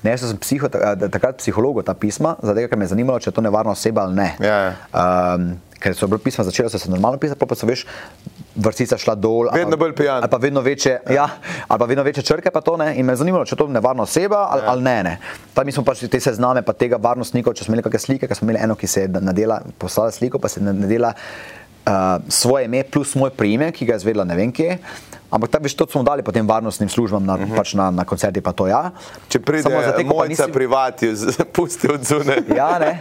Ne, 0.00 0.10
jaz 0.10 0.20
sem 0.22 0.36
psiho, 0.36 0.68
takrat 0.68 1.36
psihologu 1.36 1.80
ta 1.80 1.94
pisma, 1.94 2.36
zato 2.38 2.60
ker 2.60 2.76
me 2.76 2.84
je 2.84 2.92
zanimalo, 2.92 3.16
če 3.18 3.28
je 3.28 3.34
to 3.34 3.40
nevarna 3.40 3.72
oseba 3.72 4.02
ali 4.02 4.14
ne. 4.14 4.28
Ja, 4.38 4.56
ja. 4.62 4.72
Um, 4.92 5.56
ker 5.84 5.92
so 5.92 6.08
bila 6.08 6.22
pisma 6.24 6.44
začela 6.44 6.72
so 6.72 6.80
se 6.80 6.88
normalno 6.88 7.20
pisati, 7.20 7.38
pol 7.38 7.50
pa 7.50 7.58
so 7.58 7.68
veš, 7.68 7.84
vrstica 8.56 8.96
šla 8.96 9.14
dol. 9.20 9.50
Vedno 9.52 9.76
pa- 9.76 9.82
bolj 9.84 9.92
pijan. 9.98 10.22
Ali 10.24 10.32
pa 10.32 10.40
vedno 10.40 10.62
večje, 10.64 10.96
ja, 11.12 11.28
ali 11.68 11.78
pa 11.78 11.88
vedno 11.90 12.04
večje 12.06 12.24
črke 12.24 12.50
pa 12.50 12.64
to 12.64 12.78
ne. 12.80 12.94
In 12.96 13.04
me 13.06 13.12
je 13.12 13.20
zanimalo, 13.20 13.44
če 13.44 13.52
je 13.52 13.60
to 13.60 13.68
nevarna 13.68 14.06
oseba 14.08 14.46
ali, 14.50 14.64
ja. 14.64 14.70
ali 14.72 14.82
ne. 14.82 14.96
ne. 15.02 15.14
Pa 15.54 15.64
mi 15.64 15.72
smo 15.72 15.84
pač 15.84 16.06
te 16.08 16.20
sezname 16.20 16.64
pa 16.64 16.72
tega 16.72 16.96
varnostnikov, 16.96 17.52
če 17.58 17.68
smo 17.68 17.74
imeli 17.74 17.84
kakšne 17.84 18.06
slike, 18.06 18.30
ker 18.30 18.38
smo 18.38 18.48
imeli 18.48 18.64
eno, 18.64 18.78
ki 18.80 18.88
se 18.88 19.04
je 19.04 19.12
nadela, 19.20 19.60
poslala 19.78 20.14
sliko, 20.14 20.40
pa 20.40 20.48
se 20.48 20.62
je 20.62 20.72
nadela 20.72 21.12
uh, 21.84 21.92
svoje 22.28 22.64
ime 22.64 22.84
plus 22.88 23.14
moj 23.14 23.34
priimek, 23.36 23.74
ki 23.76 23.90
ga 23.90 23.98
je 23.98 24.06
zvedla 24.06 24.24
ne 24.24 24.38
vem 24.38 24.54
kje. 24.54 24.78
Ampak 25.34 25.50
ta, 25.50 25.58
veš, 25.58 25.74
to 25.74 25.90
smo 25.90 26.06
dali 26.06 26.22
potem 26.22 26.46
varnostnim 26.46 26.86
službam 26.88 27.26
na, 27.26 27.34
uh 27.34 27.40
-huh. 27.40 27.56
pač 27.56 27.74
na, 27.74 27.90
na 27.90 28.04
koncerti, 28.04 28.40
pa 28.40 28.52
to 28.52 28.66
ja. 28.70 28.90
Če 29.28 29.42
pride 29.42 29.62
Samo 29.62 29.82
za 29.82 29.92
te, 29.92 30.04
ko 30.06 30.14
mojca 30.14 30.46
nisi- 30.46 30.52
privati, 30.52 31.06
pusti 31.54 31.90
od 31.90 32.06
zune. 32.06 32.36
Ja, 32.56 32.78
ne. 32.78 33.00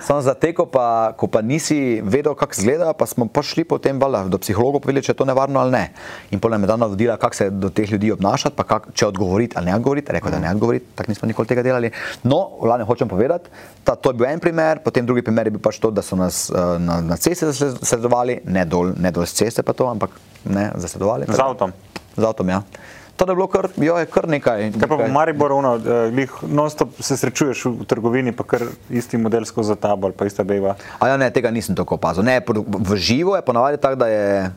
Samo 0.00 0.20
za 0.22 0.34
te, 0.34 0.52
ko 0.54 0.66
pa, 0.66 1.12
ko 1.16 1.26
pa 1.26 1.42
nisi 1.42 2.02
vedel, 2.04 2.34
kako 2.34 2.52
izgleda, 2.58 2.92
pa 2.92 3.06
smo 3.06 3.26
pa 3.26 3.42
šli 3.42 3.64
potem 3.64 4.00
valjda, 4.00 4.24
do 4.28 4.38
psihologov 4.38 4.80
povedali, 4.80 5.04
če 5.04 5.12
je 5.12 5.16
to 5.16 5.24
nevarno 5.24 5.60
ali 5.60 5.70
ne. 5.70 5.92
In 6.30 6.40
potem 6.40 6.60
me 6.60 6.64
je 6.64 6.68
dano 6.68 6.88
vodila, 6.88 7.16
kako 7.16 7.34
se 7.34 7.50
do 7.50 7.70
teh 7.70 7.92
ljudi 7.92 8.12
obnašati, 8.12 8.56
pa 8.56 8.64
kak, 8.64 8.90
če 8.94 9.06
odgovoriti 9.06 9.54
ali 9.56 9.66
ne 9.66 9.76
odgovoriti. 9.76 10.12
Rekel, 10.12 10.30
da 10.30 10.38
ne 10.38 10.50
odgovoriti, 10.50 10.86
tako 10.94 11.10
nismo 11.10 11.28
nikoli 11.28 11.48
tega 11.48 11.62
delali. 11.62 11.90
No, 12.22 12.58
v 12.60 12.66
glavnem 12.66 12.86
hočem 12.86 13.08
povedati, 13.08 13.50
da 13.86 13.94
to 13.94 14.10
je 14.10 14.14
bil 14.14 14.26
en 14.26 14.40
primer, 14.40 14.82
potem 14.84 15.06
drugi 15.06 15.22
primer 15.22 15.46
je 15.46 15.50
bil 15.50 15.62
pač 15.62 15.78
to, 15.78 15.90
da 15.90 16.02
so 16.02 16.16
nas 16.16 16.50
uh, 16.50 16.78
na, 16.78 17.00
na 17.00 17.16
cesti 17.16 17.46
zasledovali, 17.46 18.40
ne 18.44 18.64
dol, 18.64 18.92
ne 18.98 19.10
dol 19.10 19.26
z 19.26 19.32
ceste 19.32 19.62
pa 19.62 19.72
to, 19.72 19.86
ampak 19.86 20.10
ne 20.44 20.70
zasledovali. 20.74 21.26
Z 21.28 21.40
avtom. 21.40 21.72
Z 22.16 22.24
avtom, 22.24 22.48
ja. 22.48 22.62
To 23.16 23.30
je 23.30 23.34
bilo 23.34 23.46
kar, 23.46 23.68
jo, 23.76 23.94
je 23.98 24.06
kar 24.06 24.28
nekaj. 24.28 24.72
Kaj 24.74 24.88
pa 24.90 24.96
v. 24.98 25.06
Mariboru, 25.12 25.56
ono, 25.56 25.76
eh, 25.78 26.26
non-stop 26.42 26.98
se 26.98 27.16
srečuješ 27.16 27.64
v 27.64 27.86
trgovini, 27.86 28.32
pa 28.34 28.42
kar 28.42 28.66
isti 28.90 29.18
model 29.18 29.44
skozi 29.46 29.76
tabo 29.78 30.06
ali 30.10 30.16
pa 30.18 30.26
ista 30.26 30.42
beva. 30.44 30.74
A 30.98 31.08
ja, 31.08 31.16
ne, 31.16 31.30
tega 31.30 31.50
nisem 31.50 31.78
tako 31.78 31.94
opazil. 31.94 32.26
Ne, 32.26 32.42
v 32.66 32.96
živo 32.96 33.36
je 33.36 33.42
ponavadi 33.42 33.78
tako, 33.78 33.96
da 34.02 34.08
je. 34.10 34.50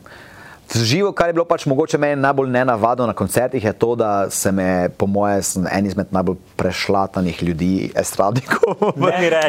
V 0.68 0.84
živo, 0.84 1.12
kar 1.16 1.30
je 1.30 1.32
bilo 1.32 1.46
pač 1.48 1.64
mogoče 1.64 1.96
meni 1.98 2.20
najbolj 2.20 2.50
nenavadno 2.52 3.06
na 3.08 3.14
koncertih, 3.16 3.64
je 3.64 3.72
to, 3.72 3.94
da 3.96 4.30
se 4.30 4.52
me, 4.52 4.88
po 4.92 5.06
moje, 5.06 5.42
sem 5.42 5.64
en 5.64 5.86
izmed 5.86 6.12
najbolj 6.12 6.36
prešlatanih 6.60 7.42
ljudi, 7.42 7.92
estradnikov. 7.96 8.76
Ne 9.00 9.16
mi 9.16 9.30
reči. 9.32 9.48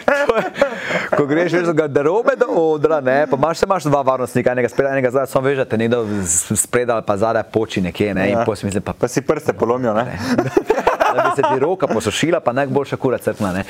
Ko 1.20 1.26
greš 1.26 1.52
iz 1.52 1.72
garderobe 1.76 2.32
do 2.40 2.46
odra, 2.46 3.00
ne, 3.00 3.26
pa 3.30 3.36
imaš, 3.36 3.62
imaš 3.62 3.84
dva 3.84 4.00
varnostnika, 4.02 4.52
enega 4.52 4.68
spredaj, 4.68 4.92
enega 4.92 5.10
zadaj, 5.10 5.26
samo 5.28 5.44
veš, 5.46 5.58
da 5.58 5.64
te 5.68 5.76
nekdo 5.76 5.98
spredaj 6.56 6.94
ali 6.94 7.04
pa 7.06 7.16
zadaj 7.16 7.42
poči 7.52 7.82
nekje, 7.84 8.14
ne, 8.14 8.30
ja. 8.30 8.44
si 8.56 8.66
mislim, 8.66 8.82
pa 8.82 8.92
Pa 8.92 9.08
si 9.08 9.20
prste 9.20 9.52
polomijo, 9.52 9.92
ne? 9.94 10.18
da 11.16 11.22
bi 11.22 11.30
se 11.36 11.42
ti 11.42 11.60
roka 11.60 11.86
posušila, 11.86 12.40
pa 12.40 12.52
najboljša 12.52 12.96
kura 12.96 13.18
crkna. 13.18 13.52
Ne? 13.52 13.64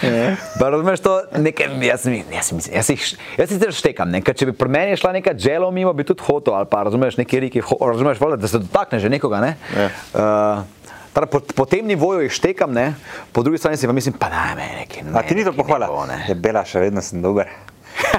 Pa 0.59 0.69
Razumeš 0.69 1.01
to? 1.01 1.23
Nekaj, 1.37 1.67
jaz, 1.83 2.07
mi- 2.07 2.25
jaz, 2.35 2.53
jaz, 2.53 2.69
jaz, 2.75 2.91
jih, 2.91 3.17
jaz 3.39 3.49
sicer 3.49 3.73
štekam, 3.73 4.11
ne? 4.11 4.23
ker 4.23 4.37
če 4.37 4.51
bi 4.51 4.53
pri 4.53 4.69
meni 4.69 4.97
šla 4.97 5.13
neka 5.19 5.35
dželo 5.35 5.71
mimo, 5.71 5.93
bi 5.93 6.05
tudi 6.05 6.23
hotel, 6.27 6.55
ali 6.55 6.71
pa 6.71 6.83
razumeš 6.87 7.17
neki 7.17 7.41
riki, 7.41 7.63
razumeš, 7.81 8.21
voljda, 8.21 8.37
da 8.37 8.49
se 8.49 8.59
dotakne 8.59 9.01
že 9.01 9.11
nekoga. 9.11 9.41
Ne? 9.41 9.57
Uh, 10.15 10.63
Teda 11.15 11.27
po, 11.27 11.41
po 11.41 11.65
tem 11.67 11.87
nivoju 11.87 12.21
jih 12.23 12.33
štekam, 12.33 12.73
ne? 12.73 12.95
po 13.33 13.43
drugi 13.43 13.59
strani 13.59 13.77
si 13.77 13.87
pa 13.87 13.93
mislim, 13.93 14.15
pa 14.15 14.29
naj 14.31 14.55
me 14.55 14.69
neki. 14.79 15.03
A 15.15 15.23
ti 15.23 15.35
ni 15.35 15.45
to 15.45 15.53
pohvala? 15.53 15.91
Je 16.29 16.35
bela, 16.35 16.65
še 16.65 16.81
vedno 16.81 17.03
sem 17.03 17.23
dober. 17.23 17.51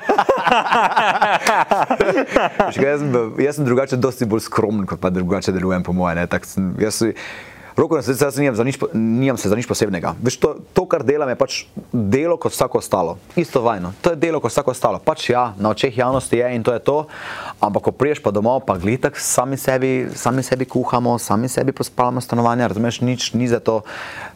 Veš 2.67 2.75
kaj, 2.75 2.85
Jaz 2.85 2.99
sem, 2.99 3.13
jaz 3.39 3.55
sem 3.55 3.65
drugače, 3.65 3.95
dosti 3.97 4.27
bolj 4.29 4.43
skromen, 4.45 4.85
kot 4.85 4.99
pa 5.01 5.09
drugače 5.09 5.51
delujem, 5.55 5.83
po 5.83 5.93
mojem. 5.95 6.27
Roko 7.77 7.95
na 7.95 8.01
srce, 8.03 8.25
jaz 8.25 8.37
nimam, 8.37 8.65
nič, 8.65 8.77
nimam 8.93 9.37
se 9.37 9.49
za 9.49 9.55
nič 9.55 9.67
posebnega. 9.67 10.15
Veš, 10.23 10.37
to, 10.41 10.49
to, 10.75 10.85
kar 10.85 11.03
delam, 11.07 11.29
je 11.31 11.37
pač 11.39 11.59
delo 11.91 12.35
kot 12.37 12.51
vsako 12.51 12.81
ostalo. 12.83 13.17
Isto 13.35 13.61
vajno. 13.63 13.93
To 14.03 14.11
je 14.11 14.19
delo 14.19 14.41
kot 14.43 14.51
vsako 14.51 14.75
ostalo. 14.75 14.99
Pač 14.99 15.29
ja, 15.31 15.53
na 15.57 15.71
očeh 15.71 15.95
javnosti 15.97 16.37
je 16.37 16.51
in 16.55 16.63
to 16.63 16.75
je 16.75 16.83
to. 16.83 16.97
Ampak, 17.63 17.87
ko 17.87 17.91
priješ 17.95 18.19
pa 18.19 18.31
domov, 18.35 18.65
pa 18.67 18.75
gledaj, 18.75 19.15
sami 19.15 19.57
sebi, 19.57 20.11
sami 20.15 20.43
sebi 20.43 20.67
kuhamo, 20.67 21.15
sami 21.19 21.47
sebi 21.47 21.71
pospalamo 21.71 22.21
stanovanja, 22.21 22.71
razumeš, 22.71 23.01
nič 23.01 23.31
ni 23.33 23.47
za 23.47 23.63
to 23.63 23.81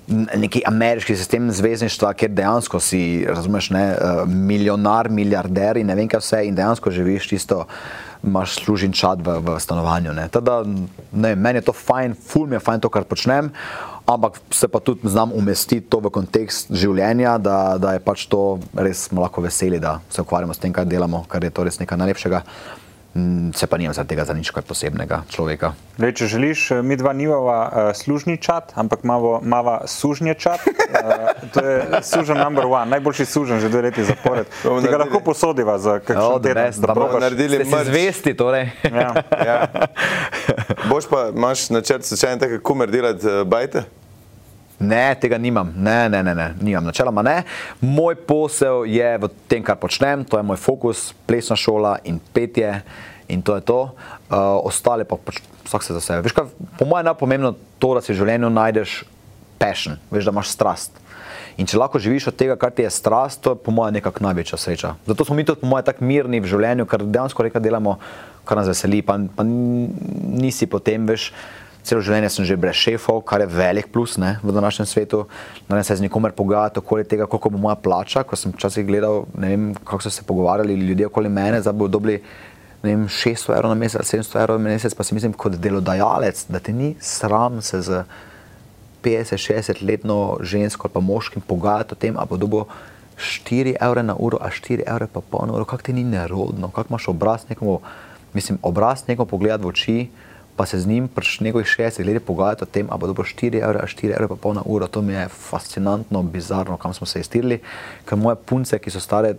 neki 0.08 0.62
ameriški 0.66 1.16
sistem 1.16 1.52
zvezdništva, 1.52 2.14
kjer 2.14 2.32
dejansko 2.32 2.80
si, 2.80 3.26
razumeš, 3.28 3.70
ne, 3.70 3.84
eh, 3.90 4.26
milijonar, 4.26 5.10
milijarder 5.10 5.78
in 5.78 5.88
ne 5.88 5.96
vem 5.96 6.10
kaj 6.10 6.20
vse 6.20 6.42
in 6.46 6.56
dejansko 6.56 6.92
živiš 6.92 7.28
čisto 7.28 7.66
imaš 8.26 8.56
služen 8.56 8.94
čat 8.94 9.20
v, 9.22 9.38
v 9.40 9.60
stanovanju. 9.60 10.14
Ne. 10.14 10.28
Teda, 10.34 10.64
ne, 11.12 11.36
meni 11.36 11.62
je 11.62 11.68
to 11.70 11.74
fajn, 11.74 12.16
ful 12.28 12.48
mi 12.48 12.56
je 12.56 12.60
fajn 12.60 12.82
to, 12.82 12.90
kar 12.90 13.04
počnem, 13.04 13.52
ampak 14.06 14.40
se 14.50 14.68
pa 14.68 14.80
tudi 14.80 15.10
znam 15.10 15.34
umestiti 15.34 15.86
to 15.90 16.00
v 16.00 16.10
kontekst 16.10 16.74
življenja, 16.74 17.38
da, 17.38 17.78
da 17.78 17.94
je 17.94 18.02
pač 18.06 18.26
to 18.30 18.60
res 18.74 19.08
lahko 19.14 19.46
veseli, 19.46 19.80
da 19.80 20.00
se 20.10 20.22
ukvarjamo 20.26 20.54
s 20.54 20.62
tem, 20.62 20.74
kar 20.74 20.90
delamo, 20.90 21.26
kar 21.30 21.44
je 21.44 21.54
to 21.54 21.66
res 21.66 21.80
nekaj 21.82 22.02
najlepšega. 22.02 22.42
Mm, 22.42 22.85
Se 23.56 23.68
pa 23.68 23.78
nimam 23.78 23.94
za 23.94 24.04
tega 24.04 24.26
za 24.28 24.34
nič 24.36 24.52
kaj 24.52 24.68
posebnega 24.68 25.24
človeka. 25.32 25.72
Lej, 25.96 26.12
če 26.20 26.28
želiš, 26.28 26.60
eh, 26.76 26.82
mi 26.84 26.98
dva 27.00 27.14
nimava 27.16 27.60
uh, 27.64 27.96
služni 27.96 28.36
čat, 28.36 28.76
ampak 28.76 29.08
imamo 29.08 29.40
mava 29.40 29.88
sužnje 29.88 30.36
čat. 30.36 30.60
Uh, 30.68 31.32
to 31.56 31.64
je 31.64 32.04
sužen 32.04 32.36
number 32.36 32.68
one, 32.68 32.92
najboljši 32.92 33.26
sužen 33.26 33.64
že 33.64 33.72
dve 33.72 33.88
leti 33.88 34.04
zapored. 34.04 34.52
Ti 34.62 34.88
ga 34.92 34.98
lahko 34.98 35.24
posodiva 35.24 35.80
za 35.80 36.00
kakšen 36.04 36.44
the 36.44 36.44
teden, 36.44 36.64
best, 36.64 36.82
da 36.84 36.88
pa 36.88 36.94
bomo 36.94 37.08
probaš. 37.08 37.22
naredili 37.24 37.64
merch. 37.64 37.88
zvesti, 37.88 38.36
torej. 38.36 38.72
Ja. 38.84 39.12
Ja. 39.32 39.58
Boš 40.92 41.08
pa, 41.08 41.30
imaš 41.32 41.70
načrt, 41.70 42.04
slučajno 42.04 42.44
tako 42.44 42.60
kumer 42.64 42.92
delati 42.92 43.24
uh, 43.28 43.48
bajte? 43.48 43.88
Ne, 44.80 45.16
tega 45.16 45.38
nimam, 45.40 45.72
ne, 45.78 46.10
ne, 46.10 46.24
ne, 46.24 46.36
ne. 46.36 46.50
nimam, 46.62 46.84
načeloma 46.84 47.24
ne. 47.24 47.36
Moj 47.82 48.18
posel 48.28 48.84
je 48.92 49.18
v 49.24 49.30
tem, 49.48 49.64
kar 49.64 49.80
počnem, 49.80 50.26
to 50.28 50.36
je 50.38 50.44
moj 50.44 50.60
fokus, 50.60 51.14
plesna 51.28 51.56
šola 51.56 51.98
in 52.04 52.20
petje 52.20 52.82
in 53.32 53.42
to 53.42 53.56
je 53.56 53.64
to. 53.64 53.80
Uh, 54.28 54.60
ostale 54.68 55.08
pa 55.08 55.16
pač 55.16 55.40
vsak 55.66 55.84
se 55.84 55.96
za 55.96 56.02
sebe. 56.02 56.28
Veš 56.28 56.36
kaj, 56.36 56.52
po 56.78 56.86
mojem 56.86 57.06
je 57.06 57.12
najpomembno 57.14 57.56
to, 57.80 57.94
da 57.96 58.04
si 58.04 58.12
v 58.12 58.20
življenju 58.20 58.52
najdeš 58.52 59.04
passion, 59.58 59.98
veš, 60.12 60.28
da 60.28 60.36
imaš 60.36 60.52
strast. 60.52 61.00
In 61.56 61.68
če 61.70 61.80
lahko 61.80 62.02
živiš 62.04 62.30
od 62.34 62.36
tega, 62.36 62.58
kar 62.60 62.74
ti 62.76 62.84
je 62.84 62.92
strast, 62.92 63.40
to 63.40 63.56
je 63.56 63.62
po 63.64 63.72
mojem 63.72 63.96
nekako 63.98 64.26
največja 64.28 64.60
sreča. 64.60 64.96
Zato 65.08 65.26
smo 65.26 65.38
mi 65.40 65.48
tudi 65.48 65.64
po 65.64 65.72
mojem 65.72 65.88
tako 65.88 66.04
mirni 66.04 66.42
v 66.44 66.52
življenju, 66.52 66.84
ker 66.84 67.06
dejansko 67.08 67.48
reka 67.48 67.64
delamo, 67.64 67.96
kar 68.44 68.60
nas 68.60 68.68
veseli, 68.68 69.00
pa, 69.06 69.16
pa 69.38 69.46
nisi 69.48 70.68
potem, 70.68 71.08
veš, 71.08 71.32
Celo 71.86 72.02
življenje 72.02 72.32
sem 72.34 72.46
že 72.50 72.58
brez 72.58 72.80
šefov, 72.82 73.22
kar 73.30 73.44
je 73.44 73.48
velik 73.52 73.92
plus 73.94 74.16
ne, 74.18 74.40
v 74.42 74.54
današnjem 74.56 74.88
svetu. 74.90 75.26
Ne 75.70 75.84
se 75.84 75.96
z 75.96 76.02
nikomer 76.02 76.34
pogajati 76.34 76.82
okoli 76.82 77.06
tega, 77.06 77.28
koliko 77.30 77.52
bo 77.54 77.62
moja 77.62 77.76
plača. 77.76 78.24
Ko 78.26 78.36
sem 78.36 78.54
včasih 78.56 78.88
gledal, 78.88 79.26
kako 79.84 80.02
so 80.02 80.10
se 80.10 80.26
pogovarjali 80.26 80.74
ljudje 80.74 81.12
okoli 81.12 81.30
mene, 81.30 81.62
da 81.62 81.72
bodo 81.72 82.00
dobili 82.00 82.22
vem, 82.86 83.06
600 83.10 83.54
evrov 83.58 83.74
na 83.74 83.78
mesec, 83.78 84.02
700 84.02 84.42
evrov 84.42 84.60
na 84.62 84.70
mesec, 84.70 84.94
pa 84.94 85.04
si 85.04 85.14
mislim, 85.14 85.34
kot 85.34 85.58
delodajalec, 85.62 86.46
da 86.50 86.60
te 86.60 86.74
ni 86.74 86.96
sram 87.00 87.62
se 87.62 87.82
z 87.82 88.04
50-60 89.06 89.86
letno 89.86 90.38
žensko 90.42 90.88
ali 90.88 90.94
pa 90.94 91.00
moškim 91.00 91.42
pogajati 91.42 91.94
o 91.94 92.02
tem, 92.02 92.18
a 92.18 92.26
bo 92.26 92.38
dobo 92.38 92.66
4 93.18 93.78
evre 93.82 94.04
na 94.04 94.16
uro, 94.18 94.38
a 94.42 94.50
4 94.50 94.86
evre 94.86 95.08
pa 95.08 95.22
pol 95.22 95.48
na 95.48 95.54
uro, 95.54 95.66
kako 95.66 95.84
ti 95.84 95.94
ni 95.94 96.04
nerodno, 96.04 96.70
kako 96.74 96.90
imaš 96.90 97.08
obraz 97.08 97.46
nekomu, 97.50 97.80
mislim, 98.34 98.60
obraz 98.62 99.06
nekomu 99.08 99.30
pogledati 99.30 99.64
v 99.64 99.68
oči, 99.68 99.98
pa 100.56 100.66
se 100.66 100.80
z 100.80 100.88
njim 100.88 101.08
pri 101.08 101.28
njegovih 101.42 101.68
60 101.68 102.06
letih 102.06 102.22
pogajati 102.22 102.64
o 102.64 102.68
tem, 102.68 102.88
a 102.90 102.98
bo 102.98 103.08
dobo 103.08 103.24
4 103.24 103.64
evre, 103.64 103.80
a 103.80 103.86
4 103.86 104.14
evre 104.14 104.28
pa 104.28 104.36
pol 104.36 104.54
na 104.54 104.62
uro, 104.66 104.88
to 104.88 105.02
mi 105.02 105.14
je 105.14 105.28
fascinantno, 105.30 106.24
bizarno, 106.24 106.78
kam 106.78 106.94
smo 106.94 107.08
se 107.08 107.20
iztirili, 107.20 107.60
ker 108.06 108.18
moje 108.18 108.36
punce, 108.38 108.80
ki 108.80 108.90
so 108.90 109.00
stare 109.00 109.34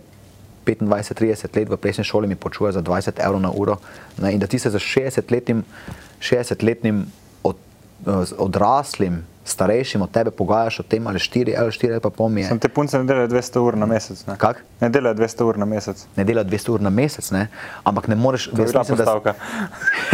25-30 0.65 1.57
let 1.57 1.69
v 1.69 1.77
plesni 1.77 2.03
šoli 2.03 2.27
mi 2.27 2.35
počujejo 2.35 2.71
za 2.71 2.81
20 2.81 3.23
evrov 3.25 3.41
na 3.41 3.51
uro. 3.51 3.77
Ne, 4.17 4.33
in 4.33 4.39
da 4.39 4.47
ti 4.47 4.59
se 4.59 4.69
za 4.69 4.79
60-letnim 4.79 5.63
60 6.19 7.03
od, 7.43 7.55
z 8.23 8.33
odraslim, 8.37 9.23
starejšim 9.45 10.01
od 10.01 10.11
tebe 10.11 10.31
pogajaš 10.31 10.79
o 10.79 10.83
tem, 10.83 11.07
ali 11.07 11.19
4 11.19 11.55
ali 11.57 11.71
4 11.71 11.91
ali 11.91 11.99
pa 11.99 12.09
pol 12.09 12.29
mi 12.29 12.41
je. 12.41 12.47
Sem 12.47 12.59
te 12.59 12.67
punce 12.67 12.99
ne 12.99 13.07
delajo 13.07 13.27
200 13.27 13.59
ur 13.59 13.77
na 13.77 13.85
mesec. 13.85 14.25
Ne, 14.27 14.35
Kak? 14.37 14.59
ne 14.81 14.89
delajo 14.89 15.15
200 15.15 15.43
ur 15.43 15.57
na 15.57 15.65
mesec. 15.65 16.05
Ne 16.15 16.23
dela 16.23 16.43
200 16.43 16.69
ur 16.69 16.81
na 16.81 16.89
mesec, 16.89 17.31
ne? 17.31 17.47
ampak 17.83 18.07
ne 18.07 18.15
moreš. 18.15 18.49
To 18.51 18.61
jaz 18.61 18.75
mislim, 18.75 18.97
da 18.97 19.03
s- 19.03 19.07
postavka. 19.07 19.33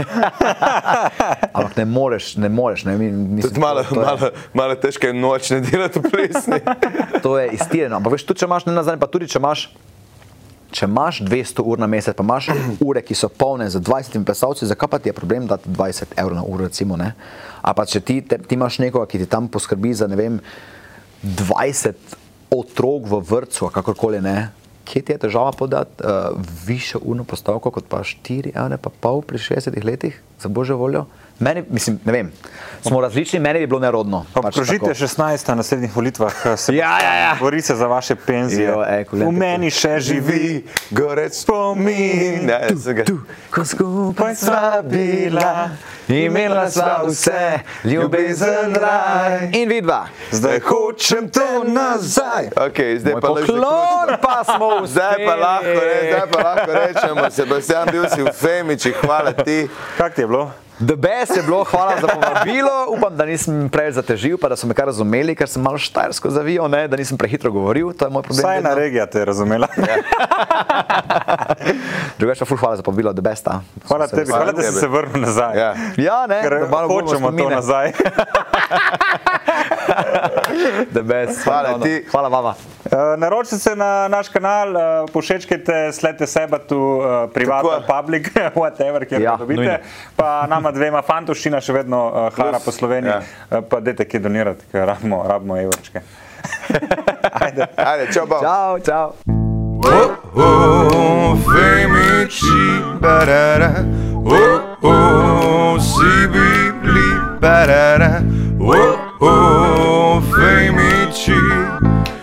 Ampak 1.56 1.78
ne 1.78 1.86
moreš, 1.86 2.36
ne 2.36 2.50
moreš. 2.50 2.84
Ne, 2.86 2.98
mi- 2.98 3.12
mislim, 3.12 3.50
Tudi 3.54 3.60
malo, 3.60 3.84
to, 3.84 3.96
to, 3.96 4.02
je, 4.02 4.06
malo, 4.06 4.30
malo 4.54 4.76
težko 4.76 5.08
je 5.08 5.14
noč 5.14 5.50
ne 5.50 5.60
delati 5.62 6.00
v 6.00 6.12
plesni. 6.12 6.60
to 7.24 7.38
je 7.40 7.50
iztirjeno. 7.58 7.98
Ampak 7.98 8.14
veš, 8.18 8.26
tudi 8.28 8.44
če 8.44 8.50
imaš, 8.50 8.66
ne 8.66 8.74
nazadnje, 8.74 9.00
pa 9.00 9.08
tudi 9.08 9.28
če 9.28 9.40
imaš. 9.42 9.68
Če 10.74 10.88
imaš 10.90 11.20
200 11.22 11.62
ur 11.70 11.78
na 11.78 11.86
mesec, 11.86 12.16
pa 12.18 12.26
imaš 12.26 12.50
ure, 12.88 13.04
ki 13.06 13.14
so 13.14 13.30
polne 13.30 13.70
z 13.70 13.78
20 13.78 14.26
plesalci, 14.26 14.66
zakaj 14.66 14.90
pa 14.90 14.98
ti 14.98 15.12
je 15.12 15.14
problem 15.14 15.46
dati 15.48 15.70
20 15.70 16.18
evrov 16.18 16.40
na 16.40 16.44
uro? 16.44 16.66
Recimo, 16.66 16.98
ne? 16.98 17.14
A 17.62 17.76
pa 17.78 17.86
če 17.86 18.02
ti, 18.02 18.22
te, 18.26 18.40
ti 18.42 18.58
imaš 18.58 18.80
nekoga, 18.82 19.06
ki 19.06 19.22
ti 19.22 19.30
tam 19.30 19.48
poskrbi 19.48 19.94
za 19.94 20.10
ne 20.10 20.18
vem, 20.18 20.42
20 21.24 21.94
otrok 22.54 23.06
v 23.10 23.22
vrtu, 23.22 23.70
kakorkoli 23.74 24.22
ne. 24.22 24.63
Kje 24.86 25.02
ti 25.02 25.14
je 25.16 25.18
težava 25.26 25.52
podati 25.52 26.04
uh, 26.04 26.36
višjo 26.68 27.00
urno 27.04 27.24
postavko 27.24 27.72
kot 27.72 27.86
pa 27.90 28.04
4 28.04 28.52
evre, 28.56 28.78
pa 28.78 28.90
pol 28.90 29.22
pri 29.22 29.40
60 29.40 29.84
letih, 29.84 30.22
za 30.40 30.50
božjo 30.50 30.78
voljo? 30.78 31.06
Meni, 31.40 31.64
mislim, 31.70 32.00
ne 32.06 32.12
vem, 32.12 32.32
smo 32.82 33.02
različni, 33.02 33.40
meni 33.40 33.60
bi 33.60 33.68
bilo 33.68 33.80
nerodno. 33.80 34.26
pač 34.34 34.46
Obkrožite 34.46 34.80
tako. 34.86 34.94
16 34.96 35.50
na 35.50 35.56
naslednjih 35.56 35.96
volitvah. 35.96 36.34
eh, 36.46 36.58
Se 36.58 36.76
Ja, 36.76 37.00
ja, 37.00 37.14
ja. 37.16 37.38
Bori 37.40 37.62
se 37.62 37.76
za 37.76 37.88
vaše 37.88 38.16
penzije. 38.16 38.68
Jo, 38.68 38.84
ko 39.10 39.16
v 39.18 39.32
meni 39.32 39.70
še 39.70 40.00
živi. 40.00 40.66
Gorec 40.92 41.34
spomin. 41.36 42.52
Sem 42.78 42.96
ga. 42.96 43.04
Ko 43.50 43.66
skupaj 43.66 44.36
sva 44.36 44.82
bila, 44.82 45.70
imela 46.08 46.70
sva 46.70 47.02
vse, 47.04 47.60
ljubezen 47.84 48.76
raj. 48.76 49.50
In 49.54 49.70
vidva, 49.70 50.06
Zdaj 50.32 50.60
hočem 50.60 51.30
te 51.30 51.46
nazaj. 51.66 52.50
Okay, 52.58 53.00
zdaj 53.00 53.14
moj 53.14 53.22
pa 53.22 53.28
poklon 53.28 54.08
pa 54.22 54.44
smo 54.46 54.70
Zdaj 54.94 55.26
pa 55.26 55.36
lahko, 55.36 55.80
re, 55.82 55.98
zdaj 56.08 56.28
pa 56.32 56.40
lahko 56.44 56.72
rečemo, 56.74 57.32
Sebastian, 57.32 57.88
bil 57.92 58.06
si 58.10 58.22
v 58.22 58.30
Femiči, 58.30 58.94
hvala 58.94 59.34
ti. 59.34 59.68
Kak 59.98 60.14
ti 60.16 60.22
je 60.22 60.28
bilo? 60.28 60.52
The 60.84 60.96
best 60.96 61.38
je 61.38 61.44
bilo, 61.44 61.64
hvala 61.64 61.96
za 62.02 62.08
povabilo. 62.08 62.70
Upam, 62.90 63.18
da 63.18 63.26
nisem 63.26 63.70
preveč 63.70 63.94
zatežil, 63.96 64.38
pa 64.38 64.50
da 64.50 64.56
so 64.56 64.68
me 64.68 64.74
kar 64.74 64.86
razumeli, 64.86 65.36
ker 65.36 65.48
sem 65.48 65.64
malo 65.64 65.78
štajersko 65.80 66.30
zavijal, 66.30 66.68
ne, 66.68 66.88
da 66.88 66.98
nisem 66.98 67.18
prehitro 67.18 67.52
govoril. 67.52 67.94
To 67.94 68.06
je 68.06 68.12
moj 68.12 68.24
problem. 68.24 68.44
Vsaj 68.44 68.58
ena 68.58 68.74
regija 68.74 69.06
te 69.06 69.20
je 69.20 69.26
razumela. 69.26 69.68
Drugače 72.20 72.40
pa 72.40 72.46
ful 72.46 72.58
hvala 72.58 72.76
za 72.76 72.84
povabilo, 72.84 73.14
the 73.14 73.22
best. 73.22 73.48
a. 73.48 73.62
Hvala 73.88 74.08
tebi, 74.08 74.26
hvala, 74.28 74.52
da 74.52 74.62
si 74.62 74.74
se 74.74 74.88
vrnil 74.88 75.22
nazaj. 75.22 75.60
Ja. 75.60 75.74
Ja, 75.98 76.28
ne, 76.28 76.42
Ker 76.42 76.60
da 76.60 76.68
malo 76.68 76.88
hočemo 76.90 77.32
to 77.32 77.50
nazaj. 77.50 77.92
The 80.94 81.02
best. 81.02 81.44
Hvala 81.44 81.64
Ponovno. 81.64 81.86
ti. 81.86 82.06
Hvala 82.12 82.30
vama. 82.30 82.54
Uh, 82.94 83.20
naročite 83.20 83.58
se 83.58 83.76
na 83.76 84.08
naš 84.08 84.30
kanal, 84.30 84.70
uh, 84.70 85.10
pošečkajte, 85.14 85.92
sledite 85.92 86.28
sebe 86.28 86.60
tu, 86.60 86.78
uh, 86.78 87.30
privatno, 87.34 87.70
public, 87.88 88.28
whatever, 88.62 89.06
kjer 89.10 89.22
Ja, 89.22 89.36
dobite. 89.36 89.62
nujno. 89.62 89.78
Pa 90.16 90.46
nama 90.48 90.72
dvema 90.72 91.02
fantoščina 91.02 91.62
še 91.62 91.74
vedno 91.74 92.04
uh, 92.08 92.28
hara 92.38 92.52
Plus, 92.60 92.66
po 92.66 92.72
Sloveniji, 92.72 93.14
ja. 93.50 93.62
pa 93.62 93.80
dajte 93.82 94.06
kje 94.06 94.20
donirati, 94.20 94.70
ker 94.72 94.86
rabimo, 94.88 95.24
rabimo 95.28 95.58
evrčke. 95.58 96.04
Ajde. 97.44 97.66
Ajde, 97.78 98.12
čau, 98.14 98.28
bom. 98.30 98.46
Čau, 98.46 98.80
čau. 98.86 99.16
Oh, 99.84 100.14
oh, 100.38 101.34
Femici, 101.50 102.62
barara. 103.02 103.74
Oh, 104.22 104.86
oh, 104.86 105.82
si 105.82 106.28
bibli, 106.30 107.10
barara. 107.42 108.22
Oh, 108.62 108.96
oh, 109.20 110.22
Femici. 110.30 111.42